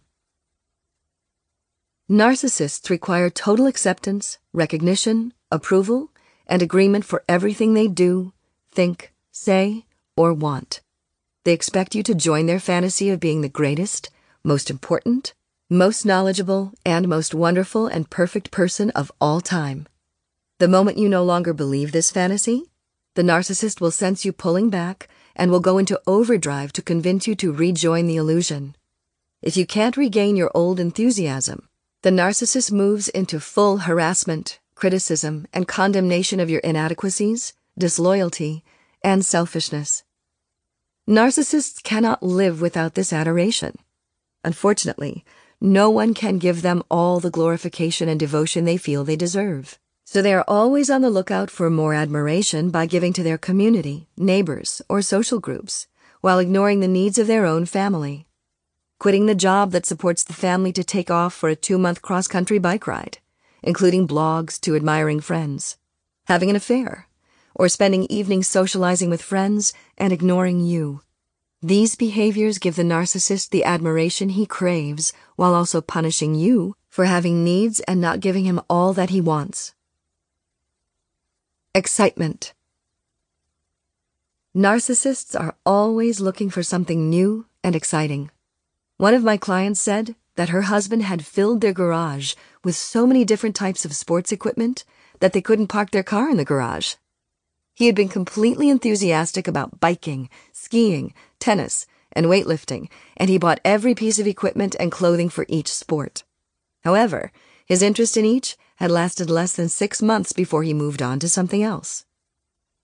Narcissists 2.08 2.92
require 2.92 3.32
total 3.32 3.66
acceptance, 3.66 4.38
recognition, 4.54 5.34
approval, 5.52 6.12
and 6.46 6.62
agreement 6.62 7.06
for 7.06 7.24
everything 7.28 7.74
they 7.74 7.88
do, 7.88 8.34
think, 8.72 9.12
say, 9.32 9.86
or 10.16 10.32
want. 10.32 10.82
They 11.44 11.54
expect 11.54 11.96
you 11.96 12.04
to 12.04 12.14
join 12.14 12.46
their 12.46 12.60
fantasy 12.60 13.10
of 13.10 13.20
being 13.20 13.42
the 13.42 13.50
greatest, 13.50 14.12
most 14.44 14.70
important, 14.70 15.34
most 15.72 16.06
knowledgeable, 16.06 16.74
and 16.86 17.08
most 17.08 17.34
wonderful 17.34 17.88
and 17.88 18.08
perfect 18.12 18.52
person 18.52 18.92
of 18.92 19.12
all 19.20 19.42
time. 19.42 19.88
The 20.60 20.68
moment 20.68 21.00
you 21.00 21.10
no 21.10 21.24
longer 21.24 21.52
believe 21.52 21.94
this 21.94 22.12
fantasy, 22.12 22.66
the 23.16 23.24
narcissist 23.24 23.82
will 23.82 23.90
sense 23.90 24.24
you 24.24 24.32
pulling 24.32 24.70
back 24.70 25.10
and 25.36 25.50
will 25.50 25.60
go 25.60 25.80
into 25.80 26.00
overdrive 26.06 26.72
to 26.74 26.84
convince 26.84 27.26
you 27.26 27.34
to 27.38 27.52
rejoin 27.52 28.06
the 28.06 28.18
illusion. 28.18 28.76
If 29.46 29.56
you 29.56 29.68
can't 29.68 29.96
regain 29.96 30.36
your 30.36 30.50
old 30.56 30.80
enthusiasm, 30.80 31.70
the 32.02 32.10
narcissist 32.10 32.72
moves 32.72 33.10
into 33.10 33.40
full 33.40 33.78
harassment, 33.78 34.58
criticism, 34.74 35.46
and 35.54 35.68
condemnation 35.68 36.40
of 36.40 36.50
your 36.50 36.62
inadequacies, 36.62 37.54
disloyalty, 37.78 38.64
and 39.04 39.24
selfishness. 39.24 40.04
Narcissists 41.08 41.84
cannot 41.84 42.24
live 42.24 42.60
without 42.60 42.96
this 42.96 43.14
adoration. 43.14 43.78
Unfortunately, 44.44 45.24
no 45.62 45.92
one 45.92 46.16
can 46.16 46.40
give 46.40 46.64
them 46.64 46.82
all 46.90 47.20
the 47.20 47.30
glorification 47.30 48.10
and 48.10 48.20
devotion 48.20 48.66
they 48.66 48.78
feel 48.78 49.04
they 49.04 49.16
deserve. 49.16 49.78
So 50.06 50.24
they 50.24 50.34
are 50.34 50.46
always 50.48 50.90
on 50.90 51.02
the 51.02 51.12
lookout 51.12 51.52
for 51.52 51.70
more 51.70 51.94
admiration 51.94 52.72
by 52.72 52.88
giving 52.88 53.14
to 53.14 53.22
their 53.22 53.38
community, 53.38 54.08
neighbors, 54.18 54.82
or 54.90 55.04
social 55.04 55.40
groups, 55.40 55.86
while 56.22 56.40
ignoring 56.40 56.80
the 56.80 56.88
needs 56.88 57.20
of 57.20 57.28
their 57.28 57.46
own 57.46 57.68
family 57.68 58.25
quitting 59.00 59.26
the 59.26 59.36
job 59.36 59.72
that 59.72 59.86
supports 59.86 60.24
the 60.24 60.34
family 60.34 60.72
to 60.72 60.84
take 60.84 61.12
off 61.12 61.34
for 61.34 61.50
a 61.50 61.56
two 61.56 61.78
month 61.78 62.02
cross 62.02 62.28
country 62.28 62.60
bike 62.60 62.88
ride, 62.88 63.20
including 63.62 64.08
blogs 64.08 64.60
to 64.62 64.76
admiring 64.76 65.20
friends, 65.20 65.78
having 66.28 66.50
an 66.50 66.56
affair, 66.56 67.08
or 67.54 67.70
spending 67.70 68.06
evenings 68.06 68.48
socializing 68.48 69.10
with 69.10 69.22
friends 69.22 69.74
and 69.98 70.12
ignoring 70.12 70.60
you. 70.60 71.02
These 71.62 71.96
behaviors 71.96 72.60
give 72.60 72.76
the 72.76 72.84
narcissist 72.84 73.50
the 73.50 73.64
admiration 73.64 74.30
he 74.30 74.46
craves 74.46 75.14
while 75.36 75.56
also 75.56 75.82
punishing 75.82 76.36
you 76.36 76.76
for 76.90 77.06
having 77.06 77.44
needs 77.44 77.80
and 77.82 78.00
not 78.00 78.20
giving 78.20 78.46
him 78.46 78.62
all 78.70 78.94
that 78.94 79.10
he 79.10 79.20
wants. 79.20 79.74
Excitement. 81.74 82.54
Narcissists 84.56 85.38
are 85.38 85.56
always 85.66 86.22
looking 86.22 86.50
for 86.50 86.64
something 86.64 87.10
new 87.10 87.48
and 87.64 87.76
exciting. 87.76 88.30
One 88.98 89.14
of 89.14 89.24
my 89.24 89.36
clients 89.36 89.82
said 89.82 90.16
that 90.36 90.50
her 90.50 90.64
husband 90.64 91.04
had 91.04 91.26
filled 91.26 91.60
their 91.60 91.74
garage 91.74 92.34
with 92.64 92.78
so 92.78 93.06
many 93.06 93.26
different 93.26 93.56
types 93.56 93.84
of 93.84 93.96
sports 93.96 94.32
equipment 94.32 94.86
that 95.20 95.34
they 95.34 95.42
couldn't 95.42 95.68
park 95.68 95.92
their 95.92 96.04
car 96.04 96.30
in 96.30 96.38
the 96.38 96.46
garage. 96.46 96.96
He 97.74 97.88
had 97.88 97.96
been 97.96 98.08
completely 98.08 98.70
enthusiastic 98.70 99.50
about 99.50 99.82
biking, 99.82 100.30
skiing, 100.54 101.14
tennis, 101.40 101.86
and 102.14 102.28
weightlifting, 102.28 102.88
and 103.18 103.30
he 103.30 103.38
bought 103.38 103.60
every 103.66 103.94
piece 103.94 104.18
of 104.18 104.28
equipment 104.28 104.78
and 104.80 104.94
clothing 104.94 105.28
for 105.28 105.46
each 105.50 105.74
sport. 105.74 106.24
However, 106.86 107.34
his 107.66 107.82
interest 107.82 108.16
in 108.16 108.24
each 108.24 108.56
had 108.78 108.92
lasted 108.92 109.30
less 109.30 109.54
than 109.54 109.68
six 109.68 110.02
months 110.02 110.32
before 110.32 110.64
he 110.64 110.74
moved 110.74 111.02
on 111.02 111.20
to 111.20 111.28
something 111.28 111.62
else. 111.62 112.06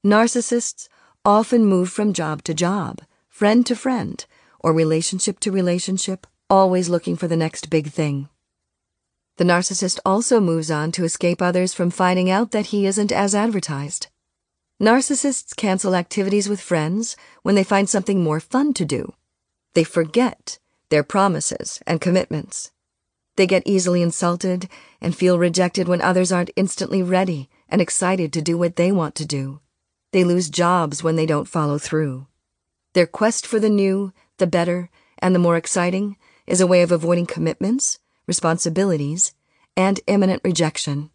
Narcissists 0.05 0.89
often 1.23 1.65
move 1.65 1.89
from 1.89 2.11
job 2.11 2.43
to 2.43 2.53
job, 2.53 3.01
friend 3.29 3.65
to 3.65 3.75
friend, 3.77 4.25
or 4.61 4.73
relationship 4.73 5.39
to 5.41 5.51
relationship, 5.51 6.25
always 6.49 6.89
looking 6.89 7.15
for 7.15 7.27
the 7.27 7.37
next 7.37 7.69
big 7.69 7.87
thing. 7.87 8.29
The 9.37 9.43
narcissist 9.43 9.99
also 10.05 10.39
moves 10.39 10.69
on 10.69 10.91
to 10.93 11.03
escape 11.03 11.41
others 11.41 11.73
from 11.73 11.89
finding 11.89 12.29
out 12.29 12.51
that 12.51 12.67
he 12.67 12.85
isn't 12.85 13.11
as 13.11 13.35
advertised. 13.35 14.07
Narcissists 14.81 15.55
cancel 15.55 15.95
activities 15.95 16.49
with 16.49 16.61
friends 16.61 17.15
when 17.43 17.55
they 17.55 17.63
find 17.63 17.89
something 17.89 18.23
more 18.23 18.39
fun 18.39 18.73
to 18.73 18.85
do. 18.85 19.13
They 19.73 19.83
forget 19.83 20.59
their 20.89 21.03
promises 21.03 21.81
and 21.87 22.01
commitments. 22.01 22.71
They 23.37 23.47
get 23.47 23.63
easily 23.65 24.01
insulted 24.01 24.67
and 24.99 25.15
feel 25.15 25.39
rejected 25.39 25.87
when 25.87 26.01
others 26.01 26.31
aren't 26.31 26.51
instantly 26.55 27.01
ready 27.01 27.49
and 27.69 27.81
excited 27.81 28.33
to 28.33 28.41
do 28.41 28.57
what 28.57 28.75
they 28.75 28.91
want 28.91 29.15
to 29.15 29.25
do. 29.25 29.61
They 30.11 30.23
lose 30.23 30.49
jobs 30.49 31.03
when 31.03 31.15
they 31.15 31.25
don't 31.25 31.47
follow 31.47 31.77
through. 31.77 32.27
Their 32.93 33.07
quest 33.07 33.47
for 33.47 33.59
the 33.59 33.69
new, 33.69 34.11
the 34.41 34.47
better, 34.47 34.89
and 35.19 35.33
the 35.33 35.39
more 35.39 35.55
exciting 35.55 36.17
is 36.45 36.59
a 36.59 36.67
way 36.67 36.81
of 36.81 36.91
avoiding 36.91 37.27
commitments, 37.27 37.99
responsibilities, 38.27 39.33
and 39.77 40.01
imminent 40.07 40.41
rejection. 40.43 41.11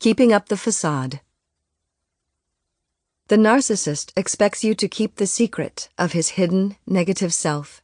Keeping 0.00 0.32
up 0.32 0.48
the 0.48 0.56
facade. 0.56 1.20
The 3.28 3.36
narcissist 3.36 4.12
expects 4.16 4.64
you 4.64 4.74
to 4.76 4.88
keep 4.88 5.16
the 5.16 5.26
secret 5.26 5.90
of 5.98 6.12
his 6.12 6.30
hidden, 6.30 6.76
negative 6.86 7.34
self. 7.34 7.82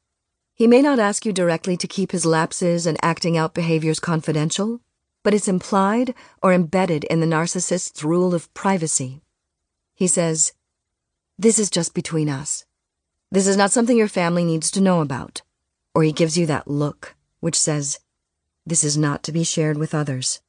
He 0.54 0.66
may 0.66 0.80
not 0.80 0.98
ask 0.98 1.26
you 1.26 1.32
directly 1.32 1.76
to 1.76 1.86
keep 1.86 2.12
his 2.12 2.24
lapses 2.24 2.86
and 2.86 2.96
acting 3.02 3.36
out 3.36 3.52
behaviors 3.52 4.00
confidential, 4.00 4.80
but 5.22 5.34
it's 5.34 5.48
implied 5.48 6.14
or 6.42 6.54
embedded 6.54 7.04
in 7.04 7.20
the 7.20 7.26
narcissist's 7.26 8.02
rule 8.02 8.34
of 8.34 8.52
privacy. 8.54 9.20
He 9.94 10.06
says, 10.06 10.54
This 11.38 11.58
is 11.58 11.68
just 11.68 11.92
between 11.92 12.30
us. 12.30 12.64
This 13.34 13.48
is 13.48 13.56
not 13.56 13.72
something 13.72 13.96
your 13.96 14.06
family 14.06 14.44
needs 14.44 14.70
to 14.70 14.80
know 14.80 15.00
about. 15.00 15.42
Or 15.92 16.04
he 16.04 16.12
gives 16.12 16.38
you 16.38 16.46
that 16.46 16.68
look, 16.68 17.16
which 17.40 17.58
says, 17.58 17.98
This 18.64 18.84
is 18.84 18.96
not 18.96 19.24
to 19.24 19.32
be 19.32 19.42
shared 19.42 19.76
with 19.76 19.92
others. 19.92 20.40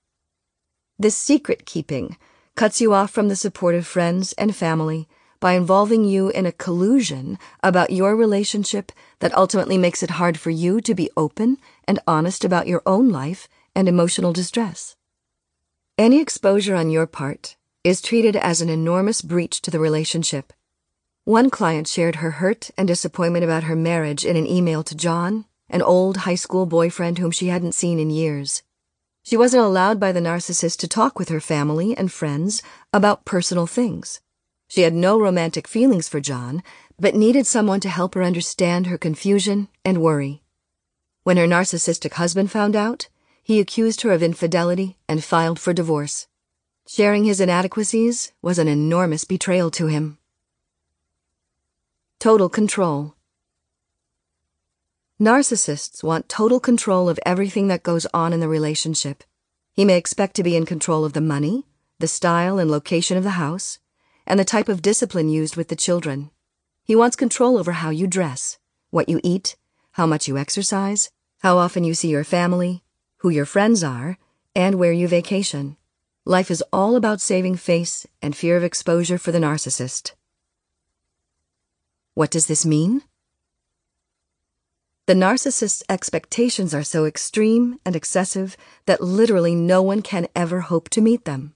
This 0.99 1.17
secret 1.17 1.65
keeping 1.65 2.15
cuts 2.53 2.79
you 2.79 2.93
off 2.93 3.09
from 3.09 3.27
the 3.27 3.35
support 3.35 3.73
of 3.73 3.87
friends 3.87 4.33
and 4.33 4.55
family 4.55 5.07
by 5.39 5.53
involving 5.53 6.03
you 6.03 6.29
in 6.29 6.45
a 6.45 6.51
collusion 6.51 7.39
about 7.63 7.89
your 7.89 8.15
relationship 8.15 8.91
that 9.17 9.35
ultimately 9.35 9.79
makes 9.79 10.03
it 10.03 10.21
hard 10.21 10.39
for 10.39 10.51
you 10.51 10.79
to 10.81 10.93
be 10.93 11.09
open 11.17 11.57
and 11.87 11.97
honest 12.05 12.45
about 12.45 12.67
your 12.67 12.83
own 12.85 13.09
life 13.09 13.47
and 13.73 13.89
emotional 13.89 14.31
distress. 14.31 14.95
Any 15.97 16.21
exposure 16.21 16.75
on 16.75 16.91
your 16.91 17.07
part 17.07 17.55
is 17.83 17.99
treated 17.99 18.35
as 18.35 18.61
an 18.61 18.69
enormous 18.69 19.23
breach 19.23 19.59
to 19.63 19.71
the 19.71 19.79
relationship. 19.79 20.53
One 21.25 21.49
client 21.49 21.87
shared 21.87 22.17
her 22.17 22.29
hurt 22.37 22.69
and 22.77 22.87
disappointment 22.87 23.43
about 23.43 23.63
her 23.63 23.75
marriage 23.75 24.23
in 24.23 24.35
an 24.35 24.45
email 24.45 24.83
to 24.83 24.93
John, 24.93 25.45
an 25.71 25.81
old 25.81 26.17
high 26.17 26.35
school 26.35 26.67
boyfriend 26.67 27.17
whom 27.17 27.31
she 27.31 27.47
hadn't 27.47 27.73
seen 27.73 27.97
in 27.97 28.11
years. 28.11 28.61
She 29.23 29.35
wasn't 29.35 29.63
allowed 29.63 29.99
by 29.99 30.11
the 30.11 30.19
narcissist 30.19 30.77
to 30.81 30.87
talk 30.87 31.17
with 31.17 31.29
her 31.29 31.39
family 31.39 31.97
and 31.97 32.11
friends 32.11 32.61
about 32.93 33.25
personal 33.25 33.65
things. 33.65 34.21
She 34.67 34.81
had 34.81 34.93
no 34.93 35.19
romantic 35.19 35.67
feelings 35.67 36.07
for 36.07 36.19
John, 36.19 36.61
but 36.99 37.15
needed 37.15 37.47
someone 37.47 37.79
to 37.79 37.89
help 37.89 38.13
her 38.13 38.21
understand 38.21 38.85
her 38.85 38.97
confusion 38.99 39.67
and 39.83 40.03
worry. 40.03 40.43
When 41.23 41.37
her 41.37 41.47
narcissistic 41.47 42.13
husband 42.13 42.51
found 42.51 42.75
out, 42.75 43.09
he 43.41 43.59
accused 43.59 44.01
her 44.01 44.11
of 44.11 44.21
infidelity 44.21 44.99
and 45.09 45.23
filed 45.23 45.59
for 45.59 45.73
divorce. 45.73 46.27
Sharing 46.87 47.23
his 47.23 47.41
inadequacies 47.41 48.31
was 48.43 48.59
an 48.59 48.67
enormous 48.67 49.23
betrayal 49.23 49.71
to 49.71 49.87
him. 49.87 50.19
Total 52.25 52.49
control. 52.49 53.13
Narcissists 55.21 56.03
want 56.03 56.27
total 56.27 56.59
control 56.59 57.07
of 57.07 57.19
everything 57.23 57.67
that 57.67 57.83
goes 57.83 58.07
on 58.15 58.33
in 58.33 58.39
the 58.39 58.47
relationship. 58.47 59.23
He 59.73 59.85
may 59.85 59.95
expect 59.95 60.35
to 60.37 60.41
be 60.41 60.55
in 60.55 60.65
control 60.65 61.05
of 61.05 61.13
the 61.13 61.21
money, 61.21 61.67
the 61.99 62.07
style 62.07 62.57
and 62.57 62.71
location 62.71 63.15
of 63.15 63.23
the 63.23 63.37
house, 63.37 63.77
and 64.25 64.39
the 64.39 64.43
type 64.43 64.69
of 64.69 64.81
discipline 64.81 65.29
used 65.29 65.55
with 65.55 65.67
the 65.67 65.75
children. 65.75 66.31
He 66.83 66.95
wants 66.95 67.15
control 67.15 67.59
over 67.59 67.73
how 67.73 67.91
you 67.91 68.07
dress, 68.07 68.57
what 68.89 69.07
you 69.07 69.21
eat, 69.23 69.55
how 69.91 70.07
much 70.07 70.27
you 70.27 70.35
exercise, 70.35 71.11
how 71.41 71.59
often 71.59 71.83
you 71.83 71.93
see 71.93 72.09
your 72.09 72.23
family, 72.23 72.81
who 73.17 73.29
your 73.29 73.45
friends 73.45 73.83
are, 73.83 74.17
and 74.55 74.79
where 74.79 74.91
you 74.91 75.07
vacation. 75.07 75.77
Life 76.25 76.49
is 76.49 76.63
all 76.73 76.95
about 76.95 77.21
saving 77.21 77.57
face 77.57 78.07
and 78.19 78.35
fear 78.35 78.57
of 78.57 78.63
exposure 78.63 79.19
for 79.19 79.31
the 79.31 79.37
narcissist. 79.37 80.13
What 82.15 82.31
does 82.31 82.47
this 82.47 82.65
mean? 82.65 83.03
The 85.05 85.13
narcissist's 85.13 85.83
expectations 85.89 86.73
are 86.73 86.81
so 86.81 87.03
extreme 87.03 87.77
and 87.85 87.93
excessive 87.93 88.55
that 88.85 89.01
literally 89.01 89.53
no 89.53 89.81
one 89.81 90.01
can 90.01 90.27
ever 90.33 90.61
hope 90.61 90.89
to 90.91 91.01
meet 91.01 91.25
them. 91.25 91.53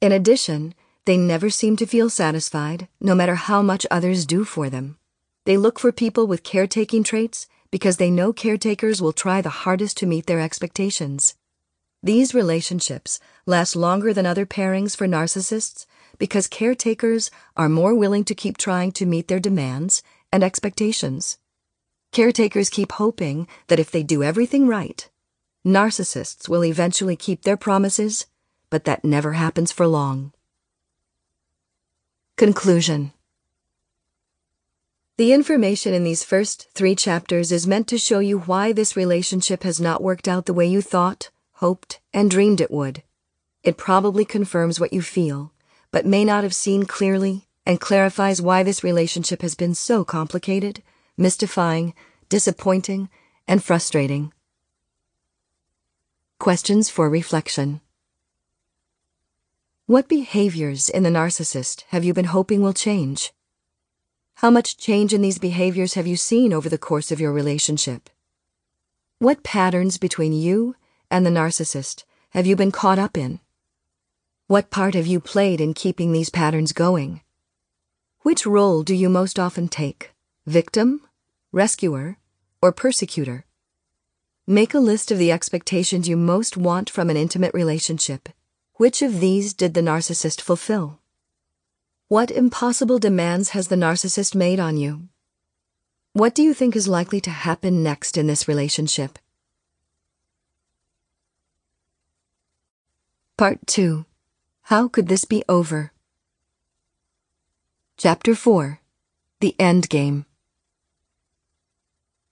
In 0.00 0.10
addition, 0.10 0.74
they 1.04 1.18
never 1.18 1.50
seem 1.50 1.76
to 1.76 1.86
feel 1.86 2.08
satisfied, 2.08 2.88
no 3.00 3.14
matter 3.14 3.34
how 3.34 3.60
much 3.60 3.86
others 3.90 4.24
do 4.24 4.44
for 4.44 4.70
them. 4.70 4.96
They 5.44 5.58
look 5.58 5.78
for 5.78 5.92
people 5.92 6.26
with 6.26 6.42
caretaking 6.42 7.04
traits 7.04 7.46
because 7.70 7.98
they 7.98 8.10
know 8.10 8.32
caretakers 8.32 9.02
will 9.02 9.12
try 9.12 9.42
the 9.42 9.62
hardest 9.62 9.98
to 9.98 10.06
meet 10.06 10.26
their 10.26 10.40
expectations. 10.40 11.34
These 12.02 12.34
relationships 12.34 13.20
last 13.44 13.76
longer 13.76 14.14
than 14.14 14.26
other 14.26 14.46
pairings 14.46 14.96
for 14.96 15.06
narcissists 15.06 15.84
because 16.18 16.46
caretakers 16.46 17.30
are 17.56 17.68
more 17.68 17.94
willing 17.94 18.24
to 18.24 18.34
keep 18.34 18.58
trying 18.58 18.92
to 18.92 19.06
meet 19.06 19.28
their 19.28 19.40
demands 19.40 20.02
and 20.32 20.42
expectations. 20.42 21.38
Caretakers 22.12 22.68
keep 22.68 22.92
hoping 22.92 23.48
that 23.68 23.80
if 23.80 23.90
they 23.90 24.02
do 24.02 24.22
everything 24.22 24.68
right, 24.68 25.08
narcissists 25.64 26.48
will 26.48 26.64
eventually 26.64 27.16
keep 27.16 27.42
their 27.42 27.56
promises, 27.56 28.26
but 28.70 28.84
that 28.84 29.04
never 29.04 29.32
happens 29.32 29.72
for 29.72 29.86
long. 29.86 30.32
Conclusion 32.36 33.12
The 35.16 35.32
information 35.32 35.94
in 35.94 36.04
these 36.04 36.24
first 36.24 36.68
three 36.74 36.94
chapters 36.94 37.52
is 37.52 37.66
meant 37.66 37.86
to 37.88 37.98
show 37.98 38.18
you 38.18 38.40
why 38.40 38.72
this 38.72 38.96
relationship 38.96 39.62
has 39.62 39.80
not 39.80 40.02
worked 40.02 40.26
out 40.26 40.46
the 40.46 40.54
way 40.54 40.66
you 40.66 40.82
thought, 40.82 41.30
hoped, 41.54 42.00
and 42.12 42.30
dreamed 42.30 42.60
it 42.60 42.70
would. 42.70 43.02
It 43.62 43.76
probably 43.76 44.24
confirms 44.24 44.80
what 44.80 44.92
you 44.92 45.00
feel, 45.02 45.52
but 45.92 46.06
may 46.06 46.24
not 46.24 46.42
have 46.42 46.54
seen 46.54 46.84
clearly 46.84 47.46
and 47.64 47.80
clarifies 47.80 48.42
why 48.42 48.64
this 48.64 48.82
relationship 48.82 49.42
has 49.42 49.54
been 49.54 49.74
so 49.74 50.04
complicated 50.04 50.82
mystifying, 51.16 51.94
disappointing, 52.28 53.08
and 53.46 53.62
frustrating. 53.62 54.32
Questions 56.38 56.88
for 56.88 57.08
reflection. 57.08 57.80
What 59.86 60.08
behaviors 60.08 60.88
in 60.88 61.02
the 61.02 61.10
narcissist 61.10 61.84
have 61.88 62.02
you 62.02 62.14
been 62.14 62.24
hoping 62.26 62.62
will 62.62 62.72
change? 62.72 63.32
How 64.36 64.50
much 64.50 64.78
change 64.78 65.12
in 65.12 65.22
these 65.22 65.38
behaviors 65.38 65.94
have 65.94 66.06
you 66.06 66.16
seen 66.16 66.52
over 66.52 66.68
the 66.68 66.78
course 66.78 67.12
of 67.12 67.20
your 67.20 67.32
relationship? 67.32 68.08
What 69.18 69.44
patterns 69.44 69.98
between 69.98 70.32
you 70.32 70.74
and 71.10 71.24
the 71.24 71.30
narcissist 71.30 72.04
have 72.30 72.46
you 72.46 72.56
been 72.56 72.72
caught 72.72 72.98
up 72.98 73.16
in? 73.16 73.38
What 74.46 74.70
part 74.70 74.94
have 74.94 75.06
you 75.06 75.20
played 75.20 75.60
in 75.60 75.74
keeping 75.74 76.12
these 76.12 76.30
patterns 76.30 76.72
going? 76.72 77.22
Which 78.20 78.46
role 78.46 78.82
do 78.82 78.94
you 78.94 79.08
most 79.08 79.38
often 79.38 79.68
take? 79.68 80.12
Victim 80.46 81.00
rescuer, 81.52 82.16
or 82.62 82.72
persecutor. 82.72 83.44
Make 84.46 84.74
a 84.74 84.80
list 84.80 85.10
of 85.12 85.18
the 85.18 85.30
expectations 85.30 86.08
you 86.08 86.16
most 86.16 86.56
want 86.56 86.88
from 86.88 87.10
an 87.10 87.16
intimate 87.16 87.54
relationship. 87.54 88.30
Which 88.74 89.02
of 89.02 89.20
these 89.20 89.52
did 89.52 89.74
the 89.74 89.82
narcissist 89.82 90.40
fulfill? 90.40 90.98
What 92.08 92.30
impossible 92.30 92.98
demands 92.98 93.50
has 93.50 93.68
the 93.68 93.76
narcissist 93.76 94.34
made 94.34 94.58
on 94.58 94.76
you? 94.76 95.08
What 96.14 96.34
do 96.34 96.42
you 96.42 96.54
think 96.54 96.74
is 96.74 96.88
likely 96.88 97.20
to 97.20 97.30
happen 97.30 97.82
next 97.82 98.16
in 98.16 98.26
this 98.26 98.48
relationship? 98.48 99.18
Part 103.36 103.66
2 103.66 104.04
How 104.72 104.88
could 104.88 105.08
this 105.08 105.26
be 105.26 105.44
over? 105.50 105.92
Chapter 107.98 108.34
4 108.34 108.80
The 109.40 109.54
End 109.60 109.90
Game 109.90 110.24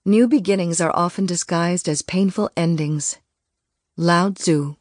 New 0.05 0.27
beginnings 0.27 0.81
are 0.81 0.91
often 0.95 1.27
disguised 1.27 1.87
as 1.87 2.01
painful 2.01 2.49
endings. 2.57 3.19
Lao 3.95 4.31
Tzu. 4.31 4.75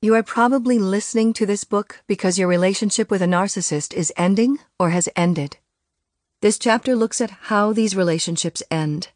You 0.00 0.14
are 0.14 0.22
probably 0.22 0.78
listening 0.78 1.32
to 1.32 1.44
this 1.44 1.64
book 1.64 2.04
because 2.06 2.38
your 2.38 2.46
relationship 2.46 3.10
with 3.10 3.20
a 3.20 3.26
narcissist 3.26 3.92
is 3.92 4.12
ending 4.16 4.60
or 4.78 4.90
has 4.90 5.08
ended. 5.16 5.56
This 6.40 6.56
chapter 6.56 6.94
looks 6.94 7.20
at 7.20 7.48
how 7.50 7.72
these 7.72 7.96
relationships 7.96 8.62
end. 8.70 9.08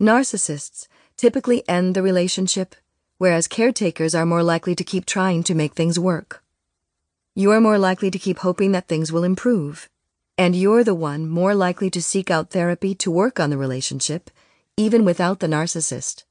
Narcissists 0.00 0.88
typically 1.18 1.62
end 1.68 1.94
the 1.94 2.00
relationship, 2.00 2.74
whereas 3.22 3.54
caretakers 3.58 4.14
are 4.18 4.26
more 4.32 4.44
likely 4.52 4.74
to 4.74 4.90
keep 4.92 5.04
trying 5.06 5.42
to 5.44 5.54
make 5.60 5.74
things 5.74 5.98
work. 6.10 6.30
You 7.40 7.52
are 7.52 7.66
more 7.68 7.78
likely 7.78 8.10
to 8.10 8.24
keep 8.24 8.38
hoping 8.38 8.72
that 8.72 8.88
things 8.88 9.12
will 9.12 9.24
improve 9.32 9.88
and 10.38 10.56
you're 10.56 10.82
the 10.82 10.94
one 10.94 11.28
more 11.28 11.54
likely 11.54 11.90
to 11.90 12.02
seek 12.02 12.30
out 12.30 12.50
therapy 12.50 12.94
to 12.96 13.10
work 13.10 13.38
on 13.38 13.50
the 13.50 13.58
relationship, 13.58 14.30
even 14.76 15.04
without 15.04 15.40
the 15.40 15.46
narcissist. 15.46 16.24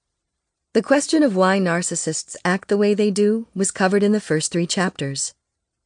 The 0.73 0.81
question 0.81 1.23
of 1.23 1.35
why 1.35 1.59
narcissists 1.59 2.35
act 2.43 2.67
the 2.67 2.77
way 2.77 2.93
they 2.93 3.11
do 3.11 3.47
was 3.53 3.71
covered 3.71 4.03
in 4.03 4.11
the 4.11 4.27
first 4.29 4.51
three 4.51 4.67
chapters. 4.67 5.33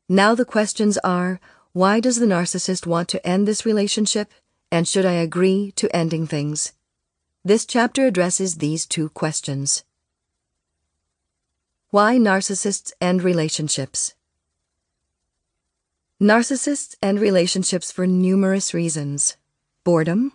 Now 0.08 0.34
the 0.36 0.46
questions 0.46 0.98
are 1.00 1.40
why 1.74 2.00
does 2.00 2.18
the 2.18 2.26
narcissist 2.26 2.88
want 2.88 3.10
to 3.10 3.28
end 3.28 3.48
this 3.48 3.66
relationship, 3.66 4.32
and 4.72 4.88
should 4.88 5.06
I 5.06 5.14
agree 5.14 5.74
to 5.76 5.94
ending 5.96 6.26
things? 6.26 6.74
This 7.44 7.66
chapter 7.66 8.08
addresses 8.08 8.56
these 8.56 8.86
two 8.86 9.10
questions. 9.10 9.84
Why 11.92 12.18
narcissists 12.18 12.92
end 13.00 13.24
relationships. 13.24 14.16
Narcissists 16.20 16.96
end 17.02 17.20
relationships 17.20 17.92
for 17.92 18.08
numerous 18.08 18.74
reasons. 18.74 19.38
Boredom, 19.84 20.34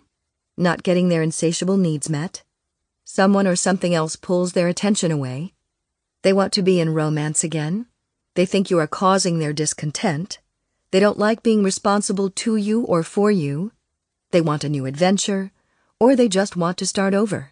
not 0.57 0.81
getting 0.81 1.09
their 1.09 1.21
insatiable 1.21 1.75
needs 1.75 2.09
met, 2.09 2.43
someone 3.03 3.45
or 3.45 3.57
something 3.57 3.93
else 3.93 4.15
pulls 4.15 4.53
their 4.53 4.69
attention 4.69 5.11
away, 5.11 5.53
they 6.21 6.31
want 6.31 6.53
to 6.53 6.61
be 6.61 6.79
in 6.79 6.93
romance 6.93 7.43
again, 7.43 7.85
they 8.35 8.45
think 8.45 8.71
you 8.71 8.79
are 8.79 8.87
causing 8.87 9.39
their 9.39 9.53
discontent, 9.53 10.39
they 10.91 10.99
don't 10.99 11.19
like 11.19 11.43
being 11.43 11.63
responsible 11.63 12.29
to 12.29 12.55
you 12.55 12.83
or 12.83 13.03
for 13.03 13.29
you, 13.29 13.73
they 14.31 14.39
want 14.39 14.63
a 14.63 14.69
new 14.69 14.85
adventure, 14.85 15.51
or 15.99 16.15
they 16.15 16.29
just 16.29 16.55
want 16.55 16.77
to 16.77 16.87
start 16.87 17.13
over. 17.13 17.51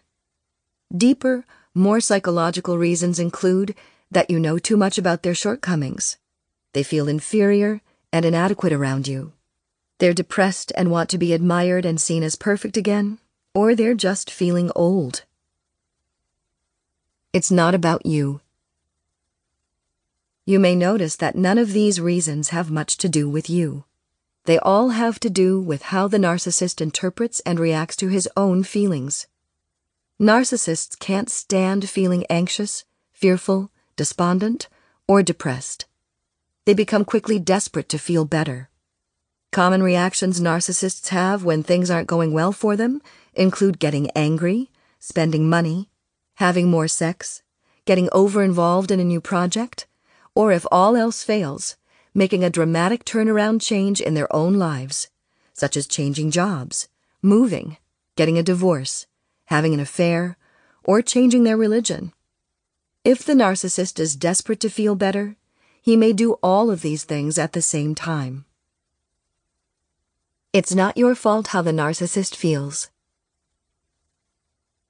Deeper, 0.96 1.44
more 1.74 2.00
psychological 2.00 2.78
reasons 2.78 3.18
include 3.18 3.74
that 4.10 4.30
you 4.30 4.40
know 4.40 4.58
too 4.58 4.76
much 4.76 4.98
about 4.98 5.22
their 5.22 5.34
shortcomings. 5.34 6.16
They 6.72 6.82
feel 6.82 7.08
inferior 7.08 7.80
and 8.12 8.24
inadequate 8.24 8.72
around 8.72 9.06
you. 9.06 9.32
They're 9.98 10.12
depressed 10.12 10.72
and 10.76 10.90
want 10.90 11.10
to 11.10 11.18
be 11.18 11.32
admired 11.32 11.84
and 11.84 12.00
seen 12.00 12.22
as 12.22 12.34
perfect 12.34 12.76
again, 12.76 13.18
or 13.54 13.74
they're 13.74 13.94
just 13.94 14.30
feeling 14.30 14.70
old. 14.74 15.24
It's 17.32 17.50
not 17.50 17.74
about 17.74 18.04
you. 18.04 18.40
You 20.44 20.58
may 20.58 20.74
notice 20.74 21.14
that 21.16 21.36
none 21.36 21.58
of 21.58 21.72
these 21.72 22.00
reasons 22.00 22.48
have 22.48 22.70
much 22.70 22.96
to 22.96 23.08
do 23.08 23.28
with 23.28 23.48
you. 23.48 23.84
They 24.46 24.58
all 24.58 24.88
have 24.88 25.20
to 25.20 25.30
do 25.30 25.60
with 25.60 25.82
how 25.82 26.08
the 26.08 26.18
narcissist 26.18 26.80
interprets 26.80 27.40
and 27.46 27.60
reacts 27.60 27.94
to 27.96 28.08
his 28.08 28.28
own 28.36 28.64
feelings. 28.64 29.28
Narcissists 30.20 30.98
can't 30.98 31.30
stand 31.30 31.88
feeling 31.88 32.26
anxious, 32.28 32.84
fearful, 33.10 33.70
despondent, 33.96 34.68
or 35.08 35.22
depressed. 35.22 35.86
They 36.66 36.74
become 36.74 37.06
quickly 37.06 37.38
desperate 37.38 37.88
to 37.88 37.98
feel 37.98 38.26
better. 38.26 38.68
Common 39.50 39.82
reactions 39.82 40.38
narcissists 40.38 41.08
have 41.08 41.42
when 41.42 41.62
things 41.62 41.90
aren't 41.90 42.06
going 42.06 42.34
well 42.34 42.52
for 42.52 42.76
them 42.76 43.00
include 43.32 43.78
getting 43.78 44.10
angry, 44.10 44.70
spending 44.98 45.48
money, 45.48 45.88
having 46.34 46.68
more 46.68 46.86
sex, 46.86 47.42
getting 47.86 48.10
over 48.12 48.42
involved 48.42 48.90
in 48.90 49.00
a 49.00 49.04
new 49.04 49.22
project, 49.22 49.86
or 50.34 50.52
if 50.52 50.66
all 50.70 50.96
else 50.96 51.22
fails, 51.22 51.78
making 52.12 52.44
a 52.44 52.50
dramatic 52.50 53.06
turnaround 53.06 53.62
change 53.62 54.02
in 54.02 54.12
their 54.12 54.30
own 54.36 54.58
lives, 54.58 55.08
such 55.54 55.78
as 55.78 55.86
changing 55.86 56.30
jobs, 56.30 56.88
moving, 57.22 57.78
getting 58.16 58.36
a 58.36 58.42
divorce, 58.42 59.06
having 59.50 59.74
an 59.74 59.80
affair, 59.80 60.36
or 60.84 61.02
changing 61.02 61.42
their 61.42 61.56
religion. 61.56 62.12
If 63.04 63.24
the 63.24 63.34
narcissist 63.34 63.98
is 63.98 64.14
desperate 64.14 64.60
to 64.60 64.70
feel 64.70 64.94
better, 64.94 65.36
he 65.82 65.96
may 65.96 66.12
do 66.12 66.34
all 66.42 66.70
of 66.70 66.82
these 66.82 67.04
things 67.04 67.36
at 67.36 67.52
the 67.52 67.62
same 67.62 67.94
time. 67.94 68.44
It's 70.52 70.74
not 70.74 70.96
your 70.96 71.14
fault 71.14 71.48
how 71.48 71.62
the 71.62 71.72
narcissist 71.72 72.36
feels. 72.36 72.90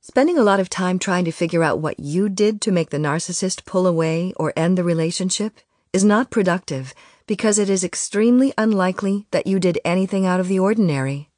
Spending 0.02 0.36
a 0.36 0.42
lot 0.42 0.60
of 0.60 0.68
time 0.68 0.98
trying 0.98 1.24
to 1.24 1.32
figure 1.32 1.62
out 1.62 1.78
what 1.78 2.00
you 2.00 2.28
did 2.28 2.60
to 2.62 2.72
make 2.72 2.90
the 2.90 2.98
narcissist 2.98 3.64
pull 3.64 3.86
away 3.86 4.32
or 4.36 4.52
end 4.56 4.76
the 4.76 4.84
relationship 4.84 5.58
is 5.92 6.04
not 6.04 6.30
productive 6.30 6.92
because 7.26 7.58
it 7.58 7.70
is 7.70 7.84
extremely 7.84 8.52
unlikely 8.58 9.26
that 9.30 9.46
you 9.46 9.58
did 9.58 9.78
anything 9.84 10.26
out 10.26 10.40
of 10.40 10.48
the 10.48 10.58
ordinary. 10.58 11.29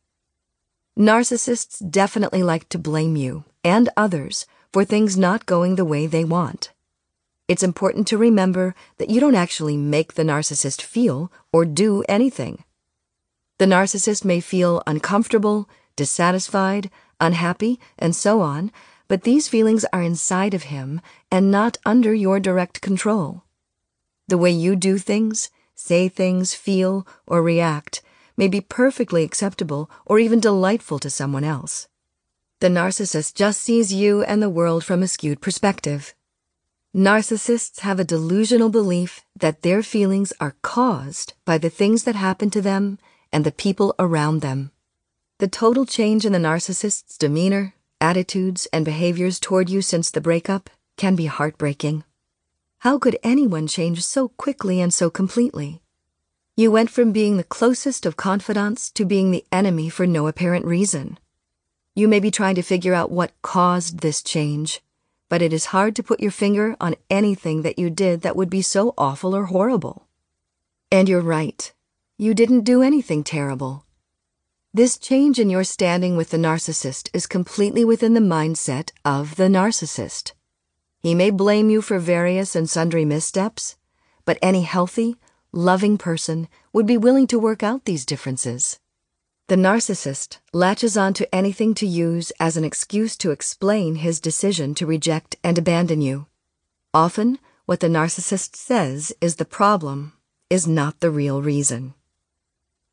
Narcissists 0.99 1.81
definitely 1.91 2.43
like 2.43 2.69
to 2.69 2.79
blame 2.79 3.17
you 3.17 3.45
and 3.65 3.89
others 3.97 4.45
for 4.75 4.85
things 4.85 5.17
not 5.17 5.47
going 5.47 5.77
the 5.77 5.87
way 5.87 6.07
they 6.07 6.23
want. 6.23 6.71
It's 7.49 7.63
important 7.63 8.07
to 8.09 8.19
remember 8.19 8.75
that 8.99 9.09
you 9.09 9.19
don't 9.19 9.35
actually 9.35 9.79
make 9.79 10.15
the 10.15 10.23
narcissist 10.23 10.83
feel 10.83 11.33
or 11.51 11.65
do 11.65 12.05
anything. 12.11 12.65
The 13.59 13.65
narcissist 13.65 14.23
may 14.23 14.41
feel 14.41 14.83
uncomfortable, 14.87 15.67
dissatisfied, 15.97 16.91
unhappy, 17.21 17.81
and 17.99 18.15
so 18.15 18.43
on, 18.43 18.71
but 19.09 19.23
these 19.23 19.49
feelings 19.49 19.87
are 19.95 20.03
inside 20.03 20.53
of 20.53 20.65
him 20.65 21.01
and 21.31 21.51
not 21.51 21.79
under 21.87 22.13
your 22.13 22.39
direct 22.39 22.83
control. 22.83 23.45
The 24.29 24.39
way 24.39 24.51
you 24.51 24.77
do 24.77 24.99
things, 24.99 25.49
say 25.75 26.11
things, 26.11 26.53
feel, 26.53 27.07
or 27.27 27.43
react 27.43 28.03
may 28.43 28.49
be 28.49 28.61
perfectly 28.61 29.23
acceptable 29.23 29.89
or 30.05 30.19
even 30.19 30.41
delightful 30.41 30.99
to 30.99 31.09
someone 31.09 31.45
else. 31.45 31.87
The 32.59 32.67
narcissist 32.67 33.37
just 33.37 33.61
sees 33.61 33.93
you 33.93 34.25
and 34.25 34.43
the 34.43 34.51
world 34.51 34.83
from 34.83 35.01
a 35.01 35.07
skewed 35.07 35.41
perspective. 35.41 36.13
Narcissists 36.93 37.79
have 37.87 38.01
a 38.01 38.05
delusional 38.05 38.69
belief 38.69 39.25
that 39.39 39.63
their 39.63 39.81
feelings 39.81 40.33
are 40.41 40.57
caused 40.61 41.35
by 41.45 41.57
the 41.57 41.71
things 41.71 42.03
that 42.03 42.17
happen 42.17 42.51
to 42.51 42.61
them 42.61 42.99
and 43.33 43.45
the 43.45 43.53
people 43.53 43.95
around 44.01 44.41
them. 44.41 44.73
The 45.39 45.47
total 45.47 45.87
change 45.87 46.27
in 46.27 46.33
the 46.33 46.41
narcissist's 46.41 47.17
demeanor, 47.17 47.75
attitudes, 48.01 48.67
and 48.73 48.85
behaviors 48.85 49.39
toward 49.39 49.71
you 49.71 49.83
since 49.83 50.11
the 50.11 50.21
breakup 50.21 50.69
can 50.97 51.15
be 51.15 51.27
heartbreaking. 51.27 52.03
How 52.79 52.99
could 52.99 53.17
anyone 53.23 53.69
change 53.69 54.03
so 54.03 54.31
quickly 54.31 54.81
and 54.81 54.93
so 54.93 55.11
completely? 55.11 55.82
You 56.63 56.71
went 56.71 56.91
from 56.91 57.11
being 57.11 57.39
the 57.39 57.53
closest 57.59 58.07
of 58.07 58.17
confidants 58.17 58.89
to 58.93 59.05
being 59.05 59.33
the 59.33 59.45
enemy 59.51 59.89
for 59.89 60.07
no 60.07 60.29
apparent 60.29 60.65
reason. 60.65 61.19
You 61.97 62.07
may 62.07 62.21
be 62.21 62.31
trying 62.31 62.55
to 62.55 62.63
figure 62.63 62.95
out 62.95 63.11
what 63.11 63.33
caused 63.43 63.99
this 63.99 64.23
change, 64.23 64.81
but 65.29 65.43
it 65.43 65.53
is 65.53 65.75
hard 65.75 65.97
to 65.97 66.05
put 66.05 66.21
your 66.21 66.31
finger 66.31 66.77
on 66.81 66.95
anything 67.11 67.63
that 67.63 67.81
you 67.81 67.91
did 67.91 68.21
that 68.21 68.37
would 68.37 68.49
be 68.49 68.63
so 68.63 68.95
awful 68.97 69.35
or 69.35 69.47
horrible. 69.47 70.07
And 70.89 71.09
you're 71.09 71.21
right. 71.21 71.73
You 72.17 72.33
didn't 72.33 72.61
do 72.63 72.81
anything 72.81 73.25
terrible. 73.25 73.85
This 74.73 74.97
change 74.97 75.41
in 75.41 75.51
your 75.51 75.65
standing 75.65 76.17
with 76.17 76.31
the 76.31 76.37
narcissist 76.37 77.11
is 77.13 77.27
completely 77.27 77.85
within 77.85 78.15
the 78.15 78.21
mindset 78.21 78.93
of 79.05 79.35
the 79.35 79.49
narcissist. 79.49 80.31
He 81.01 81.13
may 81.13 81.31
blame 81.31 81.71
you 81.71 81.83
for 81.83 81.99
various 81.99 82.55
and 82.55 82.71
sundry 82.71 83.05
missteps, 83.05 83.77
but 84.25 84.39
any 84.41 84.63
healthy, 84.63 85.17
loving 85.53 85.99
person 85.99 86.49
would 86.73 86.87
be 86.87 86.97
willing 86.97 87.27
to 87.27 87.39
work 87.39 87.63
out 87.63 87.85
these 87.85 88.07
differences. 88.07 88.81
The 89.49 89.57
narcissist 89.57 90.39
latches 90.55 90.97
on 90.97 91.13
to 91.15 91.35
anything 91.35 91.75
to 91.75 91.87
use 91.87 92.33
as 92.41 92.57
an 92.57 92.65
excuse 92.65 93.19
to 93.19 93.33
explain 93.33 93.97
his 93.97 94.19
decision 94.19 94.75
to 94.77 94.87
reject 94.87 95.37
and 95.45 95.59
abandon 95.59 96.01
you. 96.01 96.27
Often, 96.95 97.39
what 97.67 97.81
the 97.81 97.89
narcissist 97.89 98.57
says 98.57 99.13
is 99.21 99.37
the 99.37 99.45
problem, 99.45 100.15
is 100.49 100.67
not 100.67 101.01
the 101.01 101.11
real 101.11 101.43
reason. 101.43 101.93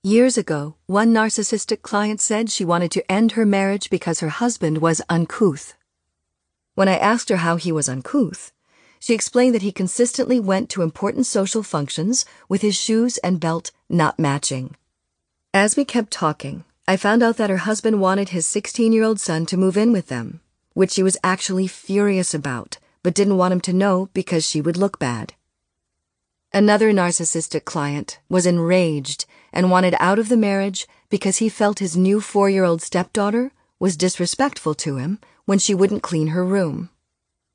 Years 0.04 0.38
ago, 0.38 0.76
one 0.86 1.14
narcissistic 1.14 1.82
client 1.82 2.20
said 2.20 2.50
she 2.50 2.66
wanted 2.66 2.92
to 2.92 3.12
end 3.12 3.34
her 3.34 3.46
marriage 3.46 3.90
because 3.90 4.20
her 4.20 4.30
husband 4.30 4.80
was 4.80 5.02
uncouth. 5.10 5.76
When 6.76 6.88
I 6.88 6.98
asked 6.98 7.30
her 7.30 7.38
how 7.38 7.56
he 7.56 7.72
was 7.72 7.90
uncouth, 7.90 8.52
she 9.00 9.14
explained 9.14 9.56
that 9.56 9.62
he 9.62 9.72
consistently 9.72 10.40
went 10.40 10.70
to 10.70 10.82
important 10.82 11.26
social 11.26 11.64
functions 11.64 12.26
with 12.48 12.62
his 12.62 12.76
shoes 12.76 13.18
and 13.20 13.40
belt 13.40 13.72
not 13.90 14.20
matching. 14.20 14.76
As 15.54 15.76
we 15.76 15.86
kept 15.86 16.12
talking, 16.12 16.66
I 16.88 16.98
found 16.98 17.24
out 17.24 17.38
that 17.38 17.50
her 17.50 17.58
husband 17.58 18.02
wanted 18.02 18.30
his 18.30 18.46
16 18.46 18.92
year 18.94 19.04
old 19.04 19.20
son 19.20 19.46
to 19.48 19.58
move 19.58 19.78
in 19.78 19.92
with 19.92 20.08
them, 20.08 20.42
which 20.74 20.92
she 20.92 21.04
was 21.04 21.18
actually 21.24 21.68
furious 21.68 22.34
about, 22.34 22.78
but 23.02 23.14
didn't 23.14 23.38
want 23.38 23.54
him 23.54 23.62
to 23.62 23.74
know 23.74 24.10
because 24.14 24.46
she 24.46 24.62
would 24.62 24.78
look 24.78 25.00
bad. 25.00 25.34
Another 26.52 26.92
narcissistic 26.92 27.64
client 27.64 28.20
was 28.28 28.46
enraged 28.46 29.26
and 29.54 29.70
wanted 29.72 29.96
out 30.00 30.20
of 30.20 30.30
the 30.30 30.38
marriage 30.38 30.88
because 31.10 31.38
he 31.38 31.48
felt 31.48 31.80
his 31.80 31.96
new 31.96 32.20
four 32.20 32.50
year 32.50 32.64
old 32.64 32.82
stepdaughter 32.82 33.52
was 33.80 33.96
disrespectful 33.96 34.74
to 34.76 34.98
him 34.98 35.20
when 35.46 35.60
she 35.60 35.76
wouldn't 35.76 36.04
clean 36.04 36.28
her 36.28 36.44
room. 36.44 36.90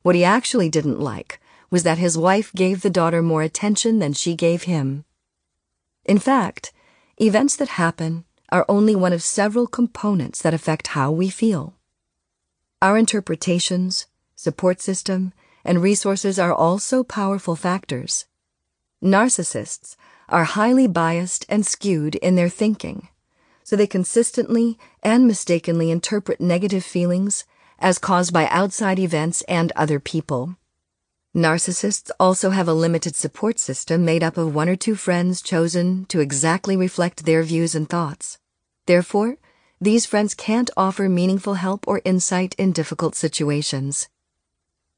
What 0.04 0.14
he 0.14 0.22
actually 0.22 0.68
didn't 0.68 1.00
like 1.00 1.40
was 1.70 1.82
that 1.82 1.96
his 1.96 2.18
wife 2.18 2.52
gave 2.52 2.82
the 2.82 2.90
daughter 2.90 3.22
more 3.22 3.40
attention 3.40 4.00
than 4.00 4.12
she 4.12 4.34
gave 4.36 4.64
him. 4.64 5.06
In 6.04 6.18
fact, 6.18 6.74
events 7.16 7.56
that 7.56 7.80
happen 7.80 8.26
are 8.50 8.66
only 8.68 8.94
one 8.94 9.14
of 9.14 9.22
several 9.22 9.66
components 9.66 10.42
that 10.42 10.52
affect 10.52 10.88
how 10.88 11.10
we 11.10 11.30
feel. 11.30 11.72
Our 12.82 12.98
interpretations, 12.98 14.04
support 14.36 14.82
system, 14.82 15.32
and 15.64 15.80
resources 15.80 16.38
are 16.38 16.52
also 16.52 17.02
powerful 17.02 17.56
factors. 17.56 18.26
Narcissists 19.02 19.96
are 20.28 20.44
highly 20.44 20.86
biased 20.86 21.46
and 21.48 21.64
skewed 21.64 22.16
in 22.16 22.34
their 22.34 22.50
thinking, 22.50 23.08
so 23.62 23.74
they 23.74 23.86
consistently 23.86 24.78
and 25.02 25.26
mistakenly 25.26 25.90
interpret 25.90 26.42
negative 26.42 26.84
feelings 26.84 27.46
as 27.78 27.98
caused 27.98 28.32
by 28.32 28.46
outside 28.48 28.98
events 28.98 29.42
and 29.42 29.72
other 29.76 30.00
people. 30.00 30.56
Narcissists 31.34 32.10
also 32.20 32.50
have 32.50 32.68
a 32.68 32.74
limited 32.74 33.16
support 33.16 33.58
system 33.58 34.04
made 34.04 34.22
up 34.22 34.36
of 34.36 34.54
one 34.54 34.68
or 34.68 34.76
two 34.76 34.94
friends 34.94 35.42
chosen 35.42 36.04
to 36.06 36.20
exactly 36.20 36.76
reflect 36.76 37.24
their 37.24 37.42
views 37.42 37.74
and 37.74 37.88
thoughts. 37.88 38.38
Therefore, 38.86 39.36
these 39.80 40.06
friends 40.06 40.34
can't 40.34 40.70
offer 40.76 41.08
meaningful 41.08 41.54
help 41.54 41.88
or 41.88 42.00
insight 42.04 42.54
in 42.56 42.72
difficult 42.72 43.16
situations. 43.16 44.08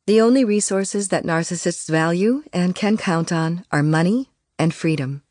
The 0.06 0.20
only 0.20 0.44
resources 0.44 1.08
that 1.08 1.24
narcissists 1.24 1.90
value 1.90 2.44
and 2.52 2.74
can 2.74 2.96
count 2.96 3.32
on 3.32 3.64
are 3.72 3.82
money 3.82 4.30
and 4.58 4.74
freedom. 4.74 5.22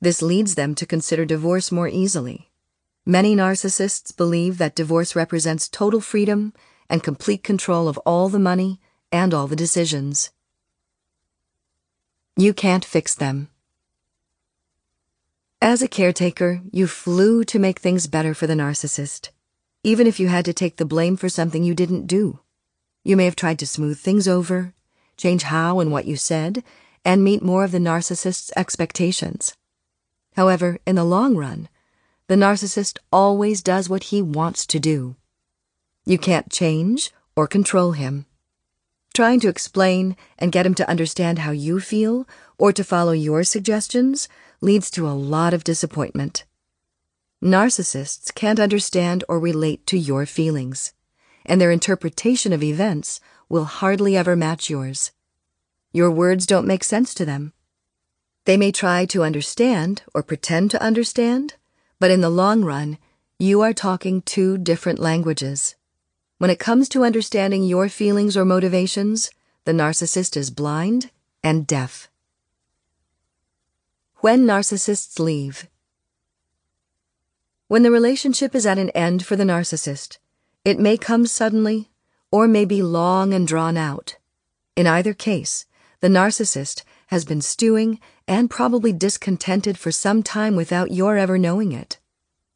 This 0.00 0.22
leads 0.22 0.54
them 0.54 0.74
to 0.76 0.86
consider 0.86 1.24
divorce 1.24 1.70
more 1.70 1.88
easily. 1.88 2.50
Many 3.04 3.36
narcissists 3.36 4.16
believe 4.16 4.58
that 4.58 4.74
divorce 4.74 5.14
represents 5.14 5.68
total 5.68 6.00
freedom 6.00 6.52
and 6.88 7.02
complete 7.02 7.42
control 7.42 7.88
of 7.88 7.98
all 7.98 8.28
the 8.28 8.38
money 8.38 8.80
and 9.12 9.32
all 9.32 9.46
the 9.46 9.56
decisions. 9.56 10.30
You 12.36 12.52
can't 12.52 12.84
fix 12.84 13.14
them. 13.14 13.48
As 15.62 15.80
a 15.80 15.88
caretaker, 15.88 16.60
you 16.70 16.86
flew 16.86 17.42
to 17.44 17.58
make 17.58 17.78
things 17.78 18.06
better 18.06 18.34
for 18.34 18.46
the 18.46 18.54
narcissist, 18.54 19.30
even 19.82 20.06
if 20.06 20.20
you 20.20 20.28
had 20.28 20.44
to 20.44 20.52
take 20.52 20.76
the 20.76 20.84
blame 20.84 21.16
for 21.16 21.28
something 21.28 21.64
you 21.64 21.74
didn't 21.74 22.06
do. 22.06 22.40
You 23.04 23.16
may 23.16 23.24
have 23.24 23.36
tried 23.36 23.58
to 23.60 23.66
smooth 23.66 23.98
things 23.98 24.28
over, 24.28 24.74
change 25.16 25.44
how 25.44 25.80
and 25.80 25.90
what 25.90 26.06
you 26.06 26.16
said, 26.16 26.62
and 27.04 27.24
meet 27.24 27.42
more 27.42 27.64
of 27.64 27.72
the 27.72 27.78
narcissist's 27.78 28.52
expectations. 28.56 29.56
However, 30.34 30.78
in 30.86 30.96
the 30.96 31.04
long 31.04 31.36
run, 31.36 31.68
the 32.28 32.34
narcissist 32.34 32.98
always 33.10 33.62
does 33.62 33.88
what 33.88 34.04
he 34.04 34.20
wants 34.20 34.66
to 34.66 34.78
do. 34.78 35.16
You 36.08 36.18
can't 36.18 36.52
change 36.52 37.12
or 37.34 37.48
control 37.48 37.90
him. 37.90 38.26
Trying 39.12 39.40
to 39.40 39.48
explain 39.48 40.16
and 40.38 40.52
get 40.52 40.64
him 40.64 40.74
to 40.74 40.88
understand 40.88 41.40
how 41.40 41.50
you 41.50 41.80
feel 41.80 42.28
or 42.58 42.72
to 42.72 42.84
follow 42.84 43.10
your 43.10 43.42
suggestions 43.42 44.28
leads 44.60 44.88
to 44.92 45.08
a 45.08 45.18
lot 45.18 45.52
of 45.52 45.64
disappointment. 45.64 46.44
Narcissists 47.42 48.32
can't 48.32 48.60
understand 48.60 49.24
or 49.28 49.40
relate 49.40 49.84
to 49.88 49.98
your 49.98 50.26
feelings, 50.26 50.92
and 51.44 51.60
their 51.60 51.72
interpretation 51.72 52.52
of 52.52 52.62
events 52.62 53.18
will 53.48 53.64
hardly 53.64 54.16
ever 54.16 54.36
match 54.36 54.70
yours. 54.70 55.10
Your 55.92 56.10
words 56.12 56.46
don't 56.46 56.68
make 56.68 56.84
sense 56.84 57.14
to 57.14 57.24
them. 57.24 57.52
They 58.44 58.56
may 58.56 58.70
try 58.70 59.06
to 59.06 59.24
understand 59.24 60.02
or 60.14 60.22
pretend 60.22 60.70
to 60.70 60.80
understand, 60.80 61.54
but 61.98 62.12
in 62.12 62.20
the 62.20 62.30
long 62.30 62.62
run, 62.62 62.98
you 63.40 63.60
are 63.62 63.72
talking 63.72 64.22
two 64.22 64.56
different 64.56 65.00
languages. 65.00 65.74
When 66.38 66.50
it 66.50 66.58
comes 66.58 66.88
to 66.90 67.04
understanding 67.04 67.62
your 67.62 67.88
feelings 67.88 68.36
or 68.36 68.44
motivations, 68.44 69.30
the 69.64 69.72
narcissist 69.72 70.36
is 70.36 70.50
blind 70.50 71.10
and 71.42 71.66
deaf. 71.66 72.10
When 74.16 74.46
narcissists 74.46 75.18
leave. 75.18 75.66
When 77.68 77.82
the 77.82 77.90
relationship 77.90 78.54
is 78.54 78.66
at 78.66 78.78
an 78.78 78.90
end 78.90 79.24
for 79.24 79.34
the 79.34 79.44
narcissist, 79.44 80.18
it 80.62 80.78
may 80.78 80.98
come 80.98 81.26
suddenly 81.26 81.88
or 82.30 82.46
may 82.46 82.66
be 82.66 82.82
long 82.82 83.32
and 83.32 83.48
drawn 83.48 83.78
out. 83.78 84.16
In 84.76 84.86
either 84.86 85.14
case, 85.14 85.64
the 86.00 86.08
narcissist 86.08 86.82
has 87.06 87.24
been 87.24 87.40
stewing 87.40 87.98
and 88.28 88.50
probably 88.50 88.92
discontented 88.92 89.78
for 89.78 89.90
some 89.90 90.22
time 90.22 90.54
without 90.54 90.90
your 90.90 91.16
ever 91.16 91.38
knowing 91.38 91.72
it. 91.72 91.98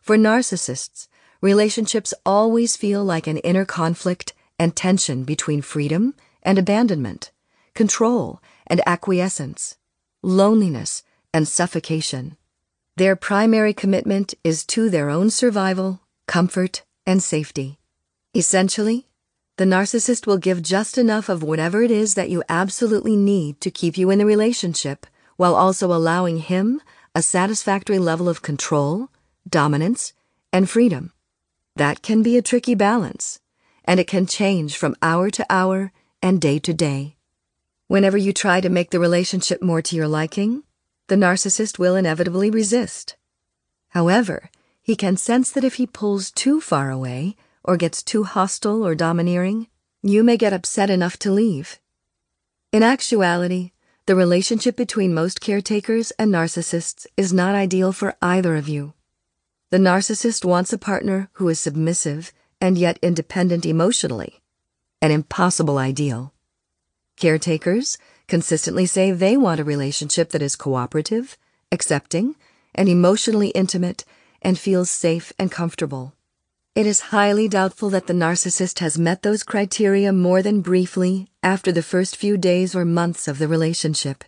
For 0.00 0.18
narcissists, 0.18 1.08
relationships 1.40 2.12
always 2.24 2.76
feel 2.76 3.04
like 3.04 3.26
an 3.26 3.38
inner 3.38 3.64
conflict 3.64 4.32
and 4.58 4.76
tension 4.76 5.24
between 5.24 5.62
freedom 5.62 6.14
and 6.42 6.58
abandonment, 6.58 7.30
control 7.74 8.42
and 8.66 8.80
acquiescence, 8.86 9.76
loneliness 10.22 11.02
and 11.32 11.48
suffocation. 11.48 12.36
Their 12.96 13.16
primary 13.16 13.72
commitment 13.72 14.34
is 14.44 14.64
to 14.66 14.90
their 14.90 15.08
own 15.08 15.30
survival, 15.30 16.00
comfort, 16.26 16.82
and 17.06 17.22
safety. 17.22 17.78
Essentially, 18.34 19.08
the 19.56 19.64
narcissist 19.64 20.26
will 20.26 20.38
give 20.38 20.62
just 20.62 20.98
enough 20.98 21.28
of 21.28 21.42
whatever 21.42 21.82
it 21.82 21.90
is 21.90 22.14
that 22.14 22.30
you 22.30 22.42
absolutely 22.48 23.16
need 23.16 23.60
to 23.60 23.70
keep 23.70 23.96
you 23.96 24.10
in 24.10 24.18
the 24.18 24.26
relationship 24.26 25.06
while 25.36 25.54
also 25.54 25.92
allowing 25.92 26.38
him 26.38 26.80
a 27.14 27.22
satisfactory 27.22 27.98
level 27.98 28.28
of 28.28 28.42
control, 28.42 29.08
dominance, 29.48 30.12
and 30.52 30.68
freedom. 30.68 31.12
That 31.80 32.02
can 32.02 32.22
be 32.22 32.36
a 32.36 32.42
tricky 32.42 32.74
balance, 32.74 33.40
and 33.86 33.98
it 33.98 34.06
can 34.06 34.26
change 34.26 34.76
from 34.76 34.94
hour 35.00 35.30
to 35.30 35.46
hour 35.48 35.92
and 36.20 36.38
day 36.38 36.58
to 36.58 36.74
day. 36.74 37.16
Whenever 37.88 38.18
you 38.18 38.34
try 38.34 38.60
to 38.60 38.68
make 38.68 38.90
the 38.90 39.00
relationship 39.00 39.62
more 39.62 39.80
to 39.80 39.96
your 39.96 40.06
liking, 40.06 40.64
the 41.08 41.16
narcissist 41.16 41.78
will 41.78 41.96
inevitably 41.96 42.50
resist. 42.50 43.16
However, 43.96 44.50
he 44.82 44.94
can 44.94 45.16
sense 45.16 45.50
that 45.52 45.64
if 45.64 45.76
he 45.76 45.86
pulls 45.86 46.30
too 46.30 46.60
far 46.60 46.90
away 46.90 47.34
or 47.64 47.78
gets 47.78 48.02
too 48.02 48.24
hostile 48.24 48.86
or 48.86 48.94
domineering, 48.94 49.66
you 50.02 50.22
may 50.22 50.36
get 50.36 50.52
upset 50.52 50.90
enough 50.90 51.18
to 51.20 51.32
leave. 51.32 51.80
In 52.72 52.82
actuality, 52.82 53.72
the 54.04 54.14
relationship 54.14 54.76
between 54.76 55.14
most 55.14 55.40
caretakers 55.40 56.10
and 56.18 56.30
narcissists 56.30 57.06
is 57.16 57.32
not 57.32 57.54
ideal 57.54 57.94
for 57.94 58.16
either 58.20 58.54
of 58.56 58.68
you. 58.68 58.92
The 59.70 59.78
narcissist 59.78 60.44
wants 60.44 60.72
a 60.72 60.78
partner 60.78 61.30
who 61.34 61.48
is 61.48 61.60
submissive 61.60 62.32
and 62.60 62.76
yet 62.76 62.98
independent 63.02 63.64
emotionally, 63.64 64.40
an 65.00 65.12
impossible 65.12 65.78
ideal. 65.78 66.34
Caretakers 67.16 67.96
consistently 68.26 68.84
say 68.84 69.12
they 69.12 69.36
want 69.36 69.60
a 69.60 69.64
relationship 69.64 70.30
that 70.30 70.42
is 70.42 70.56
cooperative, 70.56 71.38
accepting, 71.70 72.34
and 72.74 72.88
emotionally 72.88 73.50
intimate 73.50 74.04
and 74.42 74.58
feels 74.58 74.90
safe 74.90 75.32
and 75.38 75.52
comfortable. 75.52 76.14
It 76.74 76.86
is 76.86 77.10
highly 77.14 77.46
doubtful 77.46 77.90
that 77.90 78.08
the 78.08 78.12
narcissist 78.12 78.80
has 78.80 78.98
met 78.98 79.22
those 79.22 79.44
criteria 79.44 80.12
more 80.12 80.42
than 80.42 80.62
briefly 80.62 81.30
after 81.44 81.70
the 81.70 81.82
first 81.82 82.16
few 82.16 82.36
days 82.36 82.74
or 82.74 82.84
months 82.84 83.28
of 83.28 83.38
the 83.38 83.46
relationship. 83.46 84.24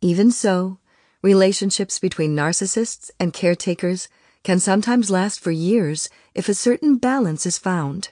Even 0.00 0.30
so, 0.30 0.78
relationships 1.20 1.98
between 1.98 2.34
narcissists 2.34 3.10
and 3.20 3.34
caretakers 3.34 4.08
can 4.44 4.60
sometimes 4.60 5.10
last 5.10 5.40
for 5.40 5.50
years 5.50 6.08
if 6.34 6.48
a 6.48 6.54
certain 6.54 6.96
balance 6.96 7.46
is 7.46 7.58
found. 7.58 8.10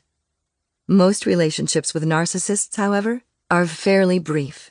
Most 0.88 1.26
relationships 1.26 1.94
with 1.94 2.02
narcissists, 2.04 2.74
however, 2.76 3.22
are 3.50 3.66
fairly 3.66 4.18
brief. 4.18 4.70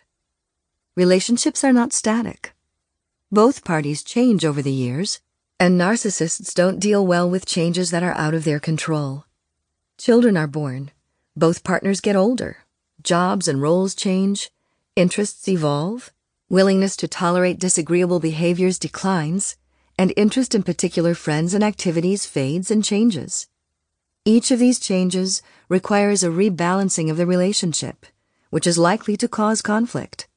Relationships 0.96 1.64
are 1.64 1.72
not 1.72 1.94
static. 1.94 2.54
Both 3.32 3.64
parties 3.64 4.04
change 4.04 4.44
over 4.44 4.62
the 4.62 4.74
years, 4.74 5.22
and 5.60 5.80
narcissists 5.80 6.54
don't 6.54 6.80
deal 6.80 7.06
well 7.06 7.30
with 7.30 7.46
changes 7.46 7.92
that 7.92 8.04
are 8.04 8.18
out 8.18 8.34
of 8.34 8.44
their 8.44 8.60
control. 8.60 9.26
Children 9.98 10.36
are 10.36 10.48
born. 10.48 10.92
Both 11.38 11.64
partners 11.64 12.02
get 12.02 12.16
older. 12.16 12.58
Jobs 13.04 13.48
and 13.48 13.62
roles 13.62 13.94
change. 13.94 14.50
Interests 14.96 15.48
evolve. 15.48 16.12
Willingness 16.50 16.96
to 16.98 17.08
tolerate 17.08 17.60
disagreeable 17.60 18.20
behaviors 18.20 18.80
declines. 18.80 19.56
And 20.02 20.14
interest 20.18 20.56
in 20.56 20.64
particular 20.64 21.14
friends 21.14 21.54
and 21.54 21.64
activities 21.64 22.26
fades 22.26 22.72
and 22.72 22.84
changes. 22.84 23.48
Each 24.26 24.50
of 24.50 24.58
these 24.58 24.80
changes 24.80 25.44
requires 25.70 26.24
a 26.24 26.30
rebalancing 26.30 27.12
of 27.12 27.18
the 27.18 27.28
relationship, 27.28 28.08
which 28.50 28.66
is 28.66 28.80
likely 28.80 29.16
to 29.18 29.28
cause 29.28 29.62
conflict. 29.62 30.28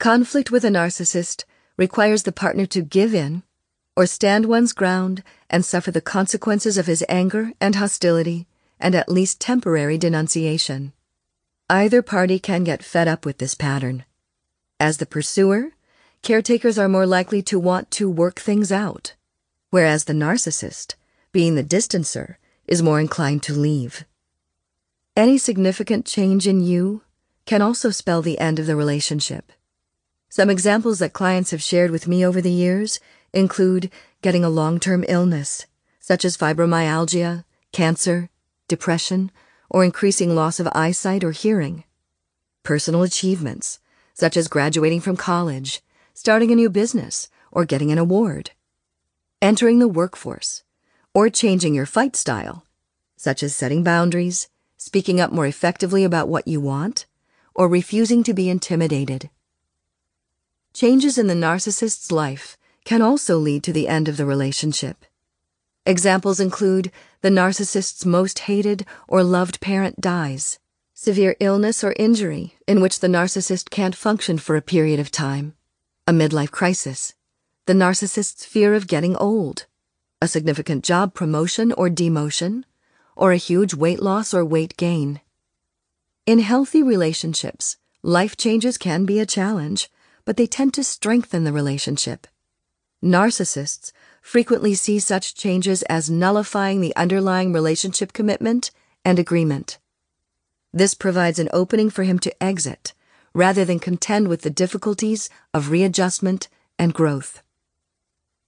Conflict 0.00 0.50
with 0.50 0.64
a 0.64 0.70
narcissist 0.70 1.44
requires 1.76 2.24
the 2.24 2.32
partner 2.32 2.66
to 2.66 2.82
give 2.82 3.14
in 3.14 3.44
or 3.94 4.06
stand 4.06 4.46
one's 4.46 4.72
ground 4.72 5.22
and 5.48 5.64
suffer 5.64 5.92
the 5.92 6.00
consequences 6.00 6.76
of 6.76 6.86
his 6.86 7.04
anger 7.08 7.52
and 7.60 7.76
hostility 7.76 8.48
and 8.80 8.96
at 8.96 9.08
least 9.08 9.40
temporary 9.40 9.98
denunciation. 9.98 10.92
Either 11.68 12.02
party 12.02 12.40
can 12.40 12.64
get 12.64 12.82
fed 12.82 13.06
up 13.06 13.24
with 13.24 13.38
this 13.38 13.54
pattern. 13.54 14.04
As 14.80 14.96
the 14.96 15.06
pursuer, 15.06 15.74
caretakers 16.22 16.78
are 16.78 16.88
more 16.88 17.06
likely 17.06 17.42
to 17.42 17.58
want 17.58 17.90
to 17.92 18.10
work 18.10 18.40
things 18.40 18.70
out, 18.70 19.14
whereas 19.70 20.04
the 20.04 20.12
narcissist, 20.12 20.94
being 21.32 21.54
the 21.54 21.64
distancer, 21.64 22.36
is 22.66 22.82
more 22.82 23.00
inclined 23.00 23.42
to 23.42 23.52
leave. 23.52 24.04
Any 25.16 25.38
significant 25.38 26.06
change 26.06 26.46
in 26.46 26.60
you 26.60 27.02
can 27.46 27.62
also 27.62 27.90
spell 27.90 28.22
the 28.22 28.38
end 28.38 28.58
of 28.58 28.66
the 28.66 28.76
relationship. 28.76 29.52
Some 30.28 30.48
examples 30.48 31.00
that 31.00 31.12
clients 31.12 31.50
have 31.50 31.62
shared 31.62 31.90
with 31.90 32.06
me 32.06 32.24
over 32.24 32.40
the 32.40 32.52
years 32.52 33.00
include 33.32 33.90
getting 34.22 34.44
a 34.44 34.50
long 34.50 34.78
term 34.78 35.04
illness, 35.08 35.66
such 35.98 36.24
as 36.24 36.36
fibromyalgia, 36.36 37.44
cancer, 37.72 38.30
depression, 38.68 39.32
or 39.68 39.84
increasing 39.84 40.34
loss 40.34 40.60
of 40.60 40.68
eyesight 40.72 41.24
or 41.24 41.32
hearing. 41.32 41.84
Personal 42.62 43.02
achievements, 43.02 43.80
such 44.14 44.36
as 44.36 44.48
graduating 44.48 45.00
from 45.00 45.16
college, 45.16 45.82
starting 46.14 46.50
a 46.50 46.54
new 46.54 46.70
business, 46.70 47.28
or 47.50 47.64
getting 47.64 47.90
an 47.90 47.98
award. 47.98 48.50
Entering 49.42 49.78
the 49.78 49.88
workforce, 49.88 50.62
or 51.14 51.28
changing 51.28 51.74
your 51.74 51.86
fight 51.86 52.14
style, 52.16 52.64
such 53.16 53.42
as 53.42 53.54
setting 53.54 53.82
boundaries, 53.82 54.48
speaking 54.76 55.20
up 55.20 55.32
more 55.32 55.46
effectively 55.46 56.04
about 56.04 56.28
what 56.28 56.48
you 56.48 56.60
want, 56.60 57.06
or 57.54 57.68
refusing 57.68 58.22
to 58.22 58.32
be 58.32 58.48
intimidated. 58.48 59.28
Changes 60.72 61.18
in 61.18 61.26
the 61.26 61.34
narcissist's 61.34 62.12
life 62.12 62.56
can 62.84 63.02
also 63.02 63.36
lead 63.36 63.62
to 63.64 63.72
the 63.72 63.88
end 63.88 64.08
of 64.08 64.16
the 64.16 64.24
relationship. 64.24 65.04
Examples 65.84 66.40
include 66.40 66.92
the 67.20 67.28
narcissist's 67.28 68.06
most 68.06 68.40
hated 68.40 68.86
or 69.08 69.22
loved 69.22 69.60
parent 69.60 70.00
dies, 70.00 70.58
severe 70.94 71.34
illness 71.40 71.82
or 71.82 71.94
injury 71.98 72.54
in 72.66 72.80
which 72.80 73.00
the 73.00 73.08
narcissist 73.08 73.70
can't 73.70 73.94
function 73.94 74.38
for 74.38 74.56
a 74.56 74.62
period 74.62 75.00
of 75.00 75.10
time, 75.10 75.54
a 76.10 76.12
midlife 76.12 76.50
crisis, 76.50 77.14
the 77.66 77.72
narcissist's 77.72 78.44
fear 78.44 78.74
of 78.74 78.88
getting 78.88 79.14
old, 79.14 79.66
a 80.20 80.26
significant 80.26 80.82
job 80.82 81.14
promotion 81.14 81.70
or 81.74 81.88
demotion, 81.88 82.64
or 83.14 83.30
a 83.30 83.36
huge 83.36 83.74
weight 83.74 84.02
loss 84.02 84.34
or 84.34 84.44
weight 84.44 84.76
gain. 84.76 85.20
In 86.26 86.40
healthy 86.40 86.82
relationships, 86.82 87.76
life 88.02 88.36
changes 88.36 88.76
can 88.76 89.04
be 89.04 89.20
a 89.20 89.24
challenge, 89.24 89.88
but 90.24 90.36
they 90.36 90.48
tend 90.48 90.74
to 90.74 90.82
strengthen 90.82 91.44
the 91.44 91.52
relationship. 91.52 92.26
Narcissists 93.00 93.92
frequently 94.20 94.74
see 94.74 94.98
such 94.98 95.36
changes 95.36 95.82
as 95.82 96.10
nullifying 96.10 96.80
the 96.80 96.96
underlying 96.96 97.52
relationship 97.52 98.12
commitment 98.12 98.72
and 99.04 99.20
agreement. 99.20 99.78
This 100.72 100.92
provides 100.92 101.38
an 101.38 101.50
opening 101.52 101.88
for 101.88 102.02
him 102.02 102.18
to 102.18 102.42
exit 102.42 102.94
rather 103.34 103.64
than 103.64 103.78
contend 103.78 104.28
with 104.28 104.42
the 104.42 104.50
difficulties 104.50 105.30
of 105.54 105.70
readjustment 105.70 106.48
and 106.78 106.94
growth. 106.94 107.42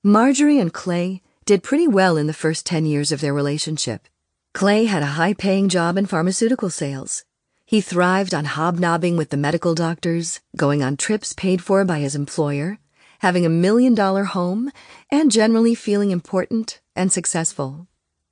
Marjorie 0.02 0.58
and 0.58 0.72
Clay 0.72 1.22
did 1.44 1.62
pretty 1.62 1.86
well 1.86 2.16
in 2.16 2.26
the 2.26 2.32
first 2.32 2.66
10 2.66 2.86
years 2.86 3.12
of 3.12 3.20
their 3.20 3.34
relationship. 3.34 4.08
Clay 4.54 4.84
had 4.84 5.02
a 5.02 5.16
high 5.16 5.34
paying 5.34 5.68
job 5.68 5.96
in 5.96 6.06
pharmaceutical 6.06 6.70
sales. 6.70 7.24
He 7.64 7.80
thrived 7.80 8.34
on 8.34 8.44
hobnobbing 8.44 9.16
with 9.16 9.30
the 9.30 9.36
medical 9.36 9.74
doctors, 9.74 10.40
going 10.56 10.82
on 10.82 10.96
trips 10.96 11.32
paid 11.32 11.62
for 11.62 11.84
by 11.84 12.00
his 12.00 12.14
employer, 12.14 12.78
having 13.20 13.46
a 13.46 13.48
million 13.48 13.94
dollar 13.94 14.24
home, 14.24 14.70
and 15.10 15.30
generally 15.30 15.74
feeling 15.74 16.10
important 16.10 16.80
and 16.94 17.12
successful. 17.12 17.86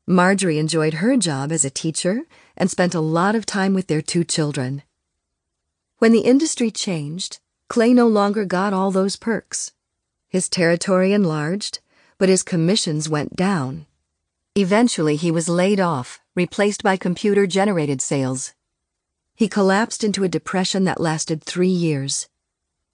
Marjorie 0.07 0.59
enjoyed 0.59 0.95
her 0.95 1.17
job 1.17 1.53
as 1.53 1.65
a 1.65 1.71
teacher 1.71 2.23
and 2.57 2.71
spent 2.71 2.95
a 2.95 3.01
lot 3.01 3.35
of 3.35 3.47
time 3.47 3.75
with 3.75 3.87
their 3.87 4.03
two 4.03 4.25
children. 4.25 4.83
When 6.01 6.13
the 6.13 6.21
industry 6.21 6.71
changed, 6.71 7.41
Clay 7.69 7.93
no 7.93 8.09
longer 8.09 8.47
got 8.47 8.73
all 8.73 8.91
those 8.91 9.17
perks. 9.17 9.73
His 10.31 10.49
territory 10.49 11.13
enlarged, 11.13 11.81
but 12.17 12.31
his 12.31 12.43
commissions 12.43 13.07
went 13.07 13.37
down. 13.37 13.85
Eventually, 14.55 15.17
he 15.17 15.31
was 15.31 15.47
laid 15.47 15.79
off, 15.79 16.23
replaced 16.35 16.83
by 16.83 16.97
computer 16.97 17.47
generated 17.47 18.01
sales. 18.01 18.55
He 19.35 19.47
collapsed 19.47 20.03
into 20.03 20.25
a 20.25 20.29
depression 20.29 20.85
that 20.85 21.03
lasted 21.03 21.45
three 21.45 21.69
years. 21.69 22.31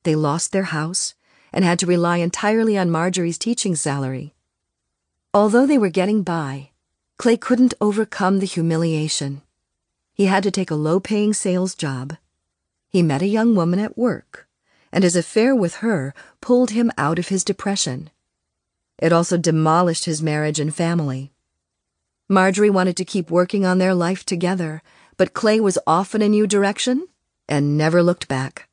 They 0.02 0.16
lost 0.16 0.50
their 0.50 0.74
house 0.74 1.14
and 1.52 1.64
had 1.64 1.78
to 1.78 1.86
rely 1.86 2.16
entirely 2.16 2.76
on 2.76 2.90
Marjorie's 2.90 3.38
teaching 3.38 3.76
salary. 3.76 4.34
Although 5.32 5.66
they 5.66 5.78
were 5.78 5.90
getting 5.90 6.24
by, 6.24 6.70
Clay 7.18 7.36
couldn't 7.36 7.74
overcome 7.80 8.40
the 8.40 8.46
humiliation. 8.46 9.42
He 10.12 10.24
had 10.24 10.42
to 10.42 10.50
take 10.50 10.72
a 10.72 10.74
low 10.74 10.98
paying 10.98 11.32
sales 11.32 11.76
job. 11.76 12.16
He 12.96 13.02
met 13.02 13.20
a 13.20 13.26
young 13.26 13.54
woman 13.54 13.78
at 13.78 13.98
work, 13.98 14.48
and 14.90 15.04
his 15.04 15.16
affair 15.16 15.54
with 15.54 15.84
her 15.84 16.14
pulled 16.40 16.70
him 16.70 16.90
out 16.96 17.18
of 17.18 17.28
his 17.28 17.44
depression. 17.44 18.08
It 18.96 19.12
also 19.12 19.36
demolished 19.36 20.06
his 20.06 20.22
marriage 20.22 20.58
and 20.58 20.74
family. 20.74 21.30
Marjorie 22.26 22.70
wanted 22.70 22.96
to 22.96 23.04
keep 23.04 23.30
working 23.30 23.66
on 23.66 23.76
their 23.76 23.92
life 23.92 24.24
together, 24.24 24.80
but 25.18 25.34
Clay 25.34 25.60
was 25.60 25.78
off 25.86 26.14
in 26.14 26.22
a 26.22 26.28
new 26.30 26.46
direction 26.46 27.06
and 27.46 27.76
never 27.76 28.02
looked 28.02 28.28
back. 28.28 28.66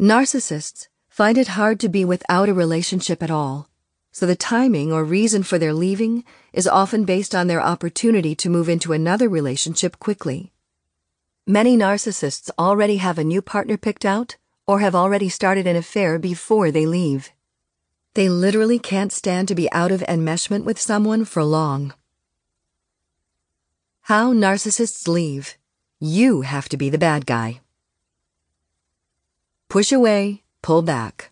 Narcissists 0.00 0.88
find 1.10 1.36
it 1.36 1.58
hard 1.58 1.78
to 1.80 1.90
be 1.90 2.06
without 2.06 2.48
a 2.48 2.54
relationship 2.54 3.22
at 3.22 3.30
all, 3.30 3.68
so 4.12 4.24
the 4.24 4.34
timing 4.34 4.90
or 4.90 5.04
reason 5.04 5.42
for 5.42 5.58
their 5.58 5.74
leaving 5.74 6.24
is 6.54 6.66
often 6.66 7.04
based 7.04 7.34
on 7.34 7.48
their 7.48 7.60
opportunity 7.60 8.34
to 8.34 8.48
move 8.48 8.70
into 8.70 8.94
another 8.94 9.28
relationship 9.28 9.98
quickly. 9.98 10.54
Many 11.48 11.76
narcissists 11.76 12.50
already 12.58 12.96
have 12.96 13.18
a 13.18 13.24
new 13.24 13.40
partner 13.40 13.76
picked 13.76 14.04
out 14.04 14.36
or 14.66 14.80
have 14.80 14.96
already 14.96 15.28
started 15.28 15.64
an 15.64 15.76
affair 15.76 16.18
before 16.18 16.72
they 16.72 16.86
leave. 16.86 17.30
They 18.14 18.28
literally 18.28 18.80
can't 18.80 19.12
stand 19.12 19.46
to 19.46 19.54
be 19.54 19.70
out 19.70 19.92
of 19.92 20.00
enmeshment 20.08 20.64
with 20.64 20.80
someone 20.80 21.24
for 21.24 21.44
long. 21.44 21.94
How 24.00 24.32
narcissists 24.32 25.06
leave. 25.06 25.56
You 26.00 26.40
have 26.40 26.68
to 26.70 26.76
be 26.76 26.90
the 26.90 26.98
bad 26.98 27.26
guy. 27.26 27.60
Push 29.68 29.92
away, 29.92 30.42
pull 30.62 30.82
back. 30.82 31.30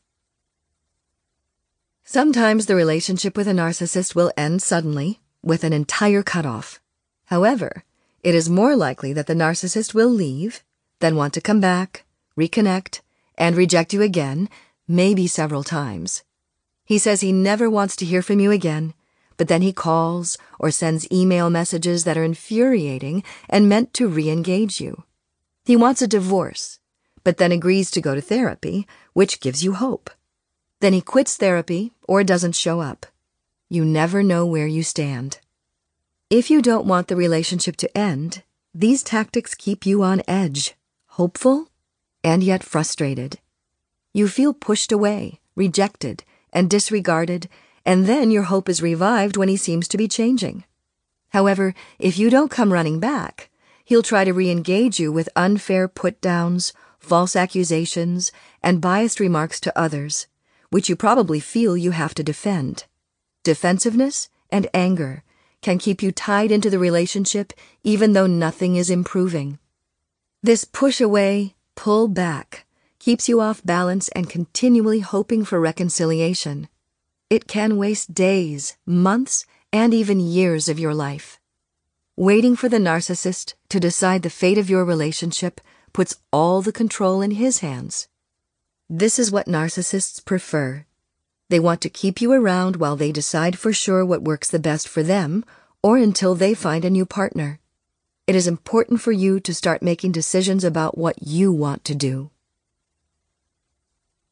Sometimes 2.04 2.66
the 2.66 2.76
relationship 2.76 3.36
with 3.36 3.48
a 3.48 3.52
narcissist 3.52 4.14
will 4.14 4.30
end 4.36 4.62
suddenly, 4.62 5.18
with 5.42 5.64
an 5.64 5.72
entire 5.72 6.22
cutoff. 6.22 6.80
However, 7.24 7.82
it 8.24 8.34
is 8.34 8.50
more 8.50 8.74
likely 8.74 9.12
that 9.12 9.28
the 9.28 9.34
narcissist 9.34 9.94
will 9.94 10.08
leave, 10.08 10.64
then 10.98 11.14
want 11.14 11.32
to 11.34 11.40
come 11.40 11.60
back, 11.60 12.04
reconnect, 12.36 13.00
and 13.38 13.54
reject 13.54 13.92
you 13.92 14.02
again, 14.02 14.48
maybe 14.88 15.28
several 15.28 15.62
times. 15.62 16.24
He 16.84 16.98
says 16.98 17.20
he 17.20 17.30
never 17.30 17.70
wants 17.70 17.94
to 17.96 18.04
hear 18.04 18.22
from 18.22 18.40
you 18.40 18.50
again, 18.50 18.94
but 19.36 19.46
then 19.46 19.62
he 19.62 19.72
calls 19.72 20.36
or 20.58 20.72
sends 20.72 21.06
email 21.12 21.48
messages 21.50 22.02
that 22.02 22.18
are 22.18 22.24
infuriating 22.24 23.22
and 23.48 23.68
meant 23.68 23.94
to 23.94 24.08
re 24.08 24.28
engage 24.28 24.80
you. 24.80 25.04
He 25.64 25.76
wants 25.76 26.02
a 26.02 26.08
divorce 26.08 26.80
but 27.24 27.38
then 27.38 27.50
agrees 27.50 27.90
to 27.90 28.02
go 28.02 28.14
to 28.14 28.20
therapy, 28.20 28.86
which 29.14 29.40
gives 29.40 29.64
you 29.64 29.72
hope. 29.72 30.10
Then 30.80 30.92
he 30.92 31.00
quits 31.00 31.36
therapy 31.36 31.92
or 32.06 32.22
doesn't 32.22 32.54
show 32.54 32.80
up. 32.80 33.06
You 33.70 33.84
never 33.84 34.22
know 34.22 34.44
where 34.44 34.66
you 34.66 34.82
stand. 34.82 35.40
If 36.30 36.50
you 36.50 36.62
don't 36.62 36.86
want 36.86 37.08
the 37.08 37.16
relationship 37.16 37.76
to 37.76 37.98
end, 37.98 38.42
these 38.72 39.02
tactics 39.02 39.54
keep 39.54 39.86
you 39.86 40.02
on 40.02 40.22
edge, 40.26 40.74
hopeful, 41.06 41.68
and 42.22 42.42
yet 42.42 42.62
frustrated. 42.62 43.38
You 44.12 44.28
feel 44.28 44.54
pushed 44.54 44.90
away, 44.90 45.40
rejected, 45.54 46.24
and 46.52 46.70
disregarded, 46.70 47.48
and 47.84 48.06
then 48.06 48.30
your 48.30 48.44
hope 48.44 48.68
is 48.68 48.82
revived 48.82 49.36
when 49.36 49.48
he 49.48 49.56
seems 49.56 49.86
to 49.88 49.96
be 49.96 50.08
changing. 50.08 50.64
However, 51.30 51.74
if 51.98 52.18
you 52.18 52.30
don't 52.30 52.50
come 52.50 52.72
running 52.72 53.00
back, 53.00 53.50
he'll 53.84 54.02
try 54.02 54.24
to 54.24 54.32
re 54.32 54.50
engage 54.50 54.98
you 54.98 55.12
with 55.12 55.28
unfair 55.36 55.88
put 55.88 56.20
downs 56.20 56.72
false 57.04 57.36
accusations, 57.36 58.32
and 58.62 58.80
biased 58.80 59.20
remarks 59.20 59.60
to 59.60 59.78
others, 59.78 60.26
which 60.70 60.88
you 60.88 60.96
probably 60.96 61.38
feel 61.38 61.76
you 61.76 61.92
have 61.92 62.14
to 62.14 62.24
defend. 62.24 62.84
Defensiveness 63.42 64.30
and 64.50 64.66
anger 64.72 65.22
can 65.64 65.78
keep 65.78 66.02
you 66.02 66.12
tied 66.12 66.52
into 66.52 66.68
the 66.68 66.78
relationship 66.78 67.54
even 67.82 68.12
though 68.12 68.26
nothing 68.28 68.76
is 68.76 68.90
improving. 68.90 69.58
This 70.42 70.64
push 70.64 71.00
away, 71.00 71.54
pull 71.74 72.06
back 72.06 72.66
keeps 73.04 73.28
you 73.28 73.38
off 73.38 73.62
balance 73.64 74.08
and 74.16 74.30
continually 74.30 75.00
hoping 75.00 75.44
for 75.44 75.60
reconciliation. 75.60 76.68
It 77.28 77.46
can 77.46 77.76
waste 77.76 78.14
days, 78.14 78.78
months, 78.86 79.44
and 79.72 79.92
even 79.92 80.20
years 80.20 80.70
of 80.70 80.78
your 80.78 80.94
life. 80.94 81.38
Waiting 82.16 82.56
for 82.56 82.70
the 82.70 82.78
narcissist 82.78 83.54
to 83.68 83.78
decide 83.78 84.22
the 84.22 84.30
fate 84.30 84.56
of 84.56 84.70
your 84.70 84.86
relationship 84.86 85.60
puts 85.92 86.16
all 86.32 86.62
the 86.62 86.72
control 86.72 87.20
in 87.20 87.32
his 87.32 87.58
hands. 87.58 88.08
This 88.88 89.18
is 89.18 89.30
what 89.30 89.48
narcissists 89.48 90.24
prefer. 90.24 90.86
They 91.48 91.60
want 91.60 91.80
to 91.82 91.90
keep 91.90 92.20
you 92.20 92.32
around 92.32 92.76
while 92.76 92.96
they 92.96 93.12
decide 93.12 93.58
for 93.58 93.72
sure 93.72 94.04
what 94.04 94.22
works 94.22 94.48
the 94.48 94.58
best 94.58 94.88
for 94.88 95.02
them 95.02 95.44
or 95.82 95.98
until 95.98 96.34
they 96.34 96.54
find 96.54 96.84
a 96.84 96.90
new 96.90 97.04
partner. 97.04 97.60
It 98.26 98.34
is 98.34 98.46
important 98.46 99.02
for 99.02 99.12
you 99.12 99.38
to 99.40 99.54
start 99.54 99.82
making 99.82 100.12
decisions 100.12 100.64
about 100.64 100.96
what 100.96 101.22
you 101.22 101.52
want 101.52 101.84
to 101.84 101.94
do. 101.94 102.30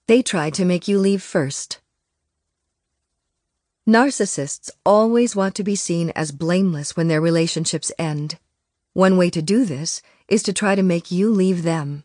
They 0.06 0.22
try 0.22 0.48
to 0.50 0.64
make 0.64 0.88
you 0.88 0.98
leave 0.98 1.22
first. 1.22 1.78
Narcissists 3.86 4.70
always 4.86 5.36
want 5.36 5.54
to 5.56 5.64
be 5.64 5.76
seen 5.76 6.10
as 6.16 6.32
blameless 6.32 6.96
when 6.96 7.08
their 7.08 7.20
relationships 7.20 7.92
end. 7.98 8.38
One 8.94 9.18
way 9.18 9.28
to 9.30 9.42
do 9.42 9.64
this 9.64 10.00
is 10.28 10.42
to 10.44 10.52
try 10.52 10.74
to 10.74 10.82
make 10.82 11.10
you 11.10 11.30
leave 11.30 11.62
them. 11.62 12.04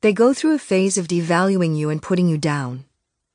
They 0.00 0.12
go 0.12 0.32
through 0.32 0.54
a 0.54 0.58
phase 0.58 0.96
of 0.96 1.08
devaluing 1.08 1.76
you 1.76 1.90
and 1.90 2.00
putting 2.00 2.28
you 2.28 2.38
down. 2.38 2.84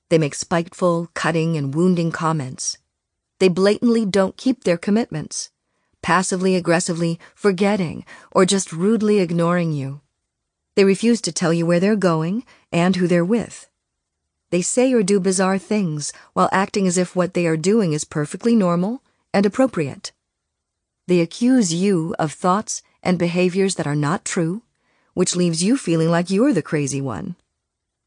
They 0.09 0.17
make 0.17 0.35
spiteful, 0.35 1.09
cutting, 1.13 1.55
and 1.55 1.73
wounding 1.73 2.11
comments. 2.11 2.77
They 3.39 3.47
blatantly 3.47 4.05
don't 4.05 4.37
keep 4.37 4.63
their 4.63 4.77
commitments, 4.77 5.51
passively 6.01 6.55
aggressively 6.55 7.19
forgetting 7.35 8.05
or 8.31 8.45
just 8.45 8.73
rudely 8.73 9.19
ignoring 9.19 9.71
you. 9.71 10.01
They 10.75 10.83
refuse 10.83 11.21
to 11.21 11.31
tell 11.31 11.53
you 11.53 11.65
where 11.65 11.79
they're 11.79 11.95
going 11.95 12.45
and 12.71 12.95
who 12.95 13.07
they're 13.07 13.25
with. 13.25 13.69
They 14.49 14.61
say 14.61 14.91
or 14.93 15.03
do 15.03 15.19
bizarre 15.19 15.59
things 15.59 16.11
while 16.33 16.49
acting 16.51 16.87
as 16.87 16.97
if 16.97 17.15
what 17.15 17.33
they 17.33 17.45
are 17.45 17.57
doing 17.57 17.93
is 17.93 18.03
perfectly 18.03 18.55
normal 18.55 19.03
and 19.33 19.45
appropriate. 19.45 20.11
They 21.07 21.19
accuse 21.19 21.73
you 21.73 22.15
of 22.17 22.31
thoughts 22.31 22.81
and 23.03 23.19
behaviors 23.19 23.75
that 23.75 23.87
are 23.87 23.95
not 23.95 24.25
true, 24.25 24.63
which 25.13 25.35
leaves 25.35 25.63
you 25.63 25.77
feeling 25.77 26.09
like 26.09 26.29
you're 26.29 26.53
the 26.53 26.61
crazy 26.61 27.01
one. 27.01 27.35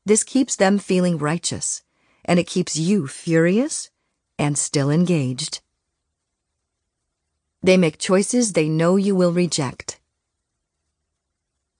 This 0.04 0.24
keeps 0.24 0.56
them 0.56 0.78
feeling 0.78 1.16
righteous, 1.18 1.82
and 2.24 2.38
it 2.38 2.46
keeps 2.46 2.76
you 2.76 3.06
furious 3.06 3.90
and 4.38 4.56
still 4.56 4.90
engaged. 4.90 5.60
They 7.62 7.76
make 7.76 7.98
choices 7.98 8.52
they 8.52 8.68
know 8.68 8.96
you 8.96 9.14
will 9.14 9.32
reject. 9.32 10.00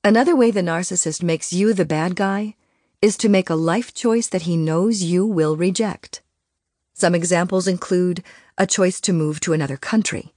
Another 0.05 0.35
way 0.35 0.51
the 0.51 0.63
narcissist 0.63 1.23
makes 1.23 1.53
you 1.53 1.73
the 1.73 1.85
bad 1.85 2.17
guy 2.17 2.57
is 3.01 3.17
to 3.17 3.29
make 3.29 3.51
a 3.51 3.55
life 3.55 3.93
choice 3.93 4.29
that 4.29 4.43
he 4.43 4.57
knows 4.57 5.03
you 5.03 5.27
will 5.27 5.57
reject. 5.57 6.23
Some 6.95 7.15
examples 7.15 7.67
include 7.67 8.23
a 8.57 8.67
choice 8.67 9.01
to 9.01 9.13
move 9.13 9.41
to 9.41 9.53
another 9.53 9.77
country, 9.77 10.35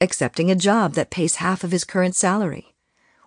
accepting 0.00 0.50
a 0.50 0.56
job 0.56 0.94
that 0.94 1.10
pays 1.10 1.36
half 1.36 1.62
of 1.62 1.70
his 1.70 1.84
current 1.84 2.16
salary, 2.16 2.74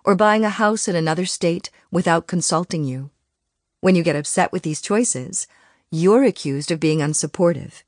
or 0.04 0.14
buying 0.14 0.44
a 0.44 0.50
house 0.50 0.86
in 0.86 0.96
another 0.96 1.24
state 1.24 1.70
without 1.90 2.26
consulting 2.26 2.84
you. 2.84 3.10
When 3.80 3.94
you 3.94 4.02
get 4.02 4.16
upset 4.16 4.52
with 4.52 4.62
these 4.62 4.82
choices, 4.82 5.46
you're 5.94 6.24
accused 6.24 6.70
of 6.70 6.80
being 6.80 6.98
unsupportive. 6.98 7.84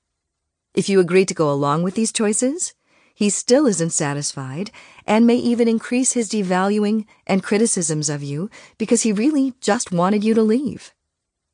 If 0.74 0.88
you 0.88 1.00
agree 1.00 1.24
to 1.24 1.34
go 1.34 1.50
along 1.50 1.82
with 1.82 1.94
these 1.94 2.12
choices, 2.12 2.72
he 3.14 3.30
still 3.30 3.66
isn't 3.66 3.90
satisfied 3.90 4.70
and 5.06 5.26
may 5.26 5.36
even 5.36 5.66
increase 5.66 6.12
his 6.12 6.28
devaluing 6.28 7.06
and 7.26 7.42
criticisms 7.42 8.08
of 8.08 8.22
you 8.22 8.50
because 8.78 9.02
he 9.02 9.12
really 9.12 9.54
just 9.60 9.90
wanted 9.90 10.22
you 10.22 10.34
to 10.34 10.42
leave. 10.42 10.92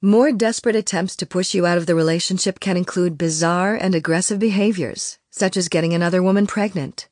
More 0.03 0.33
desperate 0.33 0.75
attempts 0.75 1.15
to 1.17 1.27
push 1.27 1.55
you 1.55 1.65
out 1.65 1.79
of 1.79 1.87
the 1.87 1.95
relationship 1.95 2.59
can 2.59 2.77
include 2.77 3.17
bizarre 3.17 3.77
and 3.77 3.95
aggressive 3.95 4.41
behaviors, 4.41 5.19
such 5.31 5.57
as 5.57 5.69
getting 5.69 5.95
another 5.95 6.23
woman 6.23 6.49
pregnant, 6.49 7.09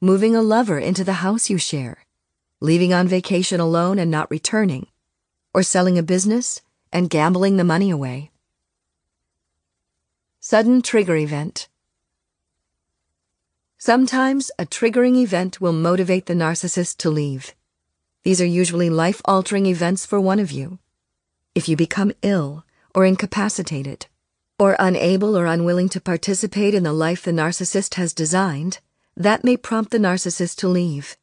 moving 0.00 0.36
a 0.36 0.42
lover 0.42 0.78
into 0.78 1.02
the 1.02 1.14
house 1.24 1.48
you 1.48 1.56
share, 1.56 2.04
leaving 2.60 2.92
on 2.92 3.08
vacation 3.08 3.58
alone 3.58 3.98
and 3.98 4.10
not 4.10 4.30
returning, 4.30 4.86
or 5.54 5.62
selling 5.62 5.96
a 5.96 6.02
business 6.02 6.60
and 6.92 7.08
gambling 7.08 7.56
the 7.56 7.64
money 7.64 7.88
away. 7.88 8.30
Sudden 10.46 10.82
trigger 10.82 11.16
event. 11.16 11.70
Sometimes 13.78 14.50
a 14.58 14.66
triggering 14.66 15.16
event 15.16 15.58
will 15.58 15.72
motivate 15.72 16.26
the 16.26 16.34
narcissist 16.34 16.98
to 16.98 17.08
leave. 17.08 17.54
These 18.24 18.42
are 18.42 18.56
usually 18.60 18.90
life 18.90 19.22
altering 19.24 19.64
events 19.64 20.04
for 20.04 20.20
one 20.20 20.38
of 20.38 20.52
you. 20.52 20.80
If 21.54 21.66
you 21.66 21.78
become 21.78 22.12
ill 22.20 22.66
or 22.94 23.06
incapacitated, 23.06 24.04
or 24.58 24.76
unable 24.78 25.34
or 25.34 25.46
unwilling 25.46 25.88
to 25.88 25.98
participate 25.98 26.74
in 26.74 26.82
the 26.82 26.92
life 26.92 27.22
the 27.22 27.32
narcissist 27.32 27.94
has 27.94 28.12
designed, 28.12 28.80
that 29.16 29.44
may 29.44 29.56
prompt 29.56 29.92
the 29.92 29.98
narcissist 29.98 30.56
to 30.56 30.68
leave. 30.68 31.16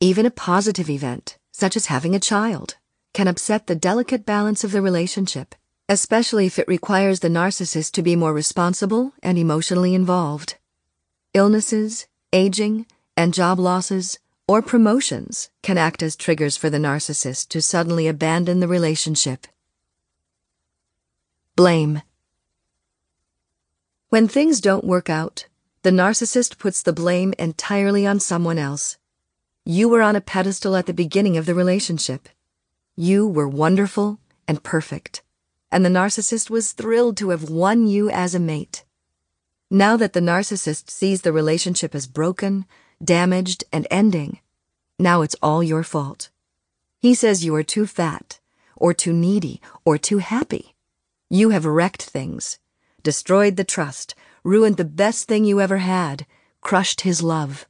Even 0.00 0.24
a 0.24 0.30
positive 0.30 0.88
event, 0.88 1.36
such 1.52 1.76
as 1.76 1.92
having 1.92 2.14
a 2.14 2.26
child, 2.32 2.76
can 3.12 3.28
upset 3.28 3.66
the 3.66 3.76
delicate 3.76 4.24
balance 4.24 4.64
of 4.64 4.72
the 4.72 4.80
relationship, 4.80 5.54
especially 5.92 6.46
if 6.46 6.58
it 6.58 6.66
requires 6.66 7.20
the 7.20 7.28
narcissist 7.28 7.92
to 7.92 8.02
be 8.02 8.16
more 8.16 8.32
responsible 8.32 9.12
and 9.22 9.36
emotionally 9.36 9.94
involved. 9.94 10.56
Illnesses, 11.34 12.06
aging, 12.32 12.86
and 13.14 13.34
job 13.34 13.58
losses 13.58 14.18
or 14.48 14.62
promotions 14.62 15.50
can 15.62 15.76
act 15.76 16.02
as 16.02 16.16
triggers 16.16 16.56
for 16.56 16.70
the 16.70 16.78
narcissist 16.78 17.48
to 17.48 17.60
suddenly 17.60 18.08
abandon 18.08 18.60
the 18.60 18.66
relationship. 18.66 19.46
Blame. 21.56 22.00
When 24.08 24.28
things 24.28 24.62
don't 24.62 24.84
work 24.84 25.10
out, 25.10 25.46
the 25.82 25.90
narcissist 25.90 26.56
puts 26.56 26.80
the 26.80 26.94
blame 26.94 27.34
entirely 27.38 28.06
on 28.06 28.18
someone 28.18 28.56
else. 28.56 28.96
You 29.66 29.90
were 29.90 30.00
on 30.00 30.16
a 30.16 30.22
pedestal 30.22 30.74
at 30.74 30.86
the 30.86 30.94
beginning 30.94 31.36
of 31.36 31.44
the 31.44 31.54
relationship. 31.54 32.30
You 32.96 33.28
were 33.28 33.46
wonderful 33.46 34.20
and 34.48 34.62
perfect, 34.62 35.22
and 35.72 35.84
the 35.84 35.88
narcissist 35.88 36.50
was 36.50 36.72
thrilled 36.72 37.16
to 37.16 37.30
have 37.30 37.48
won 37.48 37.86
you 37.86 38.10
as 38.10 38.34
a 38.34 38.38
mate. 38.38 38.84
Now 39.70 39.96
that 39.96 40.12
the 40.12 40.20
narcissist 40.20 40.90
sees 40.90 41.22
the 41.22 41.32
relationship 41.32 41.94
as 41.94 42.06
broken, 42.06 42.66
damaged, 43.02 43.64
and 43.72 43.86
ending, 43.90 44.40
now 44.98 45.22
it's 45.22 45.34
all 45.42 45.62
your 45.62 45.82
fault. 45.82 46.28
He 47.00 47.14
says 47.14 47.44
you 47.44 47.54
are 47.54 47.62
too 47.62 47.86
fat, 47.86 48.38
or 48.76 48.92
too 48.92 49.14
needy, 49.14 49.62
or 49.84 49.96
too 49.96 50.18
happy. 50.18 50.74
You 51.30 51.50
have 51.50 51.64
wrecked 51.64 52.02
things, 52.02 52.58
destroyed 53.02 53.56
the 53.56 53.64
trust, 53.64 54.14
ruined 54.44 54.76
the 54.76 54.84
best 54.84 55.26
thing 55.26 55.46
you 55.46 55.58
ever 55.58 55.78
had, 55.78 56.26
crushed 56.60 57.00
his 57.00 57.22
love. 57.22 57.66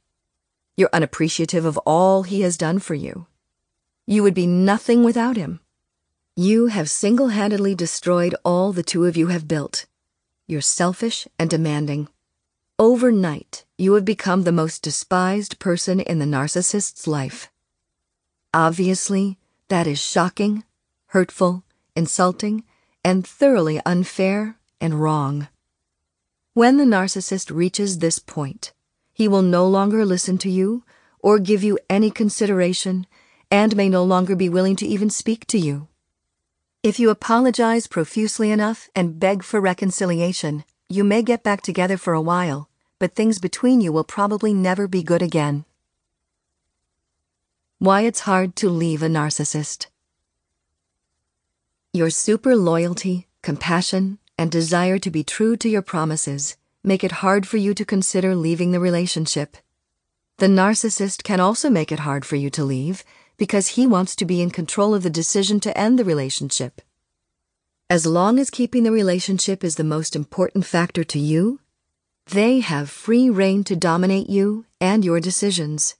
You're 0.75 0.89
unappreciative 0.91 1.63
of 1.63 1.77
all 1.79 2.23
he 2.23 2.41
has 2.41 2.57
done 2.57 2.79
for 2.79 2.95
you. 2.95 3.27
You 4.05 4.23
would 4.23 4.33
be 4.33 4.45
nothing 4.45 5.05
without 5.05 5.37
him. 5.37 5.61
You 6.35 6.65
have 6.65 6.89
single 6.89 7.27
handedly 7.27 7.75
destroyed 7.75 8.33
all 8.43 8.73
the 8.73 8.81
two 8.81 9.05
of 9.05 9.15
you 9.15 9.27
have 9.27 9.47
built. 9.47 9.85
You're 10.47 10.61
selfish 10.61 11.27
and 11.37 11.47
demanding. 11.47 12.07
Overnight, 12.79 13.65
you 13.77 13.93
have 13.93 14.03
become 14.03 14.41
the 14.41 14.51
most 14.51 14.81
despised 14.81 15.59
person 15.59 15.99
in 15.99 16.17
the 16.17 16.25
narcissist's 16.25 17.05
life. 17.05 17.51
Obviously, 18.51 19.37
that 19.67 19.85
is 19.85 20.01
shocking, 20.01 20.63
hurtful, 21.09 21.65
insulting, 21.95 22.63
and 23.05 23.27
thoroughly 23.27 23.79
unfair 23.85 24.57
and 24.81 24.95
wrong. 24.99 25.49
When 26.55 26.77
the 26.77 26.83
narcissist 26.83 27.55
reaches 27.55 27.99
this 27.99 28.17
point, 28.17 28.73
he 29.13 29.27
will 29.27 29.43
no 29.43 29.67
longer 29.67 30.03
listen 30.03 30.39
to 30.39 30.49
you 30.49 30.83
or 31.19 31.37
give 31.37 31.63
you 31.63 31.77
any 31.91 32.09
consideration 32.09 33.05
and 33.51 33.75
may 33.75 33.87
no 33.87 34.03
longer 34.03 34.35
be 34.35 34.49
willing 34.49 34.75
to 34.77 34.87
even 34.87 35.11
speak 35.11 35.45
to 35.45 35.59
you. 35.59 35.89
If 36.83 36.99
you 36.99 37.09
apologize 37.09 37.87
profusely 37.87 38.51
enough 38.51 38.89
and 38.93 39.17
beg 39.17 39.41
for 39.41 39.61
reconciliation, 39.61 40.65
you 40.89 41.05
may 41.05 41.23
get 41.23 41.41
back 41.41 41.61
together 41.61 41.95
for 41.95 42.11
a 42.13 42.19
while, 42.19 42.69
but 42.99 43.15
things 43.15 43.39
between 43.39 43.79
you 43.79 43.93
will 43.93 44.03
probably 44.03 44.53
never 44.53 44.85
be 44.85 45.01
good 45.01 45.21
again. 45.21 45.63
Why 47.79 48.01
it's 48.01 48.27
hard 48.27 48.57
to 48.57 48.69
leave 48.69 49.01
a 49.01 49.07
narcissist. 49.07 49.87
Your 51.93 52.09
super 52.09 52.53
loyalty, 52.53 53.27
compassion, 53.41 54.19
and 54.37 54.51
desire 54.51 54.99
to 54.99 55.09
be 55.09 55.23
true 55.23 55.55
to 55.55 55.69
your 55.69 55.83
promises 55.83 56.57
make 56.83 57.01
it 57.01 57.23
hard 57.23 57.47
for 57.47 57.55
you 57.55 57.73
to 57.75 57.85
consider 57.85 58.35
leaving 58.35 58.71
the 58.71 58.79
relationship. 58.81 59.55
The 60.39 60.47
narcissist 60.47 61.23
can 61.23 61.39
also 61.39 61.69
make 61.69 61.93
it 61.93 61.99
hard 61.99 62.25
for 62.25 62.35
you 62.35 62.49
to 62.49 62.65
leave 62.65 63.05
because 63.37 63.69
he 63.69 63.87
wants 63.87 64.15
to 64.15 64.25
be 64.25 64.41
in 64.41 64.51
control 64.51 64.93
of 64.93 65.03
the 65.03 65.09
decision 65.09 65.59
to 65.59 65.77
end 65.77 65.97
the 65.97 66.05
relationship. 66.05 66.81
As 67.89 68.05
long 68.05 68.39
as 68.39 68.49
keeping 68.49 68.83
the 68.83 68.91
relationship 68.91 69.63
is 69.63 69.75
the 69.75 69.83
most 69.83 70.15
important 70.15 70.65
factor 70.65 71.03
to 71.03 71.19
you, 71.19 71.59
they 72.27 72.61
have 72.61 72.89
free 72.89 73.29
rein 73.29 73.63
to 73.65 73.75
dominate 73.75 74.29
you 74.29 74.65
and 74.79 75.03
your 75.03 75.19
decisions. 75.19 75.95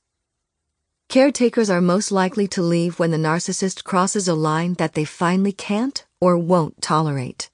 Caretakers 1.10 1.70
are 1.70 1.82
most 1.82 2.12
likely 2.12 2.48
to 2.48 2.62
leave 2.62 2.98
when 2.98 3.12
the 3.12 3.18
narcissist 3.18 3.84
crosses 3.84 4.28
a 4.28 4.34
line 4.34 4.76
that 4.76 4.94
they 4.94 5.06
finally 5.06 5.52
can't 5.52 6.06
or 6.20 6.38
won't 6.38 6.82
tolerate. 6.82 7.50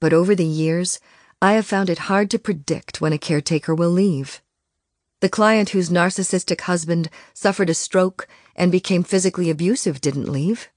But 0.00 0.12
over 0.12 0.34
the 0.34 0.46
years, 0.46 1.00
I 1.42 1.52
have 1.52 1.66
found 1.66 1.90
it 1.90 2.06
hard 2.08 2.30
to 2.30 2.38
predict 2.38 3.00
when 3.00 3.12
a 3.12 3.18
caretaker 3.18 3.74
will 3.74 3.90
leave. 3.90 4.40
The 5.20 5.28
client 5.28 5.70
whose 5.70 5.90
narcissistic 5.90 6.62
husband 6.62 7.10
suffered 7.34 7.68
a 7.68 7.74
stroke 7.74 8.28
and 8.58 8.70
became 8.70 9.02
physically 9.02 9.48
abusive 9.48 10.02
didn't 10.02 10.28
leave. 10.28 10.68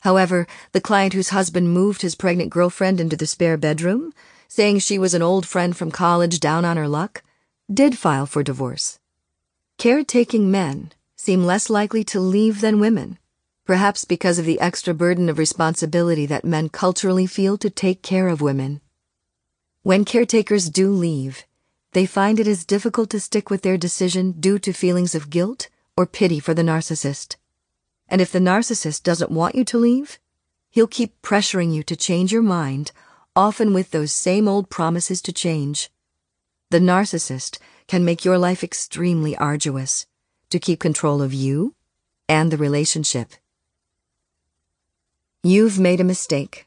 However, 0.00 0.46
the 0.72 0.80
client 0.80 1.12
whose 1.12 1.28
husband 1.28 1.74
moved 1.74 2.00
his 2.00 2.14
pregnant 2.14 2.48
girlfriend 2.48 3.00
into 3.00 3.16
the 3.16 3.26
spare 3.26 3.58
bedroom, 3.58 4.14
saying 4.48 4.78
she 4.78 4.98
was 4.98 5.12
an 5.12 5.20
old 5.20 5.44
friend 5.44 5.76
from 5.76 5.90
college 5.90 6.40
down 6.40 6.64
on 6.64 6.78
her 6.78 6.88
luck, 6.88 7.22
did 7.72 7.98
file 7.98 8.24
for 8.24 8.42
divorce. 8.42 8.98
Caretaking 9.76 10.50
men 10.50 10.92
seem 11.16 11.44
less 11.44 11.68
likely 11.68 12.02
to 12.04 12.20
leave 12.20 12.60
than 12.62 12.80
women, 12.80 13.18
perhaps 13.66 14.04
because 14.04 14.38
of 14.38 14.46
the 14.46 14.60
extra 14.60 14.94
burden 14.94 15.28
of 15.28 15.38
responsibility 15.38 16.26
that 16.26 16.44
men 16.44 16.68
culturally 16.68 17.26
feel 17.26 17.58
to 17.58 17.68
take 17.68 18.02
care 18.02 18.28
of 18.28 18.40
women. 18.40 18.80
When 19.82 20.04
caretakers 20.04 20.70
do 20.70 20.90
leave, 20.90 21.44
they 21.92 22.06
find 22.06 22.40
it 22.40 22.46
is 22.46 22.64
difficult 22.64 23.10
to 23.10 23.20
stick 23.20 23.50
with 23.50 23.62
their 23.62 23.76
decision 23.76 24.32
due 24.32 24.58
to 24.60 24.72
feelings 24.72 25.14
of 25.14 25.30
guilt 25.30 25.68
or 26.00 26.06
pity 26.06 26.40
for 26.40 26.54
the 26.54 26.62
narcissist. 26.62 27.36
And 28.08 28.22
if 28.22 28.32
the 28.32 28.38
narcissist 28.38 29.02
doesn't 29.02 29.30
want 29.30 29.54
you 29.54 29.64
to 29.66 29.76
leave, 29.76 30.18
he'll 30.70 30.86
keep 30.86 31.20
pressuring 31.20 31.74
you 31.74 31.82
to 31.82 31.94
change 31.94 32.32
your 32.32 32.40
mind, 32.40 32.90
often 33.36 33.74
with 33.74 33.90
those 33.90 34.14
same 34.14 34.48
old 34.48 34.70
promises 34.70 35.20
to 35.20 35.30
change. 35.30 35.90
The 36.70 36.78
narcissist 36.78 37.58
can 37.86 38.02
make 38.02 38.24
your 38.24 38.38
life 38.38 38.64
extremely 38.64 39.36
arduous 39.36 40.06
to 40.48 40.58
keep 40.58 40.80
control 40.80 41.20
of 41.20 41.34
you 41.34 41.74
and 42.30 42.50
the 42.50 42.56
relationship. 42.56 43.34
You've 45.42 45.78
made 45.78 46.00
a 46.00 46.12
mistake. 46.14 46.66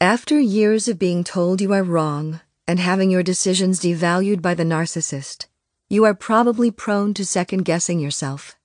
After 0.00 0.40
years 0.40 0.88
of 0.88 0.98
being 0.98 1.22
told 1.22 1.60
you 1.60 1.72
are 1.72 1.84
wrong, 1.84 2.40
and 2.66 2.80
having 2.80 3.10
your 3.10 3.22
decisions 3.22 3.78
devalued 3.78 4.42
by 4.42 4.54
the 4.54 4.64
narcissist, 4.64 5.46
you 5.92 6.06
are 6.06 6.14
probably 6.14 6.70
prone 6.70 7.12
to 7.12 7.22
second 7.22 7.64
guessing 7.66 8.00
yourself. 8.00 8.56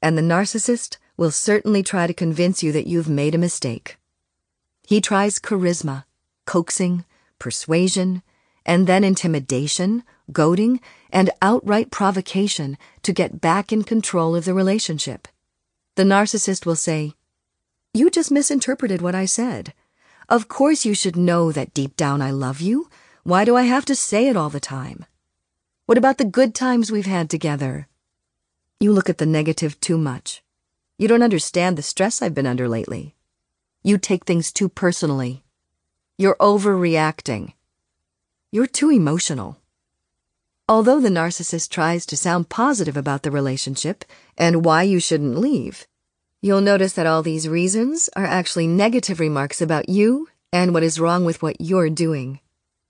And 0.00 0.16
the 0.16 0.22
narcissist 0.22 0.96
will 1.18 1.30
certainly 1.30 1.82
try 1.82 2.06
to 2.06 2.14
convince 2.14 2.62
you 2.62 2.72
that 2.72 2.86
you've 2.86 3.10
made 3.10 3.34
a 3.34 3.44
mistake. 3.46 3.98
He 4.82 5.02
tries 5.02 5.38
charisma, 5.38 6.04
coaxing, 6.46 7.04
persuasion, 7.38 8.22
and 8.64 8.86
then 8.86 9.04
intimidation, 9.04 10.02
goading, 10.32 10.80
and 11.10 11.28
outright 11.42 11.90
provocation 11.90 12.78
to 13.02 13.12
get 13.12 13.38
back 13.38 13.70
in 13.70 13.82
control 13.82 14.34
of 14.34 14.46
the 14.46 14.54
relationship. 14.54 15.28
The 15.96 16.04
narcissist 16.04 16.64
will 16.64 16.74
say, 16.74 17.12
You 17.92 18.08
just 18.08 18.32
misinterpreted 18.32 19.02
what 19.02 19.14
I 19.14 19.26
said. 19.26 19.74
Of 20.26 20.48
course 20.48 20.86
you 20.86 20.94
should 20.94 21.16
know 21.16 21.52
that 21.52 21.74
deep 21.74 21.96
down 21.96 22.22
I 22.22 22.30
love 22.30 22.62
you. 22.62 22.88
Why 23.24 23.44
do 23.44 23.56
I 23.56 23.64
have 23.64 23.84
to 23.84 23.94
say 23.94 24.26
it 24.28 24.38
all 24.38 24.48
the 24.48 24.58
time? 24.58 25.04
What 25.86 25.98
about 25.98 26.18
the 26.18 26.24
good 26.24 26.52
times 26.52 26.90
we've 26.90 27.06
had 27.06 27.30
together? 27.30 27.86
You 28.80 28.92
look 28.92 29.08
at 29.08 29.18
the 29.18 29.24
negative 29.24 29.78
too 29.78 29.96
much. 29.96 30.42
You 30.98 31.06
don't 31.06 31.22
understand 31.22 31.78
the 31.78 31.82
stress 31.82 32.20
I've 32.20 32.34
been 32.34 32.44
under 32.44 32.68
lately. 32.68 33.14
You 33.84 33.96
take 33.96 34.24
things 34.24 34.50
too 34.50 34.68
personally. 34.68 35.44
You're 36.18 36.34
overreacting. 36.40 37.52
You're 38.50 38.66
too 38.66 38.90
emotional. 38.90 39.58
Although 40.68 40.98
the 40.98 41.08
narcissist 41.08 41.68
tries 41.68 42.04
to 42.06 42.16
sound 42.16 42.48
positive 42.48 42.96
about 42.96 43.22
the 43.22 43.30
relationship 43.30 44.04
and 44.36 44.64
why 44.64 44.82
you 44.82 44.98
shouldn't 44.98 45.38
leave, 45.38 45.86
you'll 46.42 46.60
notice 46.60 46.94
that 46.94 47.06
all 47.06 47.22
these 47.22 47.48
reasons 47.48 48.10
are 48.16 48.26
actually 48.26 48.66
negative 48.66 49.20
remarks 49.20 49.62
about 49.62 49.88
you 49.88 50.28
and 50.52 50.74
what 50.74 50.82
is 50.82 50.98
wrong 50.98 51.24
with 51.24 51.42
what 51.42 51.60
you're 51.60 51.90
doing. 51.90 52.40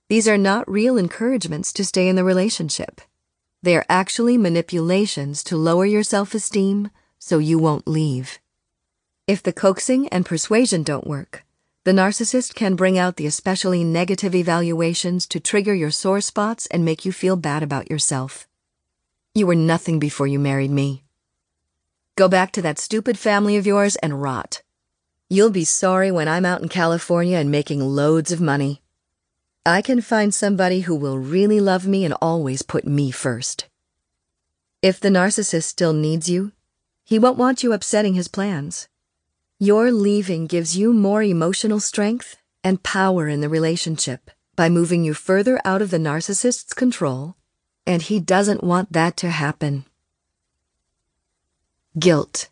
These 0.09 0.29
are 0.29 0.39
not 0.39 0.71
real 0.71 0.97
encouragements 0.97 1.73
to 1.73 1.85
stay 1.85 2.09
in 2.09 2.15
the 2.15 2.23
relationship. 2.23 3.01
They 3.63 3.77
are 3.77 3.85
actually 3.89 4.39
manipulations 4.39 5.43
to 5.45 5.57
lower 5.57 5.85
your 5.85 6.05
self 6.05 6.33
esteem 6.33 6.91
so 7.19 7.39
you 7.39 7.59
won't 7.59 7.89
leave. 7.89 8.39
If 9.27 9.43
the 9.43 9.53
coaxing 9.53 10.07
and 10.11 10.25
persuasion 10.25 10.85
don't 10.85 11.09
work, 11.09 11.45
the 11.83 11.91
narcissist 11.91 12.55
can 12.55 12.77
bring 12.77 12.97
out 12.97 13.17
the 13.17 13.27
especially 13.27 13.83
negative 13.83 14.33
evaluations 14.33 15.27
to 15.27 15.41
trigger 15.41 15.75
your 15.75 15.91
sore 15.91 16.21
spots 16.21 16.67
and 16.67 16.85
make 16.85 17.05
you 17.05 17.11
feel 17.11 17.35
bad 17.35 17.65
about 17.65 17.91
yourself. 17.91 18.47
You 19.35 19.49
were 19.49 19.57
nothing 19.57 19.99
before 19.99 20.29
you 20.29 20.39
married 20.39 20.71
me. 20.71 21.03
Go 22.15 22.29
back 22.29 22.53
to 22.53 22.63
that 22.63 22.79
stupid 22.79 23.19
family 23.19 23.57
of 23.57 23.67
yours 23.67 23.97
and 23.97 24.23
rot. 24.23 24.63
You'll 25.29 25.51
be 25.51 25.65
sorry 25.65 26.13
when 26.13 26.29
I'm 26.29 26.47
out 26.47 26.63
in 26.63 26.69
California 26.69 27.39
and 27.39 27.51
making 27.51 27.81
loads 27.81 28.31
of 28.31 28.41
money. 28.41 28.83
I 29.67 29.83
can 29.83 30.01
find 30.01 30.33
somebody 30.33 30.83
who 30.83 30.95
will 30.95 31.19
really 31.19 31.59
love 31.59 31.89
me 31.89 32.05
and 32.05 32.15
always 32.23 32.63
put 32.63 32.87
me 32.87 33.11
first. 33.11 33.67
If 34.81 35.01
the 35.01 35.09
narcissist 35.09 35.65
still 35.65 35.93
needs 35.93 36.29
you, 36.29 36.53
he 37.03 37.19
won't 37.19 37.37
want 37.37 37.65
you 37.65 37.73
upsetting 37.73 38.15
his 38.15 38.29
plans. 38.29 38.87
Your 39.59 39.91
leaving 39.91 40.47
gives 40.47 40.77
you 40.77 40.93
more 40.93 41.21
emotional 41.21 41.81
strength 41.81 42.37
and 42.63 42.85
power 42.85 43.27
in 43.27 43.41
the 43.41 43.49
relationship 43.49 44.31
by 44.55 44.69
moving 44.69 45.03
you 45.03 45.15
further 45.15 45.61
out 45.65 45.83
of 45.83 45.91
the 45.91 45.99
narcissist's 45.99 46.73
control, 46.73 47.35
and 47.85 48.03
he 48.03 48.21
doesn't 48.21 48.63
want 48.63 48.93
that 48.93 49.17
to 49.17 49.31
happen. 49.31 49.85
Guilt. 51.99 52.51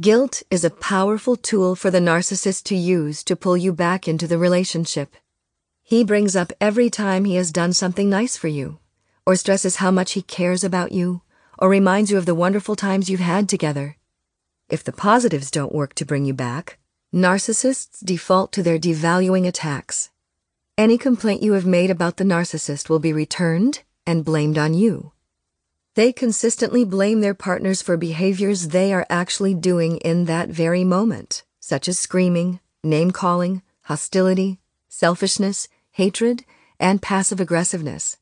Guilt 0.00 0.42
is 0.50 0.64
a 0.64 0.70
powerful 0.70 1.36
tool 1.36 1.76
for 1.76 1.88
the 1.88 2.00
narcissist 2.00 2.64
to 2.64 2.74
use 2.74 3.22
to 3.22 3.36
pull 3.36 3.56
you 3.56 3.72
back 3.72 4.08
into 4.08 4.26
the 4.26 4.38
relationship. 4.38 5.14
He 5.84 6.02
brings 6.02 6.34
up 6.34 6.52
every 6.60 6.90
time 6.90 7.24
he 7.24 7.36
has 7.36 7.52
done 7.52 7.72
something 7.72 8.10
nice 8.10 8.36
for 8.36 8.48
you, 8.48 8.80
or 9.24 9.36
stresses 9.36 9.76
how 9.76 9.92
much 9.92 10.14
he 10.14 10.22
cares 10.22 10.64
about 10.64 10.90
you, 10.90 11.22
or 11.60 11.68
reminds 11.68 12.10
you 12.10 12.18
of 12.18 12.26
the 12.26 12.34
wonderful 12.34 12.74
times 12.74 13.08
you've 13.08 13.20
had 13.20 13.48
together. 13.48 13.96
If 14.68 14.82
the 14.82 14.90
positives 14.90 15.48
don't 15.48 15.72
work 15.72 15.94
to 15.94 16.04
bring 16.04 16.24
you 16.24 16.34
back, 16.34 16.78
narcissists 17.14 18.04
default 18.04 18.50
to 18.54 18.64
their 18.64 18.80
devaluing 18.80 19.46
attacks. 19.46 20.10
Any 20.76 20.98
complaint 20.98 21.44
you 21.44 21.52
have 21.52 21.66
made 21.66 21.90
about 21.90 22.16
the 22.16 22.24
narcissist 22.24 22.88
will 22.88 22.98
be 22.98 23.12
returned 23.12 23.84
and 24.04 24.24
blamed 24.24 24.58
on 24.58 24.74
you. 24.74 25.13
They 25.94 26.12
consistently 26.12 26.84
blame 26.84 27.20
their 27.20 27.34
partners 27.34 27.80
for 27.80 27.96
behaviors 27.96 28.68
they 28.68 28.92
are 28.92 29.06
actually 29.08 29.54
doing 29.54 29.98
in 29.98 30.24
that 30.24 30.48
very 30.48 30.82
moment, 30.82 31.44
such 31.60 31.86
as 31.86 32.00
screaming, 32.00 32.58
name 32.82 33.12
calling, 33.12 33.62
hostility, 33.82 34.58
selfishness, 34.88 35.68
hatred, 35.92 36.44
and 36.80 37.00
passive 37.00 37.40
aggressiveness. 37.40 38.16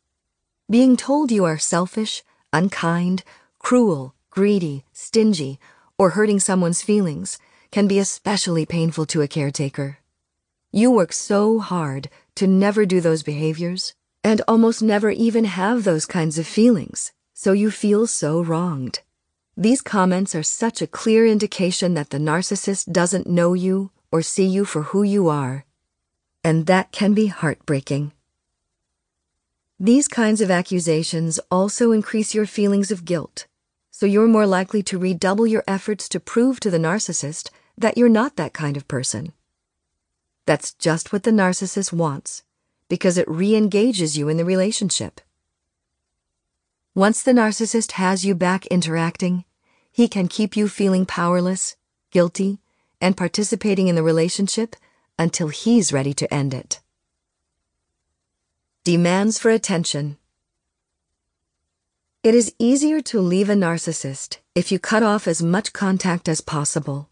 Being 0.69 0.99
told 0.99 1.33
you 1.33 1.47
are 1.47 1.59
selfish, 1.59 2.23
unkind, 2.53 3.25
cruel, 3.59 4.15
greedy, 4.29 4.85
stingy, 4.93 5.59
or 5.97 6.11
hurting 6.11 6.41
someone's 6.41 6.83
feelings 6.83 7.39
can 7.71 7.89
be 7.89 7.99
especially 7.99 8.67
painful 8.67 9.07
to 9.07 9.23
a 9.23 9.29
caretaker. 9.29 9.99
You 10.73 10.91
work 10.91 11.13
so 11.15 11.59
hard 11.59 12.11
to 12.35 12.47
never 12.47 12.85
do 12.85 13.01
those 13.01 13.23
behaviors 13.23 13.95
and 14.23 14.43
almost 14.47 14.83
never 14.83 15.11
even 15.11 15.45
have 15.45 15.85
those 15.85 16.07
kinds 16.07 16.39
of 16.39 16.47
feelings, 16.47 17.13
so 17.43 17.51
you 17.51 17.73
feel 17.73 18.07
so 18.07 18.41
wronged. 18.41 19.01
These 19.57 19.81
comments 19.81 20.33
are 20.37 20.45
such 20.45 20.81
a 20.81 20.87
clear 20.87 21.27
indication 21.27 21.95
that 21.95 22.11
the 22.11 22.19
narcissist 22.19 22.93
doesn't 22.93 23.27
know 23.27 23.53
you 23.53 23.91
or 24.13 24.23
see 24.23 24.47
you 24.47 24.65
for 24.65 24.83
who 24.91 25.03
you 25.03 25.29
are, 25.29 25.65
and 26.45 26.67
that 26.67 26.93
can 26.93 27.15
be 27.15 27.27
heartbreaking. 27.27 28.13
These 29.81 30.07
kinds 30.07 30.41
of 30.41 30.53
accusations 30.53 31.41
also 31.51 31.91
increase 31.91 32.33
your 32.33 32.47
feelings 32.47 32.93
of 32.93 33.05
guilt 33.05 33.49
so 33.91 34.07
you're 34.07 34.29
more 34.29 34.47
likely 34.47 34.81
to 34.85 34.97
redouble 34.97 35.49
your 35.49 35.65
efforts 35.67 36.09
to 36.11 36.21
prove 36.21 36.61
to 36.61 36.71
the 36.71 36.79
narcissist 36.79 37.51
that 37.77 37.99
you're 37.99 38.09
not 38.21 38.37
that 38.37 38.53
kind 38.53 38.77
of 38.77 38.87
person. 38.87 39.33
That's 40.47 40.75
just 40.75 41.13
what 41.13 41.25
the 41.25 41.33
narcissist 41.33 41.93
wants, 41.93 42.45
because 42.89 43.19
it 43.19 43.29
re 43.29 43.57
engages 43.57 44.17
you 44.17 44.29
in 44.29 44.37
the 44.37 44.45
relationship. 44.45 45.21
Once 46.95 47.23
the 47.23 47.33
narcissist 47.33 47.93
has 47.93 48.23
you 48.23 48.35
back 48.35 48.67
interacting, 48.67 49.45
he 49.91 50.07
can 50.07 50.29
keep 50.29 50.55
you 50.55 50.69
feeling 50.69 51.07
powerless, 51.07 51.77
guilty, 52.11 52.61
and 53.01 53.17
participating 53.17 53.89
in 53.89 53.95
the 53.95 54.03
relationship 54.03 54.77
until 55.19 55.49
he's 55.49 55.91
ready 55.91 56.13
to 56.13 56.33
end 56.33 56.53
it. 56.53 56.81
Demands 58.85 59.39
for 59.39 59.51
attention. 59.51 60.19
It 62.23 62.35
is 62.35 62.55
easier 62.59 63.01
to 63.01 63.21
leave 63.21 63.49
a 63.49 63.55
narcissist 63.55 64.39
if 64.55 64.71
you 64.71 64.79
cut 64.79 65.03
off 65.03 65.27
as 65.27 65.43
much 65.43 65.73
contact 65.73 66.29
as 66.29 66.43
possible. 66.43 67.09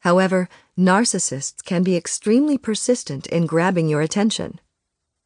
However, 0.00 0.48
narcissists 0.78 1.64
can 1.64 1.82
be 1.82 1.96
extremely 1.96 2.58
persistent 2.58 3.26
in 3.28 3.46
grabbing 3.46 3.88
your 3.88 4.02
attention. 4.02 4.60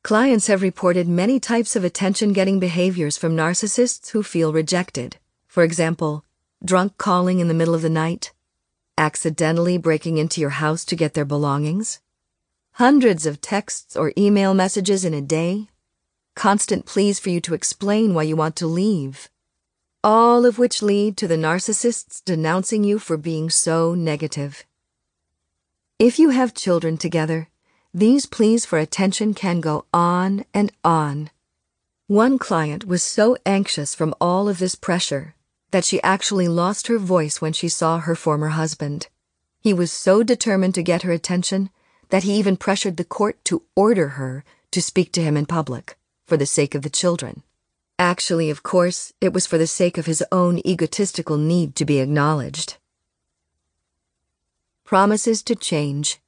Clients 0.06 0.46
have 0.46 0.62
reported 0.62 1.08
many 1.08 1.40
types 1.40 1.74
of 1.74 1.82
attention 1.82 2.32
getting 2.32 2.60
behaviors 2.60 3.18
from 3.18 3.34
narcissists 3.34 4.10
who 4.10 4.22
feel 4.22 4.52
rejected. 4.52 5.16
For 5.48 5.64
example, 5.64 6.24
drunk 6.64 6.96
calling 6.96 7.40
in 7.40 7.48
the 7.48 7.54
middle 7.54 7.74
of 7.74 7.82
the 7.82 7.90
night, 7.90 8.32
accidentally 8.96 9.78
breaking 9.78 10.18
into 10.18 10.40
your 10.40 10.62
house 10.62 10.84
to 10.84 10.94
get 10.94 11.14
their 11.14 11.24
belongings, 11.24 11.98
hundreds 12.74 13.26
of 13.26 13.40
texts 13.40 13.96
or 13.96 14.12
email 14.16 14.54
messages 14.54 15.04
in 15.04 15.12
a 15.12 15.20
day 15.20 15.66
constant 16.36 16.86
pleas 16.86 17.18
for 17.18 17.30
you 17.30 17.40
to 17.40 17.54
explain 17.54 18.14
why 18.14 18.22
you 18.22 18.36
want 18.36 18.54
to 18.54 18.68
leave. 18.68 19.28
All 20.04 20.46
of 20.46 20.56
which 20.56 20.82
lead 20.82 21.16
to 21.16 21.26
the 21.26 21.34
narcissists 21.34 22.22
denouncing 22.24 22.84
you 22.84 23.00
for 23.00 23.16
being 23.16 23.50
so 23.50 23.96
negative. 23.96 24.64
If 25.98 26.20
you 26.20 26.30
have 26.30 26.54
children 26.54 26.96
together, 26.96 27.48
these 27.96 28.26
pleas 28.26 28.66
for 28.66 28.78
attention 28.78 29.32
can 29.32 29.58
go 29.58 29.86
on 29.90 30.44
and 30.52 30.70
on. 30.84 31.30
One 32.08 32.38
client 32.38 32.84
was 32.86 33.02
so 33.02 33.38
anxious 33.46 33.94
from 33.94 34.14
all 34.20 34.50
of 34.50 34.58
this 34.58 34.74
pressure 34.74 35.34
that 35.70 35.86
she 35.86 36.02
actually 36.02 36.46
lost 36.46 36.88
her 36.88 36.98
voice 36.98 37.40
when 37.40 37.54
she 37.54 37.70
saw 37.70 38.00
her 38.00 38.14
former 38.14 38.48
husband. 38.48 39.08
He 39.60 39.72
was 39.72 39.90
so 39.90 40.22
determined 40.22 40.74
to 40.74 40.82
get 40.82 41.04
her 41.04 41.12
attention 41.12 41.70
that 42.10 42.24
he 42.24 42.34
even 42.34 42.58
pressured 42.58 42.98
the 42.98 43.04
court 43.04 43.42
to 43.46 43.62
order 43.74 44.08
her 44.08 44.44
to 44.72 44.82
speak 44.82 45.10
to 45.12 45.22
him 45.22 45.34
in 45.34 45.46
public 45.46 45.96
for 46.26 46.36
the 46.36 46.44
sake 46.44 46.74
of 46.74 46.82
the 46.82 46.90
children. 46.90 47.42
Actually, 47.98 48.50
of 48.50 48.62
course, 48.62 49.14
it 49.22 49.32
was 49.32 49.46
for 49.46 49.56
the 49.56 49.66
sake 49.66 49.96
of 49.96 50.04
his 50.04 50.22
own 50.30 50.58
egotistical 50.68 51.38
need 51.38 51.74
to 51.74 51.86
be 51.86 52.00
acknowledged. 52.00 52.76
Promises 54.84 55.42
to 55.44 55.54
change. 55.54 56.20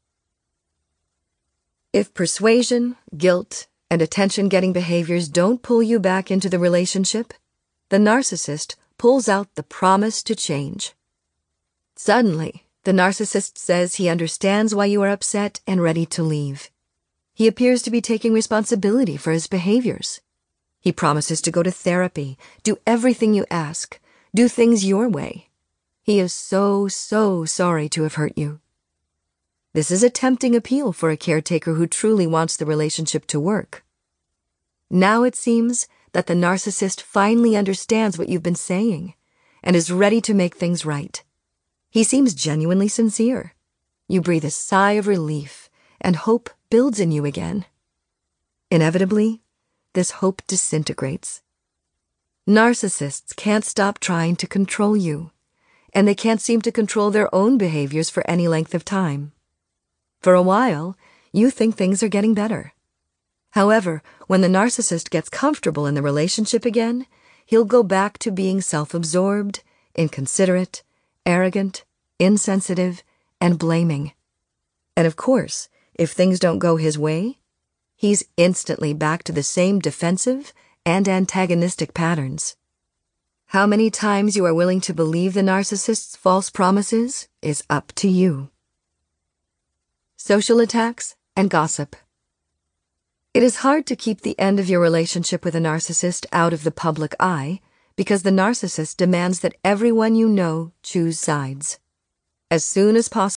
If 1.93 2.13
persuasion, 2.13 2.97
guilt, 3.17 3.67
and 3.91 4.03
attention 4.03 4.51
getting 4.51 4.75
behaviors 4.75 5.27
don't 5.27 5.63
pull 5.63 5.83
you 5.83 5.99
back 5.99 6.31
into 6.31 6.51
the 6.51 6.59
relationship, 6.59 7.33
the 7.89 7.97
narcissist 7.97 8.77
pulls 8.99 9.27
out 9.27 9.55
the 9.55 9.63
promise 9.63 10.23
to 10.25 10.35
change. 10.35 10.93
Suddenly, 11.97 12.67
the 12.85 12.93
narcissist 12.93 13.57
says 13.57 13.95
he 13.95 14.11
understands 14.11 14.75
why 14.75 14.85
you 14.85 15.01
are 15.01 15.09
upset 15.09 15.61
and 15.67 15.83
ready 15.83 16.05
to 16.07 16.23
leave. 16.23 16.71
He 17.33 17.47
appears 17.47 17.81
to 17.83 17.91
be 17.91 18.03
taking 18.03 18.35
responsibility 18.35 19.17
for 19.17 19.33
his 19.33 19.47
behaviors. 19.47 20.21
He 20.81 20.93
promises 20.93 21.41
to 21.41 21.51
go 21.51 21.63
to 21.63 21.71
therapy, 21.71 22.37
do 22.63 22.77
everything 22.87 23.33
you 23.33 23.47
ask, 23.51 23.99
do 24.35 24.47
things 24.47 24.85
your 24.85 25.09
way. 25.09 25.49
He 26.03 26.21
is 26.21 26.35
so, 26.35 26.87
so 26.87 27.47
sorry 27.47 27.89
to 27.91 28.03
have 28.03 28.15
hurt 28.15 28.37
you. 28.37 28.61
This 29.79 29.93
is 29.93 30.03
a 30.03 30.11
tempting 30.11 30.57
appeal 30.57 30.93
for 30.93 31.09
a 31.09 31.17
caretaker 31.17 31.75
who 31.75 31.87
truly 31.87 32.27
wants 32.27 32.57
the 32.57 32.67
relationship 32.67 33.29
to 33.29 33.39
work. 33.39 33.85
Now 34.91 35.23
it 35.23 35.37
seems 35.37 35.87
that 36.15 36.27
the 36.27 36.35
narcissist 36.35 37.01
finally 37.01 37.55
understands 37.55 38.19
what 38.19 38.29
you've 38.29 38.43
been 38.43 38.57
saying 38.57 39.15
and 39.63 39.77
is 39.77 39.93
ready 39.93 40.21
to 40.23 40.35
make 40.35 40.57
things 40.57 40.85
right. 40.85 41.23
He 41.91 42.03
seems 42.03 42.35
genuinely 42.35 42.89
sincere. 42.89 43.55
you 44.09 44.21
breathe 44.21 44.45
a 44.45 44.51
sigh 44.51 44.95
of 44.99 45.07
relief 45.07 45.71
and 46.01 46.17
hope 46.17 46.51
builds 46.71 46.99
in 46.99 47.13
you 47.13 47.25
again. 47.25 47.65
Inevitably, 48.73 49.43
this 49.93 50.11
hope 50.19 50.43
disintegrates. 50.49 51.43
Narcissists 52.49 53.33
can't 53.37 53.65
stop 53.65 54.01
trying 54.01 54.35
to 54.35 54.49
control 54.49 54.97
you, 54.97 55.31
and 55.95 56.09
they 56.09 56.17
can't 56.17 56.41
seem 56.41 56.61
to 56.63 56.73
control 56.73 57.13
their 57.13 57.33
own 57.33 57.57
behaviors 57.57 58.11
for 58.11 58.29
any 58.29 58.49
length 58.49 58.75
of 58.75 58.85
time. 58.85 59.31
For 60.21 60.35
a 60.35 60.43
while, 60.43 60.97
you 61.33 61.51
think 61.51 61.77
things 61.77 62.03
are 62.03 62.09
getting 62.09 62.35
better. 62.35 62.73
However, 63.51 64.03
when 64.27 64.41
the 64.41 64.49
narcissist 64.49 65.11
gets 65.11 65.29
comfortable 65.29 65.87
in 65.87 65.95
the 65.95 66.03
relationship 66.03 66.65
again, 66.65 67.07
he'll 67.47 67.65
go 67.65 67.83
back 67.83 68.19
to 68.19 68.31
being 68.31 68.61
self 68.61 68.95
absorbed, 68.95 69.63
inconsiderate, 69.95 70.83
arrogant, 71.25 71.85
insensitive, 72.19 73.03
and 73.41 73.59
blaming. 73.59 74.13
And 74.97 75.07
of 75.07 75.17
course, 75.17 75.69
if 75.95 76.13
things 76.13 76.39
don't 76.39 76.59
go 76.59 76.77
his 76.77 76.99
way, 76.99 77.39
he's 77.97 78.25
instantly 78.37 78.93
back 78.93 79.23
to 79.25 79.33
the 79.33 79.43
same 79.43 79.79
defensive 79.79 80.53
and 80.85 81.09
antagonistic 81.09 81.95
patterns. 81.95 82.57
How 83.47 83.67
many 83.67 83.91
times 83.91 84.37
you 84.37 84.45
are 84.45 84.55
willing 84.55 84.81
to 84.83 84.93
believe 84.93 85.35
the 85.35 85.41
narcissist's 85.41 86.17
false 86.17 86.51
promises 86.51 87.29
is 87.41 87.63
up 87.71 87.93
to 87.97 88.09
you. 88.09 88.51
Social 90.21 90.59
attacks 90.59 91.15
and 91.37 91.49
gossip. 91.49 91.95
It 93.33 93.45
is 93.45 93.59
hard 93.59 93.87
to 93.87 93.95
keep 93.95 94.23
the 94.23 94.37
end 94.37 94.59
of 94.59 94.69
your 94.69 94.81
relationship 94.81 95.45
with 95.45 95.55
a 95.55 95.61
narcissist 95.61 96.27
out 96.33 96.53
of 96.53 96.65
the 96.65 96.73
public 96.73 97.15
eye 97.21 97.61
because 97.95 98.25
the 98.25 98.31
narcissist 98.31 98.97
demands 98.97 99.39
that 99.41 99.55
everyone 99.65 100.17
you 100.17 100.29
know 100.29 100.73
choose 100.83 101.21
sides. 101.21 101.79
As 102.51 102.65
soon 102.65 102.97
as 102.97 103.09
possible, 103.09 103.27